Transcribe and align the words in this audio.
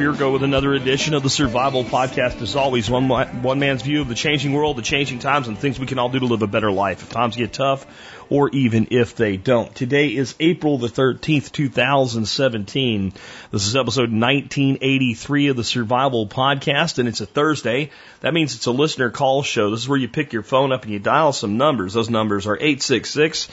Spirko 0.00 0.32
with 0.32 0.42
another 0.42 0.72
edition 0.72 1.12
of 1.12 1.22
the 1.22 1.28
Survival 1.28 1.84
Podcast. 1.84 2.40
As 2.40 2.56
always, 2.56 2.88
one, 2.88 3.06
one 3.06 3.58
man's 3.58 3.82
view 3.82 4.00
of 4.00 4.08
the 4.08 4.14
changing 4.14 4.54
world, 4.54 4.78
the 4.78 4.82
changing 4.82 5.18
times, 5.18 5.46
and 5.46 5.58
things 5.58 5.78
we 5.78 5.84
can 5.84 5.98
all 5.98 6.08
do 6.08 6.18
to 6.20 6.24
live 6.24 6.40
a 6.40 6.46
better 6.46 6.72
life. 6.72 7.02
If 7.02 7.10
times 7.10 7.36
get 7.36 7.52
tough, 7.52 7.84
or 8.30 8.48
even 8.50 8.86
if 8.92 9.16
they 9.16 9.36
don't. 9.36 9.74
Today 9.74 10.08
is 10.08 10.36
April 10.38 10.78
the 10.78 10.86
13th, 10.86 11.50
2017. 11.50 13.12
This 13.50 13.66
is 13.66 13.74
episode 13.74 14.12
1983 14.12 15.48
of 15.48 15.56
the 15.56 15.64
Survival 15.64 16.28
Podcast, 16.28 16.98
and 16.98 17.08
it's 17.08 17.20
a 17.20 17.26
Thursday. 17.26 17.90
That 18.20 18.32
means 18.32 18.54
it's 18.54 18.66
a 18.66 18.70
listener 18.70 19.10
call 19.10 19.42
show. 19.42 19.70
This 19.70 19.80
is 19.80 19.88
where 19.88 19.98
you 19.98 20.08
pick 20.08 20.32
your 20.32 20.44
phone 20.44 20.72
up 20.72 20.84
and 20.84 20.92
you 20.92 21.00
dial 21.00 21.32
some 21.32 21.56
numbers. 21.56 21.92
Those 21.92 22.08
numbers 22.08 22.46
are 22.46 22.56
866 22.56 23.48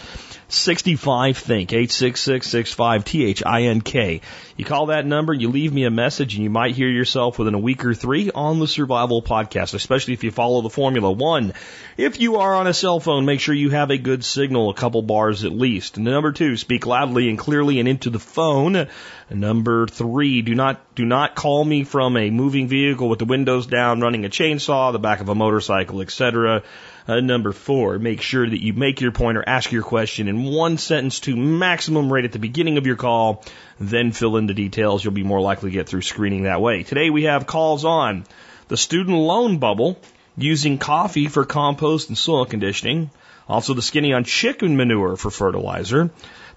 65 0.49 1.37
Think, 1.37 1.73
866 1.73 2.47
65 2.47 3.03
T 3.03 3.25
H 3.25 3.43
I 3.45 3.63
N 3.63 3.81
K. 3.81 4.21
You 4.55 4.65
call 4.65 4.87
that 4.87 5.05
number, 5.05 5.33
you 5.33 5.49
leave 5.49 5.73
me 5.73 5.83
a 5.83 5.91
message, 5.91 6.35
and 6.35 6.43
you 6.43 6.49
might 6.49 6.73
hear 6.73 6.87
yourself 6.87 7.37
within 7.37 7.53
a 7.53 7.59
week 7.59 7.85
or 7.85 7.93
three 7.93 8.31
on 8.33 8.59
the 8.59 8.67
Survival 8.67 9.21
Podcast, 9.21 9.73
especially 9.73 10.13
if 10.13 10.23
you 10.23 10.31
follow 10.31 10.61
the 10.61 10.69
formula. 10.69 11.11
One, 11.11 11.53
if 11.97 12.19
you 12.19 12.37
are 12.37 12.55
on 12.55 12.65
a 12.65 12.73
cell 12.73 12.99
phone, 12.99 13.25
make 13.25 13.41
sure 13.41 13.53
you 13.53 13.71
have 13.71 13.91
a 13.91 13.97
good 13.97 14.23
signal, 14.23 14.66
a 14.69 14.73
couple 14.73 15.01
bars 15.01 15.43
at 15.43 15.51
least. 15.51 15.97
Number 15.97 16.31
two, 16.31 16.57
speak 16.57 16.85
loudly 16.85 17.29
and 17.29 17.37
clearly 17.37 17.79
and 17.79 17.87
into 17.87 18.09
the 18.09 18.19
phone. 18.19 18.87
Number 19.29 19.87
three, 19.87 20.41
do 20.41 20.55
not 20.55 20.95
do 20.95 21.05
not 21.05 21.35
call 21.35 21.63
me 21.63 21.83
from 21.83 22.15
a 22.17 22.29
moving 22.29 22.67
vehicle 22.67 23.09
with 23.09 23.19
the 23.19 23.25
windows 23.25 23.67
down, 23.67 24.01
running 24.01 24.25
a 24.25 24.29
chainsaw, 24.29 24.91
the 24.91 24.99
back 24.99 25.21
of 25.21 25.29
a 25.29 25.35
motorcycle, 25.35 26.01
etc. 26.01 26.63
Uh, 27.07 27.19
number 27.21 27.53
four, 27.53 27.99
make 27.99 28.21
sure 28.21 28.47
that 28.47 28.61
you 28.61 28.73
make 28.73 28.99
your 28.99 29.11
point 29.11 29.37
or 29.37 29.47
ask 29.47 29.71
your 29.71 29.83
question 29.83 30.27
in 30.27 30.43
one 30.43 30.77
sentence 30.77 31.21
to 31.21 31.35
maximum 31.35 32.11
rate 32.11 32.25
at 32.25 32.33
the 32.33 32.39
beginning 32.39 32.77
of 32.77 32.85
your 32.85 32.97
call, 32.97 33.43
then 33.79 34.11
fill 34.11 34.37
in 34.37 34.47
the 34.47 34.53
details. 34.53 35.03
You'll 35.03 35.13
be 35.13 35.23
more 35.23 35.39
likely 35.39 35.69
to 35.69 35.73
get 35.73 35.87
through 35.87 36.01
screening 36.01 36.43
that 36.43 36.61
way. 36.61 36.83
Today 36.83 37.09
we 37.09 37.23
have 37.23 37.47
calls 37.47 37.85
on 37.85 38.25
the 38.67 38.77
student 38.77 39.17
loan 39.17 39.59
bubble, 39.59 39.97
using 40.37 40.77
coffee 40.77 41.27
for 41.27 41.45
compost 41.45 42.09
and 42.09 42.17
soil 42.17 42.45
conditioning, 42.45 43.09
also 43.47 43.73
the 43.73 43.81
skinny 43.81 44.13
on 44.13 44.23
chicken 44.23 44.77
manure 44.77 45.15
for 45.15 45.31
fertilizer, 45.31 46.09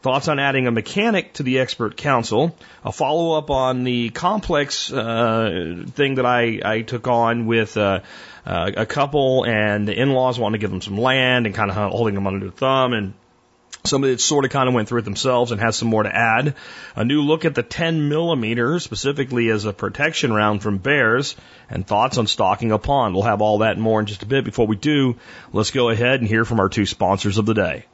thoughts 0.03 0.29
on 0.29 0.39
adding 0.39 0.67
a 0.67 0.71
mechanic 0.71 1.35
to 1.35 1.43
the 1.43 1.59
expert 1.59 1.97
council, 1.97 2.57
a 2.85 2.93
follow 2.93 3.37
up 3.37 3.51
on 3.51 3.85
the 3.85 4.11
complex 4.11 4.93
uh, 4.93 5.85
thing 5.91 6.17
that 6.17 6.27
I, 6.27 6.61
I 6.65 6.83
took 6.83 7.07
on 7.07 7.47
with 7.47 7.77
uh, 7.77 8.01
uh, 8.47 8.71
a 8.77 8.87
couple 8.87 9.45
and 9.45 9.87
the 9.87 9.95
in-laws 9.95 10.39
wanted 10.39 10.59
to 10.59 10.61
give 10.61 10.71
them 10.71 10.81
some 10.81 10.99
land 10.99 11.47
and 11.47 11.55
kind 11.55 11.71
of 11.71 11.77
holding 11.77 12.15
them 12.15 12.27
under 12.27 12.47
the 12.47 12.53
thumb 12.53 12.93
and 12.93 13.15
Somebody 13.85 14.13
that 14.13 14.21
sort 14.21 14.45
of 14.45 14.51
kind 14.51 14.69
of 14.69 14.75
went 14.75 14.89
through 14.89 15.01
it 15.01 15.05
themselves 15.05 15.53
and 15.53 15.61
has 15.61 15.77
some 15.77 15.89
more 15.89 16.03
to 16.03 16.15
add. 16.15 16.55
A 16.97 17.05
new 17.05 17.23
look 17.23 17.45
at 17.45 17.55
the 17.55 17.63
10 17.63 18.09
millimeter, 18.09 18.79
specifically 18.79 19.49
as 19.49 19.65
a 19.65 19.73
protection 19.73 20.33
round 20.33 20.63
from 20.63 20.79
bears, 20.79 21.35
and 21.71 21.87
thoughts 21.87 22.19
on 22.19 22.27
stocking 22.27 22.73
a 22.73 22.79
pond. 22.79 23.15
We'll 23.15 23.25
have 23.25 23.41
all 23.41 23.59
that 23.59 23.73
and 23.73 23.83
more 23.83 24.01
in 24.01 24.07
just 24.07 24.23
a 24.23 24.27
bit. 24.27 24.45
Before 24.45 24.67
we 24.67 24.77
do, 24.77 25.17
let's 25.53 25.71
go 25.71 25.89
ahead 25.89 26.21
and 26.21 26.29
hear 26.29 26.45
from 26.45 26.61
our 26.61 26.69
two 26.69 26.85
sponsors 26.85 27.39
of 27.39 27.47
the 27.47 27.55
day. 27.55 27.87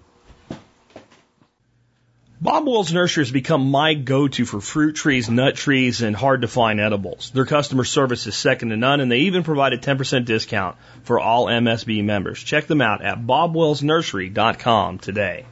Bob 2.38 2.66
Wells 2.66 2.92
Nursery 2.92 3.22
has 3.22 3.30
become 3.30 3.70
my 3.70 3.94
go-to 3.94 4.44
for 4.44 4.60
fruit 4.60 4.94
trees, 4.94 5.30
nut 5.30 5.56
trees, 5.56 6.02
and 6.02 6.14
hard 6.14 6.42
to 6.42 6.48
find 6.48 6.80
edibles. 6.80 7.30
Their 7.30 7.46
customer 7.46 7.84
service 7.84 8.26
is 8.26 8.36
second 8.36 8.68
to 8.68 8.76
none, 8.76 9.00
and 9.00 9.10
they 9.10 9.20
even 9.20 9.42
provide 9.42 9.72
a 9.72 9.78
10% 9.78 10.26
discount 10.26 10.76
for 11.04 11.18
all 11.18 11.46
MSB 11.46 12.04
members. 12.04 12.38
Check 12.42 12.66
them 12.66 12.82
out 12.82 13.02
at 13.02 13.22
bobwellsnursery.com 13.22 14.98
today. 14.98 15.46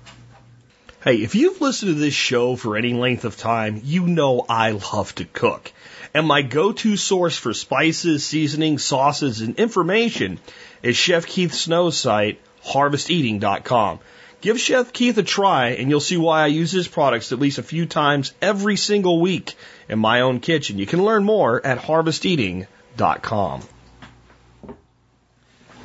Hey, 1.04 1.16
if 1.16 1.34
you've 1.34 1.60
listened 1.60 1.94
to 1.94 2.00
this 2.00 2.14
show 2.14 2.56
for 2.56 2.78
any 2.78 2.94
length 2.94 3.26
of 3.26 3.36
time, 3.36 3.82
you 3.84 4.06
know 4.06 4.46
I 4.48 4.70
love 4.70 5.14
to 5.16 5.26
cook. 5.26 5.70
And 6.14 6.26
my 6.26 6.40
go-to 6.40 6.96
source 6.96 7.36
for 7.36 7.52
spices, 7.52 8.24
seasonings, 8.24 8.82
sauces, 8.82 9.42
and 9.42 9.54
information 9.56 10.40
is 10.82 10.96
Chef 10.96 11.26
Keith 11.26 11.52
Snow's 11.52 11.98
site, 11.98 12.40
harvesteating.com. 12.62 13.98
Give 14.40 14.58
Chef 14.58 14.94
Keith 14.94 15.18
a 15.18 15.22
try 15.22 15.72
and 15.72 15.90
you'll 15.90 16.00
see 16.00 16.16
why 16.16 16.42
I 16.42 16.46
use 16.46 16.72
his 16.72 16.88
products 16.88 17.32
at 17.32 17.38
least 17.38 17.58
a 17.58 17.62
few 17.62 17.84
times 17.84 18.32
every 18.40 18.76
single 18.76 19.20
week 19.20 19.56
in 19.90 19.98
my 19.98 20.22
own 20.22 20.40
kitchen. 20.40 20.78
You 20.78 20.86
can 20.86 21.04
learn 21.04 21.22
more 21.22 21.66
at 21.66 21.76
harvesteating.com. 21.76 23.60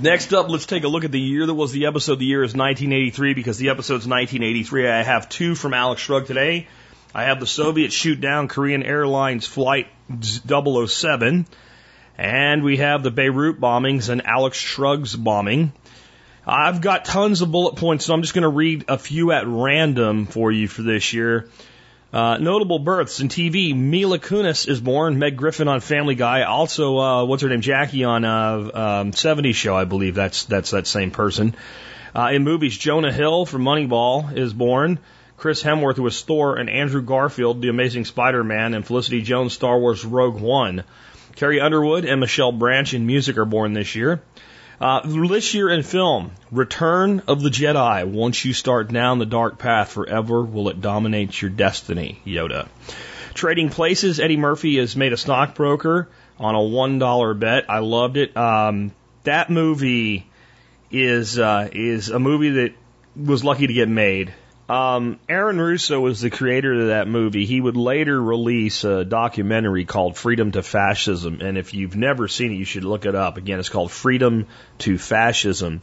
Next 0.02 0.34
up, 0.34 0.48
let's 0.48 0.66
take 0.66 0.86
a 0.86 0.88
look 0.88 1.04
at 1.04 1.12
the 1.12 1.20
year 1.20 1.46
that 1.46 1.54
was 1.54 1.74
the 1.74 1.88
episode. 1.88 2.20
The 2.20 2.26
year 2.26 2.42
is 2.42 2.56
1983 2.56 3.34
because 3.34 3.58
the 3.58 3.68
episode's 3.68 4.08
1983. 4.08 4.88
I 4.88 5.04
have 5.04 5.28
two 5.28 5.56
from 5.56 5.74
Alex 5.74 6.02
Shrug 6.02 6.26
today. 6.26 6.70
I 7.14 7.24
have 7.24 7.42
the 7.42 7.46
Soviets 7.46 7.94
shoot 7.94 8.22
down 8.22 8.48
Korean 8.48 8.82
Airlines 8.82 9.46
Flight 9.46 9.88
007, 10.22 11.46
and 12.18 12.64
we 12.64 12.78
have 12.78 13.04
the 13.04 13.12
Beirut 13.12 13.59
bombings 13.59 14.08
and 14.08 14.26
Alex 14.26 14.58
Shrug's 14.58 15.18
bombing. 15.18 15.74
I've 16.48 16.80
got 16.80 17.04
tons 17.04 17.42
of 17.42 17.52
bullet 17.52 17.76
points, 17.76 18.06
so 18.06 18.14
I'm 18.14 18.22
just 18.22 18.34
going 18.34 18.44
to 18.44 18.48
read 18.48 18.86
a 18.88 18.98
few 18.98 19.34
at 19.34 19.48
random 19.48 20.28
for 20.28 20.50
you 20.50 20.70
for 20.70 20.82
this 20.82 21.12
year. 21.12 21.50
Uh, 22.12 22.38
notable 22.38 22.80
births 22.80 23.20
in 23.20 23.28
TV. 23.28 23.75
Mila 23.75 24.18
Kunis 24.18 24.68
is 24.68 24.81
born. 24.81 25.20
Meg 25.20 25.38
Griffin 25.38 25.68
on 25.68 25.80
Family 25.80 26.16
Guy. 26.16 26.42
Also, 26.42 26.97
uh, 26.97 27.25
what's 27.25 27.44
her 27.44 27.50
name? 27.50 27.62
Jackie 27.62 28.03
on 28.03 28.25
uh, 28.25 28.56
um, 29.02 29.12
70s 29.12 29.53
show, 29.53 29.75
I 29.75 29.86
believe. 29.86 30.16
That's 30.16 30.46
that's 30.46 30.72
that 30.72 30.88
same 30.88 31.12
person. 31.12 31.56
Uh, 32.16 32.31
in 32.34 32.44
movies, 32.44 32.75
Jonah 32.75 33.12
Hill 33.12 33.46
from 33.46 33.64
Moneyball 33.64 34.36
is 34.36 34.53
born. 34.53 34.97
Chris 35.38 35.62
Hemsworth, 35.62 35.96
who 35.96 36.03
was 36.03 36.22
Thor, 36.22 36.58
and 36.58 36.70
Andrew 36.70 37.02
Garfield, 37.02 37.62
the 37.62 37.70
Amazing 37.70 38.06
Spider-Man, 38.06 38.74
and 38.74 38.86
Felicity 38.86 39.22
Jones, 39.22 39.53
Star 39.53 39.80
Wars 39.80 40.03
Rogue 40.03 40.41
One. 40.41 40.84
Carrie 41.36 41.62
Underwood 41.62 42.03
and 42.03 42.20
Michelle 42.20 42.52
Branch 42.52 42.94
in 42.94 43.06
music 43.06 43.38
are 43.38 43.46
born 43.46 43.74
this 43.74 43.96
year. 43.96 44.22
Uh, 44.79 45.01
this 45.03 45.53
year 45.53 45.69
in 45.69 45.84
film, 45.84 46.31
Return 46.51 47.23
of 47.28 47.41
the 47.41 47.50
Jedi. 47.50 48.09
Once 48.09 48.45
you 48.45 48.53
start 48.53 48.88
down 48.88 49.19
the 49.19 49.25
dark 49.25 49.57
path 49.57 49.91
forever, 49.91 50.41
will 50.41 50.69
it 50.69 50.79
dominate 50.79 51.41
your 51.41 51.51
destiny? 51.51 52.22
Yoda. 52.25 52.69
Trading 53.34 53.69
Places, 53.69 54.22
Eddie 54.22 54.38
Murphy 54.38 54.78
has 54.78 54.95
made 54.95 55.12
a 55.12 55.17
stockbroker 55.17 56.07
on 56.40 56.56
a 56.56 56.59
$1 56.59 57.40
bet. 57.40 57.69
I 57.69 57.79
loved 57.79 58.16
it. 58.16 58.35
Um, 58.38 58.94
that 59.25 59.50
movie 59.50 60.25
is, 60.90 61.38
uh, 61.38 61.67
is 61.73 62.09
a 62.09 62.19
movie 62.19 62.51
that 62.51 62.73
was 63.17 63.44
lucky 63.44 63.67
to 63.67 63.73
get 63.73 63.90
made. 63.90 64.34
Um, 64.69 65.19
Aaron 65.28 65.59
Russo 65.59 66.00
was 66.00 66.22
the 66.22 66.30
creator 66.30 66.74
of 66.74 66.88
that 66.90 67.07
movie. 67.07 67.47
He 67.47 67.59
would 67.59 67.75
later 67.75 68.22
release 68.22 68.84
a 68.84 69.03
documentary 69.03 69.84
called 69.84 70.16
Freedom 70.16 70.52
to 70.52 70.62
Fascism. 70.62 71.41
And 71.41 71.57
if 71.57 71.74
you've 71.74 71.96
never 71.96 72.28
seen 72.28 72.52
it, 72.52 72.56
you 72.56 72.66
should 72.66 72.84
look 72.84 73.08
it 73.08 73.16
up. 73.16 73.38
Again, 73.38 73.58
it's 73.58 73.69
called 73.69 73.91
Freedom 73.91 74.46
to 74.79 75.00
Fascism. 75.00 75.81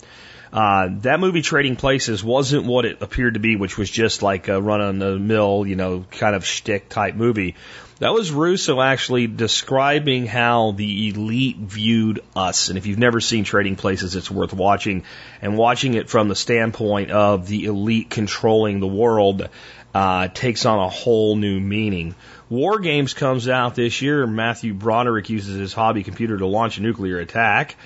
Uh, 0.52 0.88
that 1.00 1.20
movie 1.20 1.42
Trading 1.42 1.76
Places 1.76 2.22
wasn't 2.22 2.64
what 2.64 2.84
it 2.84 3.02
appeared 3.02 3.34
to 3.34 3.40
be, 3.40 3.56
which 3.56 3.76
was 3.76 3.90
just 3.90 4.22
like 4.22 4.48
a 4.48 4.60
run 4.60 4.80
on 4.80 4.98
the 4.98 5.18
mill, 5.18 5.66
you 5.66 5.76
know, 5.76 6.04
kind 6.10 6.34
of 6.34 6.44
shtick 6.44 6.88
type 6.88 7.14
movie. 7.14 7.56
That 7.98 8.12
was 8.12 8.30
Russo 8.30 8.82
actually 8.82 9.26
describing 9.26 10.26
how 10.26 10.72
the 10.72 11.08
elite 11.08 11.56
viewed 11.56 12.20
us. 12.34 12.68
And 12.68 12.76
if 12.76 12.84
you've 12.84 12.98
never 12.98 13.20
seen 13.20 13.44
Trading 13.44 13.76
Places, 13.76 14.14
it's 14.14 14.30
worth 14.30 14.52
watching. 14.52 15.04
And 15.40 15.56
watching 15.56 15.94
it 15.94 16.10
from 16.10 16.28
the 16.28 16.34
standpoint 16.34 17.10
of 17.10 17.48
the 17.48 17.64
elite 17.64 18.10
controlling 18.10 18.80
the 18.80 18.86
world 18.86 19.48
uh, 19.94 20.28
takes 20.28 20.66
on 20.66 20.78
a 20.78 20.90
whole 20.90 21.36
new 21.36 21.58
meaning. 21.58 22.14
War 22.50 22.78
Games 22.80 23.14
comes 23.14 23.48
out 23.48 23.74
this 23.74 24.02
year. 24.02 24.26
Matthew 24.26 24.74
Broderick 24.74 25.31
uses 25.31 25.58
his 25.58 25.72
hobby 25.72 26.02
computer 26.02 26.37
to 26.37 26.46
launch 26.46 26.76
a 26.76 26.82
nuclear 26.82 27.19
attack. 27.19 27.76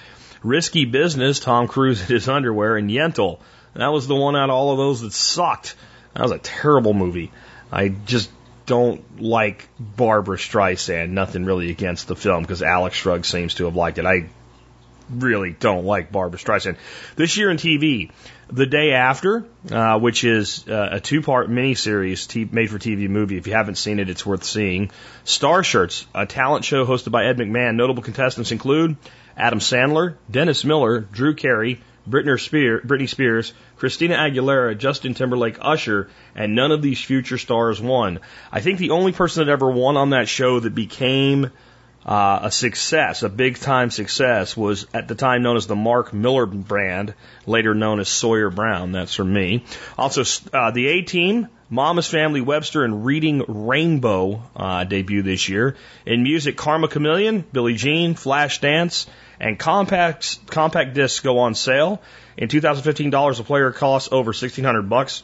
Risky 0.42 0.84
Business, 0.84 1.40
Tom 1.40 1.68
Cruise 1.68 2.00
in 2.00 2.06
his 2.06 2.28
underwear, 2.28 2.76
and 2.76 2.90
Yentl. 2.90 3.40
That 3.74 3.88
was 3.88 4.06
the 4.06 4.16
one 4.16 4.36
out 4.36 4.50
of 4.50 4.56
all 4.56 4.72
of 4.72 4.78
those 4.78 5.02
that 5.02 5.12
sucked. 5.12 5.76
That 6.14 6.22
was 6.22 6.32
a 6.32 6.38
terrible 6.38 6.94
movie. 6.94 7.30
I 7.70 7.88
just 7.88 8.30
don't 8.66 9.20
like 9.20 9.68
Barbra 9.78 10.36
Streisand. 10.36 11.10
Nothing 11.10 11.44
really 11.44 11.70
against 11.70 12.08
the 12.08 12.16
film 12.16 12.42
because 12.42 12.62
Alex 12.62 12.96
Shrug 12.96 13.24
seems 13.24 13.54
to 13.54 13.64
have 13.64 13.76
liked 13.76 13.98
it. 13.98 14.06
I 14.06 14.28
really 15.10 15.50
don't 15.50 15.84
like 15.84 16.12
Barbra 16.12 16.38
Streisand. 16.38 16.76
This 17.16 17.36
year 17.36 17.50
in 17.50 17.56
TV, 17.56 18.10
The 18.48 18.66
Day 18.66 18.92
After, 18.92 19.44
uh, 19.70 19.98
which 19.98 20.24
is 20.24 20.66
uh, 20.68 20.88
a 20.92 21.00
two-part 21.00 21.50
miniseries 21.50 22.28
t- 22.28 22.48
made-for-TV 22.50 23.08
movie. 23.08 23.36
If 23.36 23.46
you 23.46 23.54
haven't 23.54 23.76
seen 23.76 23.98
it, 23.98 24.08
it's 24.08 24.24
worth 24.24 24.44
seeing. 24.44 24.90
Star 25.24 25.64
Search, 25.64 26.06
a 26.14 26.26
talent 26.26 26.64
show 26.64 26.86
hosted 26.86 27.10
by 27.10 27.26
Ed 27.26 27.38
McMahon. 27.38 27.74
Notable 27.74 28.02
contestants 28.02 28.52
include 28.52 28.96
Adam 29.36 29.58
Sandler, 29.58 30.16
Dennis 30.30 30.64
Miller, 30.64 31.00
Drew 31.00 31.34
Carey, 31.34 31.80
Britney 32.08 33.08
Spears, 33.08 33.52
Christina 33.76 34.16
Aguilera, 34.16 34.76
Justin 34.76 35.14
Timberlake, 35.14 35.58
Usher, 35.60 36.08
and 36.34 36.54
none 36.54 36.72
of 36.72 36.82
these 36.82 37.00
future 37.00 37.38
stars 37.38 37.80
won. 37.80 38.20
I 38.50 38.60
think 38.60 38.78
the 38.78 38.90
only 38.90 39.12
person 39.12 39.46
that 39.46 39.52
ever 39.52 39.70
won 39.70 39.96
on 39.96 40.10
that 40.10 40.28
show 40.28 40.60
that 40.60 40.74
became 40.74 41.50
uh, 42.10 42.40
a 42.42 42.50
success, 42.50 43.22
a 43.22 43.28
big 43.28 43.56
time 43.56 43.88
success, 43.90 44.56
was 44.56 44.84
at 44.92 45.06
the 45.06 45.14
time 45.14 45.44
known 45.44 45.56
as 45.56 45.68
the 45.68 45.76
Mark 45.76 46.12
Miller 46.12 46.44
brand, 46.44 47.14
later 47.46 47.72
known 47.72 48.00
as 48.00 48.08
Sawyer 48.08 48.50
Brown. 48.50 48.90
That's 48.90 49.14
from 49.14 49.32
me. 49.32 49.64
Also, 49.96 50.24
uh, 50.52 50.72
the 50.72 50.88
A 50.88 51.02
Team, 51.02 51.46
Mama's 51.68 52.08
Family 52.08 52.40
Webster 52.40 52.82
and 52.82 53.06
Reading 53.06 53.44
Rainbow 53.46 54.42
uh, 54.56 54.82
debut 54.82 55.22
this 55.22 55.48
year. 55.48 55.76
In 56.04 56.24
music, 56.24 56.56
Karma 56.56 56.88
Chameleon, 56.88 57.44
Billie 57.52 57.76
Jean, 57.76 58.16
Flashdance, 58.16 59.06
and 59.38 59.56
compact 59.56 60.44
compact 60.48 60.94
discs 60.94 61.20
go 61.20 61.38
on 61.38 61.54
sale. 61.54 62.02
In 62.36 62.48
2015 62.48 63.10
dollars 63.10 63.38
a 63.38 63.44
player 63.44 63.70
costs 63.70 64.08
over 64.10 64.30
1600 64.30 64.82
bucks. 64.88 65.22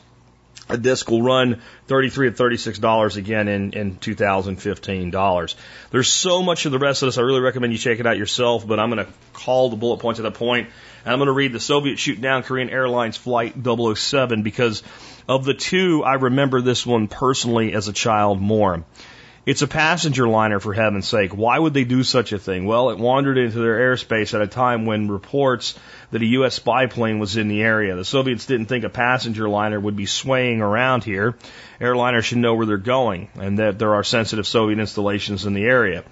A 0.68 0.76
disc 0.76 1.08
will 1.10 1.22
run 1.22 1.62
33 1.86 2.30
to 2.30 2.36
36 2.36 2.78
dollars 2.78 3.16
again 3.16 3.48
in 3.48 3.72
in 3.72 3.96
2015 3.96 5.10
dollars. 5.10 5.54
There's 5.90 6.08
so 6.08 6.42
much 6.42 6.66
of 6.66 6.72
the 6.72 6.78
rest 6.78 7.02
of 7.02 7.08
this. 7.08 7.18
I 7.18 7.22
really 7.22 7.40
recommend 7.40 7.72
you 7.72 7.78
check 7.78 8.00
it 8.00 8.06
out 8.06 8.18
yourself. 8.18 8.66
But 8.66 8.80
I'm 8.80 8.90
going 8.90 9.06
to 9.06 9.12
call 9.32 9.70
the 9.70 9.76
bullet 9.76 9.98
points 9.98 10.18
at 10.18 10.24
that 10.24 10.34
point, 10.34 10.68
and 11.04 11.12
I'm 11.12 11.18
going 11.18 11.26
to 11.28 11.32
read 11.32 11.52
the 11.52 11.60
Soviet 11.60 11.98
shoot 11.98 12.20
down 12.20 12.42
Korean 12.42 12.68
Airlines 12.68 13.16
flight 13.16 13.54
007 13.62 14.42
because 14.42 14.82
of 15.28 15.44
the 15.44 15.54
two, 15.54 16.04
I 16.04 16.14
remember 16.14 16.60
this 16.60 16.86
one 16.86 17.08
personally 17.08 17.72
as 17.72 17.88
a 17.88 17.92
child 17.92 18.40
more. 18.40 18.84
It's 19.46 19.62
a 19.62 19.68
passenger 19.68 20.26
liner, 20.26 20.58
for 20.58 20.74
heaven's 20.74 21.06
sake. 21.06 21.30
Why 21.32 21.56
would 21.56 21.72
they 21.72 21.84
do 21.84 22.02
such 22.02 22.32
a 22.32 22.38
thing? 22.38 22.66
Well, 22.66 22.90
it 22.90 22.98
wandered 22.98 23.38
into 23.38 23.60
their 23.60 23.78
airspace 23.78 24.34
at 24.34 24.42
a 24.42 24.48
time 24.48 24.86
when 24.86 25.06
reports 25.06 25.78
that 26.10 26.20
a 26.20 26.26
U.S. 26.26 26.56
spy 26.56 26.86
plane 26.86 27.20
was 27.20 27.36
in 27.36 27.46
the 27.46 27.62
area. 27.62 27.94
The 27.94 28.04
Soviets 28.04 28.46
didn't 28.46 28.66
think 28.66 28.82
a 28.82 28.88
passenger 28.88 29.48
liner 29.48 29.78
would 29.78 29.94
be 29.94 30.06
swaying 30.06 30.62
around 30.62 31.04
here. 31.04 31.36
Airliners 31.80 32.24
should 32.24 32.38
know 32.38 32.56
where 32.56 32.66
they're 32.66 32.76
going 32.76 33.28
and 33.36 33.60
that 33.60 33.78
there 33.78 33.94
are 33.94 34.02
sensitive 34.02 34.48
Soviet 34.48 34.80
installations 34.80 35.46
in 35.46 35.54
the 35.54 35.64
area. 35.64 36.02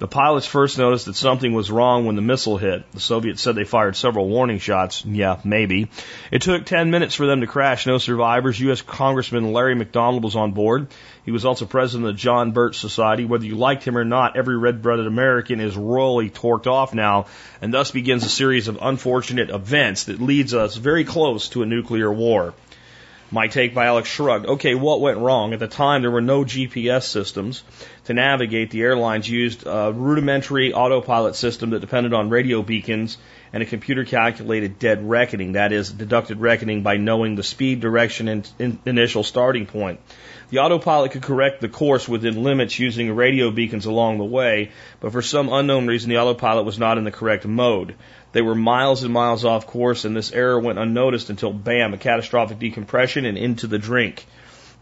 The 0.00 0.08
pilots 0.08 0.46
first 0.46 0.76
noticed 0.76 1.06
that 1.06 1.14
something 1.14 1.52
was 1.52 1.70
wrong 1.70 2.04
when 2.04 2.16
the 2.16 2.22
missile 2.22 2.58
hit. 2.58 2.90
The 2.92 3.00
Soviets 3.00 3.40
said 3.40 3.54
they 3.54 3.64
fired 3.64 3.94
several 3.94 4.28
warning 4.28 4.58
shots. 4.58 5.04
Yeah, 5.04 5.38
maybe. 5.44 5.88
It 6.32 6.42
took 6.42 6.66
10 6.66 6.90
minutes 6.90 7.14
for 7.14 7.26
them 7.26 7.42
to 7.42 7.46
crash. 7.46 7.86
No 7.86 7.98
survivors. 7.98 8.58
U.S. 8.58 8.82
Congressman 8.82 9.52
Larry 9.52 9.76
McDonald 9.76 10.24
was 10.24 10.34
on 10.34 10.50
board. 10.50 10.88
He 11.24 11.30
was 11.30 11.44
also 11.44 11.64
president 11.64 12.08
of 12.08 12.16
the 12.16 12.20
John 12.20 12.50
Birch 12.50 12.78
Society. 12.78 13.24
Whether 13.24 13.46
you 13.46 13.54
liked 13.54 13.84
him 13.84 13.96
or 13.96 14.04
not, 14.04 14.36
every 14.36 14.58
red-blooded 14.58 15.06
American 15.06 15.60
is 15.60 15.76
royally 15.76 16.28
torqued 16.28 16.66
off 16.66 16.92
now, 16.92 17.26
and 17.62 17.72
thus 17.72 17.92
begins 17.92 18.24
a 18.24 18.28
series 18.28 18.66
of 18.66 18.78
unfortunate 18.82 19.50
events 19.50 20.04
that 20.04 20.20
leads 20.20 20.54
us 20.54 20.74
very 20.74 21.04
close 21.04 21.48
to 21.50 21.62
a 21.62 21.66
nuclear 21.66 22.12
war. 22.12 22.52
My 23.34 23.48
take 23.48 23.74
by 23.74 23.86
Alex 23.86 24.08
shrugged. 24.08 24.46
Okay, 24.46 24.76
what 24.76 25.00
went 25.00 25.18
wrong? 25.18 25.52
At 25.52 25.58
the 25.58 25.66
time, 25.66 26.02
there 26.02 26.10
were 26.12 26.20
no 26.20 26.44
GPS 26.44 27.02
systems 27.02 27.64
to 28.04 28.14
navigate. 28.14 28.70
The 28.70 28.82
airlines 28.82 29.28
used 29.28 29.66
a 29.66 29.92
rudimentary 29.92 30.72
autopilot 30.72 31.34
system 31.34 31.70
that 31.70 31.80
depended 31.80 32.14
on 32.14 32.30
radio 32.30 32.62
beacons 32.62 33.18
and 33.52 33.60
a 33.60 33.66
computer 33.66 34.04
calculated 34.04 34.78
dead 34.78 35.10
reckoning. 35.10 35.54
That 35.54 35.72
is, 35.72 35.90
deducted 35.90 36.38
reckoning 36.38 36.84
by 36.84 36.96
knowing 36.96 37.34
the 37.34 37.42
speed, 37.42 37.80
direction, 37.80 38.28
and 38.28 38.48
in 38.60 38.78
initial 38.86 39.24
starting 39.24 39.66
point. 39.66 39.98
The 40.50 40.60
autopilot 40.60 41.10
could 41.10 41.22
correct 41.22 41.60
the 41.60 41.68
course 41.68 42.08
within 42.08 42.44
limits 42.44 42.78
using 42.78 43.16
radio 43.16 43.50
beacons 43.50 43.86
along 43.86 44.18
the 44.18 44.24
way, 44.24 44.70
but 45.00 45.10
for 45.10 45.22
some 45.22 45.52
unknown 45.52 45.88
reason, 45.88 46.08
the 46.08 46.18
autopilot 46.18 46.66
was 46.66 46.78
not 46.78 46.98
in 46.98 47.04
the 47.04 47.10
correct 47.10 47.44
mode. 47.44 47.96
They 48.34 48.42
were 48.42 48.56
miles 48.56 49.04
and 49.04 49.12
miles 49.12 49.44
off 49.44 49.68
course, 49.68 50.04
and 50.04 50.16
this 50.16 50.32
error 50.32 50.58
went 50.58 50.80
unnoticed 50.80 51.30
until 51.30 51.52
bam, 51.52 51.94
a 51.94 51.98
catastrophic 51.98 52.58
decompression 52.58 53.26
and 53.26 53.38
into 53.38 53.68
the 53.68 53.78
drink. 53.78 54.26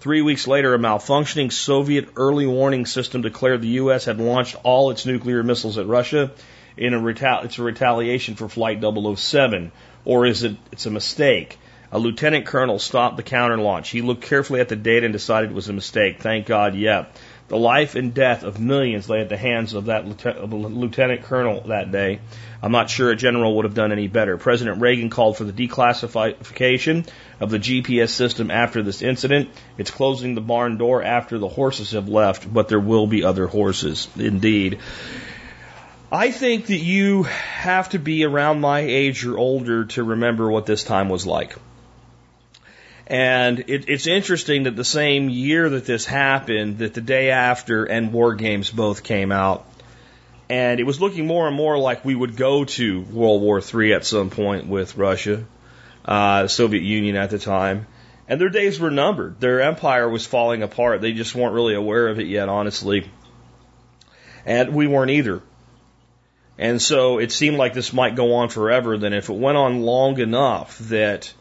Three 0.00 0.22
weeks 0.22 0.46
later, 0.48 0.74
a 0.74 0.78
malfunctioning 0.78 1.52
Soviet 1.52 2.08
early 2.16 2.46
warning 2.46 2.86
system 2.86 3.20
declared 3.20 3.60
the 3.60 3.76
U.S. 3.82 4.06
had 4.06 4.18
launched 4.18 4.56
all 4.62 4.90
its 4.90 5.04
nuclear 5.04 5.42
missiles 5.42 5.76
at 5.76 5.86
Russia. 5.86 6.30
In 6.78 6.94
a 6.94 7.06
it's 7.06 7.58
a 7.58 7.62
retaliation 7.62 8.36
for 8.36 8.48
Flight 8.48 8.82
007, 8.82 9.70
or 10.06 10.24
is 10.24 10.44
it? 10.44 10.56
It's 10.72 10.86
a 10.86 10.90
mistake. 10.90 11.58
A 11.92 11.98
lieutenant 11.98 12.46
colonel 12.46 12.78
stopped 12.78 13.18
the 13.18 13.22
counter 13.22 13.58
launch. 13.58 13.90
He 13.90 14.00
looked 14.00 14.22
carefully 14.22 14.60
at 14.60 14.70
the 14.70 14.76
data 14.76 15.04
and 15.04 15.12
decided 15.12 15.50
it 15.50 15.54
was 15.54 15.68
a 15.68 15.74
mistake. 15.74 16.20
Thank 16.20 16.46
God, 16.46 16.74
yeah. 16.74 17.04
The 17.52 17.58
life 17.58 17.96
and 17.96 18.14
death 18.14 18.44
of 18.44 18.58
millions 18.58 19.10
lay 19.10 19.20
at 19.20 19.28
the 19.28 19.36
hands 19.36 19.74
of 19.74 19.84
that 19.84 20.06
lieutenant 20.08 21.24
colonel 21.24 21.60
that 21.66 21.92
day. 21.92 22.20
I'm 22.62 22.72
not 22.72 22.88
sure 22.88 23.10
a 23.10 23.14
general 23.14 23.56
would 23.56 23.66
have 23.66 23.74
done 23.74 23.92
any 23.92 24.08
better. 24.08 24.38
President 24.38 24.80
Reagan 24.80 25.10
called 25.10 25.36
for 25.36 25.44
the 25.44 25.52
declassification 25.52 27.06
of 27.40 27.50
the 27.50 27.58
GPS 27.58 28.08
system 28.08 28.50
after 28.50 28.82
this 28.82 29.02
incident. 29.02 29.50
It's 29.76 29.90
closing 29.90 30.34
the 30.34 30.40
barn 30.40 30.78
door 30.78 31.02
after 31.02 31.38
the 31.38 31.46
horses 31.46 31.90
have 31.90 32.08
left, 32.08 32.50
but 32.50 32.68
there 32.68 32.80
will 32.80 33.06
be 33.06 33.22
other 33.22 33.46
horses, 33.46 34.08
indeed. 34.16 34.78
I 36.10 36.30
think 36.30 36.68
that 36.68 36.80
you 36.80 37.24
have 37.24 37.90
to 37.90 37.98
be 37.98 38.24
around 38.24 38.62
my 38.62 38.80
age 38.80 39.26
or 39.26 39.36
older 39.36 39.84
to 39.84 40.02
remember 40.02 40.50
what 40.50 40.64
this 40.64 40.84
time 40.84 41.10
was 41.10 41.26
like. 41.26 41.54
And 43.12 43.64
it, 43.66 43.90
it's 43.90 44.06
interesting 44.06 44.62
that 44.62 44.74
the 44.74 44.86
same 44.86 45.28
year 45.28 45.68
that 45.68 45.84
this 45.84 46.06
happened, 46.06 46.78
that 46.78 46.94
the 46.94 47.02
day 47.02 47.28
after 47.28 47.84
and 47.84 48.10
War 48.10 48.34
Games 48.34 48.70
both 48.70 49.02
came 49.02 49.30
out. 49.30 49.66
And 50.48 50.80
it 50.80 50.84
was 50.84 50.98
looking 50.98 51.26
more 51.26 51.46
and 51.46 51.54
more 51.54 51.76
like 51.76 52.06
we 52.06 52.14
would 52.14 52.38
go 52.38 52.64
to 52.64 53.02
World 53.02 53.42
War 53.42 53.60
III 53.60 53.92
at 53.92 54.06
some 54.06 54.30
point 54.30 54.66
with 54.66 54.96
Russia, 54.96 55.44
uh, 56.06 56.46
Soviet 56.46 56.82
Union 56.82 57.16
at 57.16 57.28
the 57.28 57.38
time. 57.38 57.86
And 58.28 58.40
their 58.40 58.48
days 58.48 58.80
were 58.80 58.90
numbered. 58.90 59.38
Their 59.40 59.60
empire 59.60 60.08
was 60.08 60.24
falling 60.24 60.62
apart. 60.62 61.02
They 61.02 61.12
just 61.12 61.34
weren't 61.34 61.52
really 61.52 61.74
aware 61.74 62.08
of 62.08 62.18
it 62.18 62.28
yet, 62.28 62.48
honestly. 62.48 63.10
And 64.46 64.72
we 64.72 64.86
weren't 64.86 65.10
either. 65.10 65.42
And 66.56 66.80
so 66.80 67.18
it 67.18 67.30
seemed 67.30 67.58
like 67.58 67.74
this 67.74 67.92
might 67.92 68.16
go 68.16 68.36
on 68.36 68.48
forever. 68.48 68.96
Then 68.96 69.12
if 69.12 69.28
it 69.28 69.36
went 69.36 69.58
on 69.58 69.82
long 69.82 70.18
enough 70.18 70.78
that 70.78 71.34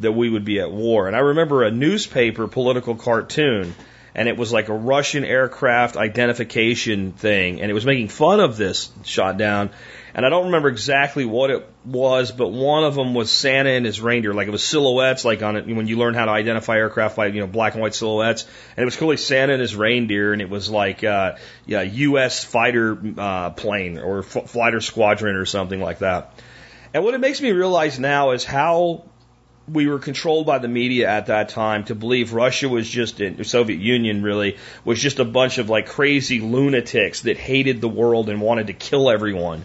that 0.00 0.12
we 0.12 0.28
would 0.28 0.44
be 0.44 0.60
at 0.60 0.70
war. 0.70 1.06
And 1.06 1.16
I 1.16 1.20
remember 1.20 1.62
a 1.62 1.70
newspaper 1.70 2.48
political 2.48 2.94
cartoon, 2.94 3.74
and 4.14 4.28
it 4.28 4.36
was 4.36 4.52
like 4.52 4.68
a 4.68 4.74
Russian 4.74 5.24
aircraft 5.24 5.96
identification 5.96 7.12
thing, 7.12 7.60
and 7.60 7.70
it 7.70 7.74
was 7.74 7.86
making 7.86 8.08
fun 8.08 8.40
of 8.40 8.56
this 8.56 8.90
shot 9.04 9.36
down. 9.38 9.70
And 10.16 10.24
I 10.24 10.28
don't 10.28 10.46
remember 10.46 10.68
exactly 10.68 11.24
what 11.24 11.50
it 11.50 11.68
was, 11.84 12.30
but 12.30 12.48
one 12.48 12.84
of 12.84 12.94
them 12.94 13.14
was 13.14 13.32
Santa 13.32 13.70
and 13.70 13.84
his 13.84 14.00
reindeer. 14.00 14.32
Like 14.32 14.46
it 14.46 14.52
was 14.52 14.62
silhouettes, 14.62 15.24
like 15.24 15.42
on 15.42 15.56
it 15.56 15.66
when 15.66 15.88
you 15.88 15.96
learn 15.96 16.14
how 16.14 16.26
to 16.26 16.30
identify 16.30 16.76
aircraft 16.76 17.16
by 17.16 17.26
you 17.26 17.40
know 17.40 17.48
black 17.48 17.72
and 17.72 17.82
white 17.82 17.96
silhouettes. 17.96 18.46
And 18.76 18.82
it 18.82 18.84
was 18.84 18.96
clearly 18.96 19.16
Santa 19.16 19.54
and 19.54 19.60
his 19.60 19.74
reindeer, 19.74 20.32
and 20.32 20.40
it 20.40 20.48
was 20.48 20.70
like 20.70 21.02
uh, 21.02 21.34
yeah, 21.66 21.82
U.S. 21.82 22.44
fighter 22.44 22.96
uh, 23.18 23.50
plane 23.50 23.98
or 23.98 24.20
f- 24.20 24.48
fighter 24.50 24.80
squadron 24.80 25.34
or 25.34 25.46
something 25.46 25.80
like 25.80 25.98
that. 25.98 26.38
And 26.92 27.02
what 27.02 27.14
it 27.14 27.18
makes 27.18 27.40
me 27.40 27.50
realize 27.50 27.98
now 27.98 28.30
is 28.30 28.44
how 28.44 29.06
we 29.66 29.86
were 29.86 29.98
controlled 29.98 30.46
by 30.46 30.58
the 30.58 30.68
media 30.68 31.08
at 31.08 31.26
that 31.26 31.48
time 31.48 31.84
to 31.84 31.94
believe 31.94 32.32
Russia 32.32 32.68
was 32.68 32.88
just 32.88 33.20
in 33.20 33.36
the 33.36 33.44
Soviet 33.44 33.80
Union 33.80 34.22
really 34.22 34.58
was 34.84 35.00
just 35.00 35.18
a 35.18 35.24
bunch 35.24 35.58
of 35.58 35.70
like 35.70 35.86
crazy 35.86 36.40
lunatics 36.40 37.22
that 37.22 37.36
hated 37.36 37.80
the 37.80 37.88
world 37.88 38.28
and 38.28 38.40
wanted 38.40 38.66
to 38.66 38.72
kill 38.72 39.10
everyone. 39.10 39.64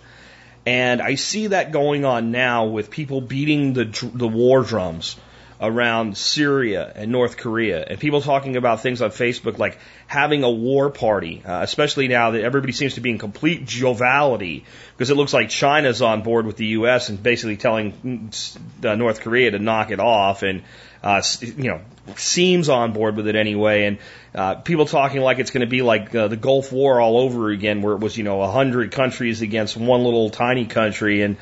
And 0.65 1.01
I 1.01 1.15
see 1.15 1.47
that 1.47 1.71
going 1.71 2.05
on 2.05 2.31
now 2.31 2.65
with 2.65 2.91
people 2.91 3.21
beating 3.21 3.73
the 3.73 3.85
the 4.13 4.27
war 4.27 4.63
drums 4.63 5.17
around 5.61 6.17
Syria 6.17 6.91
and 6.95 7.11
North 7.11 7.37
Korea, 7.37 7.83
and 7.83 7.99
people 7.99 8.21
talking 8.21 8.55
about 8.55 8.81
things 8.81 9.01
on 9.01 9.09
Facebook 9.09 9.57
like 9.57 9.77
having 10.07 10.43
a 10.43 10.49
war 10.49 10.89
party, 10.89 11.41
uh, 11.45 11.61
especially 11.61 12.07
now 12.07 12.31
that 12.31 12.43
everybody 12.43 12.71
seems 12.71 12.95
to 12.95 13.01
be 13.01 13.09
in 13.09 13.17
complete 13.17 13.65
joviality 13.65 14.63
because 14.93 15.09
it 15.09 15.15
looks 15.15 15.33
like 15.33 15.49
China's 15.49 16.01
on 16.01 16.21
board 16.21 16.45
with 16.45 16.55
the 16.55 16.67
U.S. 16.67 17.09
and 17.09 17.21
basically 17.21 17.57
telling 17.57 17.91
mm, 17.91 18.85
uh, 18.85 18.95
North 18.95 19.19
Korea 19.21 19.51
to 19.51 19.59
knock 19.59 19.91
it 19.91 19.99
off, 19.99 20.43
and 20.43 20.63
uh, 21.03 21.21
you 21.41 21.69
know 21.69 21.81
seems 22.15 22.69
on 22.69 22.93
board 22.93 23.17
with 23.17 23.27
it 23.27 23.35
anyway, 23.35 23.85
and 23.85 23.97
uh, 24.33 24.55
people 24.55 24.85
talking 24.85 25.21
like 25.21 25.39
it's 25.39 25.51
going 25.51 25.61
to 25.61 25.67
be 25.67 25.81
like 25.81 26.15
uh, 26.15 26.29
the 26.29 26.37
Gulf 26.37 26.71
War 26.71 27.01
all 27.01 27.17
over 27.17 27.49
again, 27.49 27.81
where 27.81 27.93
it 27.93 27.99
was 27.99 28.17
you 28.17 28.23
know 28.23 28.41
a 28.41 28.49
hundred 28.49 28.91
countries 28.91 29.41
against 29.41 29.75
one 29.75 30.03
little 30.03 30.29
tiny 30.29 30.65
country, 30.65 31.21
and 31.21 31.35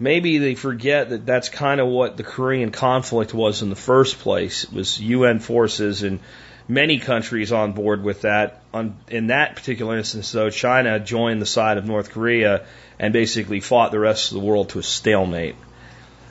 maybe 0.00 0.38
they 0.38 0.54
forget 0.54 1.10
that 1.10 1.26
that's 1.26 1.50
kind 1.50 1.80
of 1.80 1.86
what 1.86 2.16
the 2.16 2.24
Korean 2.24 2.72
conflict 2.72 3.32
was 3.32 3.62
in 3.62 3.68
the 3.68 3.76
first 3.76 4.18
place. 4.18 4.64
It 4.64 4.72
was 4.72 4.98
UN 4.98 5.38
forces 5.38 6.02
and 6.02 6.18
many 6.66 6.98
countries 6.98 7.52
on 7.52 7.72
board 7.72 8.02
with 8.02 8.22
that. 8.22 8.62
In 9.08 9.28
that 9.28 9.56
particular 9.56 9.96
instance, 9.98 10.32
though, 10.32 10.50
China 10.50 10.98
joined 10.98 11.42
the 11.42 11.46
side 11.46 11.76
of 11.76 11.84
North 11.84 12.10
Korea 12.10 12.66
and 12.98 13.12
basically 13.12 13.60
fought 13.60 13.92
the 13.92 14.00
rest 14.00 14.32
of 14.32 14.40
the 14.40 14.44
world 14.44 14.70
to 14.70 14.78
a 14.78 14.82
stalemate. 14.82 15.56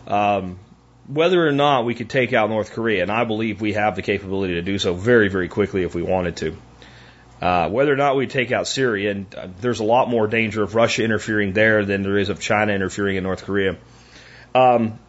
Um, 0.07 0.59
whether 1.07 1.47
or 1.47 1.51
not 1.51 1.85
we 1.85 1.95
could 1.95 2.09
take 2.09 2.33
out 2.33 2.49
North 2.49 2.71
Korea, 2.71 3.01
and 3.03 3.11
I 3.11 3.23
believe 3.23 3.61
we 3.61 3.73
have 3.73 3.95
the 3.95 4.01
capability 4.01 4.55
to 4.55 4.61
do 4.61 4.77
so 4.77 4.93
very, 4.93 5.27
very 5.27 5.47
quickly 5.47 5.83
if 5.83 5.95
we 5.95 6.01
wanted 6.01 6.37
to. 6.37 6.57
Uh, 7.41 7.69
whether 7.69 7.93
or 7.93 7.95
not 7.95 8.17
we 8.17 8.27
take 8.27 8.51
out 8.51 8.67
Syria, 8.67 9.11
and 9.11 9.35
uh, 9.35 9.47
there's 9.61 9.79
a 9.79 9.83
lot 9.85 10.09
more 10.09 10.27
danger 10.27 10.61
of 10.61 10.75
Russia 10.75 11.03
interfering 11.03 11.53
there 11.53 11.85
than 11.85 12.03
there 12.03 12.17
is 12.17 12.29
of 12.29 12.41
China 12.41 12.73
interfering 12.73 13.15
in 13.15 13.23
North 13.23 13.45
Korea. 13.45 13.77
Um, 14.53 14.99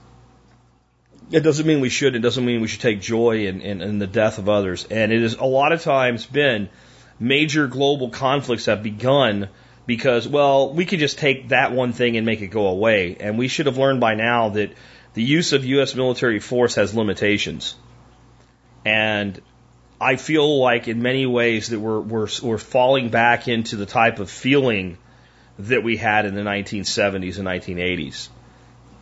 it 1.33 1.41
doesn't 1.41 1.67
mean 1.67 1.81
we 1.81 1.89
should. 1.89 2.15
It 2.15 2.21
doesn't 2.21 2.45
mean 2.45 2.61
we 2.61 2.69
should 2.69 2.81
take 2.81 3.01
joy 3.01 3.47
in, 3.47 3.61
in, 3.61 3.81
in 3.81 3.99
the 3.99 4.07
death 4.07 4.39
of 4.39 4.49
others. 4.49 4.85
And 4.91 5.13
it 5.13 5.23
has 5.23 5.35
a 5.35 5.45
lot 5.45 5.73
of 5.73 5.83
times 5.83 6.27
been 6.27 6.69
major 7.19 7.67
global 7.67 8.11
conflicts 8.11 8.67
have 8.67 8.83
begun 8.83 9.49
because, 9.87 10.27
well, 10.29 10.73
we 10.73 10.85
could 10.87 10.99
just 10.99 11.19
take 11.19 11.49
that 11.49 11.73
one 11.73 11.93
thing 11.93 12.17
and 12.17 12.27
make 12.27 12.43
it 12.43 12.49
go 12.49 12.67
away. 12.67 13.17
And 13.19 13.39
we 13.39 13.49
should 13.49 13.67
have 13.67 13.77
learned 13.77 14.01
by 14.01 14.15
now 14.15 14.51
that 14.51 14.73
the 15.15 15.23
use 15.23 15.53
of 15.53 15.65
U.S. 15.65 15.95
military 15.95 16.39
force 16.39 16.77
has 16.77 16.95
limitations. 16.95 17.75
And 18.85 19.41
I 20.01 20.17
feel 20.17 20.59
like 20.59 20.89
in 20.89 21.03
many 21.03 21.27
ways 21.27 21.69
that 21.69 21.79
we're, 21.79 22.01
we're, 22.01 22.29
we're 22.43 22.59
falling 22.59 23.11
back 23.11 23.49
into 23.49 23.77
the 23.77 23.85
type 23.85 24.19
of 24.19 24.31
feeling 24.31 24.97
that 25.59 25.83
we 25.83 25.99
had 25.99 26.25
in 26.25 26.35
the 26.35 26.41
1970s 26.41 27.39
and 27.39 27.47
1980s. 27.47 28.29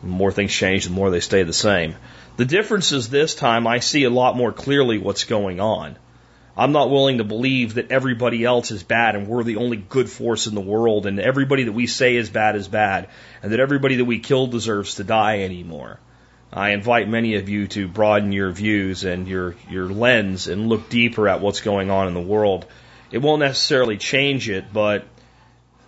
The 0.03 0.09
more 0.09 0.33
things 0.33 0.53
change, 0.53 0.85
the 0.85 0.91
more 0.91 1.11
they 1.11 1.21
stay 1.21 1.45
the 1.45 1.53
same. 1.53 1.95
The 2.37 2.45
difference 2.45 2.91
is 2.91 3.09
this 3.09 3.37
time 3.37 3.67
I 3.67 3.79
see 3.79 4.05
a 4.05 4.11
lot 4.11 4.37
more 4.37 4.53
clearly 4.53 4.99
what's 4.99 5.25
going 5.25 5.61
on. 5.61 5.97
I'm 6.57 6.73
not 6.73 6.91
willing 6.91 7.19
to 7.19 7.25
believe 7.25 7.75
that 7.75 7.93
everybody 7.93 8.45
else 8.45 8.73
is 8.73 8.83
bad 8.83 9.15
and 9.15 9.29
we're 9.29 9.45
the 9.45 9.57
only 9.57 9.77
good 9.77 10.11
force 10.11 10.49
in 10.49 10.57
the 10.57 10.61
world 10.61 11.07
and 11.07 11.21
everybody 11.21 11.65
that 11.65 11.73
we 11.73 11.87
say 11.87 12.17
is 12.17 12.29
bad 12.29 12.57
is 12.57 12.67
bad 12.67 13.09
and 13.41 13.53
that 13.53 13.61
everybody 13.61 13.97
that 13.97 14.05
we 14.05 14.19
kill 14.19 14.49
deserves 14.49 14.97
to 14.97 15.05
die 15.05 15.43
anymore. 15.43 16.01
I 16.53 16.71
invite 16.71 17.09
many 17.09 17.37
of 17.37 17.49
you 17.49 17.67
to 17.69 17.89
broaden 17.89 18.33
your 18.33 18.51
views 18.51 19.05
and 19.05 19.29
your, 19.29 19.55
your 19.69 19.89
lens 19.89 20.49
and 20.49 20.69
look 20.69 20.89
deeper 20.89 21.29
at 21.29 21.41
what's 21.41 21.61
going 21.61 21.91
on 21.91 22.09
in 22.09 22.15
the 22.15 22.21
world. 22.21 22.67
It 23.11 23.19
won't 23.19 23.41
necessarily 23.41 23.97
change 23.97 24.49
it, 24.49 24.73
but 24.73 25.05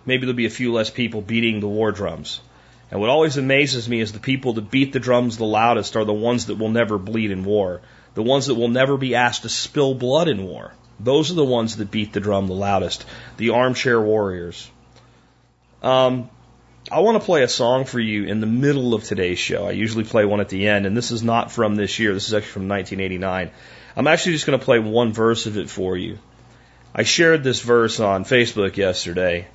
maybe 0.05 0.26
there'll 0.26 0.37
be 0.37 0.47
a 0.47 0.50
few 0.50 0.73
less 0.73 0.90
people 0.90 1.23
beating 1.23 1.61
the 1.61 1.69
war 1.69 1.93
drums. 1.93 2.40
And 2.90 3.00
what 3.00 3.09
always 3.09 3.37
amazes 3.37 3.88
me 3.88 4.00
is 4.00 4.12
the 4.12 4.19
people 4.19 4.55
that 4.55 4.71
beat 4.71 4.93
the 4.93 5.00
drums 5.00 5.37
the 5.37 5.45
loudest 5.45 5.97
are 5.97 6.05
the 6.05 6.12
ones 6.12 6.47
that 6.47 6.57
will 6.57 6.71
never 6.71 6.99
bleed 6.99 7.31
in 7.31 7.45
war 7.45 7.81
the 8.14 8.23
ones 8.23 8.47
that 8.47 8.55
will 8.55 8.69
never 8.69 8.97
be 8.97 9.14
asked 9.14 9.43
to 9.43 9.49
spill 9.49 9.95
blood 9.95 10.29
in 10.29 10.45
war. 10.45 10.73
Those 10.99 11.31
are 11.31 11.35
the 11.35 11.45
ones 11.45 11.76
that 11.76 11.90
beat 11.90 12.12
the 12.12 12.21
drum 12.21 12.47
the 12.47 12.55
loudest, 12.55 13.05
the 13.37 13.50
armchair 13.50 14.00
warriors. 14.00 14.71
Um, 15.83 16.29
I 16.92 17.00
want 17.00 17.20
to 17.20 17.25
play 17.25 17.44
a 17.44 17.49
song 17.49 17.85
for 17.85 18.00
you 18.00 18.25
in 18.25 18.40
the 18.40 18.49
middle 18.49 18.94
of 18.94 19.04
today's 19.04 19.38
show. 19.38 19.64
I 19.64 19.70
usually 19.70 20.02
play 20.02 20.25
one 20.25 20.40
at 20.40 20.49
the 20.49 20.66
end, 20.66 20.87
and 20.87 20.97
this 20.97 21.12
is 21.12 21.23
not 21.23 21.52
from 21.52 21.76
this 21.76 22.00
year. 22.00 22.12
This 22.12 22.26
is 22.26 22.35
actually 22.35 22.50
from 22.50 22.68
1989. 22.68 23.52
I'm 23.97 24.06
actually 24.09 24.32
just 24.32 24.47
going 24.47 24.59
to 24.59 24.64
play 24.64 24.80
one 24.80 25.12
verse 25.12 25.47
of 25.47 25.56
it 25.56 25.70
for 25.70 25.97
you. 25.97 26.18
I 26.92 27.04
shared 27.04 27.44
this 27.44 27.61
verse 27.61 28.00
on 28.00 28.25
Facebook 28.25 28.76
yesterday. 28.76 29.47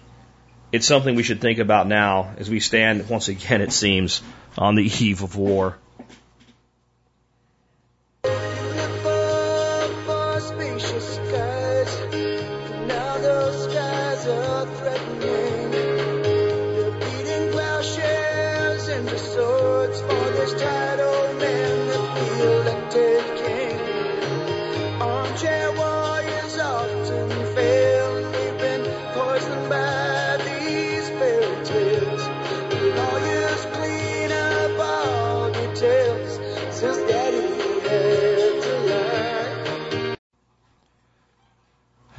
It's 0.71 0.87
something 0.87 1.15
we 1.15 1.23
should 1.23 1.41
think 1.41 1.59
about 1.59 1.87
now 1.87 2.33
as 2.37 2.49
we 2.49 2.61
stand, 2.61 3.09
once 3.09 3.27
again, 3.27 3.59
it 3.61 3.73
seems, 3.73 4.21
on 4.57 4.75
the 4.75 4.85
eve 4.85 5.21
of 5.21 5.35
war. 5.35 5.77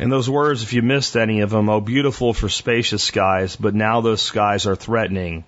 And 0.07 0.13
those 0.13 0.31
words, 0.31 0.63
if 0.63 0.73
you 0.73 0.83
missed 0.83 1.17
any 1.17 1.41
of 1.41 1.51
them, 1.51 1.69
oh, 1.69 1.81
beautiful 1.81 2.33
for 2.33 2.49
spacious 2.49 3.03
skies, 3.03 3.57
but 3.57 3.75
now 3.75 4.03
those 4.03 4.23
skies 4.23 4.65
are 4.65 4.77
threatening. 4.77 5.43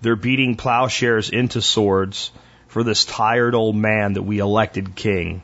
They're 0.00 0.16
beating 0.16 0.56
plowshares 0.56 1.28
into 1.28 1.60
swords 1.60 2.32
for 2.68 2.82
this 2.82 3.04
tired 3.04 3.54
old 3.54 3.76
man 3.76 4.14
that 4.14 4.22
we 4.22 4.38
elected 4.38 4.94
king. 4.94 5.42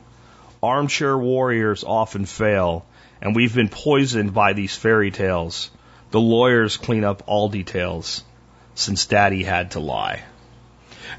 Armchair 0.63 1.19
warriors 1.19 1.85
often 1.85 2.25
fail, 2.25 2.87
and 3.21 3.37
we've 3.37 3.55
been 3.55 3.69
poisoned 3.69 4.33
by 4.33 4.55
these 4.55 4.75
fairy 4.75 5.11
tales. 5.11 5.71
The 6.11 6.21
lawyers 6.21 6.79
clean 6.79 7.05
up 7.05 7.23
all 7.27 7.51
details 7.51 8.25
since 8.75 9.05
daddy 9.05 9.43
had 9.43 9.73
to 9.73 9.81
lie. 9.81 10.23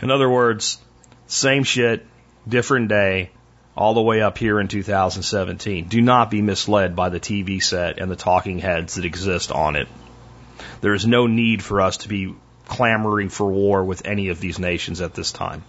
In 0.01 0.09
other 0.09 0.27
words, 0.27 0.79
same 1.27 1.63
shit, 1.63 2.07
different 2.47 2.87
day, 2.87 3.29
all 3.75 3.93
the 3.93 4.01
way 4.01 4.21
up 4.21 4.37
here 4.37 4.59
in 4.59 4.67
2017. 4.67 5.87
Do 5.87 6.01
not 6.01 6.31
be 6.31 6.41
misled 6.41 6.95
by 6.95 7.09
the 7.09 7.19
TV 7.19 7.61
set 7.61 7.99
and 7.99 8.09
the 8.09 8.15
talking 8.15 8.59
heads 8.59 8.95
that 8.95 9.05
exist 9.05 9.51
on 9.51 9.75
it. 9.75 9.87
There 10.81 10.93
is 10.93 11.05
no 11.05 11.27
need 11.27 11.63
for 11.63 11.81
us 11.81 11.97
to 11.97 12.09
be 12.09 12.33
clamoring 12.65 13.29
for 13.29 13.51
war 13.51 13.83
with 13.83 14.05
any 14.05 14.29
of 14.29 14.39
these 14.39 14.59
nations 14.59 15.01
at 15.01 15.13
this 15.13 15.31
time. 15.31 15.63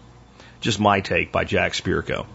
Just 0.60 0.80
my 0.80 1.00
take 1.00 1.32
by 1.32 1.44
Jack 1.44 1.72
Spirko. 1.72 2.26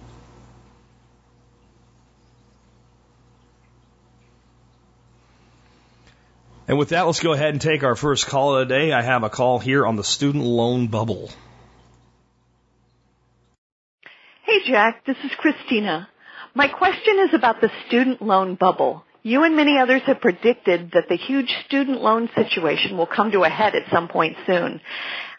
And 6.68 6.78
with 6.78 6.90
that, 6.90 7.06
let's 7.06 7.20
go 7.20 7.34
ahead 7.34 7.50
and 7.50 7.60
take 7.60 7.84
our 7.84 7.96
first 7.96 8.28
call 8.28 8.56
of 8.56 8.68
the 8.68 8.74
day. 8.74 8.94
I 8.94 9.02
have 9.02 9.24
a 9.24 9.30
call 9.30 9.60
here 9.60 9.86
on 9.86 9.98
the 9.98 10.06
student 10.06 10.46
loan 10.46 10.88
bubble. 10.88 11.30
Hey, 14.44 14.61
Jack, 14.72 15.06
this 15.06 15.18
is 15.26 15.32
Christina. 15.38 16.08
My 16.56 16.70
question 16.70 17.20
is 17.28 17.34
about 17.34 17.60
the 17.60 17.70
student 17.88 18.22
loan 18.22 18.56
bubble. 18.56 19.04
You 19.22 19.44
and 19.44 19.54
many 19.58 19.78
others 19.78 20.02
have 20.06 20.22
predicted 20.22 20.92
that 20.94 21.10
the 21.10 21.18
huge 21.18 21.54
student 21.66 22.02
loan 22.02 22.30
situation 22.38 22.98
will 22.98 23.06
come 23.06 23.32
to 23.32 23.44
a 23.44 23.50
head 23.50 23.76
at 23.76 23.92
some 23.92 24.08
point 24.08 24.38
soon. 24.48 24.80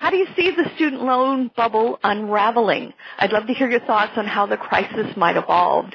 How 0.01 0.11
do 0.11 0.19
you 0.19 0.27
see 0.37 0.51
the 0.51 0.69
student 0.75 1.03
loan 1.03 1.51
bubble 1.57 1.99
unraveling? 2.05 2.93
I'd 3.19 3.33
love 3.33 3.47
to 3.47 3.55
hear 3.55 3.71
your 3.71 3.81
thoughts 3.81 4.13
on 4.17 4.27
how 4.27 4.45
the 4.45 4.59
crisis 4.59 5.17
might 5.17 5.39
evolve. 5.39 5.87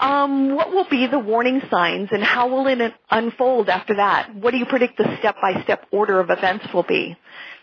Um, 0.00 0.56
what 0.56 0.72
will 0.72 0.88
be 0.90 1.06
the 1.06 1.20
warning 1.20 1.62
signs 1.70 2.08
and 2.10 2.20
how 2.20 2.48
will 2.48 2.66
it 2.66 2.94
unfold 3.12 3.68
after 3.68 3.94
that? 3.94 4.34
What 4.34 4.50
do 4.50 4.56
you 4.56 4.66
predict 4.66 4.98
the 4.98 5.16
step-by-step 5.20 5.86
order 5.92 6.18
of 6.18 6.30
events 6.30 6.66
will 6.74 6.82
be? 6.82 7.16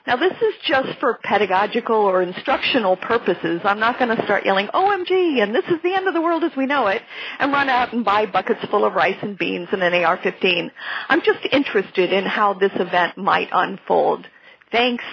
Now 0.06 0.18
this 0.18 0.34
is 0.34 0.54
just 0.66 1.00
for 1.00 1.18
pedagogical 1.24 1.96
or 1.96 2.22
instructional 2.22 2.98
purposes. 2.98 3.62
I'm 3.64 3.80
not 3.80 3.98
going 3.98 4.16
to 4.16 4.22
start 4.26 4.46
yelling, 4.46 4.68
OMG, 4.68 5.42
and 5.42 5.56
this 5.56 5.64
is 5.66 5.82
the 5.82 5.94
end 5.94 6.08
of 6.08 6.14
the 6.14 6.22
world 6.22 6.44
as 6.44 6.52
we 6.58 6.66
know 6.66 6.88
it, 6.88 7.02
and 7.40 7.54
run 7.54 7.70
out 7.70 7.94
and 7.94 8.04
buy 8.04 8.26
buckets 8.26 8.60
full 8.70 8.84
of 8.84 8.94
rice 8.94 9.18
and 9.22 9.38
beans 9.38 9.70
and 9.72 9.82
an 9.82 9.94
AR-15. 9.94 10.72
I'm 11.08 11.22
just 11.22 11.40
interested 11.52 12.12
in 12.12 12.26
how 12.26 12.54
this 12.54 12.74
event 12.76 13.18
might 13.18 13.48
unfold. 13.54 14.28
Thanks. 14.72 15.06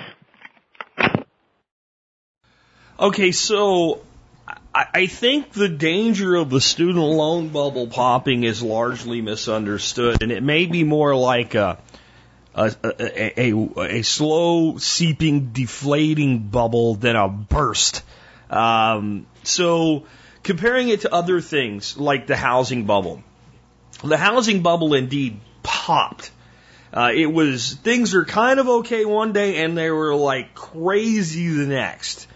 Okay, 2.99 3.31
so 3.31 4.03
I 4.75 5.07
think 5.07 5.53
the 5.53 5.69
danger 5.69 6.35
of 6.35 6.51
the 6.51 6.61
student 6.61 6.99
loan 6.99 7.49
bubble 7.49 7.87
popping 7.87 8.45
is 8.45 8.63
largely 8.63 9.21
misunderstood, 9.21 10.23
and 10.23 10.33
it 10.33 10.43
may 10.43 10.67
be 10.67 10.85
more 10.85 11.15
like 11.15 11.55
a 11.55 11.79
a, 12.54 12.75
a, 12.83 13.50
a, 13.50 13.80
a 13.80 14.02
slow 14.02 14.78
seeping, 14.78 15.52
deflating 15.52 16.49
bubble 16.49 16.95
than 16.95 17.16
a 17.16 17.28
burst. 17.28 18.02
Um, 18.49 19.26
so 19.45 20.04
comparing 20.42 20.88
it 20.88 21.02
to 21.02 21.14
other 21.14 21.40
things 21.40 21.97
like 21.97 22.26
the 22.26 22.37
housing 22.37 22.85
bubble, 22.85 23.23
the 24.02 24.16
housing 24.16 24.62
bubble 24.62 24.95
indeed 24.95 25.40
popped. 25.62 26.30
Uh, 26.92 27.12
it 27.14 27.26
was 27.26 27.75
things 27.75 28.14
are 28.14 28.25
kind 28.25 28.59
of 28.59 28.69
okay 28.69 29.04
one 29.04 29.33
day 29.33 29.62
and 29.62 29.78
they 29.78 29.90
were 29.90 30.14
like 30.14 30.54
crazy 30.54 31.49
the 31.49 31.66
next. 31.66 32.26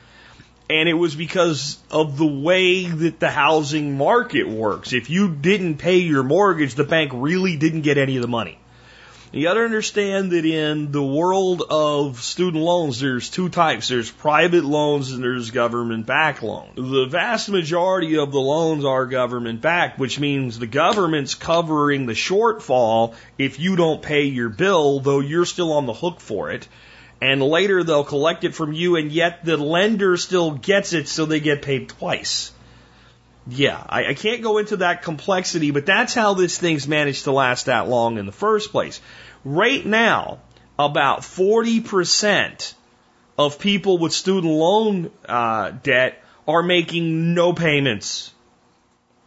And 0.70 0.88
it 0.88 0.94
was 0.94 1.14
because 1.14 1.78
of 1.90 2.16
the 2.16 2.26
way 2.26 2.86
that 2.86 3.20
the 3.20 3.30
housing 3.30 3.98
market 3.98 4.48
works. 4.48 4.92
If 4.94 5.10
you 5.10 5.28
didn't 5.28 5.76
pay 5.76 5.98
your 5.98 6.22
mortgage, 6.22 6.74
the 6.74 6.84
bank 6.84 7.10
really 7.14 7.56
didn't 7.56 7.82
get 7.82 7.98
any 7.98 8.16
of 8.16 8.22
the 8.22 8.28
money. 8.28 8.58
You 9.34 9.42
got 9.42 9.54
to 9.54 9.64
understand 9.64 10.30
that 10.30 10.44
in 10.44 10.92
the 10.92 11.02
world 11.02 11.64
of 11.68 12.22
student 12.22 12.62
loans, 12.62 13.00
there's 13.00 13.28
two 13.28 13.48
types. 13.48 13.88
There's 13.88 14.08
private 14.08 14.64
loans 14.64 15.10
and 15.10 15.24
there's 15.24 15.50
government 15.50 16.06
backed 16.06 16.44
loans. 16.44 16.76
The 16.76 17.06
vast 17.06 17.48
majority 17.48 18.16
of 18.16 18.30
the 18.30 18.38
loans 18.38 18.84
are 18.84 19.06
government 19.06 19.60
backed, 19.60 19.98
which 19.98 20.20
means 20.20 20.56
the 20.56 20.68
government's 20.68 21.34
covering 21.34 22.06
the 22.06 22.12
shortfall 22.12 23.16
if 23.36 23.58
you 23.58 23.74
don't 23.74 24.00
pay 24.00 24.26
your 24.26 24.50
bill, 24.50 25.00
though 25.00 25.18
you're 25.18 25.46
still 25.46 25.72
on 25.72 25.86
the 25.86 25.92
hook 25.92 26.20
for 26.20 26.52
it. 26.52 26.68
And 27.20 27.42
later 27.42 27.82
they'll 27.82 28.04
collect 28.04 28.44
it 28.44 28.54
from 28.54 28.72
you 28.72 28.94
and 28.94 29.10
yet 29.10 29.44
the 29.44 29.56
lender 29.56 30.16
still 30.16 30.52
gets 30.52 30.92
it 30.92 31.08
so 31.08 31.26
they 31.26 31.40
get 31.40 31.60
paid 31.60 31.88
twice. 31.88 32.52
Yeah, 33.46 33.82
I, 33.86 34.06
I 34.06 34.14
can't 34.14 34.42
go 34.42 34.58
into 34.58 34.78
that 34.78 35.02
complexity, 35.02 35.70
but 35.70 35.84
that's 35.84 36.14
how 36.14 36.34
this 36.34 36.56
thing's 36.56 36.88
managed 36.88 37.24
to 37.24 37.32
last 37.32 37.66
that 37.66 37.88
long 37.88 38.16
in 38.16 38.26
the 38.26 38.32
first 38.32 38.70
place. 38.70 39.00
Right 39.44 39.84
now, 39.84 40.38
about 40.78 41.20
40% 41.20 42.74
of 43.38 43.58
people 43.58 43.98
with 43.98 44.12
student 44.12 44.52
loan 44.52 45.10
uh, 45.28 45.70
debt 45.70 46.22
are 46.46 46.62
making 46.62 47.34
no 47.34 47.52
payments. 47.52 48.32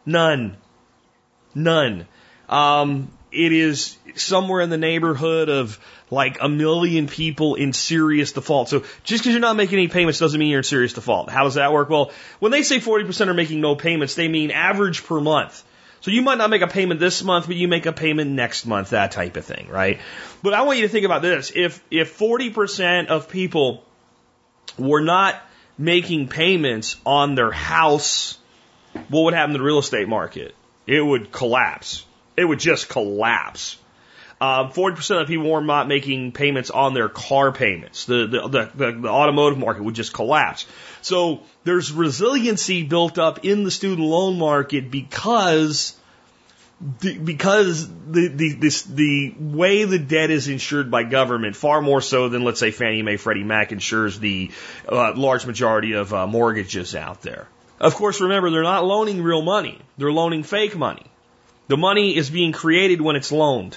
None. 0.06 0.56
None. 1.54 2.06
Um, 2.48 3.10
it 3.30 3.52
is 3.52 3.96
somewhere 4.14 4.62
in 4.62 4.70
the 4.70 4.78
neighborhood 4.78 5.48
of 5.48 5.78
like 6.10 6.38
a 6.40 6.48
million 6.48 7.06
people 7.06 7.54
in 7.56 7.72
serious 7.72 8.32
default. 8.32 8.70
So 8.70 8.84
just 9.04 9.22
because 9.22 9.32
you're 9.32 9.40
not 9.40 9.56
making 9.56 9.78
any 9.78 9.88
payments 9.88 10.18
doesn't 10.18 10.38
mean 10.38 10.48
you're 10.48 10.60
in 10.60 10.64
serious 10.64 10.94
default. 10.94 11.28
How 11.28 11.44
does 11.44 11.54
that 11.54 11.72
work? 11.72 11.90
Well, 11.90 12.10
when 12.38 12.52
they 12.52 12.62
say 12.62 12.78
40% 12.78 13.28
are 13.28 13.34
making 13.34 13.60
no 13.60 13.76
payments, 13.76 14.14
they 14.14 14.28
mean 14.28 14.50
average 14.50 15.04
per 15.04 15.20
month. 15.20 15.62
So 16.00 16.10
you 16.10 16.22
might 16.22 16.38
not 16.38 16.50
make 16.50 16.62
a 16.62 16.68
payment 16.68 17.00
this 17.00 17.22
month, 17.22 17.46
but 17.46 17.56
you 17.56 17.68
make 17.68 17.86
a 17.86 17.92
payment 17.92 18.30
next 18.30 18.66
month, 18.66 18.90
that 18.90 19.12
type 19.12 19.36
of 19.36 19.44
thing, 19.44 19.68
right? 19.68 20.00
But 20.42 20.54
I 20.54 20.62
want 20.62 20.78
you 20.78 20.84
to 20.84 20.88
think 20.88 21.04
about 21.04 21.22
this. 21.22 21.52
If, 21.54 21.82
if 21.90 22.18
40% 22.18 23.08
of 23.08 23.28
people 23.28 23.84
were 24.78 25.00
not 25.00 25.36
making 25.76 26.28
payments 26.28 26.96
on 27.04 27.34
their 27.34 27.50
house, 27.50 28.38
what 29.08 29.24
would 29.24 29.34
happen 29.34 29.52
to 29.52 29.58
the 29.58 29.64
real 29.64 29.78
estate 29.78 30.08
market? 30.08 30.54
It 30.86 31.00
would 31.00 31.32
collapse. 31.32 32.04
It 32.36 32.44
would 32.44 32.60
just 32.60 32.88
collapse. 32.88 33.76
Um, 34.40 34.70
40% 34.70 35.22
of 35.22 35.26
people 35.26 35.50
were 35.50 35.60
not 35.60 35.88
making 35.88 36.30
payments 36.30 36.70
on 36.70 36.94
their 36.94 37.08
car 37.08 37.50
payments. 37.50 38.04
The, 38.04 38.26
the, 38.26 38.48
the, 38.48 38.70
the, 38.72 38.92
the 39.00 39.08
automotive 39.08 39.58
market 39.58 39.82
would 39.82 39.94
just 39.94 40.12
collapse. 40.12 40.66
So 41.02 41.42
there's 41.64 41.90
resiliency 41.90 42.84
built 42.84 43.18
up 43.18 43.44
in 43.44 43.64
the 43.64 43.70
student 43.70 44.06
loan 44.06 44.38
market 44.38 44.92
because 44.92 45.98
the, 47.00 47.18
because 47.18 47.88
the, 47.88 48.28
the, 48.28 48.52
this, 48.54 48.82
the 48.82 49.34
way 49.36 49.84
the 49.84 49.98
debt 49.98 50.30
is 50.30 50.46
insured 50.46 50.88
by 50.88 51.02
government, 51.02 51.56
far 51.56 51.82
more 51.82 52.00
so 52.00 52.28
than, 52.28 52.44
let's 52.44 52.60
say, 52.60 52.70
Fannie 52.70 53.02
Mae, 53.02 53.16
Freddie 53.16 53.42
Mac 53.42 53.72
insures 53.72 54.20
the 54.20 54.52
uh, 54.88 55.14
large 55.16 55.46
majority 55.46 55.94
of 55.94 56.14
uh, 56.14 56.28
mortgages 56.28 56.94
out 56.94 57.22
there. 57.22 57.48
Of 57.80 57.96
course, 57.96 58.20
remember, 58.20 58.50
they're 58.50 58.62
not 58.62 58.84
loaning 58.84 59.20
real 59.20 59.42
money. 59.42 59.80
They're 59.96 60.12
loaning 60.12 60.44
fake 60.44 60.76
money. 60.76 61.06
The 61.66 61.76
money 61.76 62.16
is 62.16 62.30
being 62.30 62.52
created 62.52 63.00
when 63.00 63.16
it's 63.16 63.32
loaned 63.32 63.76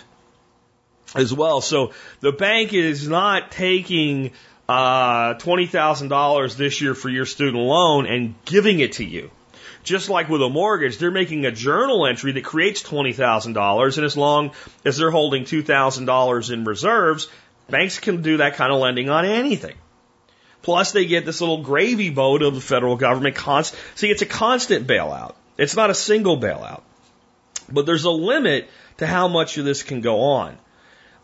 as 1.15 1.33
well. 1.33 1.61
So 1.61 1.91
the 2.19 2.31
bank 2.31 2.73
is 2.73 3.07
not 3.07 3.51
taking 3.51 4.31
uh, 4.69 5.33
$20,000 5.35 6.55
this 6.55 6.81
year 6.81 6.95
for 6.95 7.09
your 7.09 7.25
student 7.25 7.57
loan 7.57 8.05
and 8.05 8.35
giving 8.45 8.79
it 8.79 8.93
to 8.93 9.05
you. 9.05 9.31
Just 9.83 10.09
like 10.09 10.29
with 10.29 10.41
a 10.41 10.49
mortgage, 10.49 10.97
they're 10.97 11.11
making 11.11 11.45
a 11.45 11.51
journal 11.51 12.05
entry 12.05 12.33
that 12.33 12.43
creates 12.43 12.83
$20,000, 12.83 13.97
and 13.97 14.05
as 14.05 14.15
long 14.15 14.51
as 14.85 14.97
they're 14.97 15.09
holding 15.09 15.43
$2,000 15.43 16.53
in 16.53 16.63
reserves, 16.65 17.27
banks 17.67 17.97
can 17.97 18.21
do 18.21 18.37
that 18.37 18.55
kind 18.55 18.71
of 18.71 18.79
lending 18.79 19.09
on 19.09 19.25
anything. 19.25 19.75
Plus, 20.61 20.91
they 20.91 21.05
get 21.05 21.25
this 21.25 21.41
little 21.41 21.63
gravy 21.63 22.11
boat 22.11 22.43
of 22.43 22.53
the 22.53 22.61
federal 22.61 22.95
government. 22.95 23.35
Const- 23.35 23.75
See, 23.95 24.11
it's 24.11 24.21
a 24.21 24.27
constant 24.27 24.87
bailout. 24.87 25.33
It's 25.57 25.75
not 25.75 25.89
a 25.89 25.95
single 25.95 26.39
bailout. 26.39 26.81
But 27.67 27.87
there's 27.87 28.03
a 28.03 28.11
limit 28.11 28.69
to 28.97 29.07
how 29.07 29.27
much 29.27 29.57
of 29.57 29.65
this 29.65 29.81
can 29.81 30.01
go 30.01 30.21
on. 30.21 30.57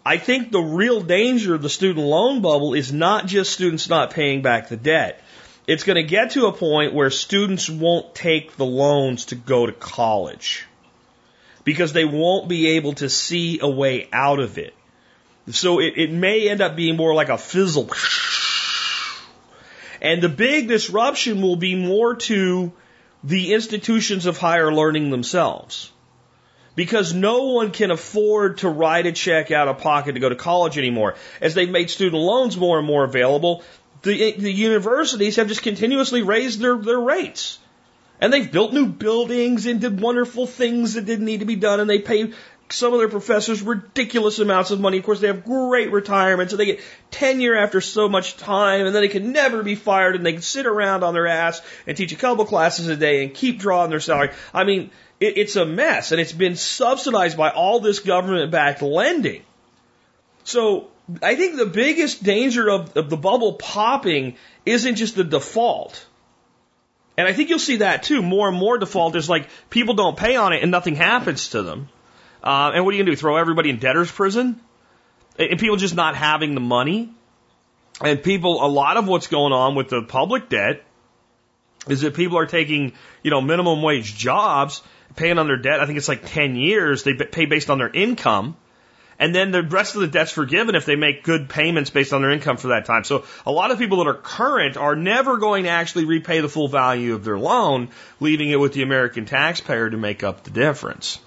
I 0.07 0.17
think 0.17 0.53
the 0.53 0.61
real 0.61 1.01
danger 1.01 1.53
of 1.53 1.61
the 1.61 1.69
student 1.69 2.05
loan 2.05 2.41
bubble 2.41 2.73
is 2.73 2.93
not 2.93 3.25
just 3.25 3.51
students 3.51 3.89
not 3.89 4.11
paying 4.11 4.41
back 4.41 4.69
the 4.69 4.77
debt. 4.77 5.21
It's 5.67 5.83
going 5.83 5.97
to 5.97 6.03
get 6.03 6.31
to 6.31 6.45
a 6.45 6.53
point 6.53 6.93
where 6.93 7.09
students 7.09 7.69
won't 7.69 8.15
take 8.15 8.55
the 8.55 8.65
loans 8.65 9.25
to 9.25 9.35
go 9.35 9.65
to 9.65 9.73
college 9.73 10.65
because 11.65 11.91
they 11.91 12.05
won't 12.05 12.47
be 12.47 12.77
able 12.77 12.93
to 12.93 13.09
see 13.09 13.59
a 13.59 13.67
way 13.67 14.07
out 14.13 14.39
of 14.39 14.57
it. 14.57 14.73
So 15.51 15.81
it, 15.81 15.95
it 15.97 16.09
may 16.13 16.47
end 16.47 16.61
up 16.61 16.77
being 16.77 16.95
more 16.95 17.13
like 17.13 17.27
a 17.27 17.37
fizzle. 17.37 17.89
And 20.01 20.23
the 20.23 20.29
big 20.29 20.69
disruption 20.69 21.41
will 21.41 21.57
be 21.57 21.75
more 21.75 22.15
to 22.15 22.71
the 23.25 23.53
institutions 23.53 24.25
of 24.25 24.37
higher 24.37 24.73
learning 24.73 25.09
themselves 25.09 25.91
because 26.77 27.11
no 27.11 27.45
one 27.53 27.71
can 27.71 27.89
afford 27.89 28.59
to 28.59 28.69
write 28.69 29.07
a 29.07 29.11
check 29.11 29.49
out 29.49 29.67
of 29.67 29.79
pocket 29.79 30.13
to 30.13 30.19
go 30.19 30.29
to 30.29 30.35
college 30.35 30.77
anymore. 30.77 31.15
As 31.41 31.55
they've 31.55 31.69
made 31.69 31.89
student 31.89 32.21
loans 32.21 32.55
more 32.55 32.77
and 32.77 32.85
more 32.85 33.03
available, 33.03 33.63
the, 34.03 34.33
the 34.33 34.53
universities 34.53 35.37
have 35.37 35.47
just 35.47 35.63
continuously 35.63 36.21
raised 36.21 36.59
their, 36.59 36.77
their 36.77 36.99
rates. 36.99 37.57
And 38.21 38.31
they've 38.31 38.51
built 38.51 38.73
new 38.73 38.85
buildings 38.85 39.65
and 39.65 39.81
did 39.81 39.99
wonderful 39.99 40.45
things 40.45 40.93
that 40.93 41.05
didn't 41.05 41.25
need 41.25 41.39
to 41.39 41.47
be 41.47 41.55
done, 41.55 41.79
and 41.79 41.89
they 41.89 41.97
pay 41.97 42.31
some 42.69 42.93
of 42.93 42.99
their 42.99 43.09
professors 43.09 43.63
ridiculous 43.63 44.37
amounts 44.37 44.69
of 44.69 44.79
money. 44.79 44.99
Of 44.99 45.03
course, 45.05 45.19
they 45.19 45.27
have 45.27 45.45
great 45.45 45.91
retirement, 45.91 46.51
so 46.51 46.57
they 46.57 46.65
get 46.65 46.81
tenure 47.09 47.55
after 47.55 47.81
so 47.81 48.07
much 48.07 48.37
time, 48.37 48.85
and 48.85 48.93
then 48.93 49.01
they 49.01 49.07
can 49.07 49.31
never 49.31 49.63
be 49.63 49.73
fired, 49.73 50.15
and 50.15 50.23
they 50.23 50.33
can 50.33 50.41
sit 50.43 50.67
around 50.67 51.03
on 51.03 51.15
their 51.15 51.25
ass 51.25 51.59
and 51.87 51.97
teach 51.97 52.11
a 52.11 52.17
couple 52.17 52.45
classes 52.45 52.87
a 52.87 52.95
day 52.95 53.23
and 53.23 53.33
keep 53.33 53.57
drawing 53.57 53.89
their 53.89 53.99
salary. 53.99 54.29
I 54.53 54.63
mean, 54.63 54.91
it, 55.19 55.37
it's 55.37 55.55
a 55.55 55.65
mess, 55.65 56.11
and 56.11 56.21
it's 56.21 56.31
been 56.31 56.55
subsidized 56.55 57.37
by 57.37 57.49
all 57.49 57.79
this 57.79 57.99
government-backed 57.99 58.81
lending. 58.81 59.43
So 60.43 60.87
I 61.21 61.35
think 61.35 61.57
the 61.57 61.65
biggest 61.65 62.23
danger 62.23 62.69
of, 62.69 62.95
of 62.95 63.09
the 63.09 63.17
bubble 63.17 63.53
popping 63.53 64.35
isn't 64.65 64.95
just 64.95 65.15
the 65.15 65.23
default. 65.23 66.05
And 67.17 67.27
I 67.27 67.33
think 67.33 67.49
you'll 67.49 67.59
see 67.59 67.77
that 67.77 68.03
too. 68.03 68.21
More 68.21 68.47
and 68.47 68.57
more 68.57 68.77
default 68.77 69.15
is 69.15 69.27
like 69.27 69.49
people 69.69 69.95
don't 69.95 70.15
pay 70.15 70.35
on 70.35 70.53
it 70.53 70.61
and 70.61 70.71
nothing 70.71 70.95
happens 70.95 71.49
to 71.49 71.63
them. 71.63 71.89
Uh, 72.43 72.71
and 72.75 72.85
what 72.85 72.93
are 72.93 72.97
you 72.97 73.03
going 73.03 73.07
to 73.07 73.11
do? 73.13 73.15
Throw 73.15 73.37
everybody 73.37 73.71
in 73.71 73.79
debtor's 73.79 74.11
prison? 74.11 74.61
And 75.39 75.59
people 75.59 75.77
just 75.77 75.95
not 75.95 76.15
having 76.15 76.53
the 76.53 76.61
money? 76.61 77.11
And 78.01 78.21
people, 78.21 78.63
a 78.63 78.67
lot 78.67 78.97
of 78.97 79.07
what's 79.07 79.27
going 79.27 79.53
on 79.53 79.73
with 79.73 79.89
the 79.89 80.03
public 80.03 80.49
debt 80.49 80.83
is 81.89 82.01
that 82.01 82.13
people 82.13 82.37
are 82.37 82.45
taking, 82.45 82.93
you 83.23 83.31
know, 83.31 83.41
minimum 83.41 83.81
wage 83.81 84.15
jobs 84.15 84.83
paying 85.17 85.37
on 85.37 85.47
their 85.47 85.57
debt. 85.57 85.81
I 85.81 85.85
think 85.85 85.97
it's 85.97 86.07
like 86.07 86.25
10 86.25 86.55
years. 86.55 87.03
They 87.03 87.13
pay 87.13 87.45
based 87.45 87.69
on 87.69 87.77
their 87.77 87.89
income. 87.89 88.55
And 89.19 89.33
then 89.33 89.51
the 89.51 89.63
rest 89.63 89.95
of 89.95 90.01
the 90.01 90.07
debt's 90.07 90.31
forgiven 90.31 90.75
if 90.75 90.85
they 90.85 90.95
make 90.95 91.23
good 91.23 91.49
payments 91.49 91.89
based 91.89 92.13
on 92.13 92.21
their 92.21 92.29
income 92.29 92.57
for 92.57 92.67
that 92.67 92.85
time. 92.85 93.03
So 93.03 93.25
a 93.45 93.51
lot 93.51 93.71
of 93.71 93.79
people 93.79 93.97
that 93.97 94.07
are 94.07 94.13
current 94.13 94.77
are 94.77 94.95
never 94.95 95.37
going 95.37 95.63
to 95.63 95.69
actually 95.69 96.05
repay 96.05 96.39
the 96.39 96.47
full 96.47 96.67
value 96.67 97.15
of 97.15 97.23
their 97.23 97.37
loan, 97.37 97.89
leaving 98.19 98.51
it 98.51 98.59
with 98.59 98.73
the 98.73 98.83
American 98.83 99.25
taxpayer 99.25 99.89
to 99.89 99.97
make 99.97 100.23
up 100.23 100.43
the 100.43 100.51
difference. 100.51 101.19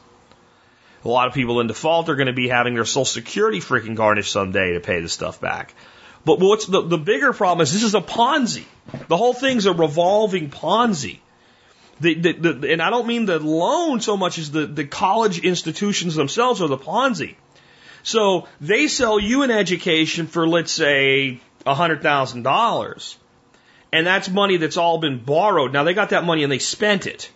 A 1.05 1.09
lot 1.09 1.27
of 1.27 1.35
people 1.35 1.61
in 1.61 1.67
default 1.67 2.09
are 2.09 2.15
going 2.15 2.29
to 2.29 2.33
be 2.33 2.49
having 2.49 2.75
their 2.75 2.85
social 2.85 3.05
security 3.05 3.59
freaking 3.59 3.97
garnished 3.97 4.31
someday 4.31 4.75
to 4.75 4.81
pay 4.81 5.01
the 5.01 5.09
stuff 5.09 5.41
back. 5.41 5.75
But 6.25 6.39
what's 6.39 6.67
the, 6.67 6.83
the 6.83 6.99
bigger 6.99 7.33
problem 7.33 7.63
is 7.63 7.73
this 7.73 7.83
is 7.83 7.95
a 7.95 8.01
Ponzi. 8.01 8.65
The 9.09 9.17
whole 9.17 9.33
thing's 9.33 9.67
a 9.67 9.73
revolving 9.73 10.51
Ponzi. 10.51 11.19
The, 12.01 12.15
the, 12.15 12.33
the, 12.33 12.73
and 12.73 12.81
I 12.81 12.91
don't 12.91 13.07
mean 13.07 13.27
the 13.27 13.39
loan 13.39 14.01
so 14.01 14.17
much 14.17 14.39
as 14.39 14.51
the, 14.51 14.67
the 14.67 14.85
college 14.85 15.41
institutions 15.41 16.15
themselves 16.15 16.63
are 16.63 16.69
the 16.69 16.79
Ponzi. 16.79 17.37
So 18.03 18.49
they 18.61 18.89
sell 18.89 19.21
you 19.21 19.43
an 19.43 19.51
education 19.51 20.27
for, 20.27 20.49
let's 20.49 20.73
say, 20.73 21.41
$100,000. 21.67 23.17
And 23.93 24.07
that's 24.07 24.29
money 24.29 24.57
that's 24.57 24.77
all 24.77 24.99
been 24.99 25.19
borrowed. 25.19 25.73
Now 25.73 25.85
they 25.85 25.95
got 25.95 26.11
that 26.11 26.25
money 26.25 26.43
and 26.43 26.51
they 26.51 26.59
spent 26.59 27.07
it. 27.07 27.31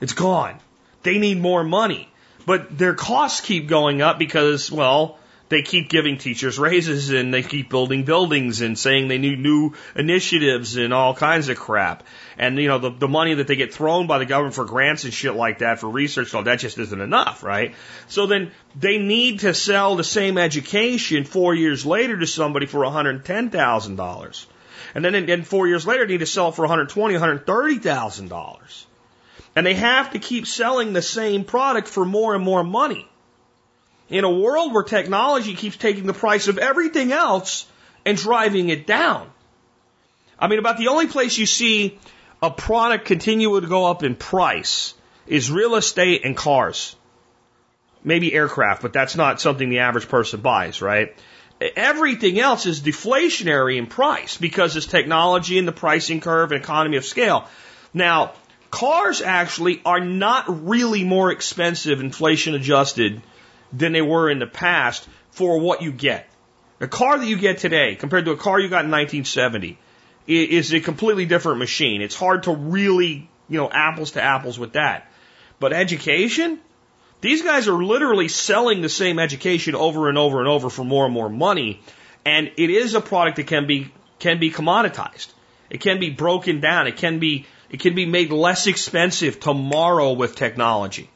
It's 0.00 0.14
gone. 0.14 0.58
They 1.02 1.18
need 1.18 1.38
more 1.38 1.62
money. 1.64 2.08
But 2.46 2.76
their 2.76 2.94
costs 2.94 3.40
keep 3.40 3.68
going 3.68 4.00
up 4.00 4.18
because, 4.18 4.72
well, 4.72 5.18
they 5.50 5.62
keep 5.62 5.88
giving 5.88 6.16
teachers 6.16 6.58
raises 6.58 7.10
and 7.10 7.34
they 7.34 7.42
keep 7.42 7.68
building 7.68 8.04
buildings 8.04 8.60
and 8.60 8.78
saying 8.78 9.08
they 9.08 9.18
need 9.18 9.40
new 9.40 9.74
initiatives 9.96 10.76
and 10.76 10.94
all 10.94 11.12
kinds 11.12 11.48
of 11.48 11.58
crap. 11.58 12.04
And, 12.38 12.56
you 12.56 12.68
know, 12.68 12.78
the, 12.78 12.90
the 12.90 13.08
money 13.08 13.34
that 13.34 13.48
they 13.48 13.56
get 13.56 13.74
thrown 13.74 14.06
by 14.06 14.18
the 14.18 14.26
government 14.26 14.54
for 14.54 14.64
grants 14.64 15.02
and 15.02 15.12
shit 15.12 15.34
like 15.34 15.58
that 15.58 15.80
for 15.80 15.88
research, 15.88 16.28
and 16.28 16.36
all 16.36 16.42
that 16.44 16.60
just 16.60 16.78
isn't 16.78 17.00
enough, 17.00 17.42
right? 17.42 17.74
So 18.06 18.26
then 18.26 18.52
they 18.78 18.98
need 18.98 19.40
to 19.40 19.52
sell 19.52 19.96
the 19.96 20.04
same 20.04 20.38
education 20.38 21.24
four 21.24 21.52
years 21.52 21.84
later 21.84 22.16
to 22.16 22.28
somebody 22.28 22.66
for 22.66 22.80
$110,000. 22.82 24.46
And 24.94 25.04
then 25.04 25.14
in, 25.16 25.42
four 25.42 25.66
years 25.66 25.84
later, 25.84 26.06
they 26.06 26.12
need 26.12 26.18
to 26.18 26.26
sell 26.26 26.52
for 26.52 26.66
$120,000, 26.66 27.44
$130,000. 27.44 28.84
And 29.56 29.66
they 29.66 29.74
have 29.74 30.12
to 30.12 30.20
keep 30.20 30.46
selling 30.46 30.92
the 30.92 31.02
same 31.02 31.42
product 31.42 31.88
for 31.88 32.04
more 32.04 32.36
and 32.36 32.44
more 32.44 32.62
money 32.62 33.09
in 34.10 34.24
a 34.24 34.30
world 34.30 34.74
where 34.74 34.82
technology 34.82 35.54
keeps 35.54 35.76
taking 35.76 36.06
the 36.06 36.12
price 36.12 36.48
of 36.48 36.58
everything 36.58 37.12
else 37.12 37.66
and 38.04 38.18
driving 38.18 38.68
it 38.68 38.86
down. 38.86 39.30
I 40.38 40.48
mean, 40.48 40.58
about 40.58 40.78
the 40.78 40.88
only 40.88 41.06
place 41.06 41.38
you 41.38 41.46
see 41.46 41.98
a 42.42 42.50
product 42.50 43.04
continue 43.04 43.60
to 43.60 43.66
go 43.66 43.86
up 43.86 44.02
in 44.02 44.16
price 44.16 44.94
is 45.26 45.50
real 45.50 45.76
estate 45.76 46.24
and 46.24 46.36
cars. 46.36 46.96
Maybe 48.02 48.32
aircraft, 48.32 48.82
but 48.82 48.92
that's 48.92 49.14
not 49.14 49.40
something 49.40 49.68
the 49.68 49.80
average 49.80 50.08
person 50.08 50.40
buys, 50.40 50.82
right? 50.82 51.16
Everything 51.76 52.40
else 52.40 52.64
is 52.64 52.80
deflationary 52.80 53.76
in 53.76 53.86
price 53.86 54.38
because 54.38 54.74
it's 54.76 54.86
technology 54.86 55.58
and 55.58 55.68
the 55.68 55.72
pricing 55.72 56.20
curve 56.20 56.52
and 56.52 56.62
economy 56.62 56.96
of 56.96 57.04
scale. 57.04 57.46
Now, 57.92 58.32
cars 58.70 59.20
actually 59.20 59.82
are 59.84 60.00
not 60.00 60.66
really 60.66 61.04
more 61.04 61.30
expensive, 61.30 62.00
inflation 62.00 62.54
adjusted, 62.54 63.20
than 63.72 63.92
they 63.92 64.02
were 64.02 64.30
in 64.30 64.38
the 64.38 64.46
past 64.46 65.08
for 65.30 65.58
what 65.58 65.82
you 65.82 65.92
get. 65.92 66.28
A 66.80 66.88
car 66.88 67.18
that 67.18 67.26
you 67.26 67.36
get 67.36 67.58
today 67.58 67.94
compared 67.94 68.24
to 68.24 68.32
a 68.32 68.36
car 68.36 68.58
you 68.58 68.68
got 68.68 68.84
in 68.84 68.90
1970 68.90 69.78
is 70.26 70.72
a 70.72 70.80
completely 70.80 71.26
different 71.26 71.58
machine. 71.58 72.02
It's 72.02 72.14
hard 72.14 72.44
to 72.44 72.54
really, 72.54 73.28
you 73.48 73.58
know, 73.58 73.70
apples 73.70 74.12
to 74.12 74.22
apples 74.22 74.58
with 74.58 74.74
that. 74.74 75.10
But 75.58 75.72
education, 75.72 76.58
these 77.20 77.42
guys 77.42 77.68
are 77.68 77.84
literally 77.84 78.28
selling 78.28 78.80
the 78.80 78.88
same 78.88 79.18
education 79.18 79.74
over 79.74 80.08
and 80.08 80.16
over 80.16 80.38
and 80.38 80.48
over 80.48 80.70
for 80.70 80.84
more 80.84 81.04
and 81.04 81.12
more 81.12 81.28
money. 81.28 81.80
And 82.24 82.50
it 82.56 82.70
is 82.70 82.94
a 82.94 83.00
product 83.00 83.36
that 83.36 83.46
can 83.46 83.66
be, 83.66 83.92
can 84.18 84.38
be 84.38 84.50
commoditized. 84.50 85.28
It 85.68 85.80
can 85.80 86.00
be 86.00 86.10
broken 86.10 86.60
down. 86.60 86.86
It 86.86 86.96
can 86.96 87.18
be, 87.18 87.46
it 87.70 87.80
can 87.80 87.94
be 87.94 88.06
made 88.06 88.32
less 88.32 88.66
expensive 88.66 89.38
tomorrow 89.38 90.12
with 90.12 90.34
technology. 90.34 91.10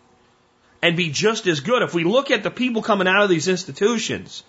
And 0.85 0.99
be 0.99 1.09
just 1.09 1.47
as 1.47 1.61
good. 1.61 1.81
If 1.81 1.95
we 1.95 2.05
look 2.05 2.31
at 2.31 2.43
the 2.43 2.51
people 2.51 2.83
coming 2.83 3.09
out 3.09 3.23
of 3.23 3.31
these 3.31 3.49
institutions, 3.49 4.45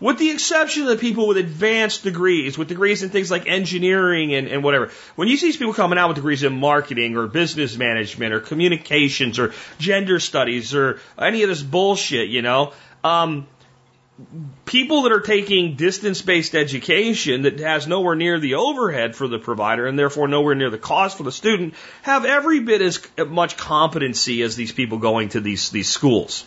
with 0.00 0.16
the 0.18 0.30
exception 0.30 0.84
of 0.84 0.88
the 0.88 0.96
people 0.96 1.28
with 1.28 1.36
advanced 1.36 2.02
degrees, 2.02 2.56
with 2.56 2.68
degrees 2.68 3.02
in 3.02 3.10
things 3.10 3.30
like 3.30 3.46
engineering 3.46 4.32
and, 4.32 4.48
and 4.48 4.64
whatever, 4.64 4.90
when 5.16 5.28
you 5.28 5.36
see 5.36 5.48
these 5.48 5.58
people 5.58 5.74
coming 5.74 5.98
out 5.98 6.08
with 6.08 6.16
degrees 6.16 6.42
in 6.44 6.58
marketing 6.58 7.18
or 7.18 7.26
business 7.26 7.76
management 7.76 8.32
or 8.32 8.40
communications 8.40 9.38
or 9.38 9.52
gender 9.78 10.18
studies 10.18 10.74
or 10.74 10.98
any 11.18 11.42
of 11.42 11.50
this 11.50 11.62
bullshit, 11.62 12.30
you 12.30 12.40
know, 12.40 12.72
um, 13.04 13.46
people 14.64 15.02
that 15.02 15.12
are 15.12 15.20
taking 15.20 15.76
distance 15.76 16.22
based 16.22 16.54
education 16.54 17.42
that 17.42 17.58
has 17.60 17.86
nowhere 17.86 18.14
near 18.14 18.38
the 18.40 18.54
overhead 18.54 19.14
for 19.14 19.28
the 19.28 19.38
provider 19.38 19.86
and 19.86 19.98
therefore 19.98 20.26
nowhere 20.26 20.54
near 20.54 20.70
the 20.70 20.78
cost 20.78 21.18
for 21.18 21.22
the 21.22 21.32
student 21.32 21.74
have 22.02 22.24
every 22.24 22.60
bit 22.60 22.80
as 22.80 23.06
much 23.28 23.56
competency 23.56 24.42
as 24.42 24.56
these 24.56 24.72
people 24.72 24.98
going 24.98 25.28
to 25.30 25.40
these, 25.40 25.70
these 25.70 25.88
schools. 25.88 26.46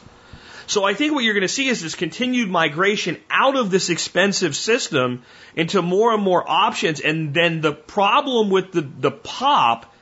So 0.66 0.84
I 0.84 0.94
think 0.94 1.14
what 1.14 1.24
you're 1.24 1.34
going 1.34 1.42
to 1.42 1.48
see 1.48 1.68
is 1.68 1.82
this 1.82 1.96
continued 1.96 2.50
migration 2.50 3.18
out 3.30 3.56
of 3.56 3.72
this 3.72 3.90
expensive 3.90 4.56
system 4.56 5.24
into 5.56 5.82
more 5.82 6.14
and 6.14 6.22
more 6.22 6.48
options. 6.48 7.00
And 7.00 7.34
then 7.34 7.62
the 7.62 7.74
problem 7.74 8.50
with 8.52 8.72
the, 8.72 8.82
the 8.82 9.12
pop 9.12 9.94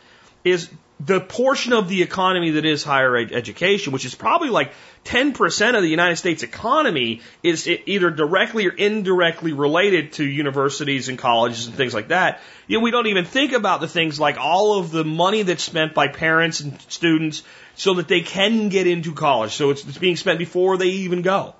is 0.44 0.70
the 1.00 1.20
portion 1.20 1.74
of 1.74 1.90
the 1.90 2.02
economy 2.02 2.52
that 2.52 2.66
is 2.66 2.84
higher 2.84 3.16
ed- 3.16 3.32
education, 3.32 3.94
which 3.94 4.06
is 4.06 4.16
probably 4.16 4.50
like 4.50 4.72
10% 5.06 5.76
of 5.76 5.82
the 5.82 5.90
United 5.90 6.16
States 6.16 6.44
economy, 6.44 7.22
is 7.44 7.68
either 7.68 8.10
directly 8.10 8.68
or 8.68 8.72
indirectly 8.72 9.54
related 9.54 10.14
to 10.14 10.24
universities 10.24 11.08
and 11.08 11.18
colleges 11.20 11.68
and 11.68 11.76
things 11.76 11.94
like 11.94 12.08
that. 12.08 12.42
You 12.66 12.78
know, 12.78 12.84
we 12.84 12.92
don't 12.92 13.08
even 13.08 13.26
think 13.26 13.54
about 13.54 13.80
the 13.80 13.88
things 13.88 14.20
like 14.20 14.38
all 14.38 14.80
of 14.80 14.92
the 14.92 15.04
money 15.06 15.44
that's 15.44 15.64
spent 15.64 15.94
by 15.94 16.08
parents 16.08 16.62
and 16.62 16.82
students 16.90 17.44
so 17.76 17.96
that 17.96 18.08
they 18.08 18.22
can 18.22 18.70
get 18.70 18.88
into 18.88 19.14
college. 19.14 19.54
So 19.54 19.70
it's, 19.70 19.86
it's 19.86 20.00
being 20.00 20.16
spent 20.16 20.40
before 20.40 20.78
they 20.78 20.88
even 20.88 21.22
go. 21.22 21.54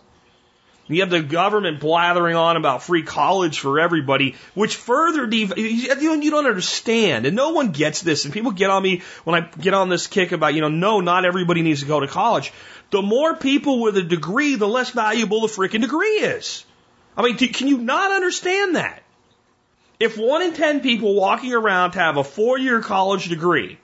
You 0.88 1.02
have 1.02 1.10
the 1.10 1.22
government 1.22 1.80
blathering 1.82 2.36
on 2.36 2.56
about 2.56 2.82
free 2.82 3.04
college 3.04 3.60
for 3.60 3.80
everybody, 3.80 4.36
which 4.54 4.76
further 4.76 5.26
dev- 5.26 5.58
you 5.58 6.32
don't 6.32 6.46
understand, 6.46 7.26
and 7.26 7.36
no 7.36 7.50
one 7.50 7.72
gets 7.72 8.02
this. 8.02 8.24
And 8.24 8.34
people 8.34 8.52
get 8.52 8.70
on 8.70 8.84
me 8.84 9.02
when 9.26 9.42
I 9.44 9.50
get 9.60 9.74
on 9.74 9.90
this 9.90 10.08
kick 10.08 10.32
about, 10.32 10.54
you 10.54 10.62
know, 10.62 10.70
no, 10.70 11.02
not 11.02 11.26
everybody 11.26 11.62
needs 11.62 11.82
to 11.82 11.88
go 11.88 12.00
to 12.00 12.08
college. 12.08 12.54
The 12.92 13.02
more 13.02 13.36
people 13.36 13.82
with 13.82 13.98
a 13.98 14.04
degree, 14.04 14.56
the 14.56 14.68
less 14.68 14.92
valuable 14.92 15.42
the 15.42 15.48
freaking 15.48 15.82
degree 15.82 16.20
is. 16.20 16.64
I 17.18 17.24
mean, 17.24 17.36
can 17.36 17.68
you 17.68 17.80
not 17.80 18.12
understand 18.12 18.78
that? 18.78 19.04
If 20.00 20.18
one 20.18 20.42
in 20.42 20.54
ten 20.54 20.80
people 20.80 21.16
walking 21.16 21.54
around 21.54 21.96
have 21.96 22.16
a 22.16 22.24
four-year 22.24 22.82
college 22.82 23.28
degree, 23.28 23.78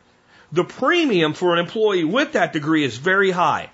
the 0.54 0.64
premium 0.64 1.34
for 1.34 1.54
an 1.54 1.60
employee 1.60 2.04
with 2.04 2.34
that 2.34 2.54
degree 2.54 2.86
is 2.86 2.96
very 2.96 3.32
high. 3.32 3.72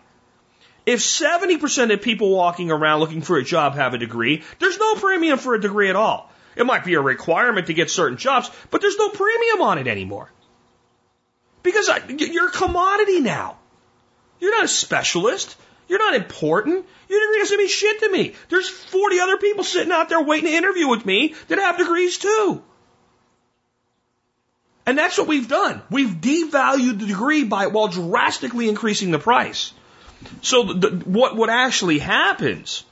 If 0.86 1.00
70% 1.00 1.94
of 1.94 2.02
people 2.02 2.30
walking 2.30 2.72
around 2.72 3.00
looking 3.00 3.22
for 3.22 3.38
a 3.38 3.44
job 3.44 3.76
have 3.76 3.94
a 3.94 3.98
degree, 3.98 4.44
there's 4.60 4.80
no 4.80 4.96
premium 4.96 5.38
for 5.38 5.54
a 5.56 5.62
degree 5.62 5.90
at 5.90 5.96
all. 5.96 6.32
It 6.56 6.66
might 6.66 6.84
be 6.84 6.96
a 6.96 7.02
requirement 7.02 7.68
to 7.68 7.74
get 7.74 7.90
certain 7.90 8.18
jobs, 8.18 8.50
but 8.72 8.82
there's 8.82 8.98
no 8.98 9.10
premium 9.10 9.62
on 9.62 9.78
it 9.78 9.88
anymore. 9.88 10.32
Because 11.64 11.90
uh, 11.90 12.00
you're 12.08 12.50
a 12.50 12.52
commodity 12.52 13.20
now. 13.20 13.58
You're 14.40 14.56
not 14.56 14.66
a 14.66 14.70
specialist. 14.70 15.56
You're 15.88 16.00
not 16.00 16.16
important. 16.16 16.86
Your 17.08 17.20
degree 17.20 17.40
doesn't 17.40 17.58
mean 17.58 17.68
shit 17.68 18.00
to 18.00 18.10
me. 18.10 18.36
There's 18.50 18.70
40 18.70 19.20
other 19.20 19.38
people 19.38 19.64
sitting 19.64 19.92
out 19.92 20.10
there 20.10 20.22
waiting 20.22 20.50
to 20.50 20.56
interview 20.56 20.88
with 20.88 21.06
me 21.06 21.36
that 21.48 21.60
have 21.60 21.78
degrees 21.78 22.18
too. 22.18 22.64
And 24.86 24.98
that's 24.98 25.18
what 25.18 25.28
we've 25.28 25.48
done. 25.48 25.82
We've 25.92 26.10
devalued 26.10 27.00
the 27.00 27.08
degree 27.08 27.44
by 27.44 27.68
while 27.68 27.90
drastically 27.90 28.70
increasing 28.70 29.12
the 29.12 29.20
price. 29.20 29.74
So 30.42 30.64
the, 30.64 30.90
what 31.06 31.36
what 31.36 31.50
actually 31.50 32.00
happens 32.00 32.84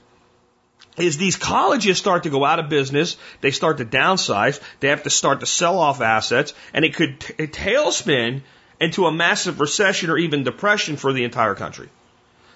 is 0.97 1.17
these 1.17 1.35
colleges 1.35 1.97
start 1.97 2.23
to 2.23 2.29
go 2.29 2.43
out 2.43 2.59
of 2.59 2.69
business. 2.69 3.17
They 3.41 3.51
start 3.51 3.77
to 3.77 3.85
downsize. 3.85 4.59
They 4.79 4.89
have 4.89 5.03
to 5.03 5.09
start 5.09 5.41
to 5.41 5.45
sell 5.45 5.77
off 5.79 6.01
assets, 6.01 6.53
and 6.73 6.83
it 6.83 6.95
could 6.95 7.19
tailspin 7.19 8.41
into 8.79 9.05
a 9.05 9.11
massive 9.11 9.59
recession 9.59 10.09
or 10.09 10.17
even 10.17 10.43
depression 10.43 10.97
for 10.97 11.13
the 11.13 11.23
entire 11.23 11.55
country. 11.55 11.89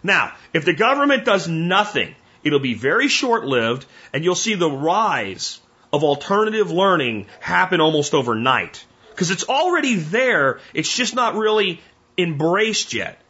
Now, 0.03 0.33
if 0.53 0.65
the 0.65 0.73
government 0.73 1.25
does 1.25 1.47
nothing, 1.47 2.15
it'll 2.43 2.59
be 2.59 2.73
very 2.73 3.07
short 3.07 3.45
lived, 3.45 3.85
and 4.13 4.23
you'll 4.23 4.35
see 4.35 4.55
the 4.55 4.69
rise 4.69 5.59
of 5.93 6.03
alternative 6.03 6.71
learning 6.71 7.27
happen 7.39 7.81
almost 7.81 8.13
overnight. 8.13 8.83
Because 9.09 9.29
it's 9.29 9.47
already 9.47 9.95
there, 9.95 10.59
it's 10.73 10.95
just 10.95 11.13
not 11.13 11.35
really 11.35 11.81
embraced 12.17 12.93
yet. 12.93 13.20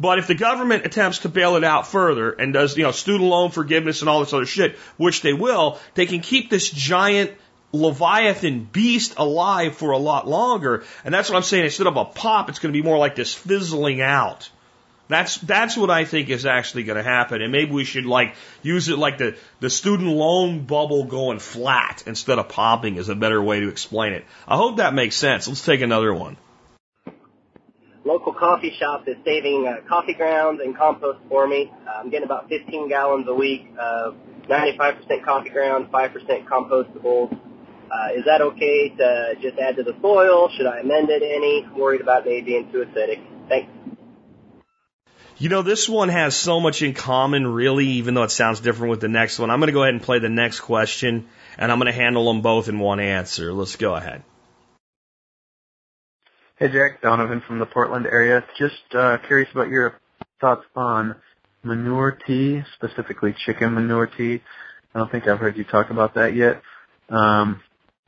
But 0.00 0.18
if 0.18 0.26
the 0.26 0.34
government 0.34 0.84
attempts 0.84 1.20
to 1.20 1.28
bail 1.28 1.56
it 1.56 1.64
out 1.64 1.86
further 1.86 2.30
and 2.32 2.52
does, 2.52 2.76
you 2.76 2.82
know, 2.82 2.90
student 2.90 3.28
loan 3.30 3.50
forgiveness 3.50 4.00
and 4.00 4.08
all 4.08 4.20
this 4.20 4.32
other 4.32 4.46
shit, 4.46 4.76
which 4.96 5.22
they 5.22 5.32
will, 5.32 5.78
they 5.94 6.06
can 6.06 6.20
keep 6.20 6.50
this 6.50 6.68
giant 6.68 7.32
Leviathan 7.72 8.64
beast 8.64 9.14
alive 9.16 9.76
for 9.76 9.90
a 9.90 9.98
lot 9.98 10.26
longer. 10.26 10.84
And 11.04 11.12
that's 11.14 11.28
what 11.28 11.36
I'm 11.36 11.42
saying. 11.42 11.64
Instead 11.64 11.86
of 11.86 11.96
a 11.96 12.04
pop, 12.04 12.48
it's 12.48 12.58
going 12.58 12.72
to 12.72 12.78
be 12.78 12.84
more 12.84 12.98
like 12.98 13.14
this 13.14 13.34
fizzling 13.34 14.00
out. 14.00 14.48
That's 15.06 15.36
that's 15.36 15.76
what 15.76 15.90
I 15.90 16.06
think 16.06 16.30
is 16.30 16.46
actually 16.46 16.84
going 16.84 16.96
to 16.96 17.02
happen, 17.02 17.42
and 17.42 17.52
maybe 17.52 17.70
we 17.70 17.84
should 17.84 18.06
like 18.06 18.36
use 18.62 18.88
it 18.88 18.96
like 18.96 19.18
the 19.18 19.36
the 19.60 19.68
student 19.68 20.08
loan 20.08 20.64
bubble 20.64 21.04
going 21.04 21.40
flat 21.40 22.04
instead 22.06 22.38
of 22.38 22.48
popping 22.48 22.96
is 22.96 23.10
a 23.10 23.14
better 23.14 23.42
way 23.42 23.60
to 23.60 23.68
explain 23.68 24.14
it. 24.14 24.24
I 24.48 24.56
hope 24.56 24.78
that 24.78 24.94
makes 24.94 25.14
sense. 25.16 25.46
Let's 25.46 25.62
take 25.62 25.82
another 25.82 26.14
one 26.14 26.38
coffee 28.34 28.74
shop 28.78 29.08
is 29.08 29.16
saving 29.24 29.66
uh, 29.66 29.88
coffee 29.88 30.14
grounds 30.14 30.60
and 30.62 30.76
compost 30.76 31.18
for 31.28 31.46
me. 31.46 31.72
Uh, 31.86 31.90
I'm 31.90 32.10
getting 32.10 32.26
about 32.26 32.48
15 32.48 32.88
gallons 32.88 33.26
a 33.28 33.34
week 33.34 33.68
of 33.78 34.16
95% 34.48 35.24
coffee 35.24 35.50
grounds, 35.50 35.88
5% 35.92 36.46
compostables. 36.46 37.32
Uh, 37.90 38.08
is 38.14 38.24
that 38.24 38.40
okay 38.40 38.88
to 38.90 39.34
just 39.40 39.58
add 39.58 39.76
to 39.76 39.82
the 39.82 39.94
soil? 40.00 40.50
Should 40.56 40.66
I 40.66 40.80
amend 40.80 41.10
it 41.10 41.22
any? 41.22 41.66
Worried 41.76 42.00
about 42.00 42.24
maybe 42.24 42.46
being 42.46 42.72
too 42.72 42.84
acidic. 42.84 43.22
Thanks. 43.48 43.70
You 45.36 45.48
know, 45.48 45.62
this 45.62 45.88
one 45.88 46.08
has 46.10 46.36
so 46.36 46.60
much 46.60 46.82
in 46.82 46.94
common, 46.94 47.46
really, 47.46 47.86
even 47.86 48.14
though 48.14 48.22
it 48.22 48.30
sounds 48.30 48.60
different 48.60 48.90
with 48.90 49.00
the 49.00 49.08
next 49.08 49.38
one. 49.38 49.50
I'm 49.50 49.58
going 49.58 49.66
to 49.68 49.72
go 49.72 49.82
ahead 49.82 49.94
and 49.94 50.02
play 50.02 50.20
the 50.20 50.28
next 50.28 50.60
question, 50.60 51.28
and 51.58 51.72
I'm 51.72 51.78
going 51.78 51.92
to 51.92 51.98
handle 51.98 52.26
them 52.26 52.40
both 52.40 52.68
in 52.68 52.78
one 52.78 53.00
answer. 53.00 53.52
Let's 53.52 53.76
go 53.76 53.94
ahead. 53.94 54.22
Hey 56.56 56.68
Jack, 56.68 57.02
Donovan 57.02 57.42
from 57.48 57.58
the 57.58 57.66
Portland 57.66 58.06
area. 58.06 58.44
Just 58.56 58.94
uh, 58.96 59.18
curious 59.26 59.48
about 59.50 59.70
your 59.70 60.00
thoughts 60.40 60.62
on 60.76 61.16
manure 61.64 62.16
tea, 62.28 62.62
specifically 62.76 63.34
chicken 63.44 63.74
manure 63.74 64.06
tea. 64.06 64.40
I 64.94 65.00
don't 65.00 65.10
think 65.10 65.26
I've 65.26 65.40
heard 65.40 65.56
you 65.56 65.64
talk 65.64 65.90
about 65.90 66.14
that 66.14 66.36
yet. 66.36 66.62
Um, 67.10 67.60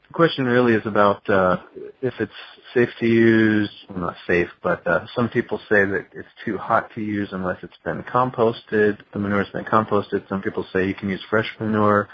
the 0.06 0.14
question 0.14 0.44
really 0.44 0.74
is 0.74 0.86
about 0.86 1.28
uh, 1.28 1.56
if 2.00 2.14
it's 2.20 2.30
safe 2.72 2.88
to 3.00 3.06
use. 3.06 3.68
Well, 3.90 3.98
not 3.98 4.16
safe, 4.28 4.50
but 4.62 4.86
uh, 4.86 5.06
some 5.16 5.28
people 5.28 5.58
say 5.68 5.84
that 5.84 6.06
it's 6.12 6.28
too 6.44 6.56
hot 6.56 6.90
to 6.94 7.00
use 7.00 7.30
unless 7.32 7.58
it's 7.64 7.78
been 7.84 8.04
composted. 8.04 8.98
The 9.12 9.18
manure's 9.18 9.50
been 9.52 9.64
composted. 9.64 10.28
Some 10.28 10.40
people 10.40 10.64
say 10.72 10.86
you 10.86 10.94
can 10.94 11.08
use 11.08 11.20
fresh 11.28 11.52
manure, 11.58 12.08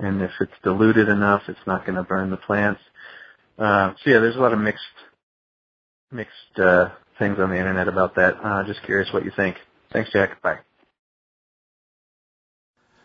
and 0.00 0.20
if 0.20 0.32
it's 0.40 0.50
diluted 0.64 1.08
enough, 1.08 1.42
it's 1.46 1.64
not 1.64 1.86
going 1.86 1.94
to 1.94 2.02
burn 2.02 2.30
the 2.30 2.38
plants. 2.38 2.80
Uh, 3.56 3.92
so 4.02 4.10
yeah, 4.10 4.18
there's 4.18 4.34
a 4.34 4.40
lot 4.40 4.52
of 4.52 4.58
mixed 4.58 4.82
mixed 6.10 6.58
uh, 6.58 6.90
things 7.18 7.38
on 7.38 7.50
the 7.50 7.58
internet 7.58 7.88
about 7.88 8.14
that. 8.16 8.36
Uh, 8.42 8.64
just 8.64 8.82
curious 8.82 9.12
what 9.12 9.24
you 9.24 9.32
think. 9.34 9.56
Thanks, 9.92 10.10
Jack. 10.12 10.40
Bye. 10.42 10.58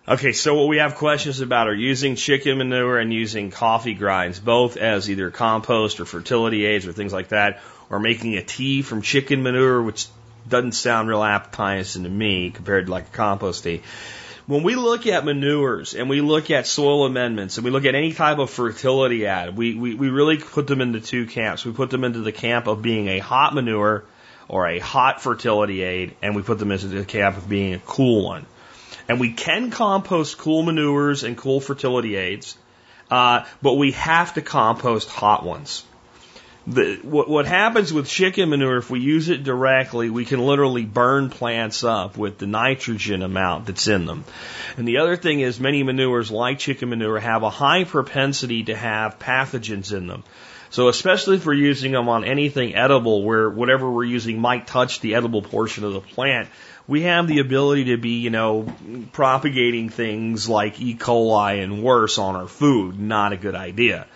Okay, 0.08 0.32
so 0.34 0.56
what 0.56 0.68
we 0.68 0.78
have 0.78 0.96
questions 0.96 1.42
about 1.42 1.68
are 1.68 1.76
using 1.76 2.16
chicken 2.16 2.58
manure 2.58 2.98
and 2.98 3.14
using 3.14 3.52
coffee 3.52 3.94
grinds, 3.94 4.40
both 4.40 4.76
as 4.76 5.10
either 5.10 5.30
compost 5.30 6.00
or 6.00 6.06
fertility 6.06 6.66
aids 6.66 6.88
or 6.88 6.92
things 6.92 7.14
like 7.14 7.30
that, 7.30 7.62
or 7.90 8.00
making 8.00 8.36
a 8.36 8.42
tea 8.42 8.82
from 8.82 9.04
chicken 9.04 9.44
manure, 9.44 9.82
which 9.82 10.08
doesn't 10.50 10.72
sound 10.72 11.08
real 11.08 11.24
appetizing 11.24 12.04
to 12.04 12.10
me 12.10 12.50
compared 12.50 12.88
to 12.88 12.92
like 12.92 13.08
a 13.08 13.12
compost 13.12 13.64
tea 13.64 13.84
when 14.52 14.64
we 14.64 14.76
look 14.76 15.08
at 15.08 15.24
manures 15.24 15.94
and 15.94 16.10
we 16.10 16.20
look 16.20 16.52
at 16.52 16.68
soil 16.68 17.06
amendments 17.06 17.58
and 17.58 17.64
we 17.64 17.72
look 17.72 17.86
at 17.86 17.96
any 17.96 18.12
type 18.12 18.38
of 18.38 18.50
fertility 18.50 19.26
ad, 19.26 19.56
we, 19.56 19.76
we, 19.76 19.96
we 19.96 20.10
really 20.10 20.36
put 20.36 20.68
them 20.68 20.82
into 20.82 21.00
two 21.00 21.26
camps. 21.26 21.64
We 21.64 21.72
put 21.72 21.90
them 21.90 22.04
into 22.04 22.20
the 22.20 22.34
camp 22.34 22.68
of 22.68 22.82
being 22.82 23.08
a 23.08 23.20
hot 23.20 23.56
manure 23.56 24.04
or 24.50 24.68
a 24.68 24.80
hot 24.80 25.22
fertility 25.22 25.82
aid, 25.84 26.18
and 26.22 26.36
we 26.36 26.42
put 26.42 26.60
them 26.60 26.70
into 26.70 26.90
the 26.90 27.06
camp 27.06 27.38
of 27.38 27.48
being 27.48 27.76
a 27.76 27.80
cool 27.80 28.26
one. 28.26 28.46
And 29.08 29.22
we 29.22 29.32
can 29.32 29.72
compost 29.72 30.38
cool 30.38 30.64
manures 30.64 31.24
and 31.24 31.38
cool 31.38 31.62
fertility 31.62 32.18
aids, 32.18 32.58
uh, 33.10 33.46
but 33.62 33.76
we 33.76 33.94
have 33.94 34.34
to 34.34 34.42
compost 34.42 35.08
hot 35.08 35.46
ones 35.46 35.86
the, 36.68 37.00
what, 37.04 37.28
what 37.28 37.46
happens 37.48 37.92
with 37.92 38.08
chicken 38.08 38.50
manure, 38.50 38.78
if 38.78 38.90
we 38.90 39.00
use 39.00 39.30
it 39.30 39.44
directly, 39.44 40.10
we 40.10 40.26
can 40.26 40.40
literally 40.40 40.86
burn 40.86 41.30
plants 41.30 41.84
up 41.84 42.18
with 42.18 42.38
the 42.38 42.46
nitrogen 42.46 43.24
amount 43.24 43.66
that's 43.66 43.88
in 43.88 44.06
them. 44.06 44.24
And 44.78 44.88
the 44.88 44.98
other 44.98 45.16
thing 45.16 45.40
is 45.40 45.60
many 45.60 45.82
manures 45.82 46.30
like 46.30 46.60
chicken 46.60 46.90
manure 46.90 47.20
have 47.20 47.44
a 47.44 47.50
high 47.50 47.84
propensity 47.84 48.64
to 48.66 48.76
have 48.76 49.18
pathogens 49.18 49.96
in 49.96 50.08
them. 50.08 50.24
So 50.70 50.88
especially 50.88 51.36
if 51.36 51.46
we're 51.46 51.54
using 51.54 51.92
them 51.92 52.08
on 52.08 52.24
anything 52.24 52.76
edible 52.76 53.24
where 53.24 53.50
whatever 53.50 53.90
we're 53.90 54.06
using 54.06 54.40
might 54.40 54.68
touch 54.68 55.02
the 55.02 55.16
edible 55.16 55.42
portion 55.42 55.84
of 55.84 55.94
the 55.94 56.00
plant, 56.00 56.48
we 56.88 57.02
have 57.02 57.28
the 57.28 57.40
ability 57.40 57.86
to 57.86 57.98
be, 57.98 58.20
you 58.20 58.30
know, 58.30 58.74
propagating 59.12 59.90
things 59.90 60.48
like 60.48 60.80
E. 60.80 60.96
coli 60.96 61.62
and 61.62 61.84
worse 61.84 62.18
on 62.18 62.36
our 62.36 62.48
food. 62.48 63.00
Not 63.00 63.34
a 63.34 63.38
good 63.38 63.56
idea. 63.56 64.08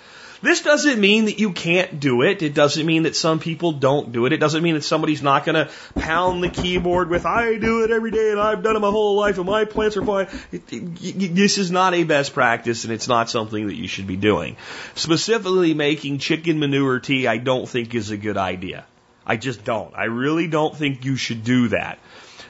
This 0.46 0.62
doesn't 0.62 1.00
mean 1.00 1.26
that 1.26 1.40
you 1.40 1.54
can't 1.54 2.00
do 2.00 2.22
it. 2.22 2.44
It 2.44 2.54
doesn't 2.54 2.86
mean 2.86 3.04
that 3.04 3.16
some 3.16 3.40
people 3.40 3.72
don't 3.72 4.12
do 4.12 4.28
it. 4.28 4.32
It 4.32 4.38
doesn't 4.38 4.62
mean 4.62 4.76
that 4.76 4.84
somebody's 4.84 5.24
not 5.24 5.44
going 5.44 5.56
to 5.56 5.72
pound 5.96 6.44
the 6.44 6.50
keyboard 6.50 7.10
with, 7.10 7.26
I 7.26 7.56
do 7.56 7.84
it 7.84 7.90
every 7.90 8.12
day 8.12 8.30
and 8.30 8.40
I've 8.40 8.62
done 8.62 8.76
it 8.76 8.80
my 8.80 8.92
whole 8.92 9.16
life 9.16 9.38
and 9.38 9.48
my 9.48 9.66
plants 9.66 9.98
are 9.98 10.06
fine. 10.06 10.28
This 10.52 11.58
is 11.58 11.72
not 11.72 11.96
a 11.96 12.04
best 12.04 12.36
practice 12.36 12.84
and 12.84 12.94
it's 12.94 13.08
not 13.08 13.28
something 13.28 13.66
that 13.66 13.74
you 13.74 13.88
should 13.88 14.06
be 14.06 14.18
doing. 14.18 14.56
Specifically 14.94 15.74
making 15.74 16.20
chicken 16.20 16.60
manure 16.60 17.00
tea, 17.00 17.26
I 17.26 17.38
don't 17.38 17.68
think 17.68 17.96
is 17.96 18.12
a 18.12 18.18
good 18.18 18.38
idea. 18.38 18.86
I 19.26 19.38
just 19.38 19.64
don't. 19.64 19.96
I 19.96 20.06
really 20.06 20.46
don't 20.46 20.76
think 20.76 21.06
you 21.06 21.16
should 21.16 21.44
do 21.44 21.70
that. 21.70 21.98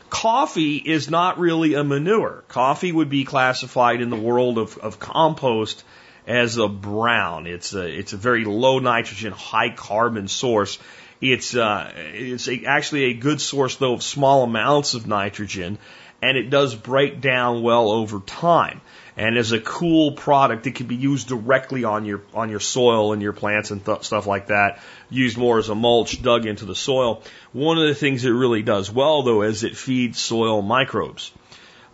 Coffee 0.10 0.76
is 0.76 1.10
not 1.10 1.40
really 1.40 1.76
a 1.76 1.84
manure. 1.86 2.44
Coffee 2.50 2.92
would 2.92 3.10
be 3.10 3.24
classified 3.24 4.02
in 4.02 4.10
the 4.10 4.18
world 4.18 4.58
of, 4.58 4.78
of 4.80 5.00
compost 5.00 5.86
as 6.28 6.58
a 6.58 6.68
brown. 6.68 7.48
It's 7.48 7.74
a, 7.74 7.88
it's 7.88 8.14
a 8.14 8.18
very 8.18 8.46
low 8.46 8.80
nitrogen, 8.80 9.32
high 9.32 9.70
carbon 9.70 10.28
source. 10.28 10.80
It's, 11.22 11.56
uh, 11.56 11.92
it's 11.96 12.48
a, 12.48 12.66
actually 12.66 13.06
a 13.06 13.14
good 13.14 13.40
source 13.42 13.76
though 13.78 13.94
of 13.94 14.04
small 14.04 14.44
amounts 14.44 14.94
of 14.94 15.08
nitrogen 15.08 15.78
and 16.22 16.38
it 16.38 16.50
does 16.50 16.74
break 16.76 17.22
down 17.22 17.62
well 17.62 17.90
over 17.90 18.20
time. 18.20 18.82
And 19.18 19.38
as 19.38 19.52
a 19.52 19.60
cool 19.60 20.12
product, 20.12 20.68
it 20.68 20.76
can 20.76 20.88
be 20.88 20.96
used 20.96 21.28
directly 21.28 21.84
on 21.84 22.06
your 22.06 22.22
on 22.34 22.50
your 22.50 22.60
soil 22.60 23.14
and 23.14 23.22
your 23.22 23.32
plants 23.32 23.72
and 23.72 23.86
th- 23.86 24.04
stuff 24.04 24.28
like 24.28 24.48
that. 24.48 24.80
Used 25.10 25.38
more 25.38 25.58
as 25.58 25.70
a 25.70 25.76
mulch, 25.76 26.22
dug 26.22 26.46
into 26.46 26.66
the 26.66 26.76
soil. 26.76 27.22
One 27.54 27.78
of 27.78 27.88
the 27.88 27.96
things 27.96 28.26
it 28.26 28.32
really 28.32 28.62
does 28.62 28.92
well, 28.92 29.22
though, 29.24 29.44
is 29.44 29.64
it 29.64 29.78
feeds 29.78 30.20
soil 30.20 30.62
microbes. 30.62 31.32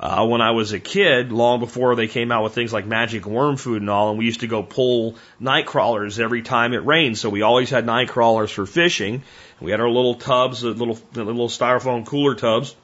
Uh, 0.01 0.25
when 0.25 0.41
I 0.41 0.49
was 0.49 0.73
a 0.73 0.79
kid, 0.79 1.31
long 1.31 1.59
before 1.59 1.95
they 1.95 2.07
came 2.07 2.31
out 2.31 2.43
with 2.43 2.55
things 2.55 2.73
like 2.73 2.87
magic 2.87 3.27
worm 3.27 3.55
food 3.55 3.81
and 3.81 3.89
all, 3.89 4.09
and 4.09 4.17
we 4.17 4.25
used 4.25 4.39
to 4.39 4.47
go 4.47 4.63
pull 4.63 5.15
night 5.39 5.67
crawlers 5.67 6.19
every 6.19 6.41
time 6.41 6.73
it 6.73 6.83
rained. 6.83 7.19
So 7.19 7.29
we 7.29 7.43
always 7.43 7.69
had 7.69 7.85
night 7.85 8.09
crawlers 8.09 8.49
for 8.49 8.65
fishing. 8.65 9.21
We 9.59 9.69
had 9.69 9.79
our 9.79 9.91
little 9.91 10.15
tubs, 10.15 10.61
the 10.61 10.71
little 10.71 10.97
the 11.11 11.23
little 11.23 11.49
styrofoam 11.49 12.03
cooler 12.03 12.33
tubs 12.33 12.75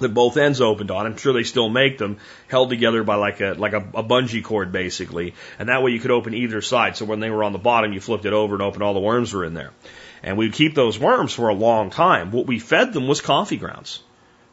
that 0.00 0.08
both 0.08 0.36
ends 0.36 0.60
opened 0.60 0.90
on. 0.90 1.06
I'm 1.06 1.16
sure 1.16 1.32
they 1.32 1.44
still 1.44 1.68
make 1.68 1.98
them, 1.98 2.18
held 2.48 2.70
together 2.70 3.04
by 3.04 3.14
like 3.14 3.40
a 3.40 3.54
like 3.56 3.72
a, 3.72 3.84
a 3.94 4.02
bungee 4.02 4.42
cord 4.42 4.72
basically, 4.72 5.34
and 5.60 5.68
that 5.68 5.84
way 5.84 5.92
you 5.92 6.00
could 6.00 6.10
open 6.10 6.34
either 6.34 6.62
side. 6.62 6.96
So 6.96 7.04
when 7.04 7.20
they 7.20 7.30
were 7.30 7.44
on 7.44 7.52
the 7.52 7.58
bottom, 7.58 7.92
you 7.92 8.00
flipped 8.00 8.24
it 8.24 8.32
over 8.32 8.56
and 8.56 8.62
opened 8.62 8.82
all 8.82 8.94
the 8.94 8.98
worms 8.98 9.32
were 9.32 9.44
in 9.44 9.54
there. 9.54 9.70
And 10.24 10.36
we'd 10.36 10.52
keep 10.52 10.74
those 10.74 10.98
worms 10.98 11.32
for 11.32 11.48
a 11.48 11.54
long 11.54 11.90
time. 11.90 12.32
What 12.32 12.48
we 12.48 12.58
fed 12.58 12.92
them 12.92 13.06
was 13.06 13.20
coffee 13.20 13.56
grounds 13.56 14.02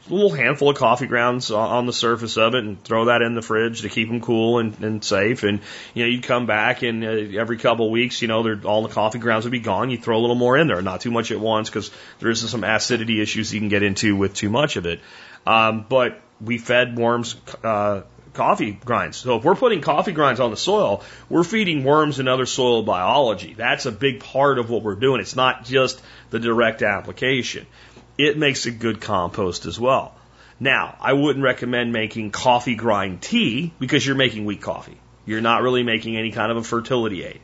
little 0.10 0.32
handful 0.32 0.70
of 0.70 0.78
coffee 0.78 1.08
grounds 1.08 1.52
on 1.52 1.86
the 1.86 1.94
surface 1.94 2.38
of 2.38 2.56
it 2.56 2.64
and 2.64 2.84
throw 2.84 3.06
that 3.06 3.22
in 3.22 3.36
the 3.36 3.42
fridge 3.42 3.82
to 3.82 3.90
keep 3.90 4.08
them 4.08 4.22
cool 4.22 4.60
and, 4.60 4.78
and 4.84 5.04
safe. 5.04 5.44
And, 5.44 5.62
you 5.94 6.04
know, 6.04 6.10
you'd 6.10 6.24
come 6.24 6.46
back 6.46 6.82
and 6.82 7.04
uh, 7.04 7.40
every 7.40 7.58
couple 7.58 7.86
of 7.86 7.92
weeks, 7.92 8.22
you 8.22 8.28
know, 8.28 8.60
all 8.66 8.84
the 8.84 8.94
coffee 8.94 9.20
grounds 9.20 9.46
would 9.46 9.52
be 9.52 9.60
gone. 9.60 9.90
You'd 9.90 10.04
throw 10.04 10.18
a 10.18 10.22
little 10.22 10.36
more 10.36 10.58
in 10.58 10.68
there, 10.68 10.82
not 10.82 11.02
too 11.02 11.12
much 11.12 11.32
at 11.32 11.40
once 11.40 11.70
because 11.70 11.92
there 12.20 12.30
is 12.30 12.48
some 12.50 12.64
acidity 12.64 13.22
issues 13.22 13.54
you 13.54 13.60
can 13.60 13.70
get 13.70 13.84
into 13.84 14.16
with 14.16 14.34
too 14.34 14.50
much 14.50 14.76
of 14.76 14.86
it. 14.86 15.02
Um, 15.46 15.86
but 15.88 16.22
we 16.42 16.58
fed 16.58 16.98
worms, 16.98 17.36
uh, 17.64 18.02
coffee 18.34 18.72
grinds. 18.72 19.18
So 19.18 19.38
if 19.38 19.44
we're 19.44 19.56
putting 19.56 19.82
coffee 19.82 20.12
grinds 20.12 20.40
on 20.40 20.52
the 20.52 20.58
soil, 20.58 21.04
we're 21.28 21.44
feeding 21.44 21.84
worms 21.84 22.20
and 22.20 22.30
other 22.30 22.46
soil 22.46 22.84
biology. 22.84 23.56
That's 23.56 23.86
a 23.86 23.92
big 23.92 24.20
part 24.20 24.60
of 24.60 24.70
what 24.70 24.84
we're 24.84 24.96
doing. 24.96 25.20
It's 25.20 25.36
not 25.36 25.66
just 25.66 26.02
the 26.30 26.40
direct 26.40 26.84
application 26.84 27.66
it 28.18 28.38
makes 28.38 28.66
a 28.66 28.72
good 28.72 29.02
compost 29.02 29.66
as 29.66 29.80
well. 29.80 30.14
Now, 30.60 30.96
I 31.00 31.14
wouldn't 31.14 31.44
recommend 31.44 31.94
making 31.94 32.32
coffee 32.32 32.76
grind 32.76 33.22
tea 33.22 33.74
because 33.80 34.06
you're 34.06 34.16
making 34.16 34.46
weak 34.46 34.62
coffee. 34.62 34.98
You're 35.26 35.42
not 35.42 35.62
really 35.62 35.84
making 35.84 36.18
any 36.18 36.32
kind 36.32 36.52
of 36.52 36.58
a 36.58 36.64
fertility 36.64 37.24
aid. 37.24 37.42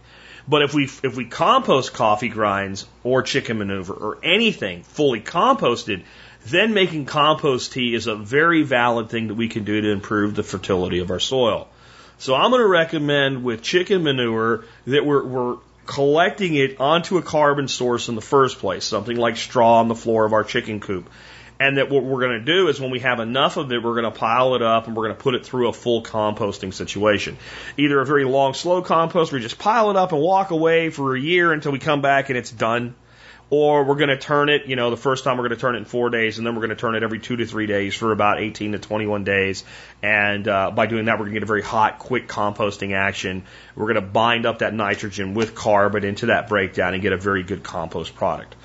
But 0.47 0.61
if 0.63 0.73
we 0.73 0.85
if 1.03 1.15
we 1.15 1.25
compost 1.25 1.93
coffee 1.93 2.29
grinds 2.29 2.85
or 3.03 3.21
chicken 3.21 3.59
manure 3.59 3.93
or 3.93 4.17
anything 4.23 4.83
fully 4.83 5.21
composted, 5.21 6.03
then 6.45 6.73
making 6.73 7.05
compost 7.05 7.71
tea 7.73 7.93
is 7.93 8.07
a 8.07 8.15
very 8.15 8.63
valid 8.63 9.09
thing 9.09 9.27
that 9.27 9.35
we 9.35 9.47
can 9.47 9.63
do 9.63 9.79
to 9.79 9.91
improve 9.91 10.35
the 10.35 10.43
fertility 10.43 10.99
of 10.99 11.11
our 11.11 11.19
soil. 11.19 11.67
So 12.17 12.35
I'm 12.35 12.51
going 12.51 12.61
to 12.61 12.67
recommend 12.67 13.43
with 13.43 13.61
chicken 13.61 14.03
manure 14.03 14.65
that 14.87 15.05
we're, 15.05 15.23
we're 15.23 15.57
collecting 15.85 16.55
it 16.55 16.79
onto 16.79 17.17
a 17.17 17.21
carbon 17.21 17.67
source 17.67 18.09
in 18.09 18.15
the 18.15 18.21
first 18.21 18.59
place, 18.59 18.85
something 18.85 19.17
like 19.17 19.37
straw 19.37 19.79
on 19.79 19.87
the 19.87 19.95
floor 19.95 20.25
of 20.25 20.33
our 20.33 20.43
chicken 20.43 20.79
coop. 20.79 21.09
And 21.59 21.77
that 21.77 21.89
what 21.89 22.03
we're 22.03 22.19
going 22.19 22.39
to 22.39 22.45
do 22.45 22.67
is 22.67 22.79
when 22.79 22.89
we 22.89 22.99
have 22.99 23.19
enough 23.19 23.57
of 23.57 23.71
it, 23.71 23.81
we're 23.81 24.01
going 24.01 24.11
to 24.11 24.19
pile 24.19 24.55
it 24.55 24.61
up 24.61 24.87
and 24.87 24.95
we're 24.95 25.05
going 25.05 25.15
to 25.15 25.21
put 25.21 25.35
it 25.35 25.45
through 25.45 25.69
a 25.69 25.73
full 25.73 26.03
composting 26.03 26.73
situation. 26.73 27.37
Either 27.77 28.01
a 28.01 28.05
very 28.05 28.25
long, 28.25 28.53
slow 28.53 28.81
compost 28.81 29.31
where 29.31 29.39
we 29.39 29.43
just 29.43 29.59
pile 29.59 29.89
it 29.91 29.95
up 29.95 30.11
and 30.11 30.21
walk 30.21 30.51
away 30.51 30.89
for 30.89 31.15
a 31.15 31.19
year 31.19 31.53
until 31.53 31.71
we 31.71 31.79
come 31.79 32.01
back 32.01 32.29
and 32.29 32.37
it's 32.37 32.51
done 32.51 32.95
or 33.53 33.83
we're 33.83 33.93
going 33.93 34.09
to 34.09 34.17
turn 34.17 34.49
it, 34.49 34.65
you 34.65 34.75
know, 34.75 34.89
the 34.89 34.97
first 34.97 35.23
time 35.23 35.37
we're 35.37 35.47
going 35.47 35.55
to 35.55 35.61
turn 35.61 35.75
it 35.75 35.77
in 35.77 35.85
four 35.85 36.09
days, 36.09 36.39
and 36.39 36.47
then 36.47 36.55
we're 36.55 36.61
going 36.61 36.71
to 36.71 36.75
turn 36.75 36.95
it 36.95 37.03
every 37.03 37.19
two 37.19 37.35
to 37.35 37.45
three 37.45 37.67
days 37.67 37.93
for 37.93 38.11
about 38.11 38.41
18 38.41 38.71
to 38.71 38.79
21 38.79 39.23
days. 39.25 39.63
And 40.01 40.47
uh, 40.47 40.71
by 40.71 40.87
doing 40.87 41.05
that, 41.05 41.19
we're 41.19 41.25
going 41.25 41.35
to 41.35 41.39
get 41.39 41.43
a 41.43 41.45
very 41.45 41.61
hot, 41.61 41.99
quick 41.99 42.27
composting 42.27 42.95
action. 42.95 43.43
We're 43.75 43.93
going 43.93 44.03
to 44.03 44.09
bind 44.09 44.47
up 44.47 44.59
that 44.59 44.73
nitrogen 44.73 45.35
with 45.35 45.53
carbon 45.53 46.03
into 46.03 46.25
that 46.27 46.49
breakdown 46.49 46.95
and 46.95 47.03
get 47.03 47.13
a 47.13 47.17
very 47.17 47.43
good 47.43 47.61
compost 47.61 48.15
product. 48.15 48.55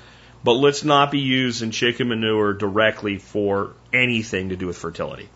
But 0.43 0.53
let's 0.53 0.83
not 0.83 1.11
be 1.11 1.19
using 1.19 1.69
chicken 1.69 2.07
manure 2.07 2.53
directly 2.53 3.19
for 3.19 3.73
anything 3.93 4.49
to 4.49 4.55
do 4.55 4.65
with 4.65 4.77
fertility 4.79 5.29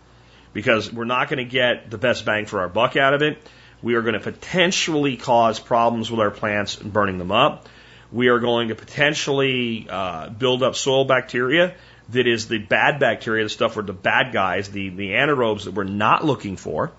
because 0.52 0.92
we're 0.92 1.04
not 1.04 1.28
going 1.28 1.38
to 1.38 1.48
get 1.48 1.92
the 1.92 1.98
best 1.98 2.24
bang 2.24 2.46
for 2.46 2.58
our 2.58 2.68
buck 2.68 2.96
out 2.96 3.14
of 3.14 3.22
it. 3.22 3.38
We 3.82 3.94
are 3.94 4.02
going 4.02 4.14
to 4.14 4.20
potentially 4.20 5.16
cause 5.16 5.60
problems 5.60 6.10
with 6.10 6.18
our 6.18 6.32
plants 6.32 6.80
and 6.80 6.92
burning 6.92 7.18
them 7.18 7.30
up 7.30 7.68
we 8.14 8.28
are 8.28 8.38
going 8.38 8.68
to 8.68 8.76
potentially 8.76 9.88
uh, 9.90 10.28
build 10.28 10.62
up 10.62 10.76
soil 10.76 11.04
bacteria 11.04 11.74
that 12.10 12.26
is 12.28 12.46
the 12.46 12.58
bad 12.58 13.00
bacteria, 13.00 13.42
the 13.42 13.50
stuff 13.50 13.74
where 13.74 13.82
the 13.82 13.92
bad 13.92 14.32
guys, 14.32 14.68
the, 14.68 14.90
the 14.90 15.10
anaerobes 15.10 15.64
that 15.64 15.74
we're 15.74 15.84
not 15.84 16.24
looking 16.24 16.56
for. 16.56 16.92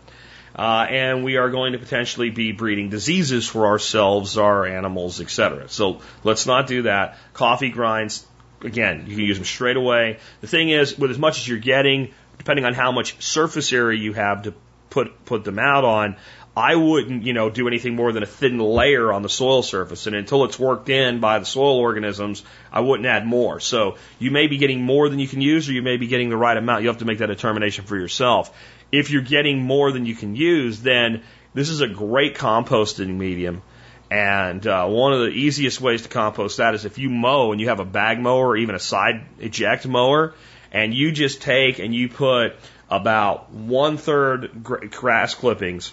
Uh, 0.58 0.86
and 0.89 1.23
we 1.23 1.38
are 1.38 1.49
going 1.49 1.73
to 1.73 1.80
potentially 1.80 2.30
be 2.30 2.51
breeding 2.51 2.89
diseases 2.89 3.47
for 3.47 3.67
ourselves, 3.67 4.38
our 4.38 4.65
animals, 4.65 5.21
etc. 5.21 5.69
So 5.69 6.01
let's 6.23 6.45
not 6.45 6.67
do 6.67 6.84
that. 6.84 7.17
Coffee 7.34 7.69
grinds, 7.69 8.25
again, 8.62 9.06
you 9.08 9.15
can 9.15 9.25
use 9.25 9.38
them 9.38 9.45
straight 9.45 9.78
away. 9.78 10.19
The 10.41 10.47
thing 10.47 10.69
is, 10.69 10.97
with 10.97 11.12
as 11.12 11.19
much 11.19 11.39
as 11.39 11.47
you're 11.47 11.60
getting, 11.60 12.13
depending 12.38 12.65
on 12.65 12.73
how 12.73 12.91
much 12.91 13.21
surface 13.23 13.71
area 13.71 13.99
you 13.99 14.13
have 14.13 14.43
to 14.43 14.54
put 14.89 15.25
put 15.25 15.43
them 15.43 15.60
out 15.60 15.84
on, 15.84 16.15
I 16.57 16.75
wouldn't, 16.75 17.23
you 17.23 17.33
know, 17.33 17.49
do 17.49 17.67
anything 17.67 17.95
more 17.95 18.13
than 18.13 18.23
a 18.23 18.27
thin 18.27 18.59
layer 18.59 19.11
on 19.11 19.23
the 19.23 19.29
soil 19.29 19.61
surface. 19.61 20.07
And 20.07 20.15
until 20.15 20.45
it's 20.45 20.57
worked 20.57 20.87
in 20.87 21.19
by 21.19 21.39
the 21.39 21.45
soil 21.45 21.77
organisms, 21.79 22.43
I 22.71 22.79
wouldn't 22.79 23.07
add 23.07 23.25
more. 23.25 23.59
So 23.59 23.97
you 24.19 24.31
may 24.31 24.47
be 24.47 24.57
getting 24.57 24.81
more 24.81 25.09
than 25.09 25.19
you 25.19 25.27
can 25.27 25.41
use 25.41 25.67
or 25.67 25.73
you 25.73 25.81
may 25.81 25.97
be 25.97 26.07
getting 26.07 26.29
the 26.29 26.37
right 26.37 26.55
amount. 26.55 26.83
You 26.83 26.87
have 26.87 26.99
to 26.99 27.05
make 27.05 27.17
that 27.17 27.27
determination 27.27 27.83
for 27.83 27.97
yourself. 27.97 28.57
If 28.89 29.09
you're 29.09 29.21
getting 29.21 29.59
more 29.59 29.91
than 29.91 30.05
you 30.05 30.15
can 30.15 30.37
use, 30.37 30.81
then 30.81 31.23
this 31.53 31.69
is 31.69 31.81
a 31.81 31.89
great 31.89 32.35
composting 32.35 33.17
medium. 33.17 33.61
And 34.09 34.65
uh, 34.65 34.87
one 34.87 35.11
of 35.11 35.19
the 35.19 35.29
easiest 35.29 35.81
ways 35.81 36.03
to 36.03 36.09
compost 36.09 36.57
that 36.57 36.73
is 36.73 36.85
if 36.85 36.97
you 36.97 37.09
mow 37.09 37.51
and 37.51 37.59
you 37.59 37.67
have 37.67 37.81
a 37.81 37.85
bag 37.85 38.19
mower 38.19 38.49
or 38.49 38.57
even 38.57 38.75
a 38.75 38.79
side 38.79 39.25
eject 39.39 39.85
mower, 39.87 40.35
and 40.71 40.93
you 40.93 41.11
just 41.11 41.41
take 41.41 41.79
and 41.79 41.93
you 41.93 42.07
put 42.07 42.55
about 42.89 43.51
one 43.51 43.97
third 43.97 44.63
grass 44.63 45.33
clippings 45.33 45.91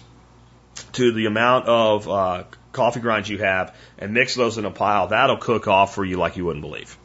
to 0.93 1.11
the 1.11 1.25
amount 1.25 1.67
of 1.67 2.09
uh, 2.09 2.43
coffee 2.71 2.99
grinds 2.99 3.29
you 3.29 3.39
have 3.39 3.75
and 3.97 4.13
mix 4.13 4.35
those 4.35 4.57
in 4.57 4.65
a 4.65 4.71
pile. 4.71 5.07
That'll 5.07 5.37
cook 5.37 5.67
off 5.67 5.95
for 5.95 6.03
you 6.03 6.17
like 6.17 6.37
you 6.37 6.45
wouldn't 6.45 6.63
believe. 6.63 6.97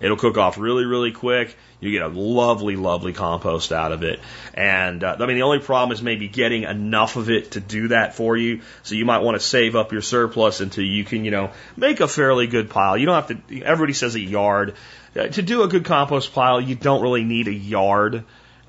It'll 0.00 0.16
cook 0.16 0.36
off 0.36 0.58
really, 0.58 0.84
really 0.84 1.12
quick. 1.12 1.56
You 1.80 1.90
get 1.90 2.02
a 2.02 2.08
lovely, 2.08 2.76
lovely 2.76 3.12
compost 3.12 3.72
out 3.72 3.92
of 3.92 4.02
it. 4.02 4.20
And 4.52 5.02
uh, 5.04 5.16
I 5.18 5.26
mean, 5.26 5.36
the 5.36 5.42
only 5.42 5.60
problem 5.60 5.92
is 5.92 6.02
maybe 6.02 6.28
getting 6.28 6.64
enough 6.64 7.16
of 7.16 7.30
it 7.30 7.52
to 7.52 7.60
do 7.60 7.88
that 7.88 8.14
for 8.14 8.36
you. 8.36 8.62
So 8.82 8.96
you 8.96 9.04
might 9.04 9.20
want 9.20 9.40
to 9.40 9.46
save 9.46 9.76
up 9.76 9.92
your 9.92 10.02
surplus 10.02 10.60
until 10.60 10.84
you 10.84 11.04
can, 11.04 11.24
you 11.24 11.30
know, 11.30 11.52
make 11.76 12.00
a 12.00 12.08
fairly 12.08 12.46
good 12.46 12.70
pile. 12.70 12.98
You 12.98 13.06
don't 13.06 13.14
have 13.14 13.48
to. 13.48 13.62
Everybody 13.62 13.92
says 13.92 14.14
a 14.14 14.20
yard. 14.20 14.74
Uh, 15.16 15.28
to 15.28 15.42
do 15.42 15.62
a 15.62 15.68
good 15.68 15.84
compost 15.84 16.32
pile, 16.32 16.60
you 16.60 16.74
don't 16.74 17.02
really 17.02 17.24
need 17.24 17.48
a 17.48 17.52
yard. 17.52 18.24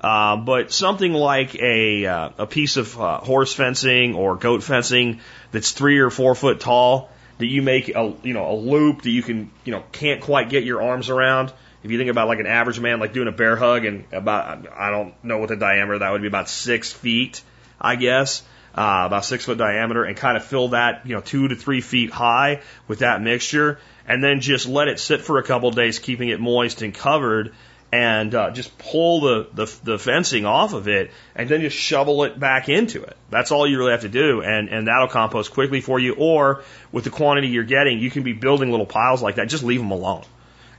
Uh, 0.06 0.36
but 0.36 0.70
something 0.72 1.12
like 1.12 1.56
a 1.56 2.06
uh, 2.06 2.30
a 2.38 2.46
piece 2.46 2.76
of 2.76 3.00
uh, 3.00 3.18
horse 3.18 3.52
fencing 3.52 4.14
or 4.14 4.36
goat 4.36 4.62
fencing 4.62 5.20
that's 5.50 5.72
three 5.72 5.98
or 5.98 6.10
four 6.10 6.34
foot 6.36 6.60
tall 6.60 7.10
that 7.38 7.46
you 7.46 7.60
make 7.60 7.88
a 7.88 8.14
you 8.22 8.32
know 8.32 8.52
a 8.52 8.56
loop 8.72 9.02
that 9.02 9.10
you 9.10 9.22
can 9.22 9.50
you 9.64 9.72
know 9.72 9.82
can't 9.90 10.20
quite 10.20 10.48
get 10.48 10.62
your 10.62 10.80
arms 10.80 11.10
around. 11.10 11.52
If 11.82 11.90
you 11.90 11.98
think 11.98 12.10
about 12.10 12.28
like 12.28 12.38
an 12.38 12.46
average 12.46 12.78
man 12.78 13.00
like 13.00 13.14
doing 13.14 13.28
a 13.28 13.32
bear 13.32 13.56
hug 13.56 13.84
and 13.84 14.04
about 14.12 14.66
I 14.72 14.90
don't 14.90 15.12
know 15.24 15.38
what 15.38 15.48
the 15.48 15.56
diameter 15.56 15.98
that 15.98 16.12
would 16.12 16.22
be 16.22 16.28
about 16.28 16.48
six 16.48 16.92
feet, 16.92 17.42
I 17.80 17.96
guess. 17.96 18.42
uh, 18.76 19.04
about 19.06 19.24
six 19.24 19.44
foot 19.44 19.56
diameter, 19.58 20.04
and 20.04 20.16
kind 20.16 20.36
of 20.36 20.44
fill 20.44 20.68
that, 20.68 21.06
you 21.06 21.14
know, 21.14 21.22
two 21.22 21.48
to 21.48 21.56
three 21.56 21.80
feet 21.80 22.10
high 22.10 22.60
with 22.86 22.98
that 22.98 23.22
mixture, 23.22 23.78
and 24.06 24.22
then 24.22 24.40
just 24.40 24.66
let 24.68 24.88
it 24.88 25.00
sit 25.00 25.22
for 25.22 25.38
a 25.38 25.42
couple 25.42 25.68
of 25.68 25.74
days, 25.74 25.98
keeping 25.98 26.28
it 26.28 26.40
moist 26.40 26.82
and 26.82 26.94
covered, 26.94 27.54
and 27.96 28.34
uh, 28.34 28.50
just 28.50 28.76
pull 28.76 29.20
the, 29.22 29.48
the 29.54 29.78
the 29.84 29.98
fencing 29.98 30.44
off 30.44 30.74
of 30.74 30.86
it, 30.86 31.10
and 31.34 31.48
then 31.48 31.62
just 31.62 31.76
shovel 31.76 32.24
it 32.24 32.38
back 32.38 32.68
into 32.68 33.02
it. 33.02 33.16
That's 33.30 33.52
all 33.52 33.66
you 33.66 33.78
really 33.78 33.92
have 33.92 34.02
to 34.02 34.10
do, 34.10 34.42
and 34.42 34.68
and 34.68 34.86
that'll 34.86 35.08
compost 35.08 35.52
quickly 35.52 35.80
for 35.80 35.98
you. 35.98 36.14
Or 36.14 36.62
with 36.92 37.04
the 37.04 37.10
quantity 37.10 37.48
you're 37.48 37.64
getting, 37.64 37.98
you 37.98 38.10
can 38.10 38.22
be 38.22 38.34
building 38.34 38.70
little 38.70 38.84
piles 38.84 39.22
like 39.22 39.36
that. 39.36 39.48
Just 39.48 39.64
leave 39.64 39.80
them 39.80 39.92
alone. 39.92 40.24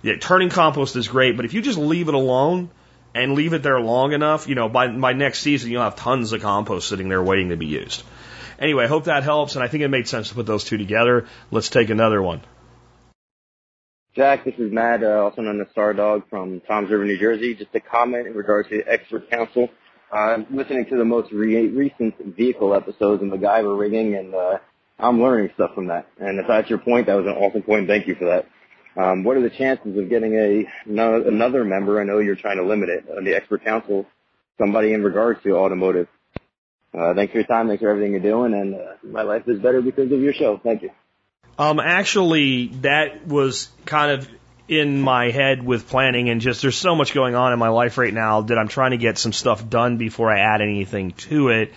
Yeah, 0.03 0.17
turning 0.19 0.49
compost 0.49 0.95
is 0.95 1.07
great, 1.07 1.35
but 1.35 1.45
if 1.45 1.55
you 1.55 1.61
just 1.63 1.79
leave 1.79 2.07
it 2.07 2.13
alone 2.13 2.69
and 3.15 3.33
leave 3.33 3.53
it 3.53 3.63
there 3.63 3.79
long 3.79 4.13
enough, 4.13 4.47
you 4.47 4.53
know, 4.53 4.69
by 4.69 4.87
by 4.87 5.13
next 5.13 5.39
season 5.39 5.71
you'll 5.71 5.81
have 5.81 5.95
tons 5.95 6.33
of 6.33 6.41
compost 6.43 6.87
sitting 6.87 7.09
there 7.09 7.23
waiting 7.23 7.49
to 7.49 7.57
be 7.57 7.65
used. 7.65 8.03
Anyway, 8.59 8.83
I 8.83 8.87
hope 8.87 9.05
that 9.05 9.23
helps, 9.23 9.55
and 9.55 9.63
I 9.63 9.67
think 9.67 9.83
it 9.83 9.87
made 9.87 10.07
sense 10.07 10.29
to 10.29 10.35
put 10.35 10.45
those 10.45 10.65
two 10.65 10.77
together. 10.77 11.25
Let's 11.49 11.69
take 11.69 11.89
another 11.89 12.21
one. 12.21 12.41
Jack, 14.17 14.45
this 14.45 14.55
is 14.57 14.71
Matt, 14.73 15.03
uh, 15.03 15.21
also 15.21 15.43
known 15.43 15.61
as 15.61 15.67
Star 15.71 15.93
Dog 15.93 16.23
from 16.27 16.59
Toms 16.61 16.89
River, 16.89 17.05
New 17.05 17.19
Jersey. 17.19 17.53
Just 17.53 17.69
a 17.75 17.79
comment 17.79 18.25
in 18.25 18.33
regards 18.33 18.67
to 18.69 18.81
expert 18.87 19.29
council. 19.29 19.69
Uh, 20.11 20.15
I'm 20.15 20.47
listening 20.49 20.87
to 20.89 20.97
the 20.97 21.05
most 21.05 21.31
re- 21.31 21.67
recent 21.67 22.15
vehicle 22.35 22.73
episodes 22.73 23.21
and 23.21 23.31
the 23.31 23.37
guy 23.37 23.61
we're 23.61 23.75
rigging, 23.75 24.15
and 24.15 24.33
uh, 24.33 24.57
I'm 24.97 25.21
learning 25.21 25.51
stuff 25.53 25.75
from 25.75 25.85
that. 25.89 26.07
And 26.19 26.39
if 26.39 26.47
that's 26.47 26.67
your 26.67 26.79
point, 26.79 27.05
that 27.05 27.13
was 27.13 27.27
an 27.27 27.33
awesome 27.33 27.61
point. 27.61 27.87
Thank 27.87 28.07
you 28.07 28.15
for 28.15 28.25
that. 28.25 28.47
Um, 28.99 29.23
what 29.23 29.37
are 29.37 29.43
the 29.43 29.55
chances 29.55 29.95
of 29.95 30.09
getting 30.09 30.33
a 30.33 30.63
no, 30.87 31.21
another 31.21 31.63
member? 31.63 32.01
I 32.01 32.03
know 32.03 32.17
you're 32.17 32.35
trying 32.35 32.57
to 32.57 32.65
limit 32.65 32.89
it 32.89 33.05
on 33.15 33.23
the 33.23 33.35
expert 33.35 33.63
council. 33.63 34.07
Somebody 34.57 34.93
in 34.93 35.03
regards 35.03 35.43
to 35.43 35.55
automotive. 35.55 36.07
Uh, 36.91 37.13
thanks 37.13 37.33
for 37.33 37.37
your 37.37 37.47
time. 37.47 37.67
Thanks 37.67 37.83
for 37.83 37.89
everything 37.91 38.13
you're 38.13 38.21
doing, 38.21 38.55
and 38.55 38.73
uh, 38.73 38.93
my 39.03 39.21
life 39.21 39.43
is 39.45 39.59
better 39.59 39.83
because 39.83 40.11
of 40.11 40.19
your 40.21 40.33
show. 40.33 40.59
Thank 40.63 40.81
you. 40.81 40.89
Um, 41.57 41.79
actually, 41.79 42.67
that 42.81 43.25
was 43.27 43.69
kind 43.85 44.11
of 44.11 44.29
in 44.67 45.01
my 45.01 45.31
head 45.31 45.63
with 45.65 45.87
planning 45.87 46.29
and 46.29 46.41
just 46.41 46.61
there's 46.61 46.77
so 46.77 46.93
much 46.93 47.13
going 47.13 47.35
on 47.35 47.53
in 47.53 47.59
my 47.59 47.69
life 47.69 47.97
right 47.97 48.13
now 48.13 48.41
that 48.41 48.57
I'm 48.57 48.67
trying 48.67 48.91
to 48.91 48.97
get 48.97 49.17
some 49.17 49.31
stuff 49.31 49.67
done 49.67 49.97
before 49.97 50.29
I 50.29 50.39
add 50.39 50.61
anything 50.61 51.11
to 51.11 51.49
it. 51.49 51.73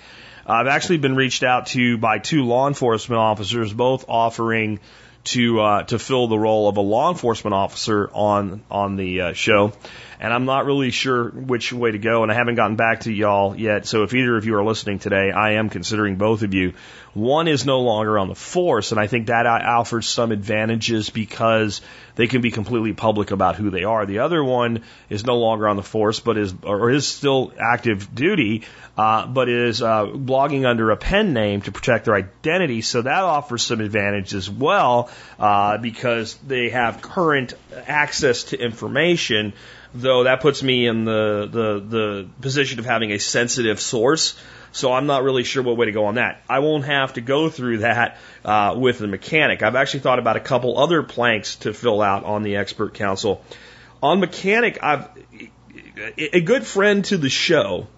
I've 0.47 0.67
actually 0.67 0.99
been 0.99 1.15
reached 1.15 1.45
out 1.45 1.67
to 1.69 1.97
by 1.99 2.19
two 2.19 2.45
law 2.45 2.67
enforcement 2.67 3.21
officers, 3.21 3.73
both 3.73 4.07
offering 4.09 4.81
to 5.25 5.61
uh, 5.61 5.83
to 5.85 5.99
fill 5.99 6.27
the 6.27 6.39
role 6.39 6.69
of 6.69 6.77
a 6.77 6.81
law 6.81 7.11
enforcement 7.11 7.55
officer 7.55 8.11
on 8.13 8.63
on 8.71 8.97
the 8.97 9.21
uh, 9.21 9.33
show, 9.33 9.73
and 10.21 10.35
I'm 10.35 10.45
not 10.45 10.67
really 10.67 10.91
sure 10.91 11.31
which 11.31 11.73
way 11.73 11.93
to 11.93 11.99
go, 11.99 12.23
and 12.23 12.31
I 12.31 12.35
haven't 12.35 12.57
gotten 12.57 12.77
back 12.77 13.01
to 13.01 13.13
y'all 13.13 13.57
yet. 13.57 13.87
So 13.87 14.03
if 14.03 14.13
either 14.13 14.37
of 14.37 14.45
you 14.45 14.55
are 14.57 14.63
listening 14.63 14.99
today, 14.99 15.31
I 15.31 15.53
am 15.53 15.71
considering 15.71 16.17
both 16.17 16.43
of 16.43 16.53
you. 16.53 16.75
One 17.15 17.49
is 17.49 17.65
no 17.65 17.81
longer 17.81 18.19
on 18.19 18.29
the 18.29 18.35
force, 18.35 18.93
and 18.93 19.01
I 19.01 19.07
think 19.07 19.29
that 19.29 19.47
offers 19.47 20.07
some 20.07 20.31
advantages 20.31 21.09
because 21.09 21.81
they 22.17 22.27
can 22.27 22.43
be 22.43 22.51
completely 22.51 22.93
public 22.93 23.31
about 23.31 23.57
who 23.57 23.71
they 23.71 23.85
are. 23.85 24.05
The 24.05 24.19
other 24.19 24.45
one 24.45 24.83
is 25.09 25.25
no 25.25 25.39
longer 25.39 25.67
on 25.67 25.77
the 25.77 25.83
force, 25.83 26.21
but 26.21 26.37
is 26.37 26.55
or 26.63 26.91
is 26.91 27.07
still 27.07 27.55
active 27.59 28.15
duty, 28.15 28.65
uh, 28.99 29.27
but 29.27 29.49
is 29.49 29.81
uh, 29.81 30.05
blogging 30.05 30.67
under 30.67 30.91
a 30.91 30.99
pen 30.99 31.33
name 31.33 31.63
to 31.63 31.73
protect 31.73 32.05
their 32.05 32.15
identity. 32.15 32.83
So 32.83 33.01
that 33.01 33.23
offers 33.25 33.63
some 33.63 33.81
advantage 33.81 34.35
as 34.35 34.51
well 34.51 35.11
uh, 35.39 35.79
because 35.79 36.35
they 36.47 36.69
have 36.69 37.01
current 37.01 37.55
access 37.87 38.45
to 38.45 38.63
information. 38.63 39.55
Though 39.95 40.25
that 40.25 40.41
puts 40.41 40.63
me 40.63 40.87
in 40.87 41.05
the, 41.05 41.49
the 41.51 41.81
the 41.81 42.29
position 42.41 42.79
of 42.79 42.85
having 42.85 43.13
a 43.13 43.19
sensitive 43.19 43.81
source. 43.81 44.39
So 44.73 44.93
I'm 44.93 45.07
not 45.07 45.25
really 45.25 45.43
sure 45.43 45.65
what 45.65 45.77
way 45.77 45.87
to 45.87 45.93
go 45.93 46.07
on 46.07 46.15
that. 46.15 46.43
I 46.49 46.61
won't 46.61 46.85
have 46.85 47.15
to 47.15 47.21
go 47.21 47.49
through 47.49 47.79
that 47.79 48.19
uh, 48.45 48.77
with 48.79 49.01
the 49.01 49.09
mechanic. 49.09 49.65
I've 49.65 49.75
actually 49.75 50.01
thought 50.01 50.21
about 50.21 50.37
a 50.37 50.41
couple 50.41 50.79
other 50.79 51.03
planks 51.03 51.57
to 51.57 51.75
fill 51.75 52.01
out 52.01 52.23
on 52.25 52.45
the 52.45 52.55
expert 52.55 52.95
council. 52.95 53.45
On 54.01 54.21
mechanic, 54.21 54.79
I've 54.81 55.09
a 56.17 56.41
good 56.41 56.65
friend 56.65 57.05
to 57.07 57.17
the 57.17 57.29
show 57.29 57.89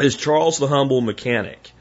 is 0.00 0.16
Charles 0.16 0.58
the 0.58 0.68
Humble 0.68 1.00
Mechanic. 1.00 1.72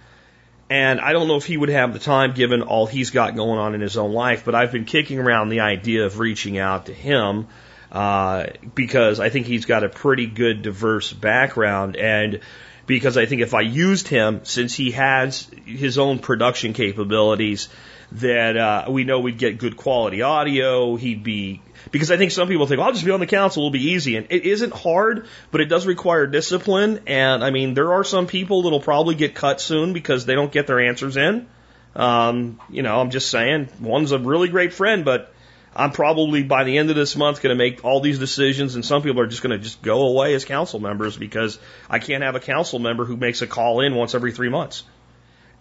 And 0.70 1.00
I 1.00 1.14
don't 1.14 1.28
know 1.28 1.38
if 1.38 1.46
he 1.46 1.56
would 1.56 1.70
have 1.70 1.94
the 1.94 2.00
time 2.00 2.34
given 2.34 2.62
all 2.62 2.88
he's 2.88 3.12
got 3.12 3.36
going 3.36 3.58
on 3.58 3.74
in 3.74 3.80
his 3.80 3.96
own 3.96 4.12
life, 4.12 4.44
but 4.44 4.54
I've 4.54 4.72
been 4.72 4.84
kicking 4.84 5.20
around 5.20 5.50
the 5.50 5.62
idea 5.62 6.06
of 6.06 6.20
reaching 6.20 6.58
out 6.58 6.88
to 6.88 6.94
him 6.94 7.48
uh, 7.92 8.48
because 8.76 9.20
I 9.20 9.30
think 9.30 9.46
he's 9.46 9.66
got 9.66 9.84
a 9.84 9.90
pretty 9.90 10.28
good 10.28 10.62
diverse 10.62 11.12
background. 11.14 11.96
And 11.96 12.42
because 12.86 13.18
I 13.18 13.26
think 13.26 13.42
if 13.42 13.54
I 13.54 13.62
used 13.62 14.08
him, 14.08 14.42
since 14.44 14.74
he 14.76 14.92
has 14.92 15.50
his 15.66 15.98
own 15.98 16.20
production 16.20 16.74
capabilities, 16.74 17.70
that 18.14 18.56
uh, 18.56 18.86
we 18.90 19.04
know 19.04 19.20
we'd 19.20 19.38
get 19.38 19.58
good 19.58 19.76
quality 19.76 20.22
audio. 20.22 20.96
He'd 20.96 21.24
be 21.24 21.62
because 21.92 22.12
I 22.12 22.18
think 22.18 22.32
some 22.32 22.48
people 22.48 22.68
think, 22.68 22.80
well, 22.80 22.88
I'll 22.88 22.94
just 22.94 23.06
be 23.06 23.12
on 23.12 23.20
the 23.20 23.28
council, 23.28 23.64
it'll 23.64 23.72
be 23.72 23.92
easy. 23.92 24.16
And 24.18 24.28
it 24.30 24.46
isn't 24.46 24.74
hard, 24.74 25.28
but 25.52 25.62
it 25.62 25.66
does 25.66 25.86
require 25.86 26.28
discipline. 26.28 27.02
And 27.08 27.44
I 27.44 27.52
mean, 27.52 27.74
there 27.74 27.94
are 27.94 28.04
some 28.04 28.28
people 28.28 28.64
that'll 28.64 28.82
probably 28.82 29.16
get 29.16 29.36
cut 29.36 29.62
soon 29.62 29.94
because 29.94 30.26
they 30.26 30.36
don't 30.36 30.52
get 30.52 30.68
their 30.68 30.80
answers 30.80 31.18
in. 31.18 31.48
Um, 31.96 32.60
you 32.70 32.84
know, 32.84 33.00
I'm 33.00 33.10
just 33.10 33.30
saying, 33.30 33.70
one's 33.80 34.12
a 34.12 34.20
really 34.20 34.50
great 34.50 34.74
friend, 34.74 35.04
but 35.04 35.34
I'm 35.78 35.92
probably 35.92 36.42
by 36.42 36.64
the 36.64 36.80
end 36.80 36.90
of 36.90 36.96
this 36.96 37.16
month 37.16 37.44
going 37.44 37.56
to 37.56 37.58
make 37.58 37.86
all 37.86 38.02
these 38.02 38.18
decisions, 38.18 38.74
and 38.74 38.84
some 38.84 39.04
people 39.04 39.22
are 39.22 39.28
just 39.28 39.44
going 39.44 39.56
to 39.56 39.64
just 39.64 39.84
go 39.84 40.08
away 40.08 40.34
as 40.34 40.44
council 40.44 40.80
members 40.80 41.16
because 41.16 41.60
I 41.88 42.00
can't 42.00 42.24
have 42.24 42.36
a 42.36 42.40
council 42.40 42.80
member 42.80 43.06
who 43.06 43.16
makes 43.16 43.44
a 43.44 43.48
call 43.48 43.82
in 43.82 43.94
once 43.94 44.16
every 44.16 44.32
three 44.32 44.50
months. 44.50 44.84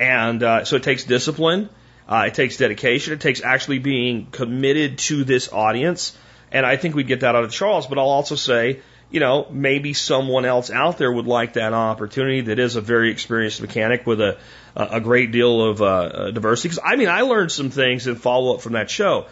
And 0.00 0.42
uh, 0.42 0.64
so 0.64 0.76
it 0.76 0.82
takes 0.82 1.04
discipline, 1.04 1.68
uh, 2.08 2.24
it 2.28 2.34
takes 2.34 2.56
dedication, 2.56 3.12
it 3.12 3.20
takes 3.20 3.42
actually 3.42 3.78
being 3.78 4.26
committed 4.30 4.96
to 4.98 5.24
this 5.24 5.52
audience, 5.52 6.16
and 6.50 6.64
I 6.64 6.76
think 6.76 6.94
we'd 6.94 7.08
get 7.08 7.20
that 7.20 7.36
out 7.36 7.44
of 7.44 7.52
Charles. 7.52 7.86
But 7.86 7.98
I'll 7.98 8.08
also 8.08 8.36
say, 8.36 8.80
you 9.10 9.20
know, 9.20 9.46
maybe 9.50 9.92
someone 9.92 10.46
else 10.46 10.70
out 10.70 10.96
there 10.96 11.12
would 11.12 11.26
like 11.26 11.52
that 11.54 11.74
opportunity 11.74 12.40
that 12.42 12.58
is 12.58 12.76
a 12.76 12.80
very 12.80 13.10
experienced 13.10 13.60
mechanic 13.60 14.06
with 14.06 14.22
a 14.22 14.38
a 14.74 15.00
great 15.00 15.30
deal 15.30 15.62
of 15.62 15.82
uh, 15.82 16.30
diversity. 16.30 16.68
Because 16.68 16.82
I 16.84 16.96
mean, 16.96 17.08
I 17.08 17.22
learned 17.22 17.52
some 17.52 17.68
things 17.68 18.06
in 18.06 18.16
follow 18.16 18.54
up 18.54 18.62
from 18.62 18.72
that 18.74 18.88
show. 18.88 19.26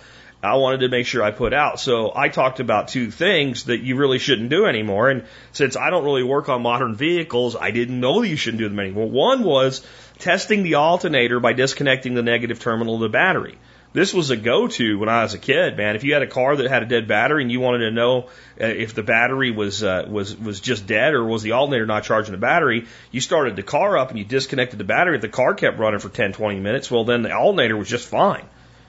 I 0.44 0.54
wanted 0.54 0.80
to 0.80 0.88
make 0.88 1.06
sure 1.06 1.22
I 1.22 1.30
put 1.30 1.52
out. 1.52 1.80
So 1.80 2.12
I 2.14 2.28
talked 2.28 2.60
about 2.60 2.88
two 2.88 3.10
things 3.10 3.64
that 3.64 3.80
you 3.80 3.96
really 3.96 4.18
shouldn't 4.18 4.50
do 4.50 4.66
anymore. 4.66 5.10
And 5.10 5.24
since 5.52 5.76
I 5.76 5.90
don't 5.90 6.04
really 6.04 6.22
work 6.22 6.48
on 6.48 6.62
modern 6.62 6.94
vehicles, 6.94 7.56
I 7.56 7.70
didn't 7.70 7.98
know 7.98 8.20
that 8.20 8.28
you 8.28 8.36
shouldn't 8.36 8.60
do 8.60 8.68
them 8.68 8.78
anymore. 8.78 9.08
One 9.08 9.42
was 9.42 9.84
testing 10.18 10.62
the 10.62 10.74
alternator 10.74 11.40
by 11.40 11.52
disconnecting 11.52 12.14
the 12.14 12.22
negative 12.22 12.60
terminal 12.60 12.96
of 12.96 13.00
the 13.00 13.08
battery. 13.08 13.58
This 13.94 14.12
was 14.12 14.30
a 14.30 14.36
go-to 14.36 14.98
when 14.98 15.08
I 15.08 15.22
was 15.22 15.34
a 15.34 15.38
kid, 15.38 15.76
man. 15.76 15.94
If 15.94 16.02
you 16.02 16.14
had 16.14 16.22
a 16.22 16.26
car 16.26 16.56
that 16.56 16.68
had 16.68 16.82
a 16.82 16.86
dead 16.86 17.06
battery 17.06 17.42
and 17.42 17.52
you 17.52 17.60
wanted 17.60 17.78
to 17.78 17.90
know 17.92 18.24
uh, 18.60 18.66
if 18.66 18.92
the 18.92 19.04
battery 19.04 19.52
was 19.52 19.84
uh, 19.84 20.04
was 20.08 20.36
was 20.36 20.58
just 20.58 20.88
dead 20.88 21.14
or 21.14 21.24
was 21.24 21.44
the 21.44 21.52
alternator 21.52 21.86
not 21.86 22.02
charging 22.02 22.32
the 22.32 22.38
battery, 22.38 22.86
you 23.12 23.20
started 23.20 23.54
the 23.54 23.62
car 23.62 23.96
up 23.96 24.10
and 24.10 24.18
you 24.18 24.24
disconnected 24.24 24.80
the 24.80 24.84
battery. 24.84 25.14
If 25.14 25.22
the 25.22 25.28
car 25.28 25.54
kept 25.54 25.78
running 25.78 26.00
for 26.00 26.08
10, 26.08 26.32
20 26.32 26.58
minutes, 26.58 26.90
well 26.90 27.04
then 27.04 27.22
the 27.22 27.32
alternator 27.32 27.76
was 27.76 27.88
just 27.88 28.08
fine. 28.08 28.44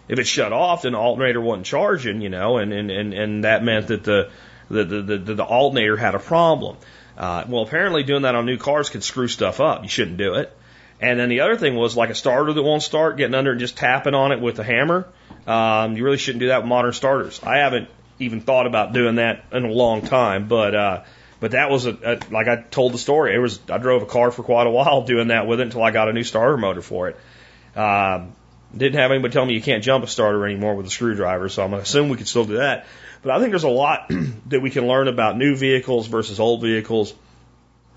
If 0.07 0.19
it 0.19 0.25
shut 0.25 0.53
off, 0.53 0.83
then 0.83 0.93
the 0.93 0.99
alternator 0.99 1.41
wasn't 1.41 1.65
charging, 1.65 2.21
you 2.21 2.29
know, 2.29 2.57
and, 2.57 2.71
and, 2.71 2.91
and, 2.91 3.13
and 3.13 3.43
that 3.43 3.63
meant 3.63 3.87
that 3.87 4.03
the, 4.03 4.29
the, 4.69 4.83
the, 4.83 5.01
the, 5.17 5.33
the 5.35 5.43
alternator 5.43 5.97
had 5.97 6.15
a 6.15 6.19
problem. 6.19 6.77
Uh, 7.17 7.45
well, 7.47 7.63
apparently 7.63 8.03
doing 8.03 8.23
that 8.23 8.35
on 8.35 8.45
new 8.45 8.57
cars 8.57 8.89
can 8.89 9.01
screw 9.01 9.27
stuff 9.27 9.59
up. 9.59 9.83
You 9.83 9.89
shouldn't 9.89 10.17
do 10.17 10.35
it. 10.35 10.55
And 11.01 11.19
then 11.19 11.29
the 11.29 11.41
other 11.41 11.57
thing 11.57 11.75
was 11.75 11.97
like 11.97 12.09
a 12.09 12.15
starter 12.15 12.53
that 12.53 12.63
won't 12.63 12.83
start, 12.83 13.17
getting 13.17 13.35
under 13.35 13.51
and 13.51 13.59
just 13.59 13.77
tapping 13.77 14.13
on 14.13 14.31
it 14.31 14.39
with 14.39 14.59
a 14.59 14.63
hammer. 14.63 15.07
Um, 15.45 15.97
you 15.97 16.03
really 16.03 16.17
shouldn't 16.17 16.39
do 16.39 16.47
that 16.47 16.61
with 16.61 16.69
modern 16.69 16.93
starters. 16.93 17.41
I 17.43 17.57
haven't 17.57 17.89
even 18.19 18.41
thought 18.41 18.65
about 18.65 18.93
doing 18.93 19.15
that 19.15 19.45
in 19.51 19.65
a 19.65 19.71
long 19.71 20.01
time, 20.01 20.47
but 20.47 20.73
uh, 20.73 21.03
but 21.39 21.51
that 21.51 21.69
was 21.69 21.85
a, 21.85 21.91
a 21.91 22.19
like 22.31 22.47
I 22.47 22.61
told 22.61 22.93
the 22.93 22.97
story. 22.97 23.35
It 23.35 23.39
was 23.39 23.59
I 23.69 23.77
drove 23.77 24.03
a 24.03 24.05
car 24.05 24.31
for 24.31 24.43
quite 24.43 24.67
a 24.67 24.69
while 24.69 25.01
doing 25.05 25.27
that 25.27 25.47
with 25.47 25.59
it 25.59 25.63
until 25.63 25.83
I 25.83 25.91
got 25.91 26.09
a 26.09 26.13
new 26.13 26.23
starter 26.23 26.57
motor 26.57 26.81
for 26.81 27.09
it. 27.09 27.17
Um, 27.77 28.33
didn't 28.77 28.99
have 28.99 29.11
anybody 29.11 29.31
tell 29.31 29.45
me 29.45 29.53
you 29.53 29.61
can't 29.61 29.83
jump 29.83 30.03
a 30.03 30.07
starter 30.07 30.45
anymore 30.45 30.75
with 30.75 30.85
a 30.85 30.89
screwdriver, 30.89 31.49
so 31.49 31.63
I'm 31.63 31.69
going 31.69 31.81
to 31.81 31.87
assume 31.87 32.09
we 32.09 32.17
can 32.17 32.25
still 32.25 32.45
do 32.45 32.57
that. 32.57 32.85
But 33.21 33.31
I 33.31 33.39
think 33.39 33.51
there's 33.51 33.63
a 33.63 33.69
lot 33.69 34.11
that 34.47 34.61
we 34.61 34.69
can 34.69 34.87
learn 34.87 35.07
about 35.07 35.37
new 35.37 35.55
vehicles 35.55 36.07
versus 36.07 36.39
old 36.39 36.61
vehicles. 36.61 37.13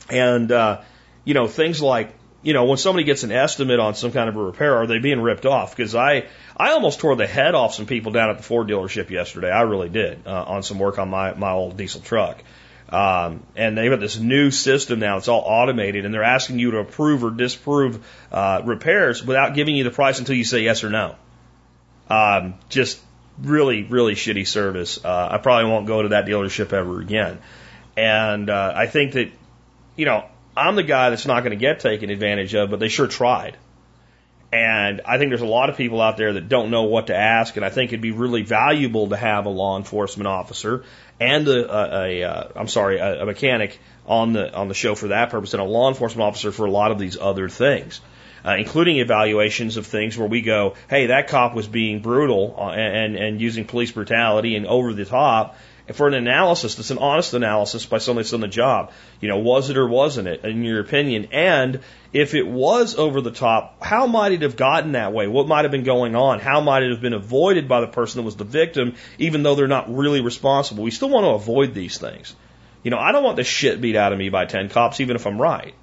And, 0.09 0.51
uh, 0.51 0.83
you 1.25 1.35
know, 1.35 1.49
things 1.49 1.83
like, 1.83 2.15
you 2.43 2.53
know, 2.53 2.65
when 2.65 2.79
somebody 2.79 3.05
gets 3.05 3.25
an 3.25 3.33
estimate 3.33 3.81
on 3.81 3.95
some 3.95 4.13
kind 4.13 4.29
of 4.29 4.37
a 4.37 4.43
repair, 4.43 4.77
are 4.77 4.87
they 4.87 4.99
being 5.01 5.21
ripped 5.21 5.45
off? 5.45 5.77
Because 5.77 5.95
I, 5.95 6.29
I 6.57 6.71
almost 6.71 7.01
tore 7.01 7.17
the 7.17 7.27
head 7.27 7.55
off 7.55 7.75
some 7.75 7.87
people 7.87 8.13
down 8.13 8.31
at 8.31 8.37
the 8.37 8.45
Ford 8.45 8.69
dealership 8.69 9.11
yesterday. 9.11 9.51
I 9.51 9.63
really 9.63 9.89
did, 9.89 10.27
uh, 10.27 10.45
on 10.45 10.63
some 10.63 10.79
work 10.79 10.99
on 10.99 11.11
my, 11.11 11.35
my 11.35 11.51
old 11.51 11.77
diesel 11.77 12.01
truck. 12.01 12.43
Um, 12.91 13.43
and 13.55 13.77
they've 13.77 13.91
got 13.91 14.01
this 14.01 14.19
new 14.19 14.51
system 14.51 14.99
now. 14.99 15.19
It's 15.19 15.29
all 15.29 15.43
automated, 15.45 16.05
and 16.05 16.15
they're 16.15 16.23
asking 16.23 16.59
you 16.59 16.71
to 16.73 16.79
approve 16.79 17.23
or 17.23 17.31
disapprove 17.31 18.05
uh, 18.33 18.63
repairs 18.65 19.23
without 19.23 19.55
giving 19.55 19.77
you 19.77 19.85
the 19.85 19.91
price 19.91 20.19
until 20.19 20.37
you 20.37 20.45
say 20.45 20.61
yes 20.61 20.85
or 20.85 20.91
no. 20.91 21.17
Um, 22.09 22.55
just 22.71 22.99
really, 23.43 23.83
really 23.85 24.15
shitty 24.15 24.47
service. 24.47 25.05
Uh, 25.05 25.29
I 25.33 25.39
probably 25.39 25.71
won't 25.71 25.87
go 25.87 26.03
to 26.03 26.09
that 26.11 26.25
dealership 26.25 26.73
ever 26.73 27.01
again. 27.01 27.39
And 27.97 28.49
uh, 28.49 28.73
I 28.75 28.87
think 28.87 29.13
that, 29.13 29.33
you 29.97 30.07
know, 30.07 30.25
I'm 30.57 30.75
the 30.75 30.83
guy 30.83 31.11
that's 31.11 31.27
not 31.27 31.41
going 31.41 31.51
to 31.51 31.57
get 31.57 31.81
taken 31.81 32.11
advantage 32.11 32.55
of, 32.55 32.71
but 32.71 32.81
they 32.81 32.89
sure 32.89 33.07
tried. 33.07 33.57
And 34.51 35.03
I 35.05 35.19
think 35.19 35.31
there's 35.31 35.43
a 35.43 35.47
lot 35.47 35.69
of 35.69 35.77
people 35.77 36.01
out 36.01 36.17
there 36.17 36.33
that 36.33 36.49
don't 36.49 36.71
know 36.71 36.85
what 36.85 37.09
to 37.09 37.15
ask, 37.15 37.57
and 37.57 37.67
I 37.67 37.69
think 37.69 37.91
it'd 37.91 38.01
be 38.01 38.13
really 38.13 38.43
valuable 38.43 39.09
to 39.09 39.17
have 39.17 39.45
a 39.45 39.51
law 39.51 39.77
enforcement 39.77 40.27
officer 40.27 40.85
and 41.21 41.49
a, 41.49 41.75
a, 41.75 42.23
a 42.23 42.25
uh, 42.25 42.49
I'm 42.57 42.69
sorry, 42.69 42.99
a, 42.99 43.23
a 43.23 43.27
mechanic 43.27 43.79
on 44.07 44.33
the 44.33 44.53
on 44.55 44.69
the 44.69 44.75
show 44.75 44.95
for 44.95 45.09
that 45.09 45.31
purpose, 45.31 45.55
and 45.55 45.63
a 45.63 45.65
law 45.65 45.89
enforcement 45.89 46.27
officer 46.27 46.53
for 46.53 46.67
a 46.67 46.71
lot 46.71 46.91
of 46.91 46.99
these 46.99 47.19
other 47.19 47.49
things. 47.49 48.01
Uh, 48.45 48.55
including 48.57 48.99
evaluations 48.99 49.77
of 49.77 49.85
things 49.85 50.17
where 50.17 50.29
we 50.29 50.41
go, 50.41 50.75
hey, 50.89 51.07
that 51.07 51.27
cop 51.27 51.57
was 51.57 51.67
being 51.67 52.01
brutal 52.01 52.55
uh, 52.57 52.71
and, 52.71 53.17
and 53.17 53.41
using 53.41 53.65
police 53.65 53.91
brutality 53.91 54.55
and 54.55 54.65
over 54.65 54.95
the 54.95 55.05
top, 55.05 55.59
for 55.95 56.07
an 56.07 56.15
analysis 56.15 56.75
that's 56.75 56.91
an 56.91 56.99
honest 56.99 57.35
analysis 57.35 57.87
by 57.87 57.99
somebody 57.99 58.25
that's 58.25 58.33
done 58.33 58.41
the 58.41 58.49
job. 58.49 58.93
You 59.21 59.29
know, 59.29 59.39
was 59.39 59.71
it 59.71 59.77
or 59.77 59.89
wasn't 59.89 60.29
it, 60.29 60.45
in 60.45 60.63
your 60.63 60.81
opinion? 60.81 61.29
And 61.33 61.81
if 62.13 62.35
it 62.35 62.47
was 62.47 62.97
over 62.97 63.21
the 63.21 63.31
top, 63.31 63.83
how 63.83 64.07
might 64.07 64.33
it 64.33 64.43
have 64.43 64.57
gotten 64.57 64.93
that 64.93 65.13
way? 65.13 65.27
What 65.27 65.49
might 65.49 65.65
have 65.65 65.73
been 65.73 65.85
going 65.85 66.15
on? 66.15 66.41
How 66.41 66.61
might 66.61 66.83
it 66.83 66.91
have 66.91 67.01
been 67.01 67.15
avoided 67.15 67.69
by 67.69 67.81
the 67.81 67.87
person 67.87 68.21
that 68.21 68.25
was 68.25 68.37
the 68.37 68.45
victim, 68.45 68.95
even 69.19 69.43
though 69.43 69.55
they're 69.55 69.67
not 69.67 69.95
really 69.95 70.21
responsible? 70.21 70.85
We 70.85 70.91
still 70.91 71.11
want 71.11 71.25
to 71.25 71.31
avoid 71.31 71.75
these 71.75 71.99
things. 71.99 72.35
You 72.83 72.91
know, 72.91 72.99
I 72.99 73.13
don't 73.13 73.25
want 73.25 73.37
the 73.37 73.45
shit 73.45 73.81
beat 73.81 73.97
out 73.97 74.13
of 74.13 74.19
me 74.19 74.29
by 74.29 74.45
10 74.45 74.69
cops, 74.69 75.01
even 75.01 75.17
if 75.17 75.27
I'm 75.27 75.41
right. 75.41 75.75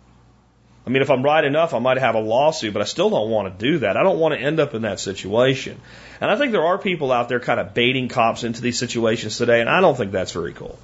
I 0.86 0.92
mean, 0.92 1.02
if 1.02 1.10
I'm 1.10 1.24
right 1.24 1.44
enough, 1.44 1.74
I 1.74 1.80
might 1.80 1.98
have 1.98 2.14
a 2.14 2.20
lawsuit, 2.20 2.74
but 2.74 2.82
I 2.82 2.86
still 2.86 3.10
don't 3.10 3.32
want 3.32 3.58
to 3.58 3.66
do 3.66 3.80
that. 3.80 3.98
I 3.98 4.04
don't 4.04 4.20
want 4.20 4.36
to 4.36 4.40
end 4.40 4.60
up 4.60 4.76
in 4.76 4.84
that 4.84 5.00
situation. 5.00 5.82
And 6.22 6.30
I 6.30 6.38
think 6.38 6.52
there 6.52 6.66
are 6.66 6.78
people 6.78 7.12
out 7.12 7.28
there 7.28 7.40
kind 7.40 7.60
of 7.60 7.74
baiting 7.74 8.08
cops 8.08 8.44
into 8.44 8.62
these 8.62 8.78
situations 8.78 9.38
today, 9.38 9.62
and 9.62 9.70
I 9.70 9.82
don't 9.82 9.98
think 9.98 10.12
that's 10.12 10.32
very 10.32 10.54
cool. 10.54 10.78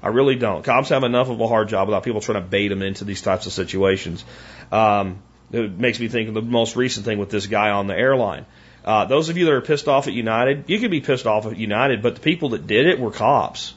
I 0.00 0.08
really 0.08 0.36
don't. 0.36 0.64
Cops 0.64 0.90
have 0.90 1.02
enough 1.02 1.28
of 1.28 1.40
a 1.40 1.48
hard 1.48 1.68
job 1.68 1.88
without 1.88 2.04
people 2.04 2.20
trying 2.20 2.42
to 2.42 2.48
bait 2.48 2.68
them 2.68 2.82
into 2.82 3.04
these 3.04 3.20
types 3.20 3.46
of 3.46 3.52
situations. 3.52 4.24
Um, 4.70 5.22
it 5.50 5.72
makes 5.72 5.98
me 5.98 6.06
think 6.06 6.28
of 6.28 6.34
the 6.34 6.42
most 6.42 6.76
recent 6.76 7.04
thing 7.04 7.18
with 7.18 7.30
this 7.30 7.46
guy 7.48 7.70
on 7.70 7.88
the 7.88 7.96
airline. 7.96 8.46
Uh, 8.84 9.06
those 9.06 9.28
of 9.28 9.36
you 9.36 9.46
that 9.46 9.54
are 9.54 9.60
pissed 9.60 9.88
off 9.88 10.06
at 10.06 10.12
United, 10.12 10.64
you 10.68 10.78
can 10.78 10.90
be 10.90 11.00
pissed 11.00 11.26
off 11.26 11.46
at 11.46 11.56
United, 11.56 12.00
but 12.00 12.14
the 12.14 12.20
people 12.20 12.50
that 12.50 12.66
did 12.66 12.86
it 12.86 13.00
were 13.00 13.10
cops. 13.10 13.74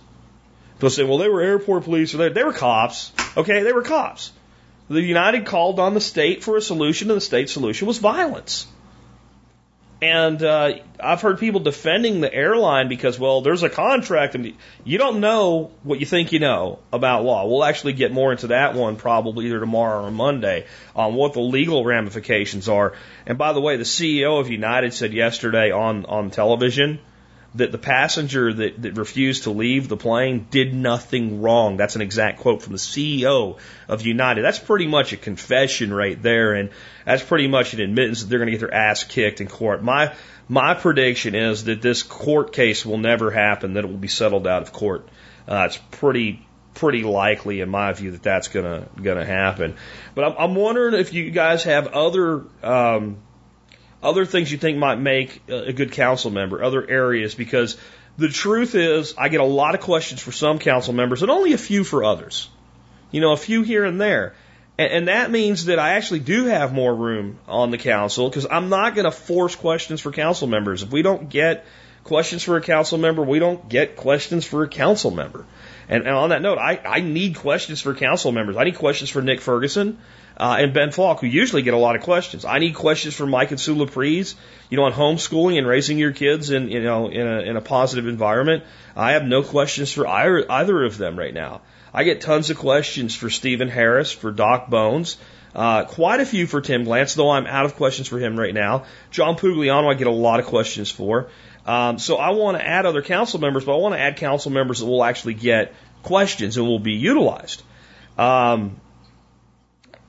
They'll 0.79 0.91
say, 0.91 1.03
well, 1.03 1.17
they 1.17 1.27
were 1.27 1.41
airport 1.41 1.86
police, 1.86 2.13
or 2.13 2.17
they, 2.17 2.29
they 2.29 2.43
were 2.43 2.53
cops. 2.53 3.11
Okay, 3.36 3.63
they 3.63 3.73
were 3.73 3.82
cops. 3.82 4.32
The 4.92 5.02
United 5.02 5.46
called 5.46 5.80
on 5.80 5.94
the 5.94 6.02
state 6.02 6.44
for 6.44 6.58
a 6.58 6.62
solution, 6.62 7.10
and 7.10 7.16
the 7.16 7.22
state 7.22 7.50
solution 7.50 7.88
was 7.88 7.98
violence. 7.98 8.68
And 10.02 10.44
uh, 10.44 10.80
I've 11.00 11.22
heard 11.22 11.39
people 11.39 11.62
defending 11.62 12.20
the 12.20 12.34
airline 12.34 12.89
because, 12.89 13.18
well, 13.18 13.39
there's 13.42 13.64
a 13.64 13.70
contract, 13.70 14.36
and 14.36 14.54
you 14.84 14.98
don't 14.98 15.22
know 15.22 15.72
what 15.84 16.02
you 16.02 16.06
think 16.06 16.34
you 16.34 16.39
know 16.39 16.80
about 16.92 17.24
law. 17.24 17.48
We'll 17.48 17.64
actually 17.64 17.94
get 17.94 18.12
more 18.12 18.34
into 18.34 18.48
that 18.48 18.74
one 18.76 18.98
probably 18.98 19.46
either 19.46 19.62
tomorrow 19.62 20.06
or 20.06 20.12
Monday 20.12 20.66
on 20.94 21.14
what 21.14 21.34
the 21.34 21.39
legal 21.39 21.86
ramifications 21.86 22.68
are. 22.68 22.94
And 23.26 23.38
by 23.38 23.54
the 23.54 23.62
way, 23.62 23.78
the 23.78 23.84
CEO 23.84 24.42
of 24.42 24.50
United 24.50 24.94
said 24.94 25.14
yesterday 25.14 25.72
on 25.72 26.06
on 26.06 26.32
television 26.32 27.00
that 27.56 27.72
the 27.72 27.78
passenger 27.78 28.54
that, 28.54 28.82
that 28.82 28.97
refused 28.97 29.43
to 29.43 29.52
leave 29.52 29.89
the 29.89 29.97
plane 29.97 30.47
did 30.49 30.74
nothing 30.74 31.41
wrong. 31.41 31.76
That's 31.76 31.95
an 31.95 32.02
exact 32.02 32.39
quote 32.39 32.62
from 32.62 32.72
the 32.72 32.80
CEO 32.80 33.58
of 33.89 34.06
United. 34.06 34.43
That's 34.43 34.60
pretty 34.60 34.88
much 34.88 35.12
a 35.12 35.18
confession 35.18 35.93
right 35.93 36.22
there, 36.22 36.54
and 36.54 36.70
that's 37.06 37.24
pretty 37.24 37.47
much 37.47 37.74
an 37.74 37.82
admittance 37.82 38.22
that 38.22 38.30
they're 38.30 38.39
going 38.39 38.47
to 38.47 38.52
get 38.52 38.62
their 38.62 38.74
ass 38.74 39.04
kicked 39.04 39.41
in 39.41 39.47
court. 39.47 39.84
My 39.84 40.14
my 40.47 40.74
prediction 40.74 41.36
is 41.36 41.66
that 41.66 41.82
this 41.82 42.04
court 42.04 42.54
case 42.54 42.86
will 42.86 42.97
never 42.97 43.32
happen. 43.32 43.74
That 43.74 43.84
it 43.84 43.88
will 43.88 43.97
be 43.97 44.08
settled 44.08 44.47
out 44.47 44.62
of 44.62 44.72
court. 44.72 45.10
Uh, 45.47 45.66
it's 45.68 45.78
pretty 45.91 46.45
pretty 46.74 47.04
likely, 47.04 47.60
in 47.60 47.70
my 47.70 47.91
view, 47.91 48.12
that 48.12 48.24
that's 48.24 48.47
gonna 48.47 48.88
gonna 49.02 49.26
happen. 49.26 49.76
But 50.16 50.26
I'm, 50.26 50.36
I'm 50.38 50.56
wondering 50.56 50.93
if 50.93 51.14
you 51.14 51.32
guys 51.32 51.66
have 51.66 51.88
other. 51.88 52.45
Um, 52.64 53.18
other 54.04 54.26
things 54.26 54.52
you 54.52 54.58
think 54.58 54.78
might 54.78 54.95
make 54.95 55.41
a 55.47 55.74
good 55.74 55.91
council 55.91 56.32
member, 56.32 56.64
other 56.64 56.88
areas, 56.88 57.36
because 57.36 57.78
the 58.18 58.30
truth 58.30 58.76
is, 58.76 59.14
I 59.18 59.30
get 59.30 59.41
a 59.41 59.45
lot 59.45 59.76
of 59.76 59.82
questions 59.82 60.22
for 60.22 60.32
some 60.32 60.60
council 60.60 60.93
members 60.93 61.22
and 61.22 61.32
only 61.32 61.54
a 61.54 61.58
few 61.58 61.84
for 61.84 62.04
others. 62.04 62.49
You 63.12 63.22
know, 63.22 63.32
a 63.32 63.38
few 63.38 63.62
here 63.62 63.86
and 63.86 63.99
there. 63.99 64.36
And, 64.78 64.91
and 64.91 65.08
that 65.08 65.32
means 65.32 65.66
that 65.66 65.80
I 65.80 65.93
actually 65.93 66.20
do 66.20 66.45
have 66.45 66.74
more 66.74 66.93
room 66.93 67.39
on 67.47 67.72
the 67.72 67.78
council 67.78 68.30
because 68.30 68.47
I'm 68.49 68.70
not 68.70 68.95
going 68.95 69.06
to 69.06 69.12
force 69.12 69.56
questions 69.56 70.02
for 70.02 70.12
council 70.12 70.47
members. 70.47 70.84
If 70.84 70.91
we 70.91 71.02
don't 71.02 71.30
get 71.30 71.66
questions 72.04 72.43
for 72.43 72.58
a 72.58 72.62
council 72.62 72.97
member, 72.97 73.22
we 73.22 73.39
don't 73.39 73.70
get 73.70 73.95
questions 73.95 74.45
for 74.45 74.64
a 74.64 74.68
council 74.68 75.12
member. 75.12 75.45
And, 75.88 76.08
and 76.08 76.16
on 76.16 76.30
that 76.30 76.41
note, 76.41 76.58
I, 76.58 76.78
I 76.84 76.99
need 77.02 77.36
questions 77.36 77.82
for 77.82 77.93
council 77.93 78.32
members. 78.32 78.58
I 78.58 78.64
need 78.64 78.78
questions 78.78 79.10
for 79.10 79.22
Nick 79.22 79.41
Ferguson 79.41 79.99
uh, 80.42 80.56
and 80.58 80.74
Ben 80.74 80.92
Falk, 80.92 81.22
who 81.22 81.28
usually 81.28 81.62
get 81.62 81.76
a 81.76 81.78
lot 81.78 81.96
of 81.96 82.02
questions. 82.02 82.46
I 82.46 82.58
need 82.58 82.74
questions 82.74 83.14
for 83.14 83.28
Mike 83.28 83.52
and 83.52 83.60
Sue 83.60 83.76
Laprise, 83.76 84.34
you 84.72 84.78
know, 84.78 84.86
on 84.86 84.92
homeschooling 84.92 85.60
and 85.60 85.68
raising 85.68 86.00
your 86.00 86.14
kids 86.14 86.50
in, 86.50 86.68
you 86.70 86.82
know, 86.82 87.10
in 87.10 87.28
a, 87.28 87.42
in 87.42 87.58
a 87.58 87.62
positive 87.62 88.08
environment. 88.08 88.64
I 88.96 89.12
have 89.12 89.24
no 89.24 89.44
questions 89.44 89.92
for 89.92 90.08
either, 90.08 90.52
either 90.52 90.84
of 90.84 90.98
them 90.98 91.20
right 91.20 91.32
now. 91.34 91.62
I 91.94 92.06
get 92.06 92.22
tons 92.22 92.50
of 92.50 92.58
questions 92.58 93.14
for 93.16 93.30
Stephen 93.30 93.68
Harris, 93.68 94.12
for 94.12 94.32
Doc 94.32 94.68
Bones, 94.68 95.18
uh, 95.54 95.86
quite 95.86 96.22
a 96.22 96.26
few 96.26 96.48
for 96.48 96.60
Tim 96.60 96.86
Glantz, 96.86 97.14
though 97.16 97.30
I'm 97.30 97.46
out 97.46 97.66
of 97.66 97.76
questions 97.76 98.08
for 98.08 98.18
him 98.18 98.36
right 98.36 98.56
now. 98.56 98.86
John 99.12 99.36
Pugliano, 99.36 99.92
I 99.92 99.94
get 99.94 100.08
a 100.08 100.12
lot 100.12 100.39
of 100.39 100.48
questions 100.48 100.89
for. 100.89 101.30
Um, 101.68 102.00
so 102.00 102.16
I 102.16 102.32
want 102.32 102.58
to 102.58 102.68
add 102.68 102.88
other 102.88 103.04
council 103.04 103.39
members, 103.39 103.64
but 103.64 103.76
I 103.76 103.78
want 103.78 103.94
to 103.94 104.00
add 104.00 104.18
council 104.18 104.52
members 104.52 104.80
that 104.80 104.88
will 104.88 105.04
actually 105.04 105.36
get 105.36 105.76
questions 106.02 106.58
and 106.58 106.66
will 106.66 106.80
be 106.80 106.94
utilized. 106.94 107.62
Um, 108.18 108.80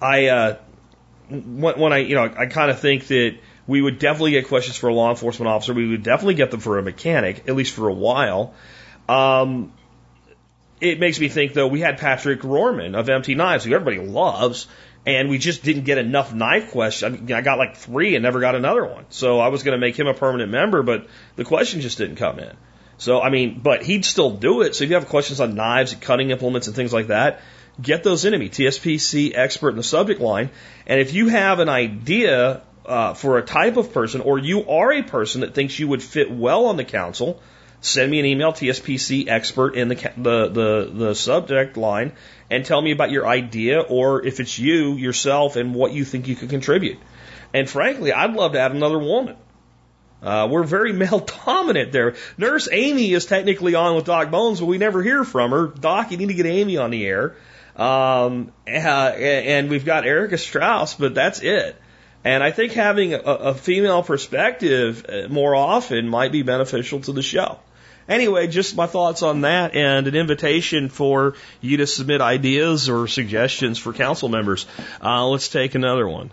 I 0.03 0.27
uh, 0.27 0.57
when, 1.31 1.79
when 1.79 1.93
I 1.93 1.99
you 1.99 2.17
know 2.17 2.25
I 2.25 2.47
kind 2.47 2.71
of 2.71 2.81
think 2.81 3.07
that 3.07 3.39
we 3.67 3.81
would 3.81 3.99
definitely 3.99 4.33
get 4.33 4.49
questions 4.49 4.77
for 4.77 4.89
a 4.89 4.95
law 4.95 5.11
enforcement 5.11 5.49
officer. 5.49 5.73
We 5.73 5.89
would 5.89 6.03
definitely 6.03 6.35
get 6.35 6.51
them 6.51 6.61
for 6.61 6.79
a 6.79 6.83
mechanic, 6.83 7.45
at 7.49 7.55
least 7.55 7.75
for 7.75 7.89
a 7.89 7.95
while. 7.95 8.55
Um, 9.09 9.73
it 10.81 10.99
makes 10.99 11.21
me 11.21 11.29
think 11.29 11.53
though 11.55 11.69
we 11.69 11.81
had 11.81 11.99
Patrick 11.99 12.41
Rorman 12.41 12.99
of 12.99 13.09
MT 13.09 13.37
Knives, 13.37 13.65
who 13.65 13.73
everybody 13.73 14.05
loves, 14.05 14.67
and 15.07 15.29
we 15.29 15.39
just 15.39 15.63
didn't 15.63 15.85
get 15.85 15.99
enough 15.99 16.35
knife 16.35 16.73
questions. 16.73 17.15
I, 17.15 17.17
mean, 17.17 17.33
I 17.33 17.41
got 17.41 17.59
like 17.59 17.77
three 17.77 18.17
and 18.17 18.23
never 18.25 18.41
got 18.41 18.57
another 18.57 18.85
one. 18.85 19.05
So 19.11 19.39
I 19.39 19.49
was 19.49 19.63
going 19.63 19.73
to 19.73 19.79
make 19.79 19.97
him 19.97 20.09
a 20.09 20.15
permanent 20.15 20.51
member, 20.51 20.83
but 20.83 21.07
the 21.37 21.45
question 21.45 21.81
just 21.81 21.99
didn't 21.99 22.17
come 22.17 22.41
in. 22.41 22.57
So 22.99 23.21
I 23.21 23.31
mean, 23.31 23.61
but 23.63 23.85
he'd 23.85 24.05
still 24.05 24.31
do 24.31 24.63
it. 24.63 24.75
So 24.75 24.85
if 24.85 24.91
you 24.91 24.97
have 24.97 25.09
questions 25.09 25.41
on 25.41 25.55
knives 25.55 25.95
cutting 25.95 26.31
implements 26.31 26.67
and 26.67 26.75
things 26.75 26.93
like 26.93 27.09
that, 27.09 27.41
get 27.81 28.03
those 28.03 28.25
into 28.25 28.39
me. 28.39 28.49
TSPC 28.49 29.33
expert 29.35 29.71
in 29.71 29.77
the 29.77 29.83
subject 29.83 30.21
line. 30.21 30.51
And 30.87 31.01
if 31.01 31.15
you 31.15 31.29
have 31.29 31.59
an 31.59 31.69
idea 31.69 32.63
uh, 32.85 33.15
for 33.15 33.39
a 33.39 33.43
type 33.43 33.77
of 33.77 33.93
person, 33.93 34.21
or 34.21 34.39
you 34.39 34.69
are 34.69 34.93
a 34.93 35.03
person 35.03 35.43
that 35.43 35.55
thinks 35.55 35.79
you 35.79 35.89
would 35.89 36.03
fit 36.03 36.31
well 36.31 36.67
on 36.67 36.77
the 36.77 36.85
council, 36.85 37.41
send 37.81 38.11
me 38.11 38.21
an 38.21 38.27
email, 38.27 38.53
TSPC 38.53 39.29
expert 39.29 39.75
in 39.75 39.89
the, 39.89 39.95
the, 40.17 40.49
the, 40.49 40.91
the 40.93 41.15
subject 41.15 41.77
line, 41.77 42.13
and 42.51 42.65
tell 42.65 42.81
me 42.81 42.93
about 42.93 43.11
your 43.11 43.27
idea, 43.27 43.81
or 43.81 44.25
if 44.25 44.41
it's 44.41 44.59
you 44.59 44.95
yourself 44.95 45.57
and 45.57 45.75
what 45.75 45.93
you 45.93 46.05
think 46.05 46.29
you 46.29 46.37
could 46.37 46.51
contribute. 46.51 46.99
And 47.55 47.69
frankly, 47.69 48.13
I'd 48.13 48.35
love 48.35 48.53
to 48.53 48.61
add 48.61 48.73
another 48.73 48.99
woman. 48.99 49.37
Uh, 50.23 50.49
we're 50.51 50.63
very 50.63 50.93
male 51.05 51.21
dominant 51.21 51.93
there. 51.93 52.15
Nurse 52.39 52.69
Amy 52.71 53.13
is 53.13 53.27
technically 53.27 53.75
on 53.75 53.97
with 53.97 54.05
Doc 54.05 54.31
Bones, 54.31 54.61
but 54.61 54.67
we 54.67 54.79
never 54.79 55.03
hear 55.03 55.25
from 55.25 55.51
her. 55.51 55.67
Doc, 55.67 56.11
you 56.11 56.17
need 56.17 56.29
to 56.29 56.35
get 56.35 56.47
Amy 56.47 56.77
on 56.77 56.91
the 56.91 57.07
air. 57.07 57.37
Um, 57.77 58.53
and 58.67 59.71
we've 59.71 59.85
got 59.85 60.07
Erica 60.07 60.39
Strauss, 60.39 60.95
but 60.95 61.15
that's 61.15 61.41
it. 61.41 61.77
And 62.25 62.43
I 62.43 62.51
think 62.51 62.73
having 62.73 63.15
a, 63.15 63.19
a 63.19 63.55
female 63.55 64.03
perspective 64.03 65.05
uh, 65.09 65.29
more 65.29 65.55
often 65.55 66.09
might 66.09 66.33
be 66.33 66.43
beneficial 66.43 67.01
to 67.01 67.13
the 67.13 67.23
show. 67.23 67.59
Anyway, 68.09 68.47
just 68.49 68.77
my 68.77 68.87
thoughts 68.87 69.23
on 69.23 69.43
that 69.43 69.75
and 69.75 70.07
an 70.07 70.15
invitation 70.15 70.89
for 70.89 71.35
you 71.61 71.79
to 71.79 71.87
submit 71.87 72.21
ideas 72.21 72.89
or 72.89 73.07
suggestions 73.07 73.79
for 73.79 73.93
council 73.93 74.29
members. 74.29 74.67
Uh, 75.03 75.27
let's 75.29 75.49
take 75.49 75.75
another 75.75 76.09
one. 76.09 76.33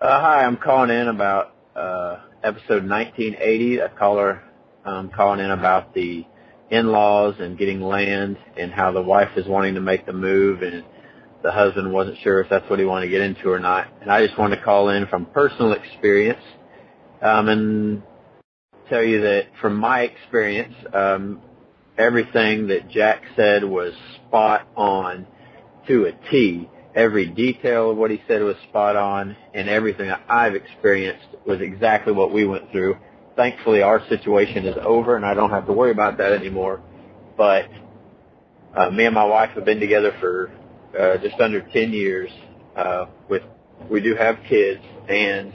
Uh, 0.00 0.20
hi, 0.20 0.44
I'm 0.44 0.56
calling 0.56 0.90
in 0.90 1.08
about 1.08 1.54
uh, 1.74 2.20
episode 2.42 2.88
1980. 2.88 3.78
A 3.78 3.88
caller 3.88 4.42
um, 4.84 5.10
calling 5.10 5.40
in 5.40 5.50
about 5.50 5.94
the 5.94 6.26
in-laws 6.70 7.36
and 7.38 7.58
getting 7.58 7.80
land 7.80 8.36
and 8.56 8.72
how 8.72 8.92
the 8.92 9.02
wife 9.02 9.30
is 9.36 9.46
wanting 9.46 9.74
to 9.74 9.80
make 9.80 10.06
the 10.06 10.12
move 10.12 10.62
and 10.62 10.84
the 11.42 11.52
husband 11.52 11.92
wasn't 11.92 12.18
sure 12.22 12.40
if 12.40 12.48
that's 12.50 12.68
what 12.68 12.78
he 12.78 12.84
wanted 12.84 13.06
to 13.06 13.10
get 13.10 13.20
into 13.20 13.48
or 13.48 13.60
not. 13.60 13.86
And 14.00 14.10
I 14.10 14.26
just 14.26 14.38
wanted 14.38 14.56
to 14.56 14.62
call 14.62 14.88
in 14.88 15.06
from 15.06 15.26
personal 15.26 15.72
experience 15.72 16.42
um, 17.22 17.48
and 17.48 18.02
tell 18.88 19.02
you 19.02 19.20
that 19.22 19.46
from 19.60 19.76
my 19.76 20.02
experience, 20.02 20.74
um, 20.92 21.40
everything 21.96 22.68
that 22.68 22.90
Jack 22.90 23.22
said 23.36 23.64
was 23.64 23.92
spot 24.26 24.66
on 24.76 25.26
to 25.86 26.06
a 26.06 26.12
T. 26.30 26.68
Every 26.94 27.26
detail 27.26 27.90
of 27.90 27.98
what 27.98 28.10
he 28.10 28.22
said 28.26 28.42
was 28.42 28.56
spot 28.70 28.96
on, 28.96 29.36
and 29.52 29.68
everything 29.68 30.08
that 30.08 30.22
I've 30.28 30.54
experienced 30.54 31.26
was 31.46 31.60
exactly 31.60 32.12
what 32.14 32.32
we 32.32 32.46
went 32.46 32.72
through 32.72 32.96
thankfully 33.36 33.82
our 33.82 34.06
situation 34.08 34.66
is 34.66 34.76
over 34.82 35.16
and 35.16 35.24
I 35.24 35.34
don't 35.34 35.50
have 35.50 35.66
to 35.66 35.72
worry 35.72 35.90
about 35.90 36.18
that 36.18 36.32
anymore. 36.32 36.80
But 37.36 37.68
uh, 38.74 38.90
me 38.90 39.04
and 39.04 39.14
my 39.14 39.24
wife 39.24 39.50
have 39.50 39.64
been 39.64 39.80
together 39.80 40.12
for 40.20 40.50
uh, 40.98 41.18
just 41.18 41.38
under 41.40 41.60
10 41.60 41.92
years. 41.92 42.30
Uh, 42.74 43.06
with 43.28 43.42
we 43.90 44.00
do 44.00 44.14
have 44.14 44.36
kids, 44.48 44.80
and 45.08 45.52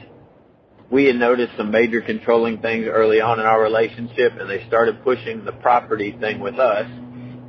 we 0.89 1.05
had 1.05 1.15
noticed 1.15 1.53
some 1.57 1.71
major 1.71 2.01
controlling 2.01 2.59
things 2.59 2.86
early 2.88 3.19
on 3.21 3.39
in 3.39 3.45
our 3.45 3.61
relationship, 3.61 4.34
and 4.39 4.49
they 4.49 4.65
started 4.67 5.03
pushing 5.03 5.43
the 5.43 5.51
property 5.51 6.15
thing 6.19 6.39
with 6.39 6.59
us, 6.59 6.86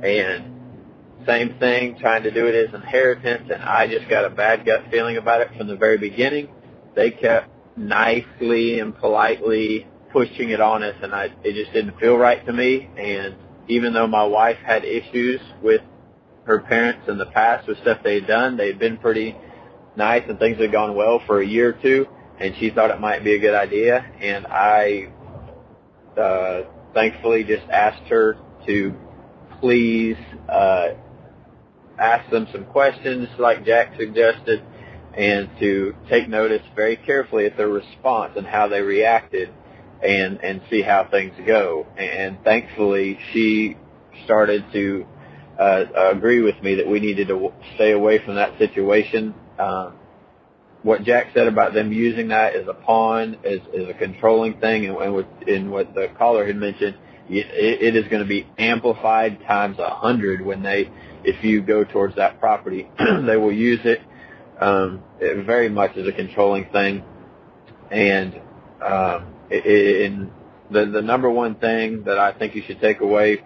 and 0.03 0.53
same 1.25 1.57
thing, 1.59 1.97
trying 1.99 2.23
to 2.23 2.31
do 2.31 2.47
it 2.47 2.55
as 2.55 2.73
inheritance, 2.73 3.49
and 3.53 3.63
I 3.63 3.87
just 3.87 4.09
got 4.09 4.25
a 4.25 4.29
bad 4.29 4.65
gut 4.65 4.85
feeling 4.91 5.17
about 5.17 5.41
it 5.41 5.49
from 5.57 5.67
the 5.67 5.75
very 5.75 5.97
beginning. 5.97 6.49
They 6.95 7.11
kept 7.11 7.49
nicely 7.77 8.79
and 8.79 8.95
politely 8.95 9.87
pushing 10.13 10.51
it 10.51 10.61
on 10.61 10.83
us, 10.83 10.95
and 11.01 11.13
I, 11.13 11.25
it 11.43 11.53
just 11.53 11.73
didn't 11.73 11.99
feel 11.99 12.15
right 12.15 12.45
to 12.45 12.53
me. 12.53 12.89
And 12.97 13.35
even 13.67 13.93
though 13.93 14.07
my 14.07 14.23
wife 14.23 14.57
had 14.63 14.85
issues 14.85 15.41
with 15.61 15.81
her 16.45 16.59
parents 16.59 17.09
in 17.09 17.17
the 17.17 17.25
past 17.25 17.67
with 17.67 17.79
stuff 17.79 17.99
they 18.03 18.15
had 18.15 18.27
done, 18.27 18.55
they 18.55 18.67
had 18.67 18.79
been 18.79 18.97
pretty 18.97 19.35
nice 19.97 20.23
and 20.29 20.39
things 20.39 20.59
had 20.59 20.71
gone 20.71 20.95
well 20.95 21.21
for 21.25 21.41
a 21.41 21.45
year 21.45 21.69
or 21.69 21.81
two, 21.81 22.07
and 22.39 22.55
she 22.59 22.69
thought 22.69 22.91
it 22.91 23.01
might 23.01 23.23
be 23.23 23.33
a 23.33 23.39
good 23.39 23.55
idea. 23.55 24.05
And 24.21 24.45
I, 24.47 25.09
uh, 26.17 26.61
thankfully 26.93 27.43
just 27.43 27.67
asked 27.69 28.07
her 28.09 28.37
to 28.67 28.95
please, 29.59 30.17
uh, 30.47 30.89
ask 31.97 32.29
them 32.31 32.47
some 32.51 32.65
questions 32.65 33.27
like 33.37 33.65
Jack 33.65 33.93
suggested 33.97 34.63
and 35.15 35.49
to 35.59 35.95
take 36.09 36.27
notice 36.27 36.61
very 36.75 36.95
carefully 36.95 37.45
at 37.45 37.55
their 37.55 37.69
response 37.69 38.33
and 38.35 38.47
how 38.47 38.67
they 38.67 38.81
reacted 38.81 39.49
and 40.03 40.43
and 40.43 40.61
see 40.69 40.81
how 40.81 41.07
things 41.09 41.33
go. 41.45 41.87
And 41.97 42.37
thankfully, 42.43 43.19
she 43.31 43.77
started 44.25 44.65
to 44.73 45.05
uh, 45.59 45.85
agree 46.11 46.41
with 46.41 46.61
me 46.61 46.75
that 46.75 46.87
we 46.87 46.99
needed 46.99 47.27
to 47.29 47.51
stay 47.75 47.91
away 47.91 48.23
from 48.23 48.35
that 48.35 48.57
situation. 48.57 49.33
Um, 49.59 49.95
what 50.81 51.03
Jack 51.03 51.27
said 51.33 51.47
about 51.47 51.73
them 51.73 51.93
using 51.93 52.27
that 52.29 52.55
as 52.55 52.67
a 52.67 52.73
pawn, 52.73 53.37
as, 53.45 53.59
as 53.73 53.87
a 53.87 53.93
controlling 53.93 54.59
thing, 54.59 54.85
and, 54.85 54.97
and, 54.97 55.15
with, 55.15 55.27
and 55.47 55.71
what 55.71 55.93
the 55.93 56.09
caller 56.17 56.45
had 56.45 56.57
mentioned, 56.57 56.97
it, 57.29 57.47
it 57.81 57.95
is 57.95 58.05
going 58.09 58.21
to 58.21 58.27
be 58.27 58.45
amplified 58.57 59.39
times 59.47 59.79
a 59.79 59.89
hundred 59.89 60.41
when 60.41 60.61
they, 60.61 60.89
if 61.23 61.41
you 61.41 61.61
go 61.61 61.85
towards 61.85 62.17
that 62.17 62.37
property, 62.41 62.89
they 63.25 63.37
will 63.37 63.53
use 63.53 63.79
it 63.85 64.01
um, 64.59 65.03
it 65.19 65.45
very 65.45 65.69
much 65.69 65.97
as 65.97 66.07
a 66.07 66.11
controlling 66.11 66.65
thing, 66.71 67.03
and 67.91 68.35
um, 68.81 69.32
in 69.53 70.31
the 70.71 70.85
the 70.85 71.01
number 71.01 71.29
one 71.29 71.55
thing 71.55 72.03
that 72.05 72.17
I 72.17 72.33
think 72.33 72.55
you 72.55 72.63
should 72.65 72.81
take 72.81 73.01
away 73.01 73.43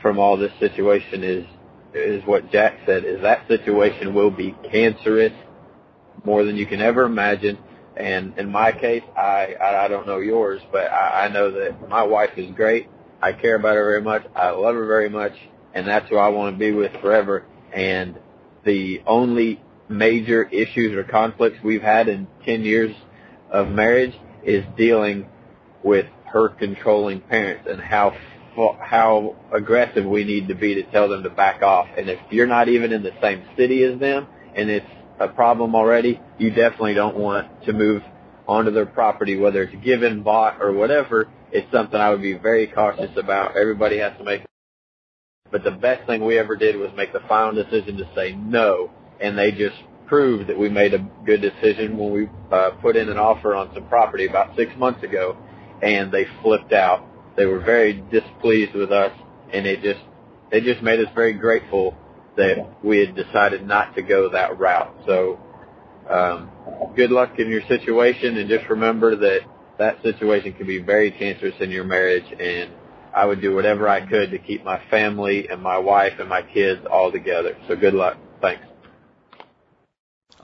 from 0.00 0.18
all 0.18 0.36
this 0.36 0.52
situation 0.58 1.22
is 1.22 1.46
is 1.94 2.24
what 2.26 2.50
Jack 2.50 2.80
said 2.86 3.04
is 3.04 3.22
that 3.22 3.46
situation 3.48 4.14
will 4.14 4.30
be 4.30 4.54
cancerous 4.70 5.32
more 6.24 6.44
than 6.44 6.56
you 6.56 6.66
can 6.66 6.80
ever 6.80 7.04
imagine. 7.04 7.58
And 7.96 8.36
in 8.38 8.50
my 8.50 8.72
case, 8.72 9.04
I 9.16 9.54
I 9.60 9.88
don't 9.88 10.06
know 10.06 10.18
yours, 10.18 10.60
but 10.72 10.90
I, 10.90 11.26
I 11.26 11.28
know 11.28 11.50
that 11.52 11.88
my 11.88 12.02
wife 12.02 12.36
is 12.36 12.50
great. 12.54 12.88
I 13.22 13.32
care 13.32 13.56
about 13.56 13.76
her 13.76 13.84
very 13.84 14.02
much. 14.02 14.24
I 14.34 14.50
love 14.50 14.74
her 14.74 14.86
very 14.86 15.08
much, 15.08 15.32
and 15.74 15.86
that's 15.86 16.08
who 16.08 16.16
I 16.16 16.28
want 16.28 16.54
to 16.54 16.58
be 16.58 16.72
with 16.72 16.92
forever. 17.00 17.46
And 17.72 18.18
the 18.64 19.02
only 19.06 19.60
major 19.88 20.44
issues 20.44 20.96
or 20.96 21.04
conflicts 21.04 21.58
we've 21.62 21.82
had 21.82 22.08
in 22.08 22.26
10 22.44 22.62
years 22.62 22.94
of 23.50 23.68
marriage 23.68 24.14
is 24.42 24.64
dealing 24.76 25.26
with 25.84 26.06
her 26.32 26.48
controlling 26.48 27.20
parents 27.20 27.68
and 27.70 27.80
how 27.80 28.16
how 28.80 29.36
aggressive 29.52 30.04
we 30.04 30.22
need 30.24 30.46
to 30.46 30.54
be 30.54 30.76
to 30.76 30.84
tell 30.84 31.08
them 31.08 31.24
to 31.24 31.30
back 31.30 31.62
off. 31.62 31.88
And 31.96 32.08
if 32.08 32.20
you're 32.30 32.46
not 32.46 32.68
even 32.68 32.92
in 32.92 33.02
the 33.02 33.10
same 33.20 33.44
city 33.56 33.82
as 33.82 33.98
them 33.98 34.28
and 34.54 34.70
it's 34.70 34.86
a 35.18 35.28
problem 35.28 35.74
already, 35.74 36.20
you 36.38 36.50
definitely 36.50 36.94
don't 36.94 37.16
want 37.16 37.64
to 37.66 37.72
move 37.72 38.02
onto 38.46 38.70
their 38.70 38.86
property, 38.86 39.36
whether 39.36 39.62
it's 39.62 39.84
given, 39.84 40.22
bought, 40.22 40.60
or 40.60 40.72
whatever. 40.72 41.28
It's 41.50 41.70
something 41.72 41.98
I 41.98 42.10
would 42.10 42.22
be 42.22 42.34
very 42.34 42.66
cautious 42.66 43.10
about. 43.16 43.56
Everybody 43.56 43.98
has 43.98 44.16
to 44.18 44.24
make. 44.24 44.42
But 45.50 45.64
the 45.64 45.70
best 45.70 46.06
thing 46.06 46.24
we 46.24 46.38
ever 46.38 46.56
did 46.56 46.76
was 46.76 46.90
make 46.96 47.12
the 47.12 47.22
final 47.28 47.54
decision 47.54 47.96
to 47.96 48.08
say 48.14 48.32
no, 48.32 48.90
and 49.20 49.38
they 49.38 49.50
just 49.52 49.76
proved 50.06 50.48
that 50.48 50.58
we 50.58 50.68
made 50.68 50.94
a 50.94 50.98
good 51.24 51.40
decision 51.40 51.96
when 51.96 52.12
we 52.12 52.28
uh, 52.52 52.70
put 52.82 52.96
in 52.96 53.08
an 53.08 53.18
offer 53.18 53.54
on 53.54 53.72
some 53.74 53.86
property 53.88 54.26
about 54.26 54.56
six 54.56 54.70
months 54.76 55.02
ago, 55.02 55.36
and 55.82 56.12
they 56.12 56.26
flipped 56.42 56.72
out. 56.72 57.06
They 57.36 57.46
were 57.46 57.60
very 57.60 57.94
displeased 57.94 58.74
with 58.74 58.92
us, 58.92 59.12
and 59.52 59.66
it 59.66 59.82
just 59.82 60.00
it 60.50 60.62
just 60.62 60.82
made 60.82 61.00
us 61.00 61.08
very 61.14 61.32
grateful 61.32 61.96
that 62.36 62.56
we 62.82 62.98
had 62.98 63.14
decided 63.14 63.66
not 63.66 63.94
to 63.96 64.02
go 64.02 64.28
that 64.30 64.58
route. 64.58 64.94
So, 65.06 65.38
um, 66.08 66.50
good 66.96 67.10
luck 67.10 67.38
in 67.38 67.48
your 67.48 67.62
situation, 67.68 68.36
and 68.36 68.48
just 68.48 68.68
remember 68.68 69.16
that 69.16 69.40
that 69.78 70.02
situation 70.02 70.52
can 70.52 70.66
be 70.66 70.80
very 70.80 71.10
cancerous 71.10 71.54
in 71.60 71.70
your 71.70 71.84
marriage, 71.84 72.26
and 72.38 72.70
I 73.14 73.24
would 73.24 73.40
do 73.40 73.54
whatever 73.54 73.88
I 73.88 74.06
could 74.06 74.30
to 74.30 74.38
keep 74.38 74.64
my 74.64 74.80
family 74.90 75.48
and 75.48 75.62
my 75.62 75.78
wife 75.78 76.14
and 76.18 76.28
my 76.28 76.42
kids 76.42 76.84
all 76.90 77.10
together. 77.12 77.56
So 77.68 77.76
good 77.76 77.94
luck. 77.94 78.16
Thanks. 78.40 78.64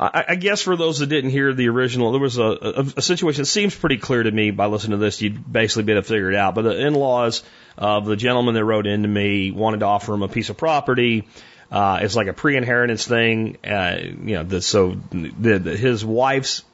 I, 0.00 0.24
I 0.28 0.34
guess 0.36 0.62
for 0.62 0.76
those 0.76 1.00
that 1.00 1.08
didn't 1.08 1.30
hear 1.30 1.52
the 1.52 1.68
original, 1.68 2.12
there 2.12 2.20
was 2.20 2.38
a, 2.38 2.42
a, 2.42 2.84
a 2.96 3.02
situation 3.02 3.42
that 3.42 3.46
seems 3.46 3.74
pretty 3.74 3.98
clear 3.98 4.22
to 4.22 4.30
me 4.30 4.50
by 4.50 4.66
listening 4.66 4.98
to 4.98 5.04
this. 5.04 5.20
You'd 5.20 5.52
basically 5.52 5.82
be 5.82 5.92
able 5.92 6.02
to 6.02 6.08
figure 6.08 6.30
it 6.30 6.36
out. 6.36 6.54
But 6.54 6.62
the 6.62 6.86
in-laws 6.86 7.42
of 7.76 8.06
the 8.06 8.16
gentleman 8.16 8.54
that 8.54 8.64
wrote 8.64 8.86
into 8.86 9.08
me 9.08 9.50
wanted 9.50 9.80
to 9.80 9.86
offer 9.86 10.14
him 10.14 10.22
a 10.22 10.28
piece 10.28 10.48
of 10.48 10.56
property. 10.56 11.28
Uh, 11.70 12.00
it's 12.00 12.16
like 12.16 12.28
a 12.28 12.32
pre-inheritance 12.32 13.06
thing. 13.06 13.58
Uh, 13.62 13.98
you 14.00 14.36
know, 14.36 14.42
the, 14.42 14.62
so 14.62 14.96
the, 15.10 15.58
the, 15.58 15.76
his 15.76 16.02
wife's 16.02 16.64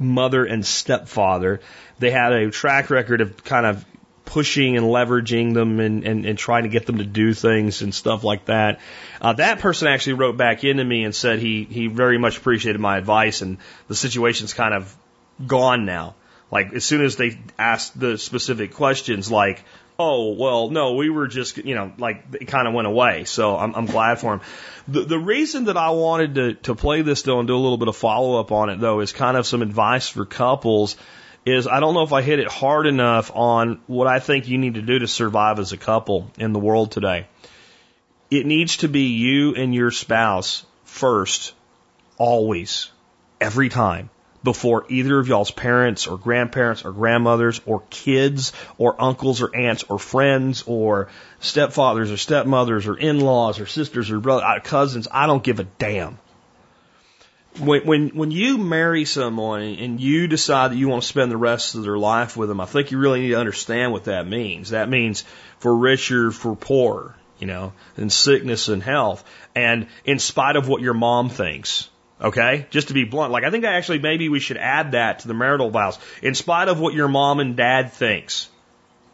mother 0.00 0.44
and 0.44 0.66
stepfather, 0.66 1.60
they 2.00 2.10
had 2.10 2.32
a 2.32 2.50
track 2.50 2.90
record 2.90 3.20
of 3.20 3.44
kind 3.44 3.66
of 3.66 3.84
pushing 4.24 4.76
and 4.76 4.86
leveraging 4.86 5.54
them 5.54 5.80
and, 5.80 6.04
and, 6.04 6.26
and 6.26 6.38
trying 6.38 6.62
to 6.62 6.68
get 6.68 6.86
them 6.86 6.98
to 6.98 7.04
do 7.04 7.34
things 7.34 7.82
and 7.82 7.94
stuff 7.94 8.24
like 8.24 8.46
that. 8.46 8.80
Uh, 9.20 9.32
that 9.34 9.58
person 9.58 9.88
actually 9.88 10.14
wrote 10.14 10.36
back 10.36 10.64
into 10.64 10.84
me 10.84 11.04
and 11.04 11.14
said 11.14 11.38
he, 11.38 11.64
he 11.64 11.86
very 11.86 12.18
much 12.18 12.38
appreciated 12.38 12.80
my 12.80 12.96
advice 12.96 13.42
and 13.42 13.58
the 13.88 13.94
situation's 13.94 14.54
kind 14.54 14.74
of 14.74 14.94
gone 15.46 15.84
now. 15.84 16.14
Like 16.50 16.72
as 16.72 16.84
soon 16.84 17.02
as 17.04 17.16
they 17.16 17.38
asked 17.58 17.98
the 17.98 18.16
specific 18.16 18.74
questions 18.74 19.30
like, 19.30 19.64
oh, 19.98 20.32
well, 20.32 20.70
no, 20.70 20.94
we 20.94 21.10
were 21.10 21.28
just, 21.28 21.58
you 21.58 21.74
know, 21.74 21.92
like 21.98 22.24
it 22.40 22.46
kind 22.46 22.66
of 22.66 22.74
went 22.74 22.86
away. 22.86 23.24
So 23.24 23.56
I'm, 23.56 23.74
I'm 23.74 23.86
glad 23.86 24.18
for 24.18 24.34
him. 24.34 24.40
The, 24.88 25.02
the 25.02 25.18
reason 25.18 25.66
that 25.66 25.76
I 25.76 25.90
wanted 25.90 26.34
to, 26.34 26.54
to 26.54 26.74
play 26.74 27.02
this 27.02 27.22
though 27.22 27.38
and 27.38 27.48
do 27.48 27.54
a 27.54 27.58
little 27.58 27.78
bit 27.78 27.88
of 27.88 27.96
follow 27.96 28.40
up 28.40 28.52
on 28.52 28.70
it 28.70 28.80
though 28.80 29.00
is 29.00 29.12
kind 29.12 29.36
of 29.36 29.46
some 29.46 29.62
advice 29.62 30.08
for 30.08 30.24
couples 30.24 30.96
is 31.46 31.66
I 31.66 31.80
don't 31.80 31.94
know 31.94 32.02
if 32.02 32.12
I 32.12 32.22
hit 32.22 32.38
it 32.38 32.48
hard 32.48 32.86
enough 32.86 33.30
on 33.34 33.80
what 33.86 34.06
I 34.06 34.18
think 34.18 34.48
you 34.48 34.58
need 34.58 34.74
to 34.74 34.82
do 34.82 34.98
to 34.98 35.08
survive 35.08 35.58
as 35.58 35.72
a 35.72 35.76
couple 35.76 36.30
in 36.38 36.52
the 36.52 36.58
world 36.58 36.90
today. 36.90 37.26
It 38.30 38.46
needs 38.46 38.78
to 38.78 38.88
be 38.88 39.08
you 39.08 39.54
and 39.54 39.74
your 39.74 39.90
spouse 39.90 40.64
first, 40.84 41.54
always, 42.16 42.90
every 43.40 43.68
time, 43.68 44.08
before 44.42 44.86
either 44.88 45.18
of 45.18 45.28
y'all's 45.28 45.50
parents 45.50 46.06
or 46.06 46.16
grandparents 46.16 46.84
or 46.84 46.92
grandmothers 46.92 47.60
or 47.66 47.82
kids 47.90 48.52
or 48.78 49.00
uncles 49.00 49.42
or 49.42 49.54
aunts 49.54 49.84
or 49.84 49.98
friends 49.98 50.64
or 50.66 51.08
stepfathers 51.40 52.12
or 52.12 52.16
stepmothers 52.16 52.86
or 52.86 52.96
in-laws 52.96 53.60
or 53.60 53.66
sisters 53.66 54.10
or 54.10 54.20
brothers, 54.20 54.44
uh, 54.46 54.60
cousins. 54.60 55.08
I 55.10 55.26
don't 55.26 55.42
give 55.42 55.60
a 55.60 55.64
damn 55.64 56.18
when 57.58 57.86
when 57.86 58.08
when 58.10 58.30
you 58.30 58.58
marry 58.58 59.04
someone 59.04 59.62
and 59.62 60.00
you 60.00 60.26
decide 60.26 60.72
that 60.72 60.76
you 60.76 60.88
want 60.88 61.02
to 61.02 61.08
spend 61.08 61.30
the 61.30 61.36
rest 61.36 61.74
of 61.74 61.82
their 61.82 61.98
life 61.98 62.36
with 62.36 62.48
them, 62.48 62.60
I 62.60 62.66
think 62.66 62.90
you 62.90 62.98
really 62.98 63.20
need 63.20 63.30
to 63.30 63.38
understand 63.38 63.92
what 63.92 64.04
that 64.04 64.26
means. 64.26 64.70
That 64.70 64.88
means 64.88 65.24
for 65.58 65.74
richer, 65.74 66.30
for 66.30 66.56
poor, 66.56 67.14
you 67.38 67.46
know, 67.46 67.72
in 67.96 68.10
sickness 68.10 68.68
and 68.68 68.82
health, 68.82 69.24
and 69.54 69.86
in 70.04 70.18
spite 70.18 70.56
of 70.56 70.68
what 70.68 70.82
your 70.82 70.94
mom 70.94 71.28
thinks. 71.28 71.88
Okay, 72.20 72.66
just 72.70 72.88
to 72.88 72.94
be 72.94 73.04
blunt, 73.04 73.32
like 73.32 73.44
I 73.44 73.50
think 73.50 73.64
I 73.64 73.74
actually 73.74 73.98
maybe 73.98 74.28
we 74.28 74.40
should 74.40 74.56
add 74.56 74.92
that 74.92 75.20
to 75.20 75.28
the 75.28 75.34
marital 75.34 75.70
vows. 75.70 75.98
In 76.22 76.34
spite 76.34 76.68
of 76.68 76.80
what 76.80 76.94
your 76.94 77.08
mom 77.08 77.40
and 77.40 77.56
dad 77.56 77.92
thinks, 77.92 78.48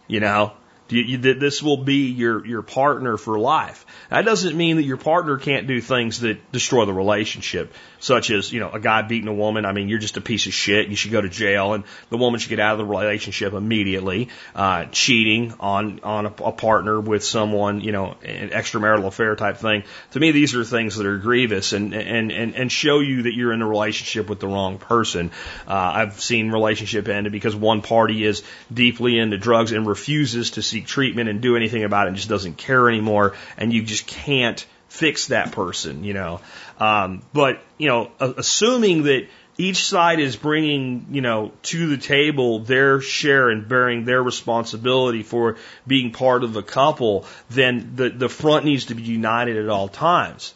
you 0.07 0.21
know, 0.21 0.53
you, 0.93 1.03
you, 1.03 1.19
this 1.19 1.63
will 1.63 1.79
be 1.79 2.11
your, 2.11 2.45
your 2.47 2.63
partner 2.63 3.17
for 3.17 3.39
life. 3.39 3.87
That 4.09 4.25
doesn't 4.25 4.57
mean 4.57 4.77
that 4.77 4.85
your 4.85 4.97
partner 4.97 5.39
can't 5.39 5.67
do 5.67 5.81
things 5.81 6.21
that 6.21 6.53
destroy 6.53 6.85
the 6.85 6.93
relationship, 6.93 7.73
such 7.99 8.31
as, 8.31 8.53
you 8.53 8.61
know, 8.61 8.71
a 8.71 8.81
guy 8.81 9.03
beating 9.03 9.29
a 9.29 9.35
woman. 9.35 9.65
I 9.65 9.73
mean, 9.73 9.89
you're 9.89 9.99
just 9.99 10.17
a 10.17 10.21
piece 10.21 10.47
of 10.47 10.53
shit. 10.53 10.89
You 10.89 10.97
should 10.97 11.13
go 11.13 11.21
to 11.21 11.29
jail 11.29 11.75
and 11.75 11.85
the 12.09 12.17
woman 12.17 12.41
should 12.41 12.51
get 12.51 12.61
out 12.61 12.73
of 12.73 12.79
the 12.79 12.85
relationship 12.85 13.53
immediately. 13.53 14.29
Uh, 14.55 14.87
cheating 14.87 15.55
on, 15.61 16.01
on 16.01 16.27
a, 16.27 16.35
a 16.45 16.53
partner 16.53 17.01
with 17.01 17.25
someone, 17.25 17.81
you 17.81 17.93
know, 17.93 18.17
an 18.25 18.51
extramarital 18.51 19.07
affair 19.07 19.37
type 19.37 19.59
thing. 19.59 19.85
To 20.13 20.21
me, 20.21 20.33
these 20.33 20.55
are 20.55 20.65
things 20.65 20.97
that 20.97 21.07
are 21.07 21.19
grievous 21.19 21.73
and, 21.73 21.95
and, 21.95 22.33
and, 22.33 22.55
and 22.55 22.73
show 22.73 23.01
you 23.01 23.23
that 23.23 23.35
you're 23.35 23.53
in 23.53 23.63
a 23.63 23.69
relationship 23.69 24.29
with 24.29 24.41
the 24.41 24.49
wrong 24.49 24.79
person. 24.79 25.31
Uh, 25.67 25.75
I've 25.75 26.21
seen 26.21 26.51
relationship 26.51 27.09
end 27.09 27.31
because 27.31 27.55
one 27.55 27.83
party 27.83 28.25
is 28.25 28.43
deeply 28.73 29.19
into 29.19 29.39
drugs 29.39 29.73
and 29.73 29.87
refuses 29.87 30.53
to 30.53 30.63
seek 30.81 30.87
treatment 30.87 31.29
and 31.29 31.41
do 31.41 31.57
anything 31.57 31.85
about 31.85 32.07
it 32.07 32.09
and 32.09 32.17
just 32.17 32.29
doesn't 32.29 32.57
care 32.57 32.89
anymore. 32.89 33.35
And 33.57 33.73
you 33.73 33.83
just 33.83 34.07
can't 34.07 34.65
fix 34.89 35.29
that 35.29 35.53
person, 35.53 36.05
you 36.05 36.15
know. 36.15 36.41
Um, 36.79 37.23
but, 37.33 37.63
you 37.79 37.89
know, 37.89 38.11
assuming 38.21 39.05
that 39.05 39.29
each 39.59 39.85
side 39.85 40.21
is 40.21 40.37
bringing, 40.37 41.07
you 41.11 41.21
know, 41.21 41.53
to 41.63 41.89
the 41.89 41.99
table 41.99 42.61
their 42.61 43.01
share 43.01 43.51
and 43.51 43.69
bearing 43.69 44.05
their 44.05 44.23
responsibility 44.23 45.23
for 45.23 45.57
being 45.87 46.13
part 46.13 46.45
of 46.45 46.53
the 46.53 46.63
couple, 46.63 47.27
then 47.51 47.93
the, 47.97 48.09
the 48.09 48.29
front 48.29 48.65
needs 48.65 48.87
to 48.87 48.95
be 48.95 49.03
united 49.03 49.57
at 49.57 49.69
all 49.69 49.89
times. 49.89 50.55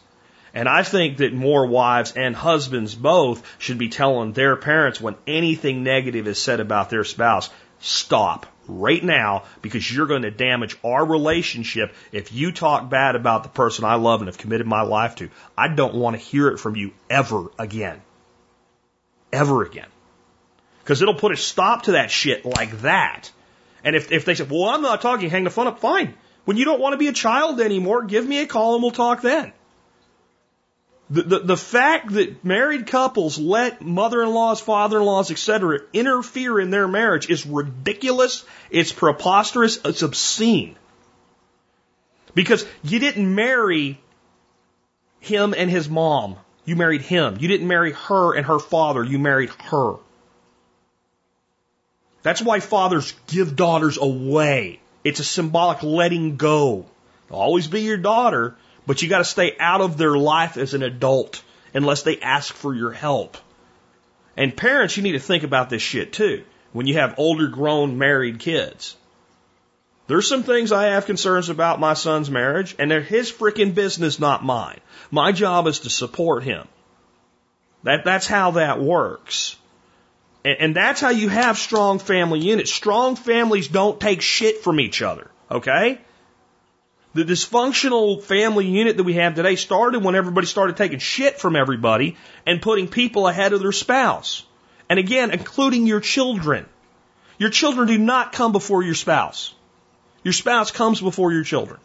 And 0.53 0.69
I 0.69 0.83
think 0.83 1.17
that 1.17 1.33
more 1.33 1.67
wives 1.67 2.13
and 2.13 2.33
husbands 2.33 2.95
both 2.95 3.43
should 3.59 3.77
be 3.77 3.89
telling 3.89 4.31
their 4.31 4.55
parents 4.55 5.01
when 5.01 5.15
anything 5.27 5.83
negative 5.83 6.27
is 6.27 6.41
said 6.41 6.61
about 6.61 6.89
their 6.89 7.03
spouse, 7.03 7.49
stop 7.79 8.47
right 8.67 9.03
now 9.03 9.43
because 9.61 9.89
you're 9.91 10.07
going 10.07 10.23
to 10.23 10.31
damage 10.31 10.77
our 10.83 11.05
relationship 11.05 11.93
if 12.11 12.33
you 12.33 12.51
talk 12.51 12.89
bad 12.89 13.15
about 13.15 13.43
the 13.43 13.49
person 13.49 13.85
I 13.85 13.95
love 13.95 14.21
and 14.21 14.27
have 14.27 14.37
committed 14.37 14.67
my 14.67 14.81
life 14.81 15.15
to. 15.15 15.29
I 15.57 15.67
don't 15.67 15.95
want 15.95 16.15
to 16.15 16.21
hear 16.21 16.47
it 16.49 16.59
from 16.59 16.75
you 16.75 16.93
ever 17.09 17.47
again 17.59 18.01
ever 19.35 19.63
again. 19.63 19.87
Because 20.83 21.01
it'll 21.01 21.15
put 21.15 21.31
a 21.31 21.37
stop 21.37 21.83
to 21.83 21.93
that 21.93 22.11
shit 22.11 22.45
like 22.45 22.81
that. 22.81 23.31
And 23.83 23.95
if, 23.95 24.11
if 24.11 24.25
they 24.25 24.35
say, 24.35 24.45
well, 24.49 24.65
I'm 24.65 24.81
not 24.81 25.01
talking, 25.01 25.29
hang 25.29 25.43
the 25.43 25.49
phone 25.49 25.67
up, 25.67 25.79
fine. 25.79 26.13
When 26.45 26.57
you 26.57 26.65
don't 26.65 26.79
want 26.79 26.93
to 26.93 26.97
be 26.97 27.07
a 27.07 27.13
child 27.13 27.59
anymore, 27.59 28.03
give 28.03 28.27
me 28.27 28.39
a 28.39 28.47
call 28.47 28.75
and 28.75 28.83
we'll 28.83 28.91
talk 28.91 29.21
then. 29.21 29.51
The, 31.09 31.21
the, 31.21 31.39
the 31.39 31.57
fact 31.57 32.13
that 32.13 32.43
married 32.43 32.87
couples 32.87 33.37
let 33.37 33.81
mother-in-laws, 33.81 34.59
father-in-laws, 34.61 35.29
etc. 35.29 35.79
interfere 35.93 36.59
in 36.59 36.71
their 36.71 36.87
marriage 36.87 37.29
is 37.29 37.45
ridiculous. 37.45 38.43
It's 38.71 38.91
preposterous. 38.91 39.79
It's 39.85 40.01
obscene. 40.01 40.75
Because 42.33 42.65
you 42.83 42.99
didn't 42.99 43.33
marry 43.33 43.99
him 45.19 45.53
and 45.55 45.69
his 45.69 45.87
mom. 45.87 46.37
You 46.65 46.75
married 46.75 47.01
him. 47.01 47.37
You 47.39 47.47
didn't 47.47 47.67
marry 47.67 47.91
her 47.91 48.35
and 48.35 48.45
her 48.47 48.59
father. 48.59 49.03
You 49.03 49.19
married 49.19 49.51
her. 49.65 49.95
That's 52.23 52.41
why 52.41 52.59
fathers 52.59 53.13
give 53.27 53.55
daughters 53.55 53.99
away. 53.99 54.79
It's 55.03 55.19
a 55.19 55.23
symbolic 55.23 55.83
letting 55.83 56.37
go. 56.37 56.87
They'll 57.29 57.37
always 57.37 57.67
be 57.67 57.81
your 57.81 57.97
daughter, 57.97 58.55
but 58.85 59.01
you 59.01 59.09
got 59.09 59.19
to 59.19 59.25
stay 59.25 59.55
out 59.59 59.81
of 59.81 59.97
their 59.97 60.17
life 60.17 60.57
as 60.57 60.73
an 60.73 60.83
adult 60.83 61.43
unless 61.73 62.03
they 62.03 62.19
ask 62.19 62.53
for 62.53 62.73
your 62.73 62.91
help. 62.91 63.37
And 64.37 64.55
parents, 64.55 64.97
you 64.97 65.03
need 65.03 65.13
to 65.13 65.19
think 65.19 65.43
about 65.43 65.69
this 65.69 65.81
shit 65.81 66.13
too. 66.13 66.43
When 66.73 66.87
you 66.87 66.95
have 66.95 67.15
older 67.17 67.47
grown 67.47 67.97
married 67.97 68.39
kids. 68.39 68.97
There's 70.07 70.27
some 70.27 70.43
things 70.43 70.71
I 70.71 70.87
have 70.87 71.05
concerns 71.05 71.49
about 71.49 71.79
my 71.79 71.93
son's 71.93 72.29
marriage, 72.29 72.75
and 72.77 72.91
they're 72.91 73.01
his 73.01 73.31
freaking 73.31 73.73
business, 73.73 74.19
not 74.19 74.43
mine. 74.43 74.79
My 75.09 75.31
job 75.31 75.67
is 75.67 75.79
to 75.79 75.89
support 75.89 76.43
him. 76.43 76.67
That, 77.83 78.03
that's 78.03 78.27
how 78.27 78.51
that 78.51 78.79
works. 78.79 79.55
And, 80.43 80.57
and 80.59 80.75
that's 80.75 81.01
how 81.01 81.09
you 81.09 81.29
have 81.29 81.57
strong 81.57 81.97
family 81.97 82.39
units. 82.39 82.71
Strong 82.71 83.15
families 83.15 83.67
don't 83.67 83.99
take 83.99 84.21
shit 84.21 84.61
from 84.63 84.79
each 84.79 85.01
other. 85.01 85.31
Okay? 85.49 85.99
The 87.15 87.23
dysfunctional 87.23 88.21
family 88.21 88.67
unit 88.67 88.97
that 88.97 89.05
we 89.05 89.13
have 89.13 89.35
today 89.35 89.55
started 89.55 90.03
when 90.03 90.15
everybody 90.15 90.47
started 90.47 90.75
taking 90.75 90.99
shit 90.99 91.39
from 91.39 91.55
everybody 91.55 92.17
and 92.45 92.61
putting 92.61 92.89
people 92.89 93.25
ahead 93.25 93.53
of 93.53 93.61
their 93.61 93.71
spouse. 93.71 94.43
And 94.89 94.99
again, 94.99 95.31
including 95.31 95.87
your 95.87 96.01
children. 96.01 96.65
Your 97.37 97.51
children 97.51 97.87
do 97.87 97.97
not 97.97 98.33
come 98.33 98.51
before 98.51 98.83
your 98.83 98.95
spouse. 98.95 99.53
Your 100.25 100.33
spouse 100.33 100.71
comes 100.71 100.99
before 100.99 101.31
your 101.31 101.45
children. 101.45 101.79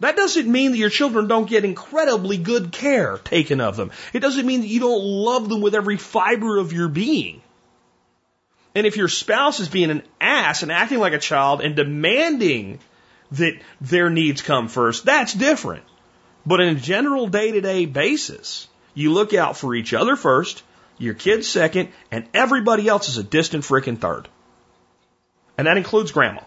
That 0.00 0.16
doesn't 0.16 0.52
mean 0.52 0.72
that 0.72 0.78
your 0.78 0.90
children 0.90 1.26
don't 1.26 1.48
get 1.48 1.64
incredibly 1.64 2.36
good 2.36 2.72
care 2.72 3.16
taken 3.16 3.62
of 3.62 3.78
them. 3.78 3.90
It 4.12 4.20
doesn't 4.20 4.44
mean 4.44 4.60
that 4.60 4.66
you 4.66 4.80
don't 4.80 5.02
love 5.02 5.48
them 5.48 5.62
with 5.62 5.74
every 5.74 5.96
fiber 5.96 6.58
of 6.58 6.74
your 6.74 6.88
being. 6.88 7.40
And 8.74 8.86
if 8.86 8.98
your 8.98 9.08
spouse 9.08 9.60
is 9.60 9.68
being 9.70 9.90
an 9.90 10.02
ass 10.20 10.62
and 10.62 10.70
acting 10.70 10.98
like 10.98 11.14
a 11.14 11.18
child 11.18 11.62
and 11.62 11.74
demanding 11.74 12.80
that 13.32 13.60
their 13.80 14.10
needs 14.10 14.42
come 14.42 14.68
first, 14.68 15.04
that's 15.04 15.34
different. 15.34 15.84
But 16.46 16.60
in 16.60 16.76
a 16.76 16.80
general 16.80 17.26
day 17.26 17.52
to 17.52 17.60
day 17.60 17.86
basis, 17.86 18.68
you 18.94 19.12
look 19.12 19.34
out 19.34 19.56
for 19.56 19.74
each 19.74 19.94
other 19.94 20.16
first, 20.16 20.62
your 20.98 21.14
kids 21.14 21.48
second, 21.48 21.88
and 22.10 22.28
everybody 22.34 22.88
else 22.88 23.08
is 23.08 23.18
a 23.18 23.22
distant 23.22 23.64
freaking 23.64 23.98
third. 23.98 24.28
And 25.56 25.66
that 25.66 25.76
includes 25.76 26.12
grandma. 26.12 26.42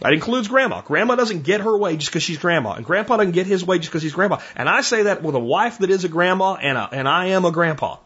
That 0.00 0.14
includes 0.14 0.48
grandma. 0.48 0.80
Grandma 0.80 1.14
doesn't 1.14 1.42
get 1.42 1.60
her 1.60 1.76
way 1.76 1.96
just 1.96 2.10
because 2.10 2.22
she's 2.22 2.38
grandma, 2.38 2.72
and 2.72 2.86
grandpa 2.86 3.18
doesn't 3.18 3.32
get 3.32 3.46
his 3.46 3.64
way 3.64 3.78
just 3.78 3.90
because 3.90 4.02
he's 4.02 4.14
grandpa. 4.14 4.40
And 4.56 4.68
I 4.68 4.80
say 4.80 5.04
that 5.04 5.22
with 5.22 5.34
a 5.34 5.40
wife 5.40 5.78
that 5.78 5.90
is 5.90 6.04
a 6.04 6.08
grandma, 6.08 6.54
and, 6.54 6.78
a, 6.78 6.88
and 6.90 7.06
I 7.06 7.26
am 7.26 7.44
a 7.44 7.52
grandpa. 7.52 7.98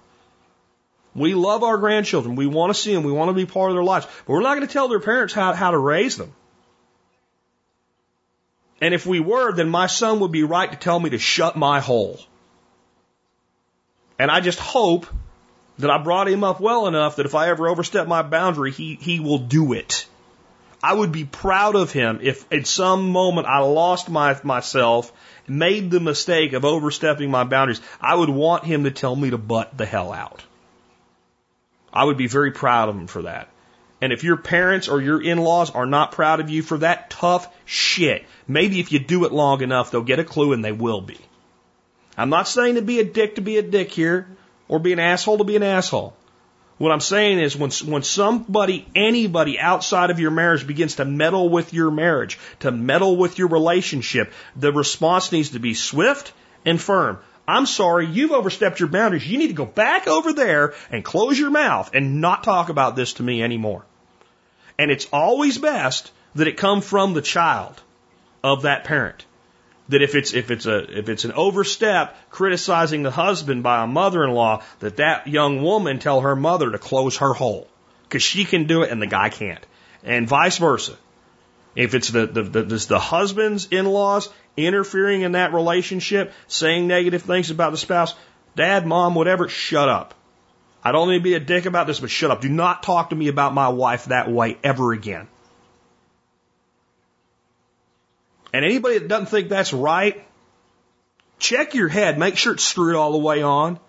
We 1.15 1.35
love 1.35 1.63
our 1.63 1.79
grandchildren. 1.79 2.35
We 2.35 2.49
want 2.49 2.75
to 2.75 2.81
see 2.81 2.93
them. 2.93 3.05
We 3.05 3.13
want 3.13 3.29
to 3.29 3.35
be 3.35 3.47
part 3.47 3.71
of 3.71 3.77
their 3.77 3.85
lives. 3.85 4.07
But 4.27 4.33
we're 4.33 4.43
not 4.43 4.57
going 4.57 4.67
to 4.67 4.73
tell 4.73 4.89
their 4.89 4.99
parents 4.99 5.33
how, 5.33 5.53
how 5.53 5.71
to 5.71 5.79
raise 5.79 6.17
them. 6.17 6.35
And 8.81 8.93
if 8.93 9.07
we 9.07 9.21
were, 9.21 9.53
then 9.53 9.69
my 9.69 9.87
son 9.87 10.21
would 10.21 10.33
be 10.33 10.43
right 10.43 10.71
to 10.71 10.77
tell 10.77 10.99
me 10.99 11.11
to 11.11 11.19
shut 11.19 11.57
my 11.57 11.81
hole. 11.81 12.21
And 14.19 14.31
I 14.31 14.41
just 14.41 14.59
hope 14.59 15.07
that 15.79 15.91
I 15.91 15.99
brought 15.99 16.29
him 16.29 16.45
up 16.45 16.61
well 16.61 16.87
enough 16.87 17.17
that 17.17 17.27
if 17.27 17.35
I 17.35 17.49
ever 17.49 17.69
overstep 17.69 18.07
my 18.07 18.23
boundary, 18.23 18.71
he, 18.71 18.95
he 18.95 19.21
will 19.21 19.39
do 19.39 19.73
it. 19.73 20.07
I 20.83 20.93
would 20.93 21.13
be 21.13 21.25
proud 21.25 21.77
of 21.77 21.93
him 21.93 22.19
if 22.23 22.51
at 22.53 22.67
some 22.67 23.11
moment 23.11 23.47
I 23.47 23.61
lost 23.61 24.11
my, 24.11 24.39
myself, 24.45 25.13
made 25.49 25.91
the 25.91 26.01
mistake 26.01 26.53
of 26.53 26.65
overstepping 26.65 27.31
my 27.31 27.45
boundaries. 27.45 27.81
I 28.01 28.15
would 28.15 28.29
want 28.29 28.65
him 28.65 28.85
to 28.85 28.91
tell 28.91 29.17
me 29.17 29.31
to 29.31 29.39
butt 29.39 29.77
the 29.77 29.87
hell 29.87 30.13
out. 30.13 30.45
I 31.93 32.05
would 32.05 32.19
be 32.19 32.27
very 32.27 32.51
proud 32.51 32.89
of 32.89 32.97
him 32.97 33.07
for 33.07 33.23
that. 33.23 33.49
And 34.05 34.13
if 34.13 34.23
your 34.23 34.37
parents 34.37 34.89
or 34.89 35.01
your 35.01 35.23
in-laws 35.23 35.71
are 35.71 35.87
not 35.87 36.13
proud 36.13 36.41
of 36.41 36.51
you 36.51 36.61
for 36.61 36.77
that 36.77 37.09
tough 37.09 37.49
shit, 37.65 38.27
maybe 38.47 38.79
if 38.79 38.93
you 38.93 38.99
do 38.99 39.25
it 39.25 39.33
long 39.33 39.63
enough, 39.63 39.91
they'll 39.91 40.03
get 40.03 40.19
a 40.19 40.25
clue 40.25 40.53
and 40.53 40.63
they 40.63 40.73
will 40.73 41.01
be. 41.01 41.17
I'm 42.15 42.29
not 42.29 42.47
saying 42.47 42.75
to 42.75 42.83
be 42.83 43.01
a 43.01 43.05
dick 43.05 43.37
to 43.37 43.41
be 43.41 43.57
a 43.57 43.63
dick 43.63 43.91
here, 43.91 44.29
or 44.69 44.79
be 44.79 44.93
an 44.93 44.99
asshole 44.99 45.39
to 45.39 45.45
be 45.45 45.57
an 45.57 45.63
asshole. 45.63 46.15
What 46.77 46.93
I'm 46.93 47.01
saying 47.01 47.39
is 47.39 47.57
when, 47.57 47.71
when 47.87 48.03
somebody, 48.03 48.87
anybody 48.95 49.59
outside 49.59 50.11
of 50.11 50.21
your 50.21 50.33
marriage 50.33 50.67
begins 50.67 50.97
to 50.97 51.07
meddle 51.07 51.49
with 51.49 51.73
your 51.73 51.91
marriage, 51.91 52.39
to 52.61 52.71
meddle 52.71 53.17
with 53.17 53.39
your 53.39 53.49
relationship, 53.49 54.35
the 54.55 54.71
response 54.71 55.33
needs 55.33 55.53
to 55.53 55.61
be 55.61 55.73
swift 55.73 56.35
and 56.67 56.79
firm. 56.79 57.21
I'm 57.49 57.65
sorry, 57.65 58.05
you've 58.07 58.33
overstepped 58.33 58.81
your 58.81 58.91
boundaries. 58.91 59.27
You 59.27 59.39
need 59.39 59.49
to 59.49 59.55
go 59.55 59.65
back 59.65 60.09
over 60.09 60.35
there 60.35 60.75
and 60.91 61.03
close 61.03 61.39
your 61.39 61.51
mouth 61.51 61.89
and 61.95 62.21
not 62.21 62.45
talk 62.45 62.69
about 62.69 62.97
this 62.97 63.15
to 63.15 63.23
me 63.23 63.43
anymore. 63.43 63.87
And 64.79 64.91
it's 64.91 65.07
always 65.13 65.59
best 65.59 66.11
that 66.35 66.49
it 66.49 66.57
come 66.57 66.81
from 66.81 67.15
the 67.15 67.23
child 67.23 67.81
of 68.43 68.63
that 68.63 68.85
parent. 68.85 69.25
That 69.89 70.03
if 70.03 70.15
it's 70.15 70.33
if 70.33 70.51
it's 70.51 70.67
a 70.67 70.99
if 70.99 71.09
it's 71.09 71.25
an 71.25 71.33
overstep 71.33 72.17
criticizing 72.31 73.03
the 73.03 73.11
husband 73.11 73.63
by 73.63 73.85
a 73.85 73.87
mother-in-law 73.87 74.63
that 74.81 74.97
that 74.97 75.27
young 75.27 75.63
woman 75.63 75.99
tell 75.99 76.23
her 76.23 76.35
mother 76.35 76.71
to 76.71 76.79
close 76.79 77.19
her 77.19 77.35
hole. 77.35 77.69
Because 78.05 78.23
she 78.23 78.45
can 78.45 78.67
do 78.67 78.83
it 78.83 78.91
and 78.91 79.01
the 79.01 79.07
guy 79.07 79.29
can't. 79.29 79.65
And 80.03 80.27
vice 80.27 80.59
versa. 80.59 80.97
If 81.77 81.95
it's 81.95 82.09
the 82.09 82.27
the 82.27 82.43
the, 82.43 82.63
the 82.63 82.99
husband's 82.99 83.69
in-laws 83.71 84.31
interfering 84.57 85.23
in 85.23 85.33
that 85.33 85.53
relationship 85.53 86.33
saying 86.47 86.87
negative 86.87 87.23
things 87.23 87.51
about 87.51 87.73
the 87.73 87.79
spouse 87.79 88.15
dad 88.55 88.87
mom 88.87 89.15
whatever 89.15 89.49
shut 89.49 89.89
up 89.89 90.15
I 90.85 90.93
don't 90.93 91.09
need 91.09 91.19
to 91.19 91.25
be 91.25 91.35
a 91.35 91.41
dick 91.41 91.67
about 91.67 91.87
this 91.87 92.01
but 92.01 92.11
shut 92.11 92.31
up 92.31 92.41
do 92.41 92.49
not 92.49 92.83
talk 92.83 93.11
to 93.11 93.17
me 93.17 93.29
about 93.29 93.55
my 93.55 93.69
wife 93.69 94.07
that 94.07 94.31
way 94.31 94.59
ever 94.63 94.93
again 94.93 95.29
And 98.55 98.65
anybody 98.65 98.99
that 98.99 99.09
doesn't 99.09 99.27
think 99.27 99.49
that's 99.49 99.73
right, 99.73 100.25
check 101.41 101.75
your 101.75 101.89
head, 101.89 102.21
make 102.21 102.37
sure 102.37 102.53
it's 102.53 102.63
screwed 102.63 102.95
all 102.95 103.11
the 103.11 103.19
way 103.19 103.43
on. 103.43 103.81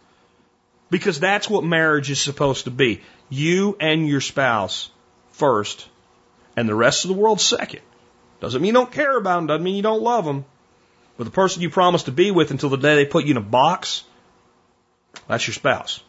Because 0.90 1.20
that's 1.20 1.48
what 1.48 1.64
marriage 1.64 2.10
is 2.10 2.20
supposed 2.20 2.64
to 2.64 2.72
be. 2.72 3.02
You 3.30 3.78
and 3.80 4.08
your 4.08 4.22
spouse 4.22 4.90
first, 5.34 5.88
and 6.58 6.68
the 6.68 6.74
rest 6.74 7.06
of 7.06 7.10
the 7.10 7.16
world 7.16 7.40
second. 7.40 7.82
Doesn't 8.40 8.60
mean 8.60 8.70
you 8.70 8.74
don't 8.74 8.92
care 8.92 9.16
about 9.16 9.36
them, 9.36 9.48
doesn't 9.48 9.64
mean 9.64 9.76
you 9.76 9.84
don't 9.84 10.02
love 10.02 10.26
them. 10.26 10.46
But 11.16 11.26
the 11.26 11.32
person 11.32 11.62
you 11.62 11.70
promise 11.70 12.04
to 12.04 12.12
be 12.12 12.32
with 12.32 12.50
until 12.50 12.70
the 12.70 12.78
day 12.78 12.96
they 12.96 13.06
put 13.06 13.26
you 13.26 13.32
in 13.32 13.38
a 13.38 13.42
box, 13.42 14.04
that's 15.28 15.46
your 15.46 15.54
spouse. 15.54 16.02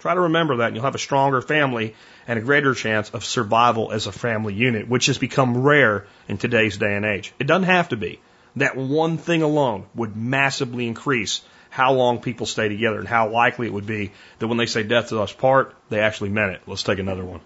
Try 0.00 0.14
to 0.14 0.20
remember 0.20 0.56
that 0.56 0.68
and 0.68 0.76
you'll 0.76 0.84
have 0.84 0.94
a 0.94 0.98
stronger 0.98 1.40
family 1.40 1.94
and 2.26 2.38
a 2.38 2.42
greater 2.42 2.74
chance 2.74 3.10
of 3.10 3.24
survival 3.24 3.92
as 3.92 4.06
a 4.06 4.12
family 4.12 4.54
unit, 4.54 4.88
which 4.88 5.06
has 5.06 5.18
become 5.18 5.62
rare 5.62 6.06
in 6.28 6.38
today's 6.38 6.76
day 6.76 6.94
and 6.96 7.04
age. 7.04 7.32
It 7.38 7.46
doesn't 7.46 7.64
have 7.64 7.90
to 7.90 7.96
be. 7.96 8.20
That 8.56 8.76
one 8.76 9.18
thing 9.18 9.42
alone 9.42 9.86
would 9.94 10.16
massively 10.16 10.86
increase 10.86 11.42
how 11.68 11.92
long 11.92 12.20
people 12.20 12.46
stay 12.46 12.68
together 12.68 12.98
and 12.98 13.06
how 13.06 13.28
likely 13.28 13.66
it 13.66 13.72
would 13.72 13.86
be 13.86 14.10
that 14.38 14.48
when 14.48 14.58
they 14.58 14.66
say 14.66 14.82
death 14.82 15.10
to 15.10 15.20
us 15.20 15.32
part, 15.32 15.74
they 15.88 16.00
actually 16.00 16.30
meant 16.30 16.52
it. 16.52 16.62
Let's 16.66 16.82
take 16.82 16.98
another 16.98 17.24
one. 17.24 17.40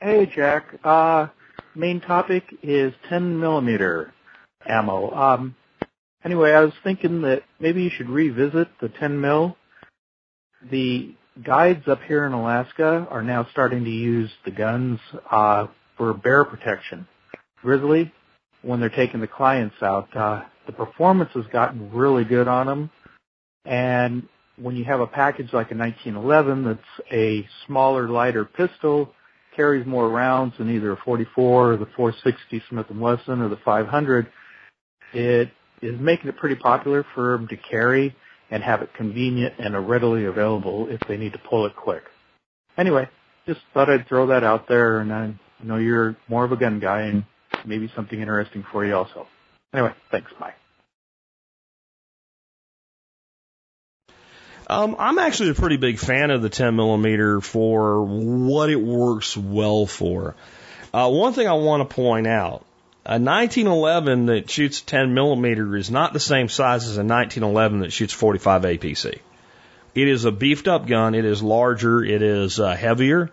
Hey, 0.00 0.26
Jack. 0.26 0.74
Uh, 0.82 1.28
main 1.76 2.00
topic 2.00 2.44
is 2.62 2.92
10 3.08 3.38
millimeter 3.38 4.12
ammo. 4.66 5.14
Um, 5.14 5.54
Anyway, 6.24 6.52
I 6.52 6.60
was 6.60 6.74
thinking 6.84 7.22
that 7.22 7.42
maybe 7.58 7.82
you 7.82 7.90
should 7.90 8.08
revisit 8.08 8.68
the 8.80 8.88
10 8.88 9.20
mil. 9.20 9.56
The 10.70 11.14
guides 11.44 11.88
up 11.88 12.00
here 12.06 12.26
in 12.26 12.32
Alaska 12.32 13.06
are 13.10 13.22
now 13.22 13.46
starting 13.52 13.84
to 13.84 13.90
use 13.90 14.30
the 14.44 14.50
guns 14.50 15.00
uh, 15.30 15.66
for 15.96 16.14
bear 16.14 16.44
protection. 16.44 17.06
Grizzly, 17.62 18.12
when 18.62 18.80
they're 18.80 18.90
taking 18.90 19.20
the 19.20 19.26
clients 19.26 19.76
out, 19.82 20.14
uh, 20.16 20.42
the 20.66 20.72
performance 20.72 21.30
has 21.34 21.46
gotten 21.52 21.90
really 21.92 22.24
good 22.24 22.48
on 22.48 22.66
them. 22.66 22.90
And 23.64 24.28
when 24.56 24.76
you 24.76 24.84
have 24.84 25.00
a 25.00 25.06
package 25.06 25.52
like 25.52 25.70
a 25.70 25.76
1911 25.76 26.64
that's 26.64 27.12
a 27.12 27.46
smaller, 27.66 28.08
lighter 28.08 28.44
pistol, 28.44 29.12
carries 29.56 29.86
more 29.86 30.08
rounds 30.08 30.54
than 30.58 30.70
either 30.70 30.92
a 30.92 30.96
44 31.04 31.72
or 31.72 31.76
the 31.76 31.86
460 31.96 32.62
Smith 32.68 32.86
& 32.90 32.94
Wesson 32.94 33.40
or 33.40 33.48
the 33.48 33.58
500, 33.64 34.26
it 35.12 35.50
is 35.82 36.00
making 36.00 36.28
it 36.28 36.36
pretty 36.36 36.56
popular 36.56 37.04
for 37.14 37.36
them 37.36 37.48
to 37.48 37.56
carry 37.56 38.14
and 38.52 38.62
have 38.62 38.82
it 38.82 38.92
convenient 38.92 39.54
and 39.58 39.88
readily 39.88 40.26
available 40.26 40.86
if 40.88 41.00
they 41.08 41.16
need 41.16 41.32
to 41.32 41.38
pull 41.38 41.64
it 41.64 41.74
quick. 41.74 42.04
Anyway, 42.76 43.08
just 43.46 43.60
thought 43.72 43.88
I'd 43.88 44.06
throw 44.06 44.26
that 44.26 44.44
out 44.44 44.68
there 44.68 45.00
and 45.00 45.10
I 45.12 45.34
know 45.62 45.76
you're 45.76 46.16
more 46.28 46.44
of 46.44 46.52
a 46.52 46.56
gun 46.56 46.78
guy 46.78 47.00
and 47.02 47.24
maybe 47.64 47.90
something 47.96 48.20
interesting 48.20 48.62
for 48.70 48.84
you 48.84 48.94
also. 48.94 49.26
Anyway, 49.72 49.94
thanks. 50.10 50.30
Bye. 50.38 50.52
Um, 54.68 54.96
I'm 54.98 55.18
actually 55.18 55.50
a 55.50 55.54
pretty 55.54 55.78
big 55.78 55.98
fan 55.98 56.30
of 56.30 56.42
the 56.42 56.50
10 56.50 56.76
millimeter 56.76 57.40
for 57.40 58.04
what 58.04 58.68
it 58.68 58.76
works 58.76 59.34
well 59.34 59.86
for. 59.86 60.36
Uh, 60.92 61.08
one 61.08 61.32
thing 61.32 61.48
I 61.48 61.54
want 61.54 61.88
to 61.88 61.94
point 61.94 62.26
out 62.26 62.66
a 63.04 63.18
1911 63.18 64.26
that 64.26 64.48
shoots 64.48 64.80
10 64.80 65.12
millimeter 65.12 65.76
is 65.76 65.90
not 65.90 66.12
the 66.12 66.20
same 66.20 66.48
size 66.48 66.84
as 66.84 66.96
a 66.96 67.04
1911 67.04 67.80
that 67.80 67.92
shoots 67.92 68.12
45 68.12 68.62
APC. 68.62 69.18
It 69.94 70.08
is 70.08 70.24
a 70.24 70.30
beefed 70.30 70.68
up 70.68 70.86
gun. 70.86 71.14
It 71.14 71.24
is 71.24 71.42
larger. 71.42 72.04
It 72.04 72.22
is 72.22 72.60
uh, 72.60 72.74
heavier. 72.74 73.30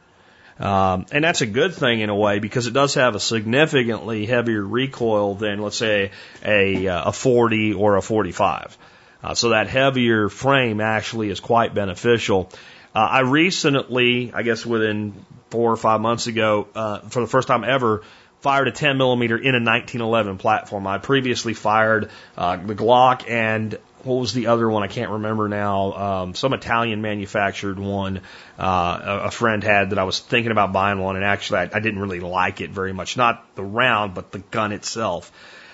Um, 0.59 1.05
and 1.11 1.24
that's 1.24 1.41
a 1.41 1.45
good 1.45 1.74
thing 1.74 2.01
in 2.01 2.09
a 2.09 2.15
way 2.15 2.39
because 2.39 2.67
it 2.67 2.74
does 2.74 2.95
have 2.95 3.15
a 3.15 3.20
significantly 3.20 4.26
heavier 4.26 4.61
recoil 4.61 5.36
than, 5.36 5.61
let's 5.61 5.78
say, 5.78 6.11
a, 6.43 6.86
a 6.88 7.11
40 7.13 7.76
or 7.76 7.95
a 7.95 8.01
45. 8.01 8.78
Uh, 9.24 9.34
so 9.36 9.49
that 9.49 9.67
heavier 9.67 10.30
frame 10.30 10.82
actually 10.82 11.30
is 11.30 11.39
quite 11.39 11.74
beneficial. 11.74 12.49
Uh, 12.93 12.99
I 12.99 13.20
recently, 13.22 14.34
I 14.34 14.41
guess 14.41 14.65
within 14.65 15.13
four 15.49 15.72
or 15.72 15.78
five 15.78 16.01
months 16.01 16.28
ago, 16.28 16.67
uh, 16.76 16.99
for 16.99 17.22
the 17.22 17.28
first 17.28 17.47
time 17.47 17.63
ever, 17.63 18.03
fired 18.42 18.68
a 18.68 18.72
10 18.72 18.98
millimeter 18.98 19.38
in 19.38 19.56
a 19.56 19.60
1911 19.60 20.38
platform. 20.38 20.88
I 20.88 20.98
previously 20.98 21.54
fired 21.54 22.10
uh, 22.38 22.58
the 22.58 22.76
Glock 22.76 23.30
and 23.30 23.78
what 24.04 24.16
was 24.16 24.34
the 24.34 24.48
other 24.48 24.70
one? 24.70 24.84
I 24.84 24.88
can't 24.88 25.12
remember 25.12 25.50
now. 25.50 25.94
Um, 25.94 26.36
some 26.36 26.54
Italian 26.54 27.02
manufactured 27.02 27.78
one 27.78 28.22
uh, 28.58 29.20
a 29.24 29.32
friend 29.32 29.64
had 29.64 29.90
that 29.90 30.00
I 30.00 30.04
was 30.04 30.20
thinking 30.20 30.52
about 30.52 30.72
buying 30.72 31.00
one, 31.00 31.16
and 31.16 31.26
actually 31.26 31.60
I, 31.60 31.64
I 31.74 31.80
didn't 31.80 32.00
really 32.00 32.22
like 32.22 32.62
it 32.62 32.70
very 32.70 32.94
much. 32.94 33.18
Not 33.18 33.56
the 33.56 33.64
round, 33.64 34.14
but 34.14 34.32
the 34.32 34.40
gun 34.40 34.72
itself. 34.72 35.32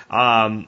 Um, 0.09 0.67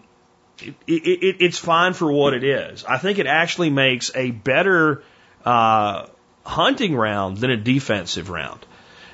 it, 0.60 0.76
it, 0.88 1.38
it's 1.39 1.58
fine 1.58 1.93
for 1.93 2.12
what 2.12 2.34
it 2.34 2.43
is. 2.43 2.84
I 2.86 2.98
think 2.98 3.20
it 3.20 3.28
actually 3.28 3.70
makes 3.70 4.12
a 4.16 4.32
better 4.32 5.04
uh, 5.45 6.08
hunting 6.45 6.95
round 6.95 7.38
than 7.38 7.52
a 7.52 7.58
defensive 7.58 8.30
round. 8.30 8.66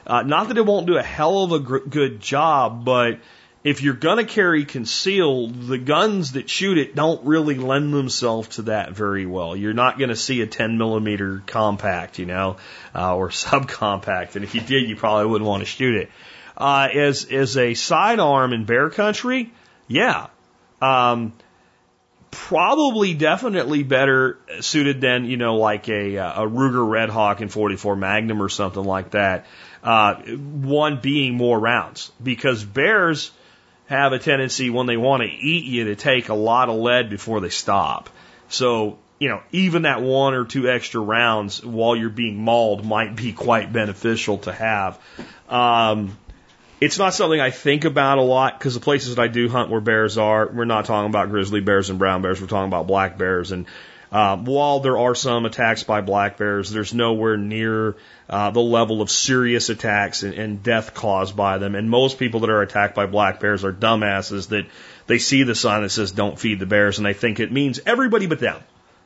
Uh, 0.05 0.23
not 0.23 0.49
that 0.49 0.57
it 0.57 0.65
won't 0.65 0.87
do 0.87 0.97
a 0.97 1.03
hell 1.03 1.43
of 1.43 1.51
a 1.51 1.59
gr- 1.59 1.77
good 1.79 2.19
job, 2.19 2.83
but 2.83 3.19
if 3.63 3.81
you're 3.81 3.93
going 3.93 4.17
to 4.17 4.25
carry 4.25 4.65
concealed, 4.65 5.67
the 5.67 5.77
guns 5.77 6.33
that 6.33 6.49
shoot 6.49 6.77
it 6.77 6.95
don't 6.95 7.25
really 7.25 7.55
lend 7.55 7.93
themselves 7.93 8.49
to 8.55 8.63
that 8.63 8.91
very 8.91 9.25
well. 9.25 9.55
You're 9.55 9.73
not 9.73 9.97
going 9.97 10.09
to 10.09 10.15
see 10.15 10.41
a 10.41 10.47
10 10.47 10.77
millimeter 10.77 11.41
compact, 11.45 12.19
you 12.19 12.25
know, 12.25 12.57
uh, 12.93 13.15
or 13.15 13.29
subcompact. 13.29 14.35
And 14.35 14.43
if 14.43 14.53
you 14.53 14.61
did, 14.61 14.89
you 14.89 14.95
probably 14.95 15.27
wouldn't 15.27 15.47
want 15.47 15.61
to 15.61 15.65
shoot 15.67 15.95
it. 15.95 16.11
Uh, 16.57 16.89
as, 16.93 17.25
as 17.25 17.57
a 17.57 17.73
sidearm 17.73 18.53
in 18.53 18.65
bear 18.65 18.89
country, 18.89 19.53
yeah. 19.87 20.27
Um, 20.81 21.33
probably 22.33 23.13
definitely 23.13 23.83
better 23.83 24.39
suited 24.59 24.99
than, 24.99 25.25
you 25.25 25.37
know, 25.37 25.55
like 25.55 25.87
a, 25.87 26.17
a 26.17 26.47
Ruger 26.47 26.87
Red 26.87 27.09
Hawk 27.09 27.41
in 27.41 27.47
44 27.47 27.95
Magnum 27.95 28.41
or 28.41 28.49
something 28.49 28.83
like 28.83 29.11
that. 29.11 29.45
Uh, 29.83 30.15
one 30.15 31.01
being 31.01 31.35
more 31.35 31.59
rounds 31.59 32.11
because 32.23 32.63
bears 32.63 33.31
have 33.87 34.13
a 34.13 34.19
tendency 34.19 34.69
when 34.69 34.85
they 34.85 34.95
want 34.95 35.23
to 35.23 35.27
eat 35.27 35.65
you 35.65 35.85
to 35.85 35.95
take 35.95 36.29
a 36.29 36.33
lot 36.33 36.69
of 36.69 36.75
lead 36.75 37.09
before 37.09 37.41
they 37.41 37.49
stop. 37.49 38.09
So, 38.47 38.97
you 39.19 39.27
know, 39.27 39.41
even 39.51 39.81
that 39.81 40.01
one 40.01 40.35
or 40.35 40.45
two 40.45 40.69
extra 40.69 41.01
rounds 41.01 41.63
while 41.63 41.95
you're 41.95 42.09
being 42.09 42.37
mauled 42.37 42.85
might 42.85 43.15
be 43.15 43.33
quite 43.33 43.73
beneficial 43.73 44.37
to 44.39 44.53
have. 44.53 44.99
Um, 45.49 46.17
it's 46.79 46.97
not 46.97 47.13
something 47.13 47.39
I 47.39 47.49
think 47.49 47.85
about 47.85 48.17
a 48.17 48.21
lot 48.21 48.57
because 48.57 48.73
the 48.73 48.79
places 48.79 49.15
that 49.15 49.21
I 49.21 49.27
do 49.27 49.47
hunt 49.47 49.69
where 49.69 49.81
bears 49.81 50.17
are, 50.17 50.49
we're 50.49 50.65
not 50.65 50.85
talking 50.85 51.09
about 51.09 51.29
grizzly 51.29 51.61
bears 51.61 51.89
and 51.89 51.99
brown 51.99 52.21
bears. 52.21 52.41
We're 52.41 52.47
talking 52.47 52.67
about 52.67 52.87
black 52.87 53.17
bears. 53.17 53.51
And 53.51 53.65
um, 54.13 54.45
while 54.45 54.79
there 54.79 54.99
are 54.99 55.15
some 55.15 55.45
attacks 55.45 55.83
by 55.83 56.01
black 56.01 56.37
bears, 56.37 56.69
there's 56.69 56.93
nowhere 56.93 57.35
near 57.35 57.95
uh, 58.29 58.51
the 58.51 58.61
level 58.61 59.01
of 59.01 59.09
serious 59.09 59.69
attacks 59.69 60.21
and, 60.21 60.35
and 60.35 60.61
death 60.61 60.93
caused 60.93 61.35
by 61.35 61.57
them. 61.57 61.73
And 61.73 61.89
most 61.89 62.19
people 62.19 62.41
that 62.41 62.51
are 62.51 62.61
attacked 62.61 62.93
by 62.93 63.07
black 63.07 63.39
bears 63.39 63.65
are 63.65 63.73
dumbasses 63.73 64.49
that 64.49 64.67
they 65.07 65.17
see 65.17 65.41
the 65.41 65.55
sign 65.55 65.81
that 65.81 65.89
says 65.89 66.11
"Don't 66.11 66.39
feed 66.39 66.59
the 66.59 66.67
bears" 66.67 66.99
and 66.99 67.05
they 67.07 67.13
think 67.13 67.39
it 67.39 67.51
means 67.51 67.79
everybody 67.87 68.27
but 68.27 68.39
them. 68.39 68.61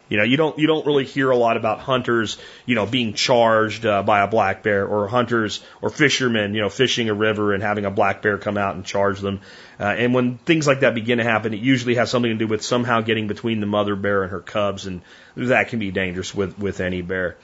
You 0.10 0.18
know, 0.18 0.24
you 0.24 0.38
don't 0.38 0.58
you 0.58 0.68
don't 0.68 0.86
really 0.86 1.04
hear 1.06 1.30
a 1.30 1.36
lot 1.36 1.58
about 1.58 1.80
hunters, 1.80 2.38
you 2.66 2.76
know, 2.76 2.86
being 2.86 3.14
charged 3.14 3.86
uh, 3.86 4.04
by 4.04 4.22
a 4.22 4.28
black 4.28 4.64
bear, 4.64 4.86
or 4.88 5.08
hunters 5.08 5.62
or 5.82 5.90
fishermen, 5.90 6.54
you 6.54 6.62
know, 6.62 6.70
fishing 6.70 7.10
a 7.10 7.14
river 7.14 7.54
and 7.54 7.62
having 7.62 7.86
a 7.86 7.92
black 7.92 8.22
bear 8.22 8.38
come 8.38 8.58
out 8.58 8.76
and 8.76 8.86
charge 8.86 9.20
them. 9.20 9.42
Uh, 9.80 9.84
and 9.84 10.14
when 10.14 10.38
things 10.38 10.66
like 10.66 10.80
that 10.80 10.96
begin 10.96 11.18
to 11.18 11.24
happen, 11.24 11.54
it 11.54 11.60
usually 11.60 11.96
has 11.96 12.10
something 12.10 12.32
to 12.32 12.38
do 12.38 12.48
with 12.48 12.64
somehow 12.64 13.02
getting 13.02 13.28
between 13.28 13.60
the 13.60 13.66
mother 13.66 13.96
bear 13.96 14.24
and 14.24 14.32
her 14.32 14.40
cubs, 14.40 14.88
and 14.88 15.02
that 15.36 15.68
can 15.70 15.80
be 15.80 15.92
dangerous 15.92 16.34
with 16.34 16.58
with 16.58 16.80
any 16.80 17.02
bear. 17.02 17.38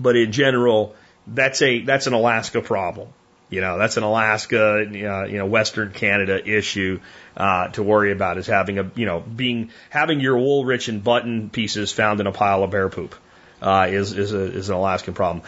But 0.00 0.16
in 0.16 0.32
general, 0.32 0.96
that's 1.26 1.60
a 1.60 1.80
that's 1.82 2.06
an 2.06 2.14
Alaska 2.14 2.62
problem. 2.62 3.08
You 3.50 3.60
know, 3.60 3.76
that's 3.76 3.98
an 3.98 4.02
Alaska, 4.02 4.78
uh, 4.80 5.24
you 5.26 5.36
know, 5.36 5.44
Western 5.44 5.92
Canada 5.92 6.42
issue 6.42 7.00
uh, 7.36 7.68
to 7.68 7.82
worry 7.82 8.12
about 8.12 8.38
is 8.38 8.46
having 8.46 8.78
a, 8.78 8.90
you 8.94 9.06
know, 9.06 9.20
being 9.20 9.70
having 9.90 10.20
your 10.20 10.36
Woolrich 10.36 10.88
in 10.88 11.00
button 11.00 11.50
pieces 11.50 11.92
found 11.92 12.20
in 12.20 12.26
a 12.26 12.32
pile 12.32 12.62
of 12.62 12.70
bear 12.70 12.88
poop 12.88 13.14
uh, 13.60 13.86
is 13.90 14.12
is 14.12 14.32
a, 14.32 14.40
is 14.40 14.68
an 14.68 14.74
Alaskan 14.76 15.14
problem. 15.14 15.44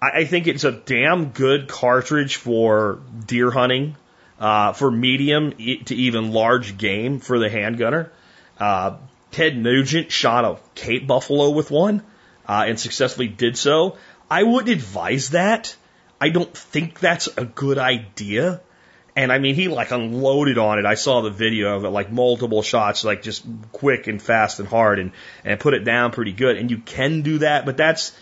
I, 0.00 0.20
I 0.20 0.24
think 0.24 0.46
it's 0.46 0.64
a 0.64 0.72
damn 0.72 1.30
good 1.30 1.68
cartridge 1.68 2.36
for 2.36 3.00
deer 3.26 3.50
hunting 3.50 3.96
uh, 4.38 4.72
for 4.72 4.90
medium 4.90 5.52
to 5.52 5.94
even 5.94 6.32
large 6.32 6.78
game 6.78 7.20
for 7.20 7.38
the 7.38 7.48
handgunner. 7.48 8.10
Uh, 8.58 8.96
Ted 9.30 9.56
Nugent 9.56 10.10
shot 10.10 10.44
a 10.44 10.58
Cape 10.74 11.06
buffalo 11.06 11.50
with 11.50 11.70
one 11.70 12.02
uh, 12.48 12.64
and 12.66 12.78
successfully 12.78 13.28
did 13.28 13.56
so. 13.56 13.96
I 14.30 14.42
wouldn't 14.42 14.70
advise 14.70 15.30
that. 15.30 15.76
I 16.20 16.30
don't 16.30 16.56
think 16.56 16.98
that's 16.98 17.28
a 17.36 17.44
good 17.44 17.78
idea. 17.78 18.60
And 19.16 19.32
I 19.32 19.38
mean, 19.38 19.54
he 19.54 19.68
like 19.68 19.90
unloaded 19.90 20.58
on 20.58 20.78
it. 20.78 20.84
I 20.84 20.94
saw 20.94 21.22
the 21.22 21.30
video 21.30 21.74
of 21.74 21.84
it, 21.84 21.88
like 21.88 22.12
multiple 22.12 22.62
shots, 22.62 23.02
like 23.02 23.22
just 23.22 23.46
quick 23.72 24.06
and 24.06 24.20
fast 24.20 24.60
and 24.60 24.68
hard, 24.68 24.98
and 24.98 25.12
and 25.42 25.58
put 25.58 25.72
it 25.72 25.84
down 25.84 26.12
pretty 26.12 26.32
good. 26.32 26.58
And 26.58 26.70
you 26.70 26.78
can 26.78 27.22
do 27.22 27.38
that, 27.38 27.64
but 27.64 27.78
that's 27.78 28.14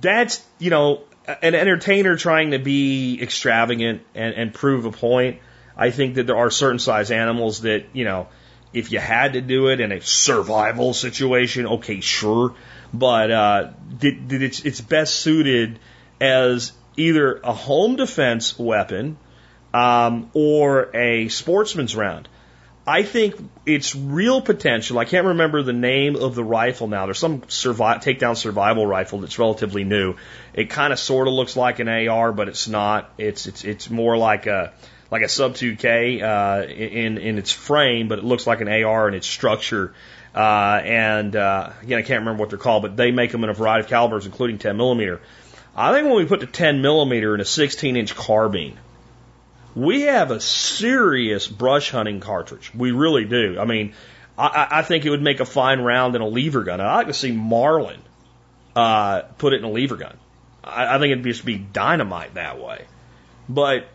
that's 0.00 0.40
you 0.60 0.70
know 0.70 1.02
an 1.26 1.54
entertainer 1.54 2.16
trying 2.16 2.50
to 2.50 2.58
be 2.58 3.18
extravagant 3.20 4.02
and, 4.14 4.34
and 4.34 4.54
prove 4.54 4.84
a 4.84 4.92
point. 4.92 5.40
I 5.76 5.90
think 5.90 6.14
that 6.16 6.26
there 6.26 6.36
are 6.36 6.50
certain 6.50 6.78
size 6.78 7.10
animals 7.10 7.62
that, 7.62 7.86
you 7.92 8.04
know, 8.04 8.28
if 8.72 8.92
you 8.92 8.98
had 8.98 9.32
to 9.34 9.40
do 9.40 9.68
it 9.68 9.80
in 9.80 9.92
a 9.92 10.00
survival 10.00 10.92
situation, 10.92 11.66
okay, 11.66 12.00
sure. 12.00 12.54
But 12.92 13.30
uh, 13.30 13.70
it's, 14.00 14.64
it's 14.64 14.80
best 14.80 15.16
suited 15.16 15.78
as 16.20 16.72
either 16.96 17.40
a 17.42 17.52
home 17.52 17.96
defense 17.96 18.58
weapon 18.58 19.16
um, 19.74 20.30
or 20.32 20.94
a 20.96 21.28
sportsman's 21.28 21.96
round. 21.96 22.28
I 22.86 23.02
think 23.02 23.36
it's 23.66 23.96
real 23.96 24.42
potential. 24.42 24.98
I 24.98 25.06
can't 25.06 25.26
remember 25.26 25.62
the 25.62 25.72
name 25.72 26.16
of 26.16 26.34
the 26.34 26.44
rifle 26.44 26.86
now. 26.86 27.06
There's 27.06 27.18
some 27.18 27.42
survive, 27.48 28.02
takedown 28.02 28.36
survival 28.36 28.86
rifle 28.86 29.20
that's 29.20 29.38
relatively 29.38 29.84
new. 29.84 30.16
It 30.52 30.68
kind 30.68 30.92
of 30.92 30.98
sort 30.98 31.26
of 31.26 31.34
looks 31.34 31.56
like 31.56 31.78
an 31.80 31.88
AR, 31.88 32.32
but 32.32 32.48
it's 32.48 32.68
not. 32.68 33.10
It's 33.18 33.46
it's 33.46 33.64
it's 33.64 33.90
more 33.90 34.16
like 34.18 34.46
a 34.46 34.74
like 35.10 35.22
a 35.22 35.28
sub 35.28 35.54
2K 35.54 36.22
uh, 36.22 36.66
in 36.68 37.18
in 37.18 37.38
its 37.38 37.50
frame, 37.50 38.08
but 38.08 38.18
it 38.18 38.24
looks 38.24 38.46
like 38.46 38.60
an 38.60 38.68
AR 38.68 39.08
in 39.08 39.14
its 39.14 39.26
structure. 39.26 39.94
Uh, 40.34 40.80
and 40.84 41.34
uh, 41.34 41.70
again, 41.82 41.98
I 41.98 42.02
can't 42.02 42.20
remember 42.20 42.40
what 42.40 42.50
they're 42.50 42.58
called, 42.58 42.82
but 42.82 42.96
they 42.96 43.12
make 43.12 43.32
them 43.32 43.44
in 43.44 43.50
a 43.50 43.54
variety 43.54 43.84
of 43.84 43.88
calibers, 43.88 44.26
including 44.26 44.58
10 44.58 44.76
millimeter. 44.76 45.20
I 45.74 45.92
think 45.92 46.06
when 46.06 46.16
we 46.16 46.26
put 46.26 46.40
the 46.40 46.46
10 46.46 46.82
millimeter 46.82 47.34
in 47.34 47.40
a 47.40 47.44
16 47.44 47.96
inch 47.96 48.14
carbine, 48.14 48.78
we 49.74 50.02
have 50.02 50.30
a 50.30 50.40
serious 50.40 51.48
brush 51.48 51.90
hunting 51.90 52.20
cartridge. 52.20 52.72
We 52.74 52.92
really 52.92 53.24
do. 53.24 53.58
I 53.58 53.64
mean, 53.64 53.94
I, 54.38 54.68
I 54.70 54.82
think 54.82 55.04
it 55.04 55.10
would 55.10 55.22
make 55.22 55.40
a 55.40 55.44
fine 55.44 55.80
round 55.80 56.16
in 56.16 56.22
a 56.22 56.28
lever 56.28 56.64
gun. 56.64 56.80
I 56.80 56.96
like 56.96 57.06
to 57.08 57.14
see 57.14 57.32
Marlin 57.32 58.00
uh, 58.74 59.22
put 59.38 59.52
it 59.52 59.58
in 59.58 59.64
a 59.64 59.70
lever 59.70 59.96
gun. 59.96 60.16
I, 60.62 60.96
I 60.96 60.98
think 60.98 61.12
it'd 61.12 61.24
just 61.24 61.44
be 61.44 61.56
dynamite 61.56 62.34
that 62.34 62.60
way. 62.60 62.84
But 63.48 63.88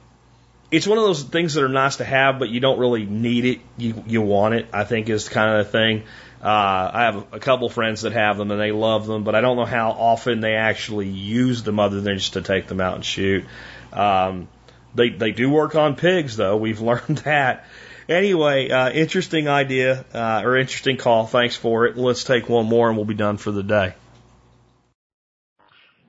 it's 0.71 0.85
one 0.85 0.97
of 0.97 1.03
those 1.03 1.23
things 1.23 1.55
that 1.55 1.63
are 1.63 1.69
nice 1.69 1.97
to 1.97 2.05
have, 2.05 2.39
but 2.39 2.49
you 2.49 2.59
don't 2.59 2.79
really 2.79 3.05
need 3.05 3.45
it. 3.45 3.59
You 3.77 4.03
you 4.05 4.21
want 4.21 4.53
it. 4.55 4.67
I 4.71 4.83
think 4.83 5.09
is 5.09 5.27
kind 5.27 5.59
of 5.59 5.65
the 5.65 5.71
thing. 5.71 6.03
Uh, 6.41 6.91
I 6.93 7.01
have 7.03 7.33
a 7.33 7.39
couple 7.39 7.67
friends 7.69 8.03
that 8.03 8.13
have 8.13 8.37
them 8.37 8.51
and 8.51 8.61
they 8.61 8.71
love 8.71 9.07
them, 9.07 9.23
but 9.23 9.35
I 9.35 9.41
don't 9.41 9.57
know 9.57 9.65
how 9.65 9.91
often 9.91 10.39
they 10.39 10.55
actually 10.55 11.09
use 11.09 11.63
them 11.63 11.79
other 11.79 11.99
than 11.99 12.17
just 12.17 12.33
to 12.33 12.41
take 12.41 12.67
them 12.67 12.79
out 12.79 12.95
and 12.95 13.03
shoot. 13.03 13.43
Um, 13.91 14.47
they 14.95 15.09
they 15.09 15.31
do 15.31 15.49
work 15.49 15.75
on 15.75 15.95
pigs 15.95 16.37
though. 16.37 16.57
We've 16.57 16.79
learned 16.91 17.19
that. 17.19 17.65
Anyway, 18.07 18.69
uh, 18.69 18.89
interesting 18.89 19.47
idea 19.47 20.03
uh, 20.13 20.41
or 20.43 20.57
interesting 20.57 20.97
call. 20.97 21.27
Thanks 21.27 21.55
for 21.55 21.85
it. 21.85 21.95
Let's 21.95 22.23
take 22.23 22.49
one 22.49 22.65
more 22.65 22.89
and 22.89 22.97
we'll 22.97 23.05
be 23.05 23.13
done 23.13 23.37
for 23.37 23.51
the 23.51 23.63
day. 23.63 23.93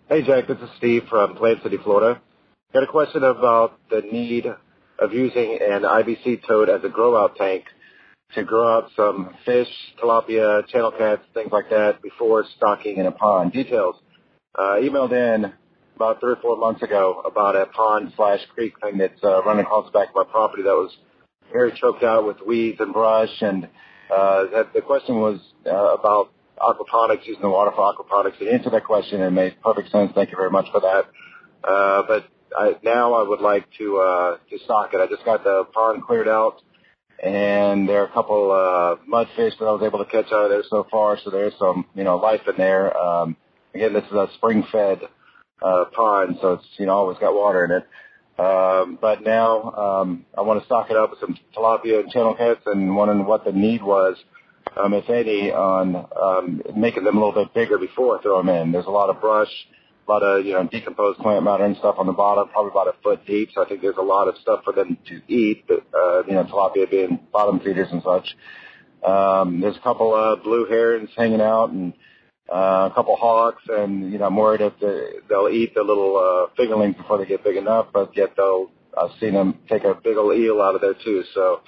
Hey 0.09 0.23
Jack, 0.23 0.49
this 0.49 0.59
is 0.59 0.69
Steve 0.79 1.05
from 1.09 1.37
Plant 1.37 1.63
City, 1.63 1.77
Florida. 1.77 2.21
Got 2.73 2.85
a 2.85 2.87
question 2.87 3.23
about 3.23 3.79
the 3.91 4.01
need 4.01 4.47
of 4.99 5.13
using 5.13 5.59
an 5.61 5.83
IBC 5.83 6.47
tote 6.47 6.69
as 6.69 6.83
a 6.85 6.89
grow 6.89 7.17
out 7.17 7.37
tank 7.37 7.65
to 8.35 8.45
grow 8.45 8.77
out 8.77 8.91
some 8.97 9.35
fish, 9.45 9.69
tilapia, 10.01 10.67
channel 10.69 10.93
cats, 10.93 11.23
things 11.35 11.51
like 11.53 11.71
that 11.71 12.01
before 12.03 12.45
stocking 12.57 12.97
in 12.99 13.07
a 13.07 13.13
pond. 13.13 13.53
Details. 13.53 13.97
Uh, 14.55 14.77
emailed 14.81 15.13
in 15.13 15.53
about 16.01 16.19
three 16.19 16.33
or 16.33 16.37
four 16.37 16.57
months 16.57 16.83
ago 16.83 17.23
about 17.27 17.55
a 17.55 17.67
pond 17.67 18.11
slash 18.17 18.41
creek 18.55 18.73
thing 18.81 18.97
that's 18.97 19.23
uh, 19.23 19.43
running 19.43 19.67
across 19.67 19.85
the 19.85 19.91
back 19.91 20.09
of 20.09 20.15
my 20.15 20.25
property 20.25 20.63
that 20.63 20.73
was 20.73 20.91
very 21.53 21.73
choked 21.79 22.03
out 22.03 22.27
with 22.27 22.39
weeds 22.47 22.81
and 22.81 22.95
brush. 22.95 23.43
And 23.43 23.65
uh, 24.11 24.47
that 24.55 24.73
the 24.73 24.81
question 24.81 25.17
was 25.17 25.41
uh, 25.67 25.93
about 25.93 26.33
aquaponics, 26.59 27.27
using 27.27 27.43
the 27.43 27.51
water 27.51 27.71
for 27.77 27.93
aquaponics. 27.93 28.39
To 28.39 28.51
answer 28.51 28.71
that 28.71 28.85
question, 28.85 29.21
it 29.21 29.31
made 29.31 29.61
perfect 29.63 29.91
sense. 29.93 30.11
Thank 30.15 30.31
you 30.31 30.39
very 30.39 30.51
much 30.51 30.69
for 30.73 30.81
that. 30.81 31.05
Uh, 31.63 32.03
but 32.09 32.25
I, 32.57 32.77
now 32.83 33.13
I 33.13 33.29
would 33.29 33.41
like 33.43 33.67
to 33.77 33.99
uh, 33.99 34.37
to 34.49 34.59
stock 34.65 34.95
it. 34.95 35.01
I 35.01 35.07
just 35.07 35.27
got 35.27 35.45
the 35.45 35.65
pond 35.75 36.03
cleared 36.03 36.29
out 36.29 36.63
and 37.23 37.87
there 37.87 38.01
are 38.01 38.07
a 38.07 38.13
couple 38.13 38.51
uh, 38.51 38.97
mudfish 39.07 39.59
that 39.59 39.67
I 39.67 39.73
was 39.73 39.83
able 39.85 39.99
to 40.03 40.11
catch 40.11 40.33
out 40.33 40.45
of 40.45 40.51
there 40.51 40.63
so 40.71 40.87
far. 40.91 41.19
So 41.23 41.29
there's 41.29 41.53
some 41.59 41.85
you 41.95 42.05
know 42.05 42.17
life 42.17 42.41
in 42.49 42.55
there. 42.57 42.97
Um, 42.97 43.37
again, 43.75 43.93
this 43.93 44.05
is 44.05 44.13
a 44.13 44.29
spring-fed 44.37 45.03
uh, 45.63 45.85
pond, 45.95 46.39
so 46.41 46.55
it's 46.55 46.67
you 46.79 46.87
know 46.87 46.93
always 46.93 47.19
got 47.19 47.35
water 47.35 47.65
in 47.65 47.71
it. 47.71 47.87
Um, 48.39 48.99
but 49.01 49.23
now 49.23 49.73
um, 49.73 50.25
I 50.37 50.41
want 50.41 50.61
to 50.61 50.67
stock 50.67 50.91
it 50.91 50.97
up 50.97 51.11
with 51.11 51.21
some 51.21 51.39
tilapia 51.55 52.01
and 52.01 52.11
channel 52.11 52.35
cats, 52.35 52.61
and 52.67 52.97
wondering 52.97 53.27
what 53.27 53.45
the 53.45 53.53
need 53.53 53.83
was, 53.83 54.17
um, 54.77 54.95
if 54.95 55.09
any, 55.11 55.53
on 55.53 56.07
um, 56.21 56.63
making 56.77 57.05
them 57.05 57.17
a 57.17 57.25
little 57.25 57.45
bit 57.45 57.53
bigger 57.53 57.79
before 57.79 58.19
I 58.19 58.23
throw 58.23 58.39
them 58.39 58.49
in. 58.49 58.73
There's 58.73 58.87
a 58.87 58.91
lot 58.91 59.11
of 59.11 59.21
brush 59.21 59.51
a 60.11 60.11
lot 60.11 60.23
of, 60.23 60.45
you 60.45 60.53
know, 60.55 60.67
decomposed 60.67 61.21
plant 61.21 61.45
matter 61.45 61.65
and 61.65 61.77
stuff 61.77 61.95
on 61.99 62.07
the 62.07 62.13
bottom, 62.13 62.49
probably 62.49 62.71
about 62.71 62.89
a 62.89 62.95
foot 63.03 63.25
deep. 63.27 63.51
So 63.55 63.65
I 63.65 63.69
think 63.69 63.81
there's 63.81 63.97
a 63.97 64.03
lot 64.03 64.27
of 64.27 64.37
stuff 64.39 64.65
for 64.65 64.73
them 64.73 64.99
to 65.07 65.21
eat, 65.33 65.65
but, 65.69 65.87
uh, 65.95 66.25
you 66.27 66.35
know, 66.35 66.45
tilapia 66.45 66.91
being 66.91 67.21
bottom 67.33 67.61
feeders 67.61 67.89
and 67.93 68.03
such. 68.03 68.37
Um, 69.07 69.61
there's 69.61 69.77
a 69.77 69.81
couple 69.81 70.15
of 70.15 70.43
blue 70.43 70.67
herons 70.67 71.11
hanging 71.17 71.41
out 71.41 71.71
and, 71.71 71.93
uh, 72.53 72.89
a 72.91 72.93
couple 72.95 73.17
hawks 73.17 73.63
and, 73.69 74.13
you 74.13 74.19
know, 74.19 74.27
I'm 74.27 74.37
worried 74.37 74.61
if 74.61 74.73
they, 74.81 75.21
they'll 75.29 75.49
eat 75.49 75.75
the 75.75 75.83
little, 75.83 76.17
uh, 76.17 76.55
fingerlings 76.61 76.97
before 76.97 77.19
they 77.19 77.27
get 77.27 77.45
big 77.45 77.57
enough, 77.57 77.89
but 77.93 78.17
yet 78.17 78.31
they'll, 78.37 78.71
I've 78.97 79.19
seen 79.21 79.35
them 79.35 79.59
take 79.69 79.85
a 79.85 79.95
big 79.95 80.17
old 80.17 80.37
eel 80.37 80.61
out 80.61 80.75
of 80.75 80.81
there 80.81 80.95
too. 80.95 81.23
So, 81.35 81.61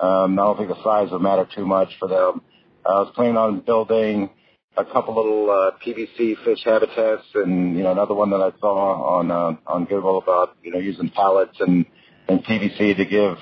um, 0.00 0.38
I 0.38 0.42
don't 0.42 0.56
think 0.56 0.68
the 0.68 0.82
size 0.82 1.10
would 1.10 1.22
matter 1.22 1.46
too 1.54 1.66
much 1.66 1.90
for 1.98 2.08
them. 2.08 2.42
I 2.86 3.00
was 3.00 3.12
planning 3.14 3.36
on 3.36 3.60
building, 3.60 4.30
a 4.76 4.84
couple 4.84 5.14
little 5.14 5.50
uh, 5.50 5.72
PVC 5.84 6.42
fish 6.44 6.60
habitats, 6.64 7.24
and 7.34 7.76
you 7.76 7.82
know 7.82 7.92
another 7.92 8.14
one 8.14 8.30
that 8.30 8.40
I 8.40 8.58
saw 8.60 9.18
on 9.18 9.30
uh, 9.30 9.56
on 9.66 9.84
Google 9.84 10.18
about 10.18 10.56
you 10.62 10.72
know 10.72 10.78
using 10.78 11.10
pallets 11.10 11.56
and 11.60 11.84
and 12.28 12.44
PVC 12.44 12.96
to 12.96 13.04
give 13.04 13.36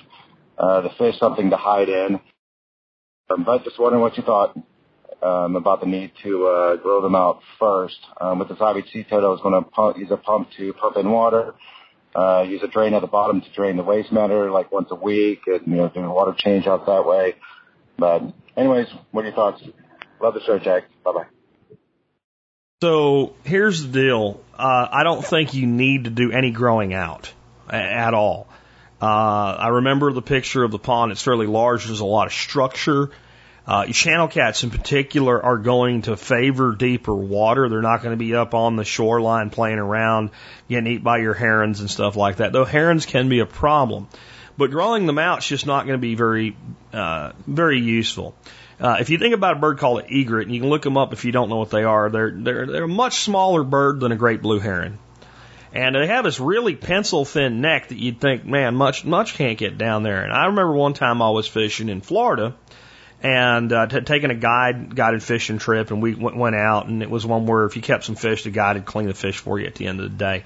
uh, 0.59 0.81
the 0.81 0.91
fish 0.99 1.19
something 1.19 1.51
to 1.51 1.57
hide 1.57 1.89
in. 1.89 2.21
Um, 3.31 3.45
but 3.45 3.63
just 3.63 3.79
wondering 3.79 4.03
what 4.03 4.17
you 4.17 4.23
thought 4.23 4.57
um, 5.23 5.57
about 5.57 5.81
the 5.81 5.87
need 5.87 6.13
to 6.23 6.47
uh, 6.47 6.77
grow 6.77 7.03
them 7.03 7.15
out 7.15 7.41
first. 7.59 7.99
Um, 8.21 8.39
with 8.39 8.49
this 8.49 8.59
IBC 8.59 9.09
tote, 9.09 9.25
I 9.25 9.29
was 9.29 9.41
going 9.41 9.63
to 9.63 9.69
pump, 9.69 9.99
use 9.99 10.11
a 10.11 10.17
pump 10.17 10.51
to 10.57 10.73
pump 10.73 10.97
in 10.97 11.11
water. 11.11 11.55
Uh, 12.15 12.45
use 12.49 12.63
a 12.63 12.69
drain 12.69 12.95
at 12.95 13.01
the 13.01 13.07
bottom 13.07 13.41
to 13.41 13.51
drain 13.53 13.77
the 13.77 13.83
waste 13.83 14.11
matter 14.11 14.51
like 14.51 14.73
once 14.73 14.89
a 14.91 14.95
week 14.95 15.41
and, 15.47 15.67
you 15.67 15.77
know, 15.77 15.89
do 15.89 16.01
a 16.01 16.11
water 16.11 16.35
change 16.37 16.67
out 16.67 16.87
that 16.87 17.05
way. 17.07 17.35
But 17.99 18.23
anyways, 18.57 18.89
what 19.11 19.23
are 19.23 19.29
your 19.29 19.35
thoughts? 19.35 19.63
Love 20.21 20.35
the 20.35 20.41
show, 20.41 20.59
Jack. 20.59 20.85
Bye 21.05 21.13
bye. 21.13 21.27
So 22.81 23.35
here's 23.45 23.83
the 23.83 23.89
deal. 23.89 24.41
Uh, 24.57 24.89
I 24.91 25.03
don't 25.03 25.25
think 25.25 25.55
you 25.55 25.67
need 25.67 26.05
to 26.05 26.11
do 26.11 26.33
any 26.33 26.51
growing 26.51 26.95
out 26.95 27.33
at 27.69 28.15
all. 28.15 28.49
Uh, 29.01 29.05
I 29.05 29.69
remember 29.69 30.13
the 30.13 30.23
picture 30.23 30.65
of 30.65 30.71
the 30.71 30.79
pond. 30.79 31.13
It's 31.13 31.23
fairly 31.23 31.47
large. 31.47 31.87
There's 31.87 32.01
a 32.01 32.07
lot 32.07 32.27
of 32.27 32.33
structure. 32.33 33.11
Uh, 33.69 33.85
channel 33.85 34.29
cats 34.29 34.65
in 34.65 34.71
particular 34.71 35.45
are 35.45 35.59
going 35.59 36.01
to 36.01 36.17
favor 36.17 36.75
deeper 36.75 37.15
water. 37.15 37.69
They're 37.69 37.83
not 37.83 38.03
going 38.03 38.15
to 38.15 38.17
be 38.17 38.35
up 38.35 38.55
on 38.55 38.77
the 38.77 38.85
shoreline 38.85 39.51
playing 39.51 39.79
around, 39.79 40.31
getting 40.71 40.87
eaten 40.87 41.05
by 41.05 41.19
your 41.19 41.35
herons 41.35 41.81
and 41.81 41.91
stuff 41.91 42.17
like 42.17 42.37
that. 42.37 42.53
Though 42.53 42.65
herons 42.65 43.05
can 43.05 43.29
be 43.29 43.41
a 43.41 43.47
problem, 43.47 44.09
but 44.57 44.71
growing 44.71 45.05
them 45.05 45.19
out 45.19 45.41
is 45.41 45.47
just 45.47 45.67
not 45.67 45.85
going 45.85 45.99
to 45.99 46.01
be 46.01 46.15
very, 46.15 46.57
uh, 46.95 47.33
very 47.47 47.79
useful. 47.79 48.35
Uh, 48.81 48.97
if 49.01 49.11
you 49.11 49.19
think 49.19 49.35
about 49.35 49.59
a 49.59 49.61
bird 49.61 49.77
called 49.77 50.01
an 50.01 50.07
egret, 50.09 50.47
and 50.47 50.55
you 50.55 50.63
can 50.63 50.71
look 50.71 50.83
them 50.83 50.97
up 50.97 51.13
if 51.13 51.27
you 51.27 51.33
don't 51.33 51.51
know 51.51 51.57
what 51.57 51.69
they 51.69 51.85
are, 51.85 52.09
they're 52.09 52.31
they're 52.31 52.67
they're 52.67 52.85
a 52.85 52.89
much 52.89 53.21
smaller 53.21 53.65
bird 53.65 54.01
than 54.01 54.13
a 54.13 54.17
great 54.17 54.41
blue 54.41 54.61
heron, 54.61 54.99
and 55.75 55.95
they 55.95 56.07
have 56.07 56.25
this 56.25 56.41
really 56.41 56.75
pencil 56.75 57.27
thin 57.27 57.61
neck 57.61 57.89
that 57.89 57.99
you'd 57.99 58.19
think, 58.19 58.47
man, 58.47 58.77
much 58.77 59.05
much 59.05 59.35
can't 59.35 59.59
get 59.59 59.77
down 59.77 60.05
there. 60.05 60.23
And 60.23 60.33
I 60.33 60.47
remember 60.47 60.73
one 60.73 60.95
time 60.95 61.21
I 61.21 61.29
was 61.29 61.47
fishing 61.47 61.91
in 61.91 62.01
Florida, 62.01 62.55
and 63.23 63.73
uh, 63.73 63.87
t- 63.87 64.01
taking 64.01 64.31
a 64.31 64.35
guide 64.35 64.95
guided 64.95 65.23
fishing 65.23 65.59
trip, 65.59 65.91
and 65.91 66.01
we 66.01 66.15
went, 66.15 66.37
went 66.37 66.57
out, 66.57 66.87
and 66.87 67.03
it 67.03 67.11
was 67.11 67.27
one 67.27 67.47
where 67.47 67.65
if 67.65 67.77
you 67.77 67.83
kept 67.83 68.05
some 68.05 68.15
fish, 68.15 68.45
the 68.45 68.51
guide 68.51 68.77
would 68.77 68.87
clean 68.87 69.07
the 69.07 69.15
fish 69.15 69.39
for 69.39 69.59
you 69.59 69.67
at 69.67 69.75
the 69.75 69.87
end 69.87 70.01
of 70.01 70.11
the 70.11 70.17
day. 70.17 70.45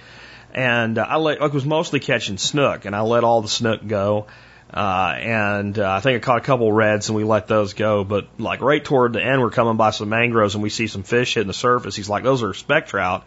And 0.54 0.98
uh, 0.98 1.06
I 1.08 1.16
let 1.16 1.42
I 1.42 1.46
was 1.46 1.64
mostly 1.64 2.00
catching 2.00 2.38
snook, 2.38 2.84
and 2.84 2.96
I 2.96 3.00
let 3.00 3.24
all 3.24 3.42
the 3.42 3.48
snook 3.48 3.86
go. 3.86 4.26
Uh, 4.72 5.14
and 5.18 5.78
uh, 5.78 5.92
I 5.92 6.00
think 6.00 6.16
I 6.16 6.24
caught 6.24 6.38
a 6.38 6.44
couple 6.44 6.72
reds 6.72 7.10
and 7.10 7.16
we 7.16 7.24
let 7.24 7.46
those 7.46 7.74
go. 7.74 8.04
But 8.04 8.26
like 8.38 8.62
right 8.62 8.82
toward 8.82 9.12
the 9.12 9.22
end, 9.22 9.42
we're 9.42 9.50
coming 9.50 9.76
by 9.76 9.90
some 9.90 10.08
mangroves 10.08 10.54
and 10.54 10.62
we 10.62 10.70
see 10.70 10.86
some 10.86 11.02
fish 11.02 11.34
hitting 11.34 11.46
the 11.46 11.52
surface. 11.52 11.94
He's 11.94 12.08
like, 12.08 12.24
those 12.24 12.42
are 12.42 12.54
speck 12.54 12.86
trout. 12.86 13.24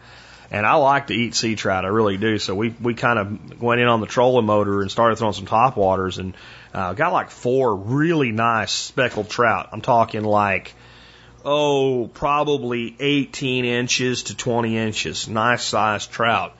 And 0.50 0.64
I 0.64 0.74
like 0.74 1.08
to 1.08 1.14
eat 1.14 1.34
sea 1.34 1.56
trout, 1.56 1.84
I 1.84 1.88
really 1.88 2.16
do. 2.16 2.38
So 2.38 2.54
we 2.54 2.74
we 2.80 2.94
kind 2.94 3.18
of 3.18 3.60
went 3.60 3.80
in 3.80 3.88
on 3.88 4.00
the 4.00 4.06
trolling 4.06 4.46
motor 4.46 4.80
and 4.80 4.90
started 4.90 5.16
throwing 5.16 5.34
some 5.34 5.46
top 5.46 5.76
waters 5.76 6.18
and 6.18 6.36
uh, 6.72 6.92
got 6.94 7.12
like 7.12 7.30
four 7.30 7.74
really 7.74 8.32
nice 8.32 8.72
speckled 8.72 9.28
trout. 9.28 9.70
I'm 9.72 9.80
talking 9.80 10.22
like 10.22 10.74
oh 11.44 12.10
probably 12.12 12.96
18 12.98 13.64
inches 13.64 14.24
to 14.24 14.36
20 14.36 14.76
inches, 14.76 15.28
nice 15.28 15.64
sized 15.64 16.10
trout. 16.10 16.56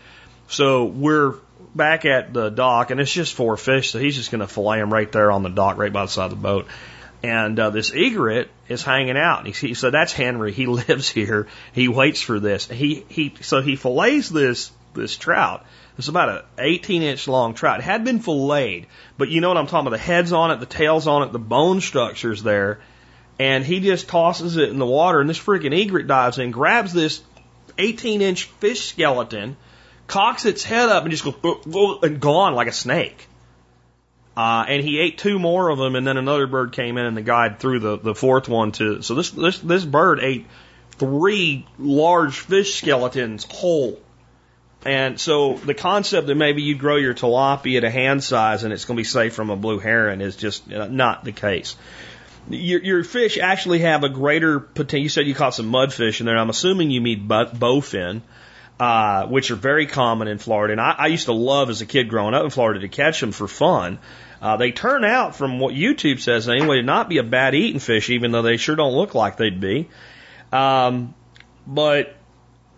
So 0.48 0.84
we're 0.84 1.34
back 1.74 2.04
at 2.04 2.32
the 2.32 2.50
dock, 2.50 2.90
and 2.90 3.00
it's 3.00 3.12
just 3.12 3.34
four 3.34 3.56
fish, 3.56 3.90
so 3.90 3.98
he's 3.98 4.16
just 4.16 4.30
going 4.30 4.40
to 4.40 4.46
fillet 4.46 4.78
them 4.78 4.92
right 4.92 5.10
there 5.10 5.30
on 5.30 5.42
the 5.42 5.50
dock, 5.50 5.76
right 5.76 5.92
by 5.92 6.04
the 6.04 6.10
side 6.10 6.24
of 6.24 6.30
the 6.30 6.36
boat. 6.36 6.66
And 7.22 7.58
uh, 7.58 7.70
this 7.70 7.92
egret 7.92 8.50
is 8.68 8.82
hanging 8.82 9.16
out. 9.16 9.46
He, 9.46 9.74
so 9.74 9.90
that's 9.90 10.12
Henry. 10.12 10.52
He 10.52 10.66
lives 10.66 11.08
here. 11.08 11.48
He 11.72 11.88
waits 11.88 12.20
for 12.20 12.40
this. 12.40 12.66
He 12.66 13.04
he. 13.08 13.34
So 13.40 13.62
he 13.62 13.76
fillets 13.76 14.28
this 14.28 14.70
this 14.94 15.16
trout. 15.16 15.64
It's 15.98 16.08
about 16.08 16.28
an 16.28 16.42
18 16.58 17.02
inch 17.02 17.28
long 17.28 17.54
trout. 17.54 17.80
It 17.80 17.84
had 17.84 18.04
been 18.04 18.20
filleted, 18.20 18.86
but 19.16 19.28
you 19.28 19.40
know 19.40 19.48
what 19.48 19.56
I'm 19.56 19.66
talking 19.66 19.86
about. 19.86 19.96
The 19.96 20.02
head's 20.02 20.32
on 20.32 20.50
it, 20.50 20.60
the 20.60 20.66
tail's 20.66 21.06
on 21.06 21.22
it, 21.22 21.32
the 21.32 21.38
bone 21.38 21.80
structure's 21.80 22.42
there, 22.42 22.80
and 23.38 23.64
he 23.64 23.80
just 23.80 24.08
tosses 24.08 24.56
it 24.56 24.68
in 24.68 24.78
the 24.78 24.86
water. 24.86 25.20
And 25.20 25.30
this 25.30 25.38
freaking 25.38 25.74
egret 25.74 26.06
dives 26.06 26.38
in, 26.38 26.50
grabs 26.50 26.92
this 26.92 27.22
18 27.78 28.20
inch 28.20 28.44
fish 28.44 28.90
skeleton, 28.90 29.56
cocks 30.06 30.44
its 30.44 30.64
head 30.64 30.88
up 30.88 31.04
and 31.04 31.10
just 31.10 31.24
goes 31.24 31.98
and 32.02 32.20
gone 32.20 32.54
like 32.54 32.68
a 32.68 32.72
snake. 32.72 33.26
Uh, 34.36 34.66
and 34.68 34.82
he 34.82 34.98
ate 34.98 35.16
two 35.16 35.38
more 35.38 35.70
of 35.70 35.78
them, 35.78 35.96
and 35.96 36.06
then 36.06 36.18
another 36.18 36.46
bird 36.46 36.72
came 36.72 36.98
in, 36.98 37.06
and 37.06 37.16
the 37.16 37.22
guide 37.22 37.58
threw 37.58 37.78
the, 37.78 37.96
the 37.96 38.14
fourth 38.14 38.48
one 38.48 38.72
to. 38.72 39.00
So 39.00 39.14
this 39.14 39.30
this 39.30 39.58
this 39.60 39.84
bird 39.84 40.20
ate 40.20 40.46
three 40.92 41.66
large 41.78 42.40
fish 42.40 42.74
skeletons 42.74 43.46
whole. 43.48 43.98
And 44.84 45.18
so 45.18 45.54
the 45.54 45.74
concept 45.74 46.28
that 46.28 46.34
maybe 46.34 46.62
you 46.62 46.76
grow 46.76 46.96
your 46.96 47.14
tilapia 47.14 47.80
to 47.80 47.88
a 47.88 47.90
hand 47.90 48.22
size 48.22 48.62
and 48.62 48.72
it's 48.72 48.84
going 48.84 48.96
to 48.96 49.00
be 49.00 49.04
safe 49.04 49.34
from 49.34 49.50
a 49.50 49.56
blue 49.56 49.80
heron 49.80 50.20
is 50.20 50.36
just 50.36 50.68
not 50.68 51.24
the 51.24 51.32
case. 51.32 51.74
Your, 52.48 52.80
your 52.80 53.02
fish 53.02 53.36
actually 53.36 53.80
have 53.80 54.04
a 54.04 54.08
greater 54.08 54.60
potential. 54.60 55.02
You 55.02 55.08
said 55.08 55.26
you 55.26 55.34
caught 55.34 55.54
some 55.54 55.72
mudfish 55.72 56.20
in 56.20 56.26
there. 56.26 56.38
I'm 56.38 56.50
assuming 56.50 56.92
you 56.92 57.00
mean 57.00 57.26
bowfin 57.26 58.22
uh, 58.78 59.26
which 59.26 59.50
are 59.50 59.56
very 59.56 59.86
common 59.86 60.28
in 60.28 60.38
Florida. 60.38 60.72
And 60.72 60.80
I, 60.80 60.94
I 60.98 61.06
used 61.06 61.26
to 61.26 61.32
love 61.32 61.70
as 61.70 61.80
a 61.80 61.86
kid 61.86 62.08
growing 62.08 62.34
up 62.34 62.44
in 62.44 62.50
Florida 62.50 62.80
to 62.80 62.88
catch 62.88 63.20
them 63.20 63.32
for 63.32 63.48
fun. 63.48 63.98
Uh, 64.46 64.56
they 64.56 64.70
turn 64.70 65.04
out, 65.04 65.34
from 65.34 65.58
what 65.58 65.74
YouTube 65.74 66.20
says 66.20 66.48
anyway, 66.48 66.76
to 66.76 66.82
not 66.84 67.08
be 67.08 67.18
a 67.18 67.24
bad 67.24 67.56
eating 67.56 67.80
fish, 67.80 68.10
even 68.10 68.30
though 68.30 68.42
they 68.42 68.58
sure 68.58 68.76
don't 68.76 68.94
look 68.94 69.12
like 69.12 69.36
they'd 69.36 69.58
be. 69.58 69.88
Um, 70.52 71.16
but 71.66 72.14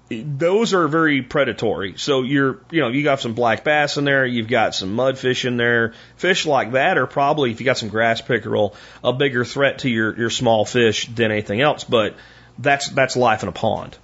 those 0.08 0.72
are 0.72 0.88
very 0.88 1.20
predatory. 1.20 1.98
So 1.98 2.22
you're, 2.22 2.62
you 2.70 2.80
know, 2.80 2.88
you 2.88 3.04
got 3.04 3.20
some 3.20 3.34
black 3.34 3.64
bass 3.64 3.98
in 3.98 4.06
there, 4.06 4.24
you've 4.24 4.48
got 4.48 4.74
some 4.74 4.96
mudfish 4.96 5.44
in 5.44 5.58
there. 5.58 5.92
Fish 6.16 6.46
like 6.46 6.72
that 6.72 6.96
are 6.96 7.06
probably, 7.06 7.50
if 7.50 7.60
you 7.60 7.66
got 7.66 7.76
some 7.76 7.90
grass 7.90 8.22
pickerel, 8.22 8.74
a 9.04 9.12
bigger 9.12 9.44
threat 9.44 9.80
to 9.80 9.90
your, 9.90 10.16
your 10.16 10.30
small 10.30 10.64
fish 10.64 11.06
than 11.08 11.30
anything 11.30 11.60
else. 11.60 11.84
But 11.84 12.16
that's, 12.58 12.88
that's 12.88 13.14
life 13.14 13.42
in 13.42 13.50
a 13.50 13.52
pond. 13.52 13.98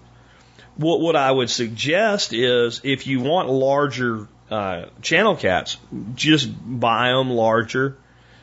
What, 0.77 1.01
what 1.01 1.17
I 1.17 1.33
would 1.33 1.49
suggest 1.49 2.35
is 2.35 2.83
if 2.85 3.07
you 3.07 3.21
want 3.21 3.49
larger, 3.49 4.29
uh, 4.51 4.87
channel 5.03 5.37
cats, 5.37 5.77
just 6.15 6.49
buy 6.49 7.09
them 7.09 7.31
larger. 7.31 7.97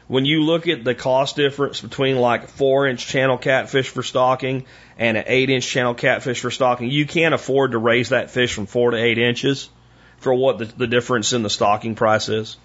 When 0.07 0.25
you 0.25 0.43
look 0.43 0.67
at 0.67 0.83
the 0.83 0.93
cost 0.93 1.37
difference 1.37 1.79
between 1.79 2.17
like 2.17 2.49
four 2.49 2.87
inch 2.87 3.07
channel 3.07 3.37
catfish 3.37 3.87
for 3.87 4.03
stocking 4.03 4.65
and 4.97 5.15
an 5.15 5.23
eight 5.27 5.49
inch 5.49 5.65
channel 5.65 5.93
catfish 5.93 6.41
for 6.41 6.51
stocking, 6.51 6.89
you 6.89 7.05
can't 7.05 7.33
afford 7.33 7.71
to 7.71 7.77
raise 7.77 8.09
that 8.09 8.29
fish 8.29 8.53
from 8.53 8.65
four 8.65 8.91
to 8.91 8.97
eight 8.97 9.17
inches 9.17 9.69
for 10.17 10.33
what 10.33 10.57
the, 10.57 10.65
the 10.65 10.87
difference 10.87 11.33
in 11.33 11.43
the 11.43 11.49
stocking 11.49 11.95
price 11.95 12.29
is. 12.29 12.57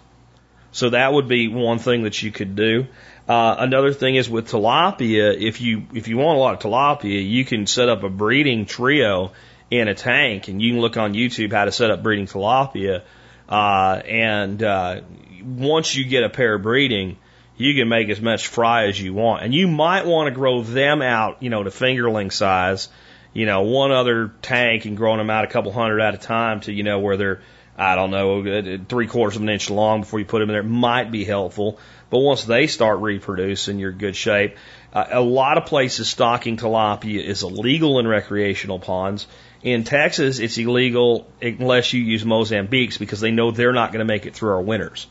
So 0.72 0.90
that 0.90 1.12
would 1.12 1.28
be 1.28 1.48
one 1.48 1.78
thing 1.78 2.02
that 2.02 2.22
you 2.22 2.30
could 2.30 2.56
do. 2.56 2.86
Uh, 3.28 3.56
another 3.58 3.92
thing 3.92 4.16
is 4.16 4.28
with 4.28 4.48
tilapia, 4.48 5.34
if 5.40 5.60
you 5.60 5.86
if 5.94 6.06
you 6.08 6.16
want 6.16 6.36
a 6.36 6.40
lot 6.40 6.54
of 6.54 6.60
tilapia, 6.60 7.26
you 7.26 7.44
can 7.44 7.66
set 7.66 7.88
up 7.88 8.02
a 8.02 8.08
breeding 8.08 8.66
trio 8.66 9.32
in 9.70 9.88
a 9.88 9.94
tank, 9.94 10.48
and 10.48 10.60
you 10.60 10.72
can 10.72 10.80
look 10.80 10.96
on 10.96 11.14
YouTube 11.14 11.52
how 11.52 11.64
to 11.64 11.72
set 11.72 11.90
up 11.90 12.02
breeding 12.02 12.26
tilapia. 12.26 13.02
Uh, 13.48 14.00
and 14.04 14.62
uh, 14.62 15.00
once 15.44 15.94
you 15.94 16.04
get 16.04 16.24
a 16.24 16.28
pair 16.28 16.58
breeding, 16.58 17.18
you 17.56 17.74
can 17.74 17.88
make 17.88 18.08
as 18.08 18.20
much 18.20 18.48
fry 18.48 18.86
as 18.86 19.00
you 19.00 19.14
want. 19.14 19.42
And 19.42 19.54
you 19.54 19.68
might 19.68 20.06
want 20.06 20.28
to 20.28 20.34
grow 20.34 20.62
them 20.62 21.02
out, 21.02 21.42
you 21.42 21.50
know, 21.50 21.62
to 21.62 21.70
fingerling 21.70 22.32
size, 22.32 22.88
you 23.32 23.46
know, 23.46 23.62
one 23.62 23.92
other 23.92 24.32
tank 24.42 24.84
and 24.84 24.96
growing 24.96 25.18
them 25.18 25.30
out 25.30 25.44
a 25.44 25.48
couple 25.48 25.72
hundred 25.72 26.00
at 26.00 26.14
a 26.14 26.18
time 26.18 26.60
to, 26.60 26.72
you 26.72 26.82
know, 26.82 26.98
where 26.98 27.16
they're, 27.16 27.40
I 27.76 27.94
don't 27.94 28.10
know, 28.10 28.78
three 28.88 29.06
quarters 29.06 29.36
of 29.36 29.42
an 29.42 29.48
inch 29.48 29.70
long 29.70 30.00
before 30.00 30.18
you 30.18 30.24
put 30.24 30.40
them 30.40 30.50
in 30.50 30.54
there 30.54 30.62
might 30.62 31.10
be 31.10 31.24
helpful. 31.24 31.78
But 32.08 32.20
once 32.20 32.44
they 32.44 32.66
start 32.66 33.00
reproducing, 33.00 33.78
you're 33.78 33.90
in 33.90 33.98
good 33.98 34.16
shape. 34.16 34.56
Uh, 34.92 35.06
a 35.10 35.20
lot 35.20 35.58
of 35.58 35.66
places 35.66 36.08
stocking 36.08 36.56
tilapia 36.56 37.22
is 37.22 37.42
illegal 37.42 37.98
in 37.98 38.06
recreational 38.06 38.78
ponds. 38.78 39.26
In 39.66 39.82
Texas, 39.82 40.38
it's 40.38 40.56
illegal 40.58 41.26
unless 41.42 41.92
you 41.92 42.00
use 42.00 42.24
Mozambiques 42.24 42.98
because 42.98 43.18
they 43.18 43.32
know 43.32 43.50
they're 43.50 43.72
not 43.72 43.90
going 43.90 43.98
to 43.98 44.04
make 44.04 44.24
it 44.24 44.32
through 44.32 44.50
our 44.50 44.62
winters. 44.62 45.08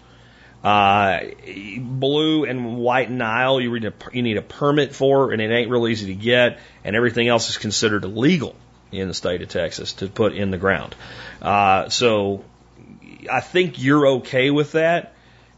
Uh, 0.63 1.19
blue 1.77 2.45
and 2.45 2.77
white 2.77 3.11
Nile, 3.11 3.59
you 3.59 3.69
need, 3.77 3.83
a, 3.83 3.93
you 4.13 4.21
need 4.21 4.37
a 4.37 4.41
permit 4.41 4.95
for, 4.95 5.33
and 5.33 5.41
it 5.41 5.51
ain't 5.51 5.69
real 5.69 5.89
easy 5.89 6.07
to 6.07 6.15
get, 6.15 6.59
and 6.85 6.95
everything 6.95 7.27
else 7.27 7.49
is 7.49 7.57
considered 7.57 8.05
illegal 8.05 8.55
in 8.93 9.09
the 9.09 9.13
state 9.13 9.41
of 9.41 9.49
Texas 9.49 9.91
to 9.91 10.07
put 10.07 10.33
in 10.33 10.51
the 10.51 10.57
ground. 10.57 10.95
Uh, 11.41 11.89
so 11.89 12.45
I 13.29 13.41
think 13.41 13.83
you're 13.83 14.07
okay 14.19 14.51
with 14.51 14.71
that. 14.71 15.15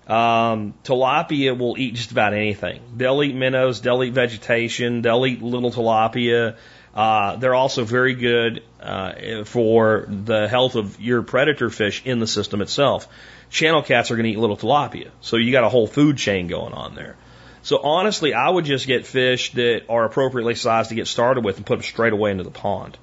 Um, 0.08 0.74
tilapia 0.84 1.56
will 1.56 1.78
eat 1.78 1.94
just 1.94 2.10
about 2.12 2.34
anything. 2.34 2.82
They'll 2.96 3.22
eat 3.22 3.36
minnows, 3.36 3.80
they'll 3.80 4.04
eat 4.04 4.14
vegetation, 4.14 5.04
they'll 5.04 5.28
eat 5.28 5.44
little 5.44 5.72
tilapia. 5.72 6.56
Uh, 6.96 7.36
they're 7.36 7.54
also 7.54 7.84
very 7.84 8.16
good 8.16 8.64
uh, 8.82 9.44
for 9.44 10.06
the 10.08 10.48
health 10.48 10.76
of 10.76 11.00
your 11.00 11.24
predator 11.24 11.70
fish 11.70 12.02
in 12.06 12.20
the 12.20 12.28
system 12.28 12.62
itself 12.62 13.08
channel 13.50 13.82
cats 13.82 14.12
are 14.12 14.16
going 14.16 14.26
to 14.26 14.32
eat 14.32 14.40
little 14.40 14.58
tilapia. 14.58 15.10
So 15.22 15.38
you 15.38 15.52
got 15.52 15.64
a 15.64 15.70
whole 15.70 15.88
food 15.88 16.18
chain 16.18 16.48
going 16.48 16.74
on 16.74 16.96
there. 16.96 17.16
So 17.64 17.80
honestly, 17.80 18.34
I 18.34 18.50
would 18.50 18.66
just 18.66 18.88
get 18.88 19.06
fish 19.06 19.52
that 19.54 19.84
are 19.90 20.06
appropriately 20.06 20.56
sized 20.56 20.90
to 20.90 20.96
get 20.96 21.08
started 21.08 21.44
with 21.44 21.58
and 21.58 21.66
put 21.66 21.76
them 21.76 21.84
straight 21.84 22.14
away 22.14 22.32
into 22.32 22.44
the 22.44 22.52
pond. 22.52 22.98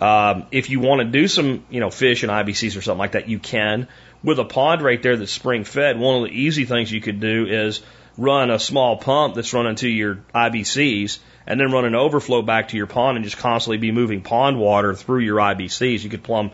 Um, 0.00 0.46
if 0.50 0.70
you 0.70 0.80
want 0.80 1.00
to 1.00 1.04
do 1.04 1.28
some, 1.28 1.64
you 1.70 1.80
know, 1.80 1.90
fish 1.90 2.22
and 2.22 2.32
IBCs 2.32 2.76
or 2.76 2.82
something 2.82 2.98
like 2.98 3.12
that, 3.12 3.28
you 3.28 3.38
can. 3.38 3.88
With 4.24 4.38
a 4.38 4.44
pond 4.44 4.82
right 4.82 5.02
there 5.02 5.16
that's 5.16 5.32
spring 5.32 5.64
fed, 5.64 5.98
one 5.98 6.22
of 6.22 6.30
the 6.30 6.36
easy 6.36 6.64
things 6.64 6.90
you 6.90 7.00
could 7.00 7.20
do 7.20 7.46
is 7.46 7.82
run 8.16 8.50
a 8.50 8.58
small 8.58 8.96
pump 8.96 9.34
that's 9.34 9.52
running 9.52 9.76
to 9.76 9.88
your 9.88 10.16
IBCs 10.34 11.18
and 11.46 11.58
then 11.58 11.72
run 11.72 11.84
an 11.84 11.94
overflow 11.94 12.42
back 12.42 12.68
to 12.68 12.76
your 12.76 12.86
pond 12.86 13.16
and 13.16 13.24
just 13.24 13.38
constantly 13.38 13.78
be 13.78 13.90
moving 13.90 14.22
pond 14.22 14.58
water 14.58 14.94
through 14.94 15.20
your 15.20 15.38
IBCs. 15.38 16.02
You 16.02 16.10
could 16.10 16.22
plumb 16.22 16.52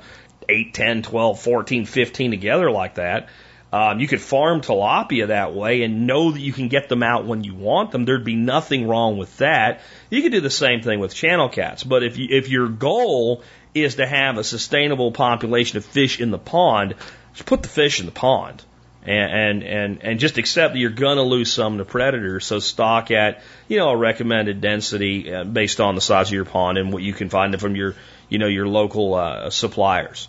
8, 0.49 0.73
10, 0.73 1.03
12, 1.03 1.41
14, 1.41 1.85
15 1.85 2.31
together 2.31 2.71
like 2.71 2.95
that. 2.95 3.29
Um, 3.71 4.01
you 4.01 4.09
could 4.09 4.23
farm 4.23 4.63
tilapia 4.63 5.27
that 5.27 5.55
way 5.55 5.83
and 5.83 6.07
know 6.07 6.31
that 6.31 6.41
you 6.41 6.55
can 6.55 6.69
get 6.69 6.89
them 6.89 7.03
out 7.03 7.27
when 7.27 7.45
you 7.45 7.55
want 7.55 7.91
them. 7.91 8.07
There'd 8.07 8.25
be 8.25 8.35
nothing 8.35 8.89
wrong 8.89 9.19
with 9.19 9.37
that. 9.39 9.81
You 10.09 10.23
could 10.23 10.33
do 10.33 10.41
the 10.41 10.49
same 10.49 10.81
thing 10.81 11.01
with 11.01 11.15
channel 11.15 11.51
cats. 11.51 11.85
But 11.85 12.03
if 12.03 12.17
you, 12.17 12.29
if 12.31 12.49
your 12.49 12.69
goal 12.69 13.43
is 13.75 13.97
to 13.97 14.07
have 14.07 14.39
a 14.39 14.45
sustainable 14.45 15.13
population 15.13 15.77
of 15.77 15.85
fish 15.85 16.19
in 16.19 16.31
the 16.31 16.39
pond, 16.39 16.95
just 17.35 17.45
put 17.45 17.63
the 17.63 17.69
fish 17.69 18.01
in 18.01 18.07
the 18.07 18.13
pond. 18.13 18.63
And, 19.09 19.63
and, 19.63 20.03
and, 20.03 20.21
just 20.21 20.37
accept 20.37 20.75
that 20.75 20.79
you're 20.79 20.91
gonna 20.91 21.23
lose 21.23 21.51
some 21.51 21.79
to 21.79 21.85
predators. 21.87 22.45
So 22.45 22.59
stock 22.59 23.11
at, 23.11 23.43
you 23.67 23.79
know, 23.79 23.89
a 23.89 23.97
recommended 23.97 24.61
density 24.61 25.33
uh, 25.33 25.45
based 25.45 25.81
on 25.81 25.95
the 25.95 26.03
size 26.03 26.29
of 26.29 26.35
your 26.35 26.45
pond 26.45 26.77
and 26.77 26.93
what 26.93 27.03
you 27.03 27.15
can 27.15 27.31
find 27.31 27.59
from 27.59 27.75
your, 27.75 27.95
you 28.29 28.39
know, 28.39 28.49
your 28.49 28.69
local, 28.69 29.15
uh, 29.15 29.49
suppliers. 29.49 30.29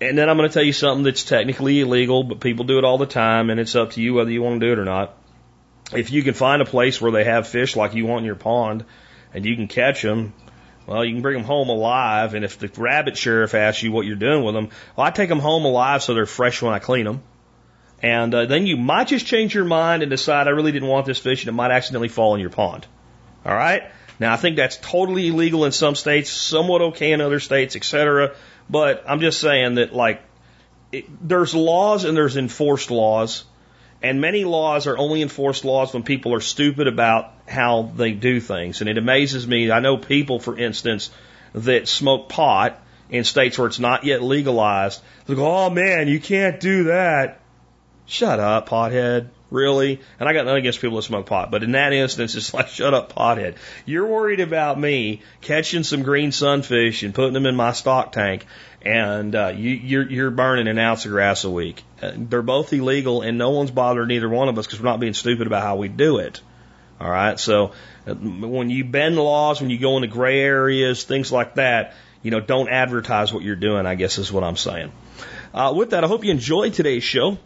And 0.00 0.16
then 0.16 0.30
I'm 0.30 0.36
going 0.36 0.48
to 0.48 0.54
tell 0.54 0.62
you 0.62 0.72
something 0.72 1.02
that's 1.02 1.24
technically 1.24 1.80
illegal, 1.80 2.22
but 2.22 2.40
people 2.40 2.64
do 2.64 2.78
it 2.78 2.84
all 2.84 2.98
the 2.98 3.06
time, 3.06 3.50
and 3.50 3.58
it's 3.58 3.74
up 3.74 3.92
to 3.92 4.00
you 4.00 4.14
whether 4.14 4.30
you 4.30 4.42
want 4.42 4.60
to 4.60 4.66
do 4.66 4.72
it 4.72 4.78
or 4.78 4.84
not. 4.84 5.14
If 5.92 6.12
you 6.12 6.22
can 6.22 6.34
find 6.34 6.62
a 6.62 6.66
place 6.66 7.00
where 7.00 7.10
they 7.10 7.24
have 7.24 7.48
fish 7.48 7.74
like 7.74 7.94
you 7.94 8.06
want 8.06 8.20
in 8.20 8.26
your 8.26 8.36
pond, 8.36 8.84
and 9.34 9.44
you 9.44 9.56
can 9.56 9.66
catch 9.66 10.02
them, 10.02 10.34
well, 10.86 11.04
you 11.04 11.14
can 11.14 11.22
bring 11.22 11.36
them 11.36 11.44
home 11.44 11.68
alive. 11.68 12.34
And 12.34 12.44
if 12.44 12.58
the 12.58 12.70
rabbit 12.76 13.16
sheriff 13.16 13.54
asks 13.54 13.82
you 13.82 13.92
what 13.92 14.06
you're 14.06 14.16
doing 14.16 14.44
with 14.44 14.54
them, 14.54 14.68
well, 14.96 15.06
I 15.06 15.10
take 15.10 15.28
them 15.28 15.40
home 15.40 15.64
alive 15.64 16.02
so 16.02 16.14
they're 16.14 16.26
fresh 16.26 16.62
when 16.62 16.72
I 16.72 16.78
clean 16.78 17.04
them. 17.04 17.22
And 18.02 18.32
uh, 18.34 18.46
then 18.46 18.66
you 18.66 18.76
might 18.76 19.08
just 19.08 19.26
change 19.26 19.54
your 19.54 19.64
mind 19.64 20.02
and 20.02 20.10
decide 20.10 20.46
I 20.46 20.50
really 20.50 20.72
didn't 20.72 20.88
want 20.88 21.06
this 21.06 21.18
fish, 21.18 21.42
and 21.42 21.48
it 21.48 21.52
might 21.52 21.70
accidentally 21.70 22.08
fall 22.08 22.34
in 22.34 22.40
your 22.40 22.50
pond. 22.50 22.86
All 23.44 23.54
right. 23.54 23.82
Now 24.20 24.32
I 24.32 24.36
think 24.36 24.56
that's 24.56 24.76
totally 24.76 25.28
illegal 25.28 25.64
in 25.64 25.72
some 25.72 25.94
states, 25.94 26.30
somewhat 26.30 26.82
okay 26.82 27.12
in 27.12 27.20
other 27.20 27.40
states, 27.40 27.76
etc. 27.76 28.34
But 28.68 29.04
I'm 29.06 29.20
just 29.20 29.40
saying 29.40 29.76
that 29.76 29.92
like 29.92 30.22
it, 30.92 31.06
there's 31.26 31.54
laws 31.54 32.04
and 32.04 32.16
there's 32.16 32.36
enforced 32.36 32.90
laws, 32.90 33.44
and 34.02 34.20
many 34.20 34.44
laws 34.44 34.86
are 34.86 34.96
only 34.96 35.22
enforced 35.22 35.64
laws 35.64 35.92
when 35.92 36.02
people 36.02 36.34
are 36.34 36.40
stupid 36.40 36.86
about 36.86 37.32
how 37.48 37.90
they 37.96 38.12
do 38.12 38.40
things. 38.40 38.80
And 38.80 38.88
it 38.88 38.98
amazes 38.98 39.46
me. 39.46 39.70
I 39.70 39.80
know 39.80 39.96
people, 39.96 40.38
for 40.38 40.56
instance, 40.56 41.10
that 41.54 41.88
smoke 41.88 42.28
pot 42.28 42.80
in 43.10 43.24
states 43.24 43.58
where 43.58 43.66
it's 43.66 43.78
not 43.78 44.04
yet 44.04 44.22
legalized. 44.22 45.00
They 45.26 45.34
go, 45.34 45.46
"Oh 45.46 45.70
man, 45.70 46.08
you 46.08 46.20
can't 46.20 46.60
do 46.60 46.84
that." 46.84 47.40
Shut 48.08 48.40
up, 48.40 48.70
pothead. 48.70 49.28
Really? 49.50 50.00
And 50.18 50.28
I 50.28 50.32
got 50.32 50.46
nothing 50.46 50.60
against 50.60 50.80
people 50.80 50.96
that 50.96 51.02
smoke 51.02 51.26
pot, 51.26 51.50
but 51.50 51.62
in 51.62 51.72
that 51.72 51.92
instance, 51.92 52.34
it's 52.34 52.54
like, 52.54 52.68
shut 52.68 52.94
up, 52.94 53.14
pothead. 53.14 53.56
You're 53.84 54.06
worried 54.06 54.40
about 54.40 54.80
me 54.80 55.20
catching 55.42 55.82
some 55.82 56.02
green 56.02 56.32
sunfish 56.32 57.02
and 57.02 57.14
putting 57.14 57.34
them 57.34 57.44
in 57.44 57.54
my 57.54 57.72
stock 57.72 58.12
tank, 58.12 58.46
and 58.80 59.36
uh, 59.36 59.52
you, 59.54 59.70
you're, 59.70 60.10
you're 60.10 60.30
burning 60.30 60.68
an 60.68 60.78
ounce 60.78 61.04
of 61.04 61.10
grass 61.10 61.44
a 61.44 61.50
week. 61.50 61.82
Uh, 62.00 62.12
they're 62.16 62.40
both 62.40 62.72
illegal, 62.72 63.20
and 63.20 63.36
no 63.36 63.50
one's 63.50 63.70
bothered 63.70 64.10
either 64.10 64.28
one 64.28 64.48
of 64.48 64.58
us 64.58 64.66
because 64.66 64.80
we're 64.80 64.88
not 64.88 65.00
being 65.00 65.14
stupid 65.14 65.46
about 65.46 65.62
how 65.62 65.76
we 65.76 65.88
do 65.88 66.16
it. 66.16 66.40
All 66.98 67.10
right. 67.10 67.38
So 67.38 67.72
uh, 68.06 68.14
when 68.14 68.70
you 68.70 68.84
bend 68.84 69.16
laws, 69.16 69.60
when 69.60 69.68
you 69.68 69.78
go 69.78 69.96
into 69.96 70.08
gray 70.08 70.40
areas, 70.40 71.04
things 71.04 71.30
like 71.30 71.56
that, 71.56 71.94
you 72.22 72.30
know, 72.30 72.40
don't 72.40 72.70
advertise 72.70 73.32
what 73.34 73.42
you're 73.42 73.54
doing. 73.54 73.84
I 73.84 73.94
guess 73.96 74.16
is 74.16 74.32
what 74.32 74.44
I'm 74.44 74.56
saying. 74.56 74.92
Uh, 75.52 75.72
with 75.76 75.90
that, 75.90 76.04
I 76.04 76.06
hope 76.08 76.24
you 76.24 76.30
enjoyed 76.30 76.74
today's 76.74 77.04
show. 77.04 77.38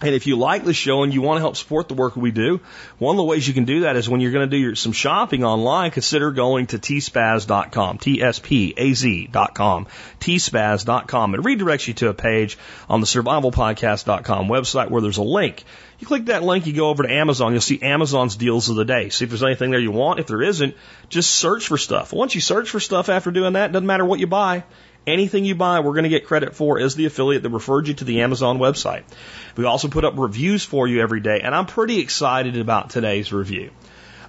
And 0.00 0.14
if 0.14 0.28
you 0.28 0.36
like 0.36 0.64
the 0.64 0.74
show 0.74 1.02
and 1.02 1.12
you 1.12 1.22
want 1.22 1.38
to 1.38 1.40
help 1.40 1.56
support 1.56 1.88
the 1.88 1.94
work 1.94 2.14
we 2.14 2.30
do, 2.30 2.60
one 2.98 3.14
of 3.14 3.16
the 3.16 3.24
ways 3.24 3.48
you 3.48 3.54
can 3.54 3.64
do 3.64 3.80
that 3.80 3.96
is 3.96 4.08
when 4.08 4.20
you're 4.20 4.30
going 4.30 4.48
to 4.48 4.56
do 4.56 4.56
your, 4.56 4.76
some 4.76 4.92
shopping 4.92 5.42
online, 5.42 5.90
consider 5.90 6.30
going 6.30 6.68
to 6.68 6.78
tspaz.com, 6.78 7.98
T-S-P-A-Z.com, 7.98 9.86
tspaz.com. 10.20 11.34
It 11.34 11.40
redirects 11.40 11.88
you 11.88 11.94
to 11.94 12.08
a 12.10 12.14
page 12.14 12.58
on 12.88 13.00
the 13.00 13.06
survivalpodcast.com 13.06 14.48
website 14.48 14.90
where 14.90 15.02
there's 15.02 15.18
a 15.18 15.22
link. 15.24 15.64
You 15.98 16.06
click 16.06 16.26
that 16.26 16.44
link, 16.44 16.66
you 16.68 16.74
go 16.74 16.90
over 16.90 17.02
to 17.02 17.12
Amazon, 17.12 17.50
you'll 17.50 17.60
see 17.60 17.82
Amazon's 17.82 18.36
deals 18.36 18.68
of 18.68 18.76
the 18.76 18.84
day. 18.84 19.08
See 19.08 19.24
if 19.24 19.30
there's 19.30 19.42
anything 19.42 19.72
there 19.72 19.80
you 19.80 19.90
want. 19.90 20.20
If 20.20 20.28
there 20.28 20.42
isn't, 20.42 20.76
just 21.08 21.32
search 21.32 21.66
for 21.66 21.76
stuff. 21.76 22.12
Once 22.12 22.36
you 22.36 22.40
search 22.40 22.70
for 22.70 22.78
stuff 22.78 23.08
after 23.08 23.32
doing 23.32 23.54
that, 23.54 23.72
doesn't 23.72 23.86
matter 23.86 24.04
what 24.04 24.20
you 24.20 24.28
buy, 24.28 24.62
Anything 25.06 25.44
you 25.44 25.54
buy, 25.54 25.80
we're 25.80 25.92
going 25.92 26.04
to 26.04 26.10
get 26.10 26.26
credit 26.26 26.54
for 26.54 26.78
as 26.78 26.94
the 26.94 27.06
affiliate 27.06 27.42
that 27.42 27.50
referred 27.50 27.88
you 27.88 27.94
to 27.94 28.04
the 28.04 28.20
Amazon 28.20 28.58
website. 28.58 29.04
We 29.56 29.64
also 29.64 29.88
put 29.88 30.04
up 30.04 30.18
reviews 30.18 30.64
for 30.64 30.86
you 30.86 31.00
every 31.00 31.20
day, 31.20 31.40
and 31.40 31.54
I'm 31.54 31.66
pretty 31.66 32.00
excited 32.00 32.56
about 32.58 32.90
today's 32.90 33.32
review. 33.32 33.70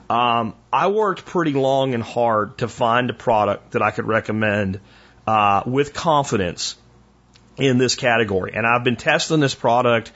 Um, 0.09 0.55
I 0.71 0.87
worked 0.87 1.25
pretty 1.25 1.53
long 1.53 1.93
and 1.93 2.01
hard 2.01 2.59
to 2.59 2.67
find 2.67 3.09
a 3.09 3.13
product 3.13 3.71
that 3.71 3.81
I 3.81 3.91
could 3.91 4.05
recommend 4.05 4.79
uh, 5.27 5.63
with 5.65 5.93
confidence 5.93 6.77
in 7.57 7.77
this 7.77 7.95
category, 7.95 8.53
and 8.55 8.65
I've 8.65 8.83
been 8.83 8.95
testing 8.95 9.41
this 9.41 9.53
product 9.53 10.11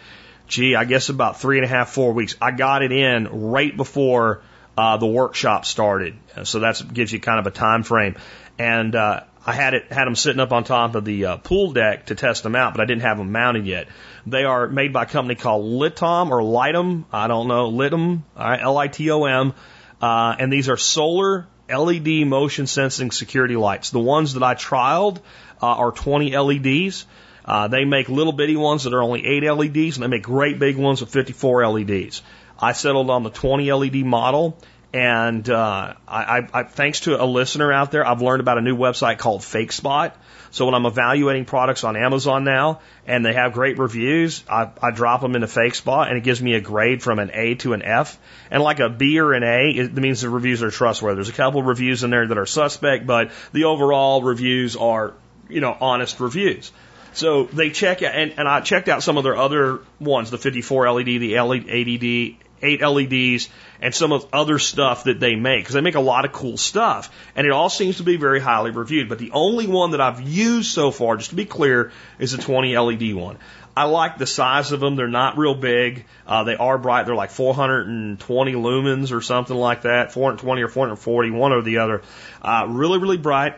gee, 0.47 0.75
I 0.75 0.85
guess 0.85 1.09
about 1.09 1.39
three 1.39 1.57
and 1.57 1.65
a 1.65 1.67
half, 1.67 1.89
four 1.89 2.13
weeks. 2.13 2.35
I 2.41 2.51
got 2.51 2.83
it 2.83 2.91
in 2.91 3.51
right 3.51 3.75
before 3.75 4.41
uh, 4.77 4.97
the 4.97 5.07
workshop 5.07 5.65
started, 5.65 6.15
so 6.43 6.59
that 6.59 6.93
gives 6.93 7.11
you 7.11 7.19
kind 7.19 7.39
of 7.39 7.47
a 7.47 7.51
time 7.51 7.83
frame. 7.83 8.15
And 8.57 8.95
uh, 8.95 9.21
I 9.45 9.53
had 9.53 9.73
it 9.73 9.91
had 9.91 10.05
them 10.05 10.15
sitting 10.15 10.39
up 10.39 10.53
on 10.53 10.63
top 10.63 10.95
of 10.95 11.03
the 11.03 11.25
uh, 11.25 11.37
pool 11.37 11.73
deck 11.73 12.07
to 12.07 12.15
test 12.15 12.43
them 12.43 12.55
out, 12.55 12.73
but 12.73 12.81
I 12.81 12.85
didn't 12.85 13.01
have 13.01 13.17
them 13.17 13.31
mounted 13.31 13.65
yet. 13.65 13.87
They 14.25 14.45
are 14.45 14.67
made 14.67 14.93
by 14.93 15.03
a 15.03 15.05
company 15.05 15.35
called 15.35 15.65
Litom 15.65 16.29
or 16.29 16.41
Litom. 16.41 17.05
I 17.11 17.27
don't 17.27 17.47
know 17.47 17.69
Litom, 17.69 18.21
L 18.37 18.77
I 18.77 18.87
T 18.87 19.11
O 19.11 19.25
M, 19.25 19.53
uh, 20.01 20.35
and 20.39 20.51
these 20.51 20.69
are 20.69 20.77
solar 20.77 21.47
LED 21.69 22.25
motion 22.27 22.67
sensing 22.67 23.11
security 23.11 23.55
lights. 23.55 23.89
The 23.89 23.99
ones 23.99 24.33
that 24.35 24.43
I 24.43 24.55
trialed 24.55 25.17
uh, 25.61 25.67
are 25.67 25.91
20 25.91 26.37
LEDs. 26.37 27.05
Uh, 27.45 27.67
they 27.67 27.83
make 27.83 28.07
little 28.07 28.31
bitty 28.31 28.55
ones 28.55 28.85
that 28.85 28.93
are 28.93 29.01
only 29.01 29.25
8 29.25 29.43
LEDs, 29.51 29.97
and 29.97 30.03
they 30.03 30.07
make 30.07 30.23
great 30.23 30.59
big 30.59 30.77
ones 30.77 31.01
with 31.01 31.09
54 31.09 31.67
LEDs. 31.67 32.21
I 32.57 32.71
settled 32.71 33.09
on 33.09 33.23
the 33.23 33.29
20 33.29 33.71
LED 33.73 33.95
model, 34.05 34.57
and 34.93 35.49
uh, 35.49 35.95
I, 36.07 36.47
I, 36.53 36.63
thanks 36.63 37.01
to 37.01 37.21
a 37.21 37.25
listener 37.25 37.73
out 37.73 37.89
there, 37.89 38.05
I've 38.05 38.21
learned 38.21 38.41
about 38.41 38.59
a 38.59 38.61
new 38.61 38.77
website 38.77 39.17
called 39.17 39.41
FakeSpot. 39.41 40.13
So 40.51 40.65
when 40.65 40.75
I'm 40.75 40.85
evaluating 40.85 41.45
products 41.45 41.83
on 41.83 41.95
Amazon 41.95 42.43
now, 42.43 42.79
and 43.07 43.25
they 43.25 43.33
have 43.33 43.53
great 43.53 43.79
reviews, 43.79 44.43
I, 44.47 44.69
I 44.83 44.91
drop 44.91 45.21
them 45.21 45.33
into 45.33 45.47
FakeSpot, 45.47 46.07
and 46.07 46.17
it 46.17 46.23
gives 46.23 46.39
me 46.43 46.53
a 46.53 46.61
grade 46.61 47.01
from 47.01 47.17
an 47.17 47.31
A 47.33 47.55
to 47.55 47.73
an 47.73 47.81
F. 47.81 48.19
And 48.51 48.61
like 48.61 48.79
a 48.79 48.87
B 48.87 49.19
or 49.19 49.33
an 49.33 49.41
A, 49.41 49.71
it 49.71 49.95
means 49.95 50.21
the 50.21 50.29
reviews 50.29 50.61
are 50.61 50.69
trustworthy. 50.69 51.15
There's 51.15 51.29
a 51.29 51.33
couple 51.33 51.61
of 51.61 51.65
reviews 51.65 52.03
in 52.03 52.11
there 52.11 52.27
that 52.27 52.37
are 52.37 52.45
suspect, 52.45 53.07
but 53.07 53.31
the 53.51 53.63
overall 53.63 54.21
reviews 54.21 54.75
are, 54.75 55.15
you 55.49 55.59
know, 55.59 55.75
honest 55.81 56.19
reviews. 56.19 56.71
So 57.13 57.45
they 57.45 57.71
check 57.71 58.03
and, 58.03 58.33
and 58.37 58.47
I 58.47 58.61
checked 58.61 58.89
out 58.89 59.01
some 59.01 59.17
of 59.17 59.23
their 59.23 59.37
other 59.37 59.79
ones, 59.99 60.29
the 60.29 60.37
54 60.37 60.91
LED, 60.91 61.05
the 61.05 61.39
LED, 61.39 62.35
8 62.63 62.81
LEDs, 62.81 63.49
and 63.81 63.93
some 63.93 64.11
of 64.11 64.25
other 64.33 64.59
stuff 64.59 65.03
that 65.03 65.19
they 65.19 65.35
make, 65.35 65.61
because 65.61 65.73
they 65.73 65.81
make 65.81 65.95
a 65.95 65.99
lot 66.01 66.25
of 66.25 66.31
cool 66.31 66.57
stuff. 66.57 67.13
And 67.35 67.45
it 67.45 67.51
all 67.51 67.69
seems 67.69 67.97
to 67.97 68.03
be 68.03 68.15
very 68.15 68.39
highly 68.39 68.71
reviewed. 68.71 69.09
But 69.09 69.19
the 69.19 69.31
only 69.31 69.67
one 69.67 69.91
that 69.91 70.01
I've 70.01 70.21
used 70.21 70.71
so 70.71 70.91
far, 70.91 71.17
just 71.17 71.31
to 71.31 71.35
be 71.35 71.45
clear, 71.45 71.91
is 72.19 72.33
a 72.33 72.37
20 72.37 72.77
LED 72.77 73.13
one. 73.13 73.37
I 73.75 73.85
like 73.85 74.17
the 74.17 74.27
size 74.27 74.71
of 74.71 74.79
them. 74.79 74.95
They're 74.95 75.07
not 75.07 75.37
real 75.37 75.55
big. 75.55 76.05
Uh, 76.27 76.43
they 76.43 76.55
are 76.55 76.77
bright. 76.77 77.05
They're 77.05 77.15
like 77.15 77.31
420 77.31 78.53
lumens 78.53 79.11
or 79.11 79.21
something 79.21 79.55
like 79.55 79.81
that, 79.81 80.11
420 80.11 80.61
or 80.61 80.67
440, 80.67 81.31
one 81.31 81.51
or 81.51 81.61
the 81.63 81.79
other. 81.79 82.03
Uh, 82.41 82.67
really, 82.69 82.99
really 82.99 83.17
bright. 83.17 83.57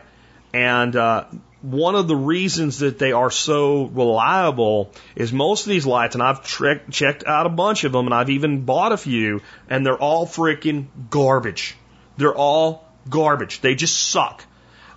And 0.54 0.96
uh, 0.96 1.26
one 1.62 1.94
of 1.94 2.06
the 2.06 2.16
reasons 2.16 2.80
that 2.80 2.98
they 2.98 3.12
are 3.12 3.30
so 3.30 3.84
reliable 3.84 4.92
is 5.14 5.32
most 5.32 5.66
of 5.66 5.70
these 5.70 5.86
lights, 5.86 6.14
and 6.14 6.22
I've 6.22 6.44
tre- 6.44 6.82
checked 6.90 7.24
out 7.26 7.46
a 7.46 7.50
bunch 7.50 7.84
of 7.84 7.92
them, 7.92 8.06
and 8.06 8.14
I've 8.14 8.30
even 8.30 8.64
bought 8.64 8.92
a 8.92 8.96
few, 8.96 9.40
and 9.68 9.84
they're 9.84 9.98
all 9.98 10.26
freaking 10.26 10.86
garbage. 11.10 11.74
They're 12.16 12.34
all 12.34 12.86
garbage. 13.08 13.60
They 13.60 13.74
just 13.74 13.96
suck. 13.96 14.44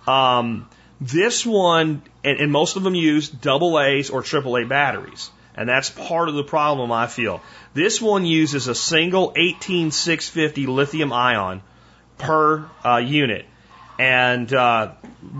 Um, 0.06 0.68
this 1.00 1.46
one, 1.46 2.02
and, 2.22 2.40
and 2.40 2.52
most 2.52 2.76
of 2.76 2.82
them 2.82 2.94
use 2.94 3.28
double 3.28 3.80
A's 3.80 4.10
or 4.10 4.22
triple 4.22 4.56
A 4.58 4.64
batteries. 4.64 5.30
And 5.54 5.68
that's 5.68 5.90
part 5.90 6.28
of 6.28 6.34
the 6.34 6.44
problem 6.44 6.92
I 6.92 7.06
feel. 7.06 7.42
This 7.74 8.00
one 8.00 8.24
uses 8.24 8.68
a 8.68 8.74
single 8.74 9.32
18650 9.36 10.66
lithium 10.66 11.12
ion 11.12 11.62
per 12.18 12.68
uh, 12.84 12.98
unit. 12.98 13.46
And 14.00 14.50
uh, 14.50 14.92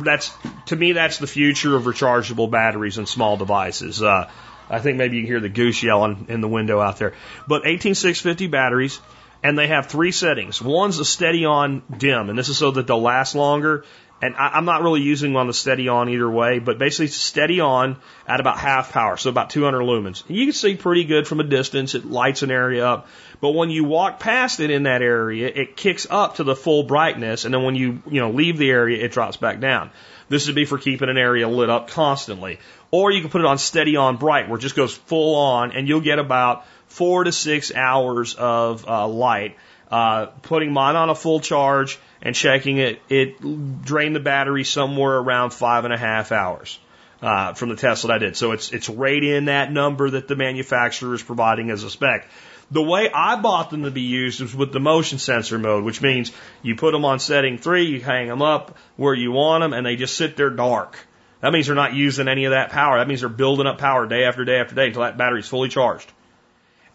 that's 0.03 0.31
to 0.67 0.77
me 0.77 0.93
that's 0.93 1.17
the 1.17 1.27
future 1.27 1.75
of 1.77 1.85
rechargeable 1.85 2.51
batteries 2.51 2.99
and 2.99 3.09
small 3.09 3.39
devices. 3.39 4.03
Uh, 4.03 4.31
I 4.69 4.81
think 4.81 4.99
maybe 4.99 5.17
you 5.17 5.23
can 5.23 5.29
hear 5.29 5.41
the 5.41 5.49
goose 5.49 5.83
yelling 5.83 6.27
in 6.29 6.43
the 6.43 6.47
window 6.47 6.79
out 6.79 6.99
there. 6.99 7.15
But 7.49 7.63
18650 7.65 8.49
batteries, 8.49 9.01
and 9.43 9.59
they 9.59 9.69
have 9.69 9.87
three 9.87 10.13
settings. 10.13 10.61
One's 10.61 10.99
a 10.99 11.07
steady 11.07 11.47
on 11.47 11.83
dim, 11.97 12.29
and 12.29 12.39
this 12.39 12.51
is 12.51 12.59
so 12.59 12.71
that 12.73 12.87
they'll 12.87 13.01
last 13.01 13.35
longer. 13.35 13.87
And 14.23 14.37
I, 14.37 14.49
I'm 14.49 14.65
not 14.65 14.83
really 14.83 15.01
using 15.01 15.35
on 15.37 15.47
the 15.47 15.55
steady 15.55 15.89
on 15.89 16.09
either 16.09 16.29
way, 16.29 16.59
but 16.59 16.79
basically 16.79 17.07
it's 17.07 17.17
steady 17.17 17.61
on 17.61 17.97
at 18.27 18.41
about 18.41 18.59
half 18.59 18.93
power, 18.93 19.17
so 19.17 19.31
about 19.31 19.51
200 19.51 19.81
lumens. 19.81 20.23
You 20.29 20.47
can 20.47 20.53
see 20.53 20.77
pretty 20.77 21.05
good 21.05 21.27
from 21.27 21.41
a 21.41 21.45
distance. 21.45 21.95
It 21.95 22.05
lights 22.05 22.43
an 22.43 22.51
area 22.51 22.87
up. 22.87 23.09
But 23.41 23.51
when 23.51 23.71
you 23.71 23.85
walk 23.85 24.21
past 24.21 24.61
it 24.61 24.71
in 24.71 24.83
that 24.83 25.01
area, 25.01 25.49
it 25.49 25.77
kicks 25.77 26.07
up 26.11 26.37
to 26.37 26.45
the 26.45 26.55
full 26.55 26.83
brightness, 26.83 27.45
and 27.45 27.55
then 27.55 27.63
when 27.63 27.75
you 27.75 28.03
you 28.11 28.21
know 28.21 28.31
leave 28.31 28.59
the 28.59 28.71
area, 28.71 29.03
it 29.03 29.13
drops 29.13 29.39
back 29.39 29.61
down. 29.61 29.91
This 30.29 30.47
would 30.47 30.55
be 30.55 30.67
for 30.67 30.79
keeping 30.79 31.09
an 31.09 31.19
area 31.19 31.49
lit 31.49 31.71
up 31.71 31.89
constantly. 31.89 32.59
Or 32.91 33.11
you 33.11 33.21
can 33.21 33.31
put 33.31 33.41
it 33.41 33.47
on 33.47 33.59
steady 33.59 33.97
on 33.97 34.17
bright, 34.17 34.49
where 34.49 34.59
it 34.59 34.63
just 34.63 34.77
goes 34.77 34.95
full 34.95 35.37
on, 35.37 35.73
and 35.73 35.89
you'll 35.89 36.01
get 36.01 36.19
about 36.19 36.67
four 36.89 37.25
to 37.25 37.33
six 37.33 37.75
hours 37.75 38.35
of 38.35 38.87
uh, 38.87 39.09
light. 39.09 39.57
Uh, 39.91 40.27
putting 40.43 40.73
mine 40.73 40.97
on 40.97 41.11
a 41.11 41.15
full 41.15 41.41
charge 41.41 41.99
and 42.23 42.35
checking 42.35 42.79
it, 42.79 43.03
it 43.09 43.85
drained 43.85 44.15
the 44.15 44.21
battery 44.21 44.65
somewhere 44.65 45.17
around 45.17 45.51
five 45.51 45.85
and 45.85 45.93
a 45.93 45.99
half 45.99 46.33
hours. 46.33 46.79
Uh, 47.23 47.53
from 47.53 47.69
the 47.69 47.77
test 47.77 48.01
that 48.01 48.11
I 48.11 48.17
did. 48.17 48.35
So 48.35 48.53
it's, 48.53 48.73
it's 48.73 48.89
right 48.89 49.23
in 49.23 49.45
that 49.45 49.71
number 49.71 50.09
that 50.09 50.27
the 50.27 50.37
manufacturer 50.37 51.13
is 51.13 51.23
providing 51.23 51.71
as 51.71 51.83
a 51.83 51.91
spec. 51.91 52.27
The 52.71 52.81
way 52.81 53.11
I 53.13 53.37
bought 53.37 53.69
them 53.69 53.83
to 53.83 53.91
be 53.91 54.01
used 54.01 54.41
was 54.41 54.55
with 54.55 54.73
the 54.73 54.81
motion 54.81 55.19
sensor 55.19 55.59
mode, 55.59 55.85
which 55.85 56.01
means 56.01 56.33
you 56.63 56.77
put 56.77 56.93
them 56.93 57.05
on 57.05 57.19
setting 57.19 57.59
three, 57.59 57.85
you 57.85 58.01
hang 58.01 58.29
them 58.29 58.41
up 58.41 58.79
where 58.97 59.13
you 59.13 59.33
want 59.33 59.61
them, 59.61 59.75
and 59.75 59.85
they 59.85 59.97
just 59.97 60.17
sit 60.17 60.35
there 60.37 60.49
dark. 60.49 60.97
That 61.43 61.53
means 61.53 61.67
they're 61.67 61.77
not 61.77 61.93
using 61.93 62.27
any 62.27 62.47
of 62.47 62.53
that 62.53 62.71
power. 62.71 62.97
That 62.97 63.09
means 63.09 63.21
they're 63.21 63.29
building 63.29 63.67
up 63.67 63.77
power 63.77 64.07
day 64.07 64.25
after 64.25 64.47
day 64.47 64.59
after 64.59 64.75
day 64.75 64.87
until 64.87 65.03
that 65.03 65.19
battery's 65.19 65.49
fully 65.49 65.69
charged. 65.69 66.11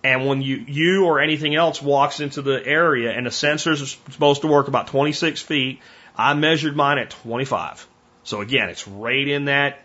And 0.05 0.27
when 0.27 0.43
you, 0.43 0.57
you 0.67 1.05
or 1.05 1.19
anything 1.19 1.55
else 1.55 1.81
walks 1.81 2.19
into 2.19 2.43
the 2.43 2.63
area 2.63 3.11
and 3.11 3.25
the 3.25 3.31
sensors 3.31 3.81
are 3.81 4.11
supposed 4.11 4.41
to 4.41 4.47
work 4.47 4.67
about 4.67 4.85
26 4.85 5.41
feet, 5.41 5.79
I 6.15 6.35
measured 6.35 6.75
mine 6.75 6.99
at 6.99 7.09
25. 7.09 7.87
So 8.23 8.41
again, 8.41 8.69
it's 8.69 8.87
right 8.87 9.27
in 9.27 9.45
that 9.45 9.83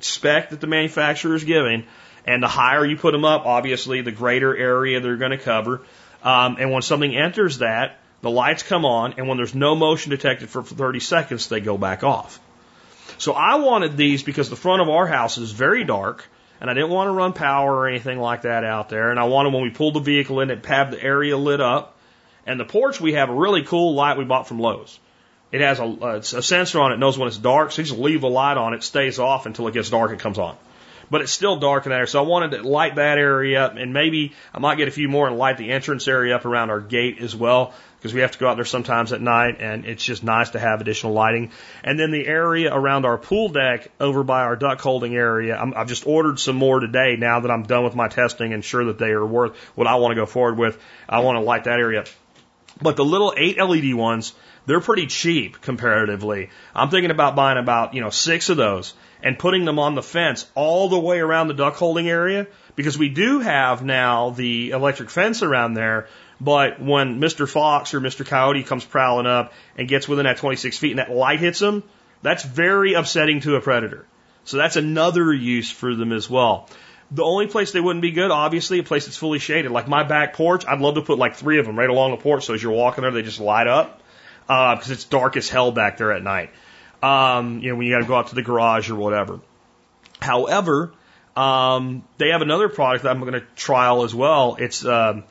spec 0.00 0.50
that 0.50 0.60
the 0.60 0.66
manufacturer 0.66 1.34
is 1.34 1.44
giving. 1.44 1.86
And 2.26 2.42
the 2.42 2.48
higher 2.48 2.84
you 2.84 2.98
put 2.98 3.12
them 3.12 3.24
up, 3.24 3.46
obviously, 3.46 4.02
the 4.02 4.12
greater 4.12 4.54
area 4.54 5.00
they're 5.00 5.16
going 5.16 5.30
to 5.30 5.38
cover. 5.38 5.80
Um, 6.22 6.58
and 6.60 6.70
when 6.70 6.82
something 6.82 7.16
enters 7.16 7.58
that, 7.58 7.98
the 8.20 8.28
lights 8.28 8.62
come 8.62 8.84
on, 8.84 9.14
and 9.16 9.26
when 9.26 9.38
there's 9.38 9.54
no 9.54 9.74
motion 9.74 10.10
detected 10.10 10.50
for 10.50 10.62
30 10.62 11.00
seconds, 11.00 11.48
they 11.48 11.60
go 11.60 11.78
back 11.78 12.04
off. 12.04 12.40
So 13.16 13.32
I 13.32 13.54
wanted 13.54 13.96
these 13.96 14.22
because 14.22 14.50
the 14.50 14.56
front 14.56 14.82
of 14.82 14.90
our 14.90 15.06
house 15.06 15.38
is 15.38 15.52
very 15.52 15.84
dark, 15.84 16.28
and 16.60 16.70
I 16.70 16.74
didn't 16.74 16.90
want 16.90 17.08
to 17.08 17.12
run 17.12 17.32
power 17.32 17.74
or 17.74 17.88
anything 17.88 18.18
like 18.18 18.42
that 18.42 18.64
out 18.64 18.88
there. 18.88 19.10
And 19.10 19.20
I 19.20 19.24
wanted 19.24 19.52
when 19.52 19.62
we 19.62 19.70
pulled 19.70 19.94
the 19.94 20.00
vehicle 20.00 20.40
in, 20.40 20.50
it 20.50 20.64
have 20.66 20.90
the 20.90 21.02
area 21.02 21.36
lit 21.36 21.60
up. 21.60 21.96
And 22.46 22.60
the 22.60 22.64
porch, 22.64 23.00
we 23.00 23.14
have 23.14 23.28
a 23.28 23.34
really 23.34 23.62
cool 23.62 23.94
light 23.94 24.16
we 24.16 24.24
bought 24.24 24.46
from 24.46 24.60
Lowe's. 24.60 24.98
It 25.52 25.60
has 25.60 25.80
a, 25.80 25.84
a 25.84 26.22
sensor 26.42 26.80
on 26.80 26.92
it, 26.92 26.98
knows 26.98 27.18
when 27.18 27.28
it's 27.28 27.38
dark, 27.38 27.72
so 27.72 27.82
you 27.82 27.88
just 27.88 27.98
leave 27.98 28.20
the 28.20 28.28
light 28.28 28.56
on, 28.56 28.74
it 28.74 28.82
stays 28.82 29.18
off 29.18 29.46
until 29.46 29.68
it 29.68 29.74
gets 29.74 29.90
dark, 29.90 30.10
it 30.12 30.18
comes 30.18 30.38
on 30.38 30.56
but 31.10 31.20
it's 31.20 31.32
still 31.32 31.56
dark 31.56 31.86
in 31.86 31.90
there. 31.90 32.06
So 32.06 32.22
I 32.22 32.26
wanted 32.26 32.50
to 32.52 32.62
light 32.62 32.96
that 32.96 33.18
area 33.18 33.64
up, 33.64 33.76
and 33.76 33.92
maybe 33.92 34.32
I 34.52 34.58
might 34.58 34.76
get 34.76 34.88
a 34.88 34.92
few 34.92 35.08
more 35.08 35.28
and 35.28 35.38
light 35.38 35.56
the 35.56 35.70
entrance 35.70 36.08
area 36.08 36.34
up 36.34 36.44
around 36.44 36.70
our 36.70 36.80
gate 36.80 37.18
as 37.20 37.34
well, 37.34 37.74
because 37.98 38.14
we 38.14 38.20
have 38.20 38.32
to 38.32 38.38
go 38.38 38.48
out 38.48 38.56
there 38.56 38.64
sometimes 38.64 39.12
at 39.12 39.20
night, 39.20 39.56
and 39.60 39.84
it's 39.84 40.04
just 40.04 40.22
nice 40.22 40.50
to 40.50 40.58
have 40.58 40.80
additional 40.80 41.12
lighting. 41.12 41.50
And 41.82 41.98
then 41.98 42.10
the 42.10 42.26
area 42.26 42.72
around 42.72 43.04
our 43.04 43.18
pool 43.18 43.48
deck 43.48 43.90
over 43.98 44.22
by 44.22 44.42
our 44.42 44.56
duck 44.56 44.80
holding 44.80 45.14
area, 45.14 45.56
i 45.56 45.78
have 45.78 45.88
just 45.88 46.06
ordered 46.06 46.38
some 46.38 46.56
more 46.56 46.80
today. 46.80 47.16
Now 47.16 47.40
that 47.40 47.50
I'm 47.50 47.64
done 47.64 47.84
with 47.84 47.94
my 47.94 48.08
testing 48.08 48.52
and 48.52 48.64
sure 48.64 48.84
that 48.86 48.98
they 48.98 49.10
are 49.10 49.26
worth 49.26 49.56
what 49.74 49.86
I 49.86 49.96
want 49.96 50.12
to 50.12 50.16
go 50.16 50.26
forward 50.26 50.58
with, 50.58 50.78
I 51.08 51.20
want 51.20 51.36
to 51.36 51.40
light 51.40 51.64
that 51.64 51.78
area. 51.78 52.04
But 52.80 52.96
the 52.96 53.04
little 53.04 53.32
eight 53.36 53.58
LED 53.58 53.94
ones, 53.94 54.34
they're 54.66 54.80
pretty 54.80 55.06
cheap 55.06 55.60
comparatively. 55.60 56.50
I'm 56.74 56.90
thinking 56.90 57.10
about 57.10 57.34
buying 57.34 57.58
about, 57.58 57.94
you 57.94 58.02
know, 58.02 58.10
six 58.10 58.50
of 58.50 58.56
those 58.56 58.92
and 59.22 59.38
putting 59.38 59.64
them 59.64 59.78
on 59.78 59.94
the 59.94 60.02
fence 60.02 60.46
all 60.54 60.88
the 60.88 60.98
way 60.98 61.18
around 61.18 61.48
the 61.48 61.54
duck 61.54 61.76
holding 61.76 62.08
area 62.08 62.46
because 62.74 62.98
we 62.98 63.08
do 63.08 63.40
have 63.40 63.82
now 63.82 64.30
the 64.30 64.70
electric 64.70 65.08
fence 65.08 65.42
around 65.42 65.74
there. 65.74 66.08
But 66.40 66.80
when 66.80 67.20
Mr. 67.20 67.48
Fox 67.48 67.94
or 67.94 68.00
Mr. 68.00 68.26
Coyote 68.26 68.62
comes 68.62 68.84
prowling 68.84 69.26
up 69.26 69.52
and 69.76 69.88
gets 69.88 70.06
within 70.06 70.26
that 70.26 70.36
26 70.38 70.76
feet 70.78 70.90
and 70.90 70.98
that 70.98 71.10
light 71.10 71.40
hits 71.40 71.60
him, 71.60 71.82
that's 72.22 72.44
very 72.44 72.94
upsetting 72.94 73.40
to 73.40 73.56
a 73.56 73.60
predator. 73.60 74.06
So 74.44 74.58
that's 74.58 74.76
another 74.76 75.32
use 75.32 75.70
for 75.70 75.94
them 75.94 76.12
as 76.12 76.28
well. 76.28 76.68
The 77.10 77.24
only 77.24 77.46
place 77.46 77.72
they 77.72 77.80
wouldn't 77.80 78.02
be 78.02 78.10
good, 78.10 78.30
obviously, 78.30 78.80
a 78.80 78.82
place 78.82 79.06
that's 79.06 79.16
fully 79.16 79.38
shaded. 79.38 79.70
Like 79.70 79.88
my 79.88 80.02
back 80.02 80.34
porch, 80.34 80.66
I'd 80.66 80.80
love 80.80 80.96
to 80.96 81.02
put 81.02 81.18
like 81.18 81.36
three 81.36 81.58
of 81.58 81.66
them 81.66 81.78
right 81.78 81.88
along 81.88 82.10
the 82.10 82.16
porch 82.18 82.44
so 82.44 82.54
as 82.54 82.62
you're 82.62 82.72
walking 82.72 83.02
there, 83.02 83.10
they 83.12 83.22
just 83.22 83.40
light 83.40 83.66
up 83.66 84.02
because 84.46 84.90
uh, 84.90 84.92
it's 84.92 85.04
dark 85.04 85.36
as 85.36 85.48
hell 85.48 85.72
back 85.72 85.96
there 85.96 86.12
at 86.12 86.22
night 86.22 86.50
um, 87.02 87.60
you 87.60 87.70
know, 87.70 87.76
when 87.76 87.86
you 87.86 87.94
got 87.94 88.00
to 88.00 88.06
go 88.06 88.16
out 88.16 88.28
to 88.28 88.34
the 88.34 88.42
garage 88.42 88.90
or 88.90 88.96
whatever. 88.96 89.40
However, 90.20 90.92
um, 91.36 92.04
they 92.18 92.30
have 92.30 92.42
another 92.42 92.68
product 92.68 93.04
that 93.04 93.10
I'm 93.10 93.20
going 93.20 93.34
to 93.34 93.44
trial 93.54 94.02
as 94.04 94.14
well. 94.14 94.56
It's 94.58 94.84
um, 94.84 95.24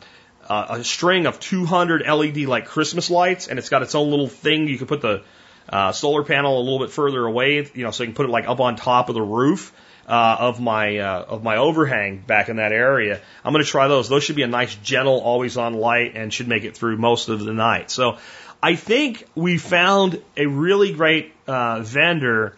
a 0.49 0.83
string 0.83 1.25
of 1.25 1.39
200 1.39 2.05
LED 2.07 2.37
like 2.39 2.65
Christmas 2.65 3.09
lights, 3.09 3.47
and 3.47 3.57
it's 3.59 3.69
got 3.69 3.81
its 3.81 3.95
own 3.95 4.09
little 4.09 4.27
thing. 4.27 4.67
You 4.67 4.77
can 4.77 4.87
put 4.87 5.01
the 5.01 5.23
uh, 5.67 5.91
solar 5.91 6.23
panel 6.23 6.59
a 6.59 6.63
little 6.63 6.79
bit 6.79 6.91
further 6.91 7.25
away, 7.25 7.69
you 7.73 7.83
know, 7.83 7.91
so 7.91 8.03
you 8.03 8.07
can 8.07 8.15
put 8.15 8.27
it 8.27 8.31
like 8.31 8.47
up 8.47 8.59
on 8.59 8.75
top 8.75 9.09
of 9.09 9.15
the 9.15 9.21
roof. 9.21 9.73
uh, 10.07 10.37
of 10.39 10.59
my 10.61 10.97
uh, 10.97 11.25
of 11.29 11.43
my 11.43 11.57
overhang 11.57 12.19
back 12.19 12.49
in 12.49 12.57
that 12.57 12.71
area. 12.71 13.21
I'm 13.43 13.53
going 13.53 13.63
to 13.63 13.69
try 13.69 13.87
those. 13.87 14.07
Those 14.07 14.23
should 14.23 14.35
be 14.35 14.43
a 14.43 14.47
nice, 14.47 14.75
gentle, 14.75 15.19
always 15.19 15.57
on 15.57 15.73
light, 15.73 16.15
and 16.15 16.31
should 16.31 16.47
make 16.47 16.63
it 16.63 16.77
through 16.77 16.97
most 16.97 17.29
of 17.29 17.43
the 17.43 17.53
night. 17.53 17.89
So 17.89 18.17
I 18.61 18.75
think 18.75 19.25
we 19.35 19.57
found 19.57 20.21
a 20.37 20.45
really 20.45 20.93
great 20.93 21.33
uh, 21.47 21.81
vendor 21.81 22.55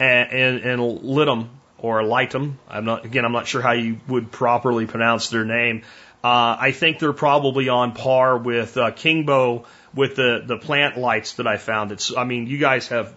and, 0.00 0.32
and, 0.32 0.58
and 0.64 0.80
Litum 0.80 1.48
or 1.78 2.02
Lightum. 2.02 2.54
I'm 2.68 2.84
not 2.84 3.04
again. 3.04 3.24
I'm 3.24 3.32
not 3.32 3.46
sure 3.46 3.62
how 3.62 3.72
you 3.72 4.00
would 4.08 4.32
properly 4.32 4.86
pronounce 4.86 5.28
their 5.28 5.44
name. 5.44 5.82
Uh, 6.22 6.56
I 6.58 6.72
think 6.72 6.98
they're 6.98 7.12
probably 7.12 7.68
on 7.68 7.92
par 7.92 8.36
with 8.36 8.76
uh, 8.76 8.90
Kingbo 8.90 9.64
with 9.94 10.16
the 10.16 10.42
the 10.44 10.56
plant 10.56 10.98
lights 10.98 11.34
that 11.34 11.46
I 11.46 11.58
found. 11.58 11.92
It's. 11.92 12.14
I 12.16 12.24
mean, 12.24 12.48
you 12.48 12.58
guys 12.58 12.88
have 12.88 13.14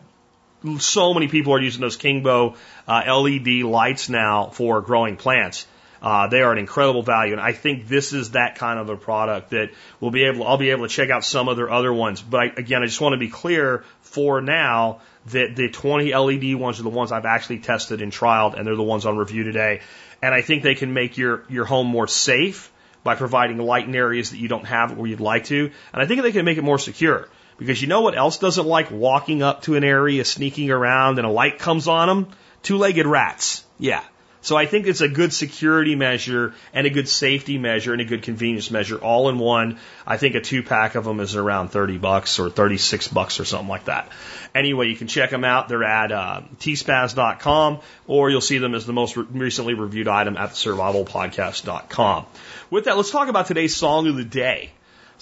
so 0.78 1.14
many 1.14 1.28
people 1.28 1.54
are 1.54 1.60
using 1.60 1.82
those 1.82 1.98
Kingbo 1.98 2.56
uh, 2.88 3.22
LED 3.22 3.64
lights 3.64 4.10
now 4.10 4.50
for 4.50 4.82
growing 4.82 5.18
plants. 5.18 5.66
Uh, 6.02 6.28
they 6.28 6.42
are 6.42 6.52
an 6.52 6.58
incredible 6.58 7.04
value, 7.04 7.34
and 7.34 7.42
I 7.42 7.54
think 7.54 7.88
this 7.88 8.12
is 8.12 8.32
that 8.32 8.56
kind 8.56 8.80
of 8.80 8.90
a 8.90 8.98
product 8.98 9.52
that 9.52 9.70
will 10.00 10.12
be 10.12 10.24
able. 10.24 10.46
I'll 10.46 10.58
be 10.58 10.70
able 10.70 10.88
to 10.88 10.94
check 10.94 11.10
out 11.10 11.24
some 11.24 11.48
of 11.48 11.58
their 11.58 11.72
other 11.72 11.94
ones, 11.94 12.22
but 12.22 12.40
I, 12.40 12.46
again, 12.58 12.84
I 12.84 12.86
just 12.86 13.02
want 13.02 13.14
to 13.14 13.20
be 13.20 13.30
clear 13.30 13.84
for 14.02 14.42
now 14.42 15.02
that 15.28 15.56
the 15.56 15.70
20 15.70 16.16
LED 16.16 16.56
ones 16.56 16.80
are 16.80 16.84
the 16.84 16.90
ones 16.90 17.12
I've 17.12 17.26
actually 17.26 17.60
tested 17.60 18.02
and 18.02 18.12
trialed, 18.12 18.56
and 18.58 18.66
they're 18.66 18.76
the 18.76 18.84
ones 18.84 19.06
on 19.06 19.18
review 19.18 19.44
today. 19.44 19.82
And 20.24 20.34
I 20.34 20.42
think 20.42 20.64
they 20.64 20.76
can 20.76 20.94
make 20.94 21.18
your 21.18 21.44
your 21.50 21.66
home 21.66 21.88
more 21.88 22.08
safe 22.08 22.72
by 23.04 23.16
providing 23.16 23.58
light 23.58 23.88
in 23.88 23.96
areas 23.96 24.32
that 24.32 24.38
you 24.38 24.48
don't 24.48 24.66
have 24.66 24.98
where 24.98 25.08
you'd 25.08 25.20
like 25.20 25.46
to, 25.46 25.72
and 25.94 26.02
I 26.02 26.06
think 26.06 26.22
they 26.22 26.32
can 26.32 26.46
make 26.46 26.58
it 26.58 26.64
more 26.64 26.80
secure. 26.80 27.28
Because 27.58 27.82
you 27.82 27.88
know 27.88 28.02
what 28.02 28.18
else 28.18 28.40
doesn't 28.40 28.66
like 28.66 28.90
walking 28.90 29.44
up 29.44 29.62
to 29.64 29.76
an 29.76 29.84
area, 29.84 30.26
sneaking 30.26 30.72
around, 30.72 31.20
and 31.20 31.28
a 31.28 31.30
light 31.30 31.60
comes 31.60 31.88
on 31.88 32.08
them? 32.08 32.34
Two 32.64 32.78
legged 32.78 33.06
rats. 33.06 33.64
Yeah. 33.78 34.04
So 34.42 34.58
I 34.58 34.66
think 34.66 34.88
it's 34.88 35.02
a 35.02 35.08
good 35.08 35.32
security 35.34 35.96
measure 35.96 36.54
and 36.74 36.88
a 36.88 36.90
good 36.90 37.08
safety 37.08 37.60
measure 37.60 37.94
and 37.94 38.02
a 38.02 38.06
good 38.06 38.24
convenience 38.24 38.72
measure 38.72 38.98
all 38.98 39.30
in 39.30 39.38
one. 39.38 39.78
I 40.06 40.18
think 40.18 40.34
a 40.34 40.42
two 40.42 40.64
pack 40.64 40.96
of 40.96 41.06
them 41.06 41.20
is 41.20 41.36
around 41.36 41.70
30 41.70 42.00
bucks 42.00 42.40
or 42.40 42.50
36 42.50 43.08
bucks 43.10 43.40
or 43.40 43.46
something 43.46 43.68
like 43.68 43.86
that. 43.86 44.10
Anyway, 44.56 44.88
you 44.88 44.96
can 44.96 45.08
check 45.08 45.30
them 45.30 45.44
out. 45.44 45.70
They're 45.70 45.84
at 45.84 46.12
uh, 46.12 46.42
tspaz.com 46.60 47.80
or 48.08 48.30
you'll 48.32 48.42
see 48.42 48.58
them 48.58 48.74
as 48.74 48.88
the 48.88 48.94
most 48.94 49.16
re- 49.16 49.26
recently 49.32 49.76
reviewed 49.76 50.08
item 50.08 50.36
at 50.38 50.52
survivalpodcast.com. 50.52 52.26
With 52.72 52.86
that, 52.86 52.98
let's 52.98 53.12
talk 53.12 53.28
about 53.28 53.46
today's 53.46 53.76
song 53.76 54.08
of 54.08 54.16
the 54.16 54.26
day. 54.26 54.72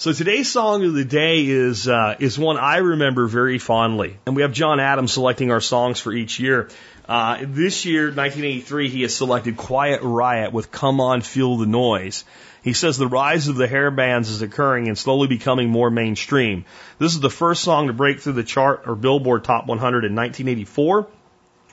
So 0.00 0.14
today's 0.14 0.50
song 0.50 0.82
of 0.86 0.94
the 0.94 1.04
day 1.04 1.46
is 1.46 1.86
uh, 1.86 2.16
is 2.18 2.38
one 2.38 2.56
I 2.56 2.78
remember 2.78 3.26
very 3.26 3.58
fondly, 3.58 4.16
and 4.24 4.34
we 4.34 4.40
have 4.40 4.52
John 4.52 4.80
Adams 4.80 5.12
selecting 5.12 5.52
our 5.52 5.60
songs 5.60 6.00
for 6.00 6.10
each 6.10 6.40
year. 6.40 6.70
Uh, 7.10 7.38
this 7.40 7.84
year, 7.86 8.04
1983, 8.04 8.88
he 8.88 9.02
has 9.02 9.12
selected 9.12 9.56
Quiet 9.56 10.00
Riot 10.00 10.52
with 10.52 10.70
Come 10.70 11.00
On 11.00 11.22
Feel 11.22 11.56
the 11.56 11.66
Noise. 11.66 12.24
He 12.62 12.72
says 12.72 12.98
the 12.98 13.08
rise 13.08 13.48
of 13.48 13.56
the 13.56 13.66
hair 13.66 13.90
bands 13.90 14.30
is 14.30 14.42
occurring 14.42 14.86
and 14.86 14.96
slowly 14.96 15.26
becoming 15.26 15.70
more 15.70 15.90
mainstream. 15.90 16.64
This 17.00 17.14
is 17.14 17.18
the 17.18 17.28
first 17.28 17.64
song 17.64 17.88
to 17.88 17.92
break 17.92 18.20
through 18.20 18.34
the 18.34 18.44
chart 18.44 18.84
or 18.86 18.94
Billboard 18.94 19.42
Top 19.42 19.66
100 19.66 20.04
in 20.04 20.14
1984, 20.14 21.08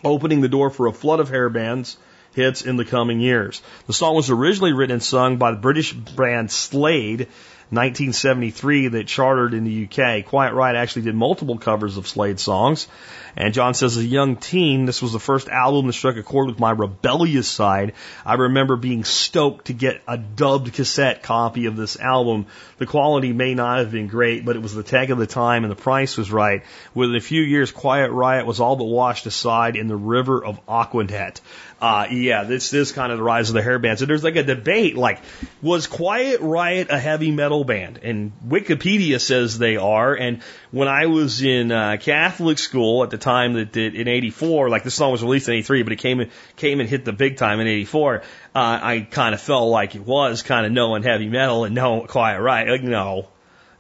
opening 0.04 0.42
the 0.42 0.50
door 0.50 0.72
for 0.72 0.88
a 0.88 0.92
flood 0.92 1.20
of 1.20 1.30
hair 1.30 1.50
bands 1.50 1.98
hits 2.34 2.64
in 2.64 2.76
the 2.76 2.86
coming 2.86 3.20
years. 3.20 3.62
The 3.86 3.94
song 3.94 4.16
was 4.16 4.32
originally 4.32 4.74
written 4.74 4.96
and 4.96 5.04
sung 5.04 5.38
by 5.38 5.52
the 5.52 5.58
British 5.58 5.94
band 5.94 6.50
Slade 6.50 7.28
1973 7.70 8.88
that 8.90 9.08
chartered 9.08 9.54
in 9.54 9.66
the 9.66 9.86
UK. 9.86 10.26
Quiet 10.26 10.54
Riot 10.54 10.78
actually 10.78 11.02
did 11.02 11.16
multiple 11.16 11.58
covers 11.58 11.98
of 11.98 12.08
Slade 12.08 12.40
songs. 12.40 12.88
And 13.36 13.54
John 13.54 13.76
says, 13.76 13.98
as 13.98 14.04
a 14.04 14.08
young 14.08 14.38
teen, 14.38 14.86
this 14.86 15.02
was 15.02 15.12
the 15.12 15.20
first 15.20 15.48
album 15.48 15.86
that 15.86 15.94
struck 15.94 16.16
a 16.16 16.24
chord 16.24 16.48
with 16.48 16.60
my 16.60 16.72
rebellious 16.72 17.48
side. 17.48 17.94
I 18.26 18.34
remember 18.34 18.78
being 18.78 19.04
stoked 19.04 19.66
to 19.66 19.74
get 19.74 20.02
a 20.08 20.18
dubbed 20.18 20.74
cassette 20.74 21.22
copy 21.22 21.68
of 21.68 21.76
this 21.76 22.00
album. 22.00 22.48
The 22.80 22.88
quality 22.88 23.34
may 23.34 23.54
not 23.54 23.78
have 23.78 23.92
been 23.92 24.08
great, 24.08 24.44
but 24.44 24.56
it 24.56 24.62
was 24.62 24.74
the 24.74 24.82
tag 24.82 25.12
of 25.12 25.20
the 25.20 25.28
time 25.28 25.64
and 25.64 25.72
the 25.72 25.76
price 25.76 26.18
was 26.18 26.32
right. 26.32 26.64
Within 26.96 27.16
a 27.16 27.22
few 27.22 27.44
years, 27.44 27.72
Quiet 27.72 28.12
Riot 28.12 28.48
was 28.48 28.60
all 28.60 28.76
but 28.76 28.86
washed 28.86 29.28
aside 29.28 29.76
in 29.76 29.88
the 29.88 29.96
river 29.96 30.44
of 30.44 30.66
Aquanet. 30.66 31.40
Uh, 31.80 32.08
yeah, 32.10 32.44
this 32.44 32.74
is 32.74 32.92
kind 32.92 33.12
of 33.12 33.20
the 33.20 33.24
rise 33.24 33.50
of 33.50 33.54
the 33.54 33.62
hair 33.62 33.78
bands. 33.78 34.02
And 34.02 34.10
there's 34.10 34.24
like 34.24 34.36
a 34.36 34.44
debate, 34.44 34.98
like, 34.98 35.22
was 35.62 35.86
Quiet 35.86 36.42
Riot 36.42 36.88
a 36.90 36.98
heavy 36.98 37.32
metal 37.32 37.64
band? 37.64 38.00
And 38.02 38.32
Wikipedia 38.48 39.22
says 39.22 39.60
they 39.60 39.78
are. 39.78 40.16
And 40.16 40.42
when 40.72 40.88
I 40.88 41.06
was 41.06 41.44
in 41.44 41.72
uh, 41.72 41.98
Catholic 42.00 42.58
school 42.58 43.04
at 43.04 43.12
the 43.12 43.20
time 43.20 43.54
that, 43.54 43.78
in 43.78 44.08
'84, 44.08 44.70
like 44.70 44.84
this 44.84 44.96
song 44.96 45.12
was 45.12 45.22
released 45.22 45.50
in 45.50 45.54
'83, 45.54 45.84
but 45.84 45.94
it 45.94 45.98
came 45.98 46.30
came 46.56 46.80
and 46.80 46.90
hit 46.90 47.06
the 47.06 47.14
big 47.14 47.38
time 47.38 47.60
in 47.60 47.68
'84. 47.68 48.18
Uh, 48.18 48.24
I 48.56 49.08
kind 49.10 49.36
of 49.36 49.42
felt 49.42 49.70
like 49.70 49.94
it 49.94 50.02
was 50.02 50.42
kind 50.42 50.66
of 50.66 50.72
knowing 50.72 51.04
heavy 51.04 51.30
metal 51.30 51.64
and 51.64 51.76
no 51.76 52.02
Quiet 52.02 52.42
Riot. 52.42 52.70
Like, 52.70 52.84
no, 52.84 53.28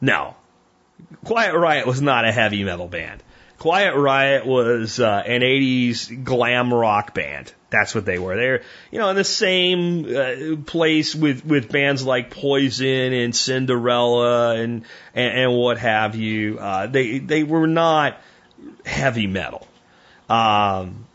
no, 0.02 0.36
Quiet 1.24 1.56
Riot 1.56 1.88
was 1.88 2.02
not 2.02 2.26
a 2.26 2.32
heavy 2.32 2.64
metal 2.64 2.88
band. 2.88 3.24
Quiet 3.60 3.96
Riot 3.96 4.46
was 4.46 5.00
uh, 5.00 5.24
an 5.26 5.42
80s 5.42 6.24
glam 6.24 6.72
rock 6.72 7.16
band. 7.16 7.52
That's 7.70 7.94
what 7.94 8.06
they 8.06 8.18
were. 8.18 8.36
They're, 8.36 8.62
you 8.92 9.00
know, 9.00 9.10
in 9.10 9.16
the 9.16 9.24
same 9.26 10.06
uh, 10.16 10.56
place 10.66 11.14
with, 11.14 11.46
with 11.46 11.70
bands 11.70 12.04
like 12.04 12.32
Poison 12.32 13.14
and 13.14 13.36
Cinderella 13.36 14.56
and, 14.56 14.84
and, 15.14 15.40
and 15.40 15.54
what 15.54 15.78
have 15.78 16.16
you. 16.16 16.60
Uh, 16.60 16.88
they, 16.88 17.20
they 17.20 17.44
were 17.44 17.68
not 17.68 18.22
heavy 18.86 19.28
metal. 19.28 19.68
Um, 20.30 21.08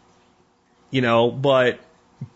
you 0.91 1.01
know, 1.01 1.31
but 1.31 1.81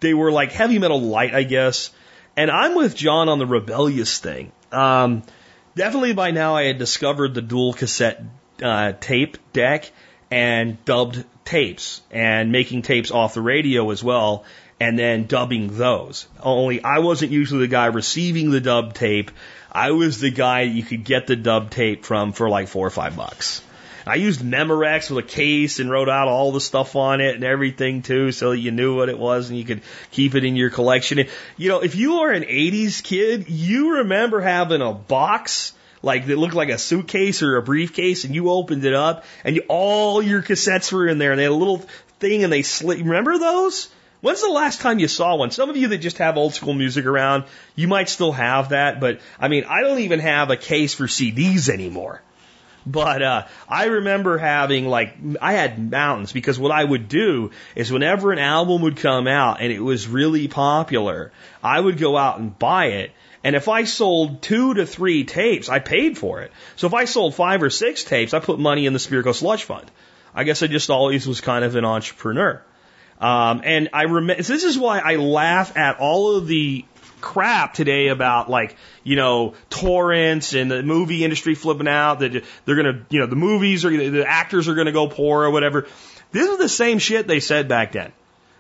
they 0.01 0.15
were 0.15 0.33
like 0.33 0.53
heavy 0.53 0.79
metal 0.79 1.01
light, 1.01 1.35
I 1.35 1.43
guess. 1.43 1.91
And 2.37 2.51
I'm 2.51 2.75
with 2.75 2.97
John 2.97 3.29
on 3.29 3.39
the 3.39 3.47
rebellious 3.47 4.19
thing. 4.19 4.53
Um, 4.73 5.23
definitely 5.75 6.15
by 6.15 6.31
now 6.31 6.57
I 6.57 6.65
had 6.65 6.79
discovered 6.79 7.35
the 7.35 7.43
dual 7.43 7.75
cassette 7.75 8.23
uh, 8.63 8.93
tape 8.99 9.53
deck 9.53 9.91
and 10.31 10.83
dubbed 10.85 11.25
tapes 11.47 12.03
and 12.11 12.53
making 12.53 12.83
tapes 12.83 13.11
off 13.11 13.35
the 13.35 13.41
radio 13.41 13.91
as 13.91 14.05
well 14.05 14.45
and 14.79 14.99
then 14.99 15.27
dubbing 15.27 15.79
those. 15.79 16.27
Only 16.43 16.83
I 16.83 16.99
wasn't 16.99 17.33
usually 17.33 17.61
the 17.61 17.69
guy 17.69 17.87
receiving 17.87 18.51
the 18.51 18.61
dub 18.61 18.93
tape. 18.93 19.31
I 19.73 19.93
was 19.93 20.21
the 20.21 20.31
guy 20.31 20.63
you 20.63 20.83
could 20.83 21.05
get 21.05 21.27
the 21.27 21.37
dub 21.37 21.71
tape 21.71 22.05
from 22.05 22.33
for 22.33 22.49
like 22.51 22.69
four 22.69 22.87
or 22.87 22.91
five 22.91 23.17
bucks. 23.17 23.63
I 24.09 24.15
used 24.15 24.41
Memorex 24.41 25.11
with 25.11 25.25
a 25.25 25.29
case 25.29 25.81
and 25.81 25.91
wrote 25.91 26.09
out 26.09 26.29
all 26.29 26.53
the 26.53 26.61
stuff 26.61 26.95
on 26.95 27.21
it 27.21 27.35
and 27.35 27.43
everything 27.43 28.03
too, 28.03 28.31
so 28.31 28.53
you 28.53 28.71
knew 28.71 28.95
what 28.95 29.09
it 29.09 29.19
was 29.19 29.49
and 29.49 29.59
you 29.59 29.65
could 29.65 29.81
keep 30.13 30.37
it 30.37 30.45
in 30.45 30.55
your 30.55 30.71
collection. 30.71 31.27
You 31.57 31.69
know, 31.69 31.81
if 31.81 31.97
you 31.97 32.21
are 32.21 32.31
an 32.31 32.45
80s 32.45 33.03
kid, 33.03 33.51
you 33.51 33.97
remember 33.97 34.41
having 34.41 34.81
a 34.81 34.93
box 34.93 35.73
like 36.07 36.27
that 36.27 36.39
looked 36.39 36.55
like 36.55 36.71
a 36.71 36.79
suitcase 36.79 37.43
or 37.43 37.57
a 37.57 37.63
briefcase, 37.63 38.25
and 38.25 38.35
you 38.35 38.49
opened 38.51 38.85
it 38.85 38.95
up, 38.95 39.25
and 39.45 39.57
you, 39.57 39.65
all 39.69 40.23
your 40.23 40.41
cassettes 40.41 40.91
were 40.91 41.07
in 41.07 41.19
there, 41.19 41.33
and 41.33 41.39
they 41.39 41.43
had 41.43 41.53
a 41.53 41.55
little 41.55 41.79
thing, 42.21 42.45
and 42.45 42.53
they 42.53 42.63
slit. 42.63 42.99
Remember 42.99 43.37
those? 43.37 43.89
When's 44.23 44.41
the 44.41 44.49
last 44.49 44.81
time 44.81 44.99
you 44.99 45.09
saw 45.09 45.37
one? 45.37 45.51
Some 45.51 45.69
of 45.69 45.77
you 45.77 45.89
that 45.89 45.99
just 45.99 46.19
have 46.19 46.39
old 46.39 46.55
school 46.55 46.73
music 46.73 47.05
around, 47.05 47.45
you 47.75 47.87
might 47.87 48.09
still 48.09 48.33
have 48.33 48.71
that, 48.71 48.99
but 48.99 49.21
I 49.39 49.49
mean, 49.49 49.65
I 49.65 49.83
don't 49.83 49.99
even 49.99 50.21
have 50.21 50.51
a 50.51 50.57
case 50.57 50.95
for 50.95 51.07
CDs 51.07 51.69
anymore. 51.69 52.23
But 52.87 53.23
uh, 53.23 53.47
I 53.69 53.87
remember 53.87 54.39
having 54.39 54.87
like 54.87 55.17
I 55.41 55.55
had 55.55 55.91
mountains 55.91 56.33
because 56.33 56.59
what 56.59 56.71
I 56.71 56.85
would 56.85 57.09
do 57.09 57.51
is 57.75 57.91
whenever 57.91 58.33
an 58.33 58.39
album 58.39 58.83
would 58.83 58.97
come 58.97 59.27
out 59.27 59.61
and 59.61 59.73
it 59.73 59.81
was 59.81 60.07
really 60.07 60.47
popular, 60.47 61.33
I 61.63 61.81
would 61.81 61.99
go 61.99 62.17
out 62.17 62.39
and 62.39 62.57
buy 62.57 62.87
it 62.87 63.11
and 63.47 63.55
if 63.55 63.69
I 63.69 63.85
sold 63.85 64.43
two 64.43 64.75
to 64.75 64.87
three 64.87 65.23
tapes, 65.23 65.69
I 65.69 65.79
paid 65.79 66.19
for 66.19 66.41
it. 66.41 66.51
So 66.75 66.89
if 66.89 66.95
I 66.95 67.05
sold 67.05 67.37
five 67.37 67.63
or 67.63 67.71
six 67.71 68.03
tapes, 68.03 68.35
I 68.35 68.41
put 68.41 68.59
money 68.59 68.87
in 68.87 68.93
the 68.93 68.99
Spirko 68.99 69.33
Slush 69.33 69.63
Fund. 69.63 69.89
I 70.35 70.43
guess 70.43 70.65
I 70.65 70.67
just 70.67 70.91
always 70.91 71.29
was 71.29 71.41
kind 71.41 71.65
of 71.65 71.77
an 71.77 71.85
entrepreneur. 71.85 72.61
Um, 73.21 73.61
and 73.63 73.91
I 73.93 74.03
remember, 74.03 74.43
this 74.43 74.65
is 74.65 74.77
why 74.77 74.99
I 74.99 75.15
laugh 75.15 75.77
at 75.77 76.01
all 76.01 76.35
of 76.35 76.49
the 76.49 76.85
crap 77.21 77.75
today 77.75 78.09
about 78.09 78.51
like, 78.51 78.77
you 79.05 79.17
know, 79.17 79.55
torrents 79.71 80.55
and 80.55 80.71
the 80.71 80.83
movie 80.83 81.25
industry 81.25 81.55
flipping 81.55 81.89
out 81.89 82.21
that 82.21 82.45
they're 82.65 82.83
to, 82.83 83.07
you 83.11 83.21
know, 83.21 83.27
the 83.27 83.37
movies 83.37 83.85
are, 83.85 83.91
the 83.91 84.27
actors 84.27 84.69
are 84.69 84.75
to 84.85 84.93
go 84.93 85.09
poor 85.09 85.45
or 85.45 85.51
whatever. 85.51 85.87
This 86.33 86.51
is 86.51 86.59
the 86.59 86.69
same 86.69 86.99
shit 86.99 87.27
they 87.27 87.41
said 87.41 87.69
back 87.69 87.93
then. 87.93 88.13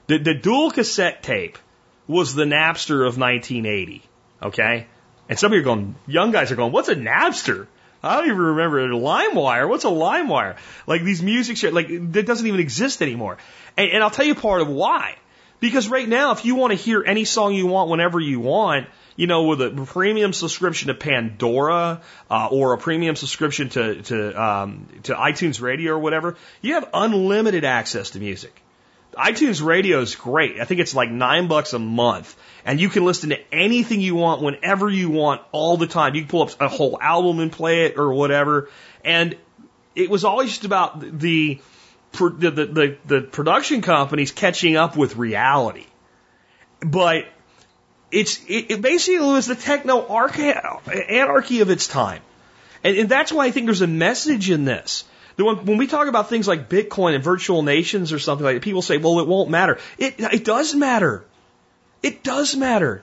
The, 0.06 0.18
the 0.18 0.34
dual 0.34 0.70
cassette 0.70 1.22
tape 1.22 1.58
was 2.06 2.34
the 2.34 2.44
Napster 2.44 3.06
of 3.06 3.18
1980. 3.18 4.02
Okay? 4.42 4.86
And 5.28 5.38
some 5.38 5.52
of 5.52 5.54
you 5.54 5.60
are 5.60 5.64
going, 5.64 5.96
young 6.06 6.30
guys 6.30 6.52
are 6.52 6.56
going, 6.56 6.72
what's 6.72 6.88
a 6.88 6.94
Napster? 6.94 7.66
I 8.02 8.16
don't 8.18 8.26
even 8.26 8.38
remember 8.38 8.88
LimeWire. 8.88 9.68
What's 9.68 9.84
a 9.84 9.88
LimeWire? 9.88 10.56
Like 10.86 11.02
these 11.02 11.22
music 11.22 11.56
shit, 11.56 11.74
like 11.74 11.88
that 12.12 12.26
doesn't 12.26 12.46
even 12.46 12.60
exist 12.60 13.02
anymore. 13.02 13.38
And, 13.76 13.90
and 13.90 14.02
I'll 14.02 14.10
tell 14.10 14.26
you 14.26 14.34
part 14.34 14.60
of 14.60 14.68
why. 14.68 15.16
Because 15.60 15.88
right 15.88 16.08
now, 16.08 16.32
if 16.32 16.44
you 16.44 16.54
want 16.54 16.72
to 16.72 16.76
hear 16.76 17.02
any 17.04 17.24
song 17.24 17.54
you 17.54 17.66
want 17.66 17.90
whenever 17.90 18.20
you 18.20 18.40
want, 18.40 18.88
you 19.16 19.26
know, 19.26 19.44
with 19.44 19.62
a 19.62 19.70
premium 19.86 20.32
subscription 20.32 20.88
to 20.88 20.94
Pandora 20.94 22.02
uh, 22.30 22.48
or 22.50 22.74
a 22.74 22.78
premium 22.78 23.16
subscription 23.16 23.70
to 23.70 24.02
to 24.02 24.42
um, 24.42 24.86
to 25.04 25.14
iTunes 25.14 25.60
Radio 25.60 25.92
or 25.92 25.98
whatever, 25.98 26.36
you 26.60 26.74
have 26.74 26.88
unlimited 26.92 27.64
access 27.64 28.10
to 28.10 28.18
music 28.18 28.62
iTunes 29.16 29.64
Radio 29.64 30.00
is 30.00 30.14
great. 30.14 30.60
I 30.60 30.64
think 30.64 30.80
it's 30.80 30.94
like 30.94 31.10
nine 31.10 31.48
bucks 31.48 31.72
a 31.72 31.78
month. 31.78 32.36
And 32.64 32.80
you 32.80 32.88
can 32.88 33.04
listen 33.04 33.30
to 33.30 33.38
anything 33.52 34.00
you 34.00 34.14
want 34.14 34.42
whenever 34.42 34.90
you 34.90 35.08
want 35.08 35.40
all 35.52 35.76
the 35.76 35.86
time. 35.86 36.14
You 36.14 36.22
can 36.22 36.28
pull 36.28 36.42
up 36.42 36.60
a 36.60 36.68
whole 36.68 36.98
album 37.00 37.40
and 37.40 37.50
play 37.50 37.86
it 37.86 37.96
or 37.96 38.12
whatever. 38.12 38.68
And 39.04 39.36
it 39.94 40.10
was 40.10 40.24
always 40.24 40.50
just 40.50 40.64
about 40.64 41.18
the, 41.18 41.60
the, 42.16 42.50
the, 42.50 42.96
the, 43.06 43.20
production 43.22 43.82
companies 43.82 44.32
catching 44.32 44.76
up 44.76 44.96
with 44.96 45.16
reality. 45.16 45.86
But 46.80 47.26
it's, 48.10 48.42
it, 48.44 48.70
it 48.70 48.82
basically 48.82 49.20
was 49.20 49.46
the 49.46 49.54
techno 49.54 50.06
anarchy 50.06 51.60
of 51.60 51.70
its 51.70 51.86
time. 51.86 52.22
And, 52.82 52.96
and 52.96 53.08
that's 53.08 53.32
why 53.32 53.46
I 53.46 53.50
think 53.50 53.66
there's 53.66 53.82
a 53.82 53.86
message 53.86 54.50
in 54.50 54.64
this. 54.64 55.04
When, 55.36 55.66
when 55.66 55.76
we 55.76 55.86
talk 55.86 56.08
about 56.08 56.28
things 56.28 56.48
like 56.48 56.68
Bitcoin 56.68 57.14
and 57.14 57.22
virtual 57.22 57.62
nations 57.62 58.12
or 58.12 58.18
something 58.18 58.44
like 58.44 58.56
that, 58.56 58.62
people 58.62 58.82
say, 58.82 58.96
well, 58.96 59.20
it 59.20 59.28
won't 59.28 59.50
matter. 59.50 59.78
It, 59.98 60.14
it 60.18 60.44
does 60.44 60.74
matter. 60.74 61.24
It 62.02 62.22
does 62.22 62.56
matter. 62.56 63.02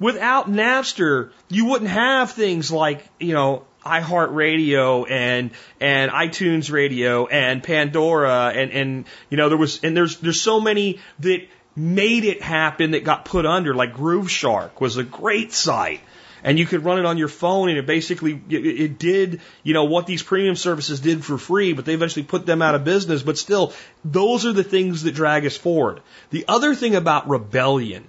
Without 0.00 0.48
Napster, 0.48 1.32
you 1.48 1.66
wouldn't 1.66 1.90
have 1.90 2.30
things 2.32 2.70
like, 2.70 3.04
you 3.18 3.34
know, 3.34 3.64
iHeartRadio 3.84 5.10
and 5.10 5.50
and 5.80 6.10
iTunes 6.10 6.70
Radio 6.70 7.26
and 7.26 7.62
Pandora 7.62 8.52
and 8.54 8.70
and 8.72 9.04
you 9.30 9.36
know 9.36 9.48
there 9.48 9.58
was 9.58 9.82
and 9.82 9.96
there's 9.96 10.18
there's 10.18 10.40
so 10.40 10.60
many 10.60 10.98
that 11.20 11.46
made 11.76 12.24
it 12.24 12.42
happen 12.42 12.90
that 12.90 13.04
got 13.04 13.24
put 13.24 13.46
under 13.46 13.74
like 13.74 13.94
Grooveshark 13.94 14.80
was 14.80 14.96
a 14.96 15.04
great 15.04 15.52
site. 15.52 16.00
And 16.44 16.56
you 16.56 16.66
could 16.66 16.84
run 16.84 17.00
it 17.00 17.04
on 17.04 17.18
your 17.18 17.28
phone 17.28 17.68
and 17.68 17.78
it 17.78 17.86
basically 17.86 18.40
it, 18.48 18.64
it 18.64 18.98
did 18.98 19.40
you 19.64 19.74
know 19.74 19.84
what 19.84 20.06
these 20.06 20.22
premium 20.22 20.54
services 20.54 21.00
did 21.00 21.24
for 21.24 21.36
free 21.36 21.72
but 21.72 21.84
they 21.84 21.94
eventually 21.94 22.24
put 22.24 22.46
them 22.46 22.62
out 22.62 22.74
of 22.74 22.84
business. 22.84 23.22
But 23.22 23.38
still 23.38 23.72
those 24.04 24.46
are 24.46 24.52
the 24.52 24.64
things 24.64 25.02
that 25.02 25.14
drag 25.14 25.46
us 25.46 25.56
forward. 25.56 26.00
The 26.30 26.44
other 26.46 26.74
thing 26.74 26.94
about 26.94 27.28
rebellion 27.28 28.04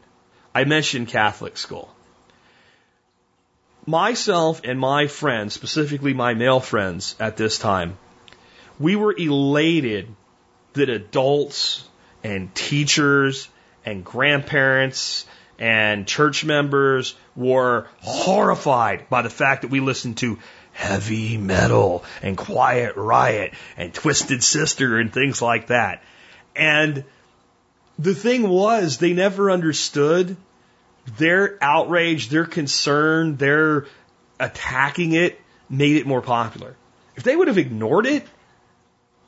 i 0.53 0.63
mentioned 0.63 1.07
catholic 1.07 1.57
school 1.57 1.93
myself 3.85 4.61
and 4.63 4.79
my 4.79 5.07
friends 5.07 5.53
specifically 5.53 6.13
my 6.13 6.33
male 6.33 6.59
friends 6.59 7.15
at 7.19 7.37
this 7.37 7.57
time 7.57 7.97
we 8.79 8.95
were 8.95 9.13
elated 9.15 10.07
that 10.73 10.89
adults 10.89 11.87
and 12.23 12.53
teachers 12.53 13.49
and 13.85 14.03
grandparents 14.03 15.25
and 15.57 16.07
church 16.07 16.45
members 16.45 17.15
were 17.35 17.87
horrified 18.01 19.09
by 19.09 19.21
the 19.21 19.29
fact 19.29 19.63
that 19.63 19.71
we 19.71 19.81
listened 19.81 20.17
to 20.17 20.39
heavy 20.71 21.37
metal 21.37 22.03
and 22.21 22.37
quiet 22.37 22.95
riot 22.95 23.53
and 23.75 23.93
twisted 23.93 24.41
sister 24.41 24.97
and 24.97 25.11
things 25.11 25.41
like 25.41 25.67
that. 25.67 26.01
And 26.55 27.03
the 27.97 28.15
thing 28.15 28.47
was, 28.47 28.97
they 28.97 29.11
never 29.11 29.51
understood 29.51 30.37
their 31.17 31.57
outrage, 31.61 32.29
their 32.29 32.45
concern, 32.45 33.37
their 33.37 33.85
attacking 34.39 35.13
it 35.13 35.39
made 35.69 35.97
it 35.97 36.07
more 36.07 36.21
popular. 36.21 36.75
If 37.15 37.23
they 37.23 37.35
would 37.35 37.47
have 37.47 37.57
ignored 37.57 38.05
it, 38.05 38.25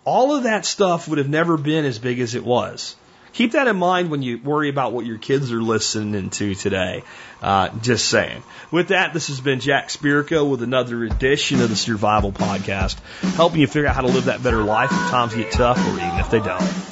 all 0.04 0.36
of 0.36 0.44
that 0.44 0.66
stuff 0.66 1.08
would 1.08 1.18
have 1.18 1.30
never 1.30 1.58
been 1.58 1.86
as 1.86 2.00
big 2.00 2.20
as 2.20 2.36
it 2.36 2.44
was. 2.44 2.96
Keep 3.34 3.54
that 3.54 3.68
in 3.68 3.78
mind 3.78 4.12
when 4.12 4.22
you 4.22 4.40
worry 4.40 4.70
about 4.70 4.92
what 4.92 5.06
your 5.06 5.18
kids 5.18 5.54
are 5.54 5.62
listening 5.62 6.30
to 6.32 6.54
today. 6.54 7.04
Uh, 7.42 7.70
just 7.80 8.10
saying. 8.10 8.44
With 8.72 8.90
that, 8.90 9.14
this 9.14 9.30
has 9.30 9.40
been 9.40 9.62
Jack 9.62 9.88
Spirko 9.88 10.50
with 10.50 10.62
another 10.62 11.04
edition 11.06 11.62
of 11.62 11.70
the 11.70 11.78
Survival 11.78 12.34
Podcast, 12.34 13.00
helping 13.36 13.62
you 13.62 13.68
figure 13.68 13.88
out 13.88 13.96
how 13.96 14.02
to 14.02 14.08
live 14.08 14.26
that 14.26 14.44
better 14.44 14.64
life 14.64 14.92
if 14.92 15.10
times 15.10 15.34
get 15.34 15.52
tough 15.52 15.78
or 15.78 15.92
even 15.92 16.20
if 16.20 16.30
they 16.30 16.40
don't. 16.40 16.91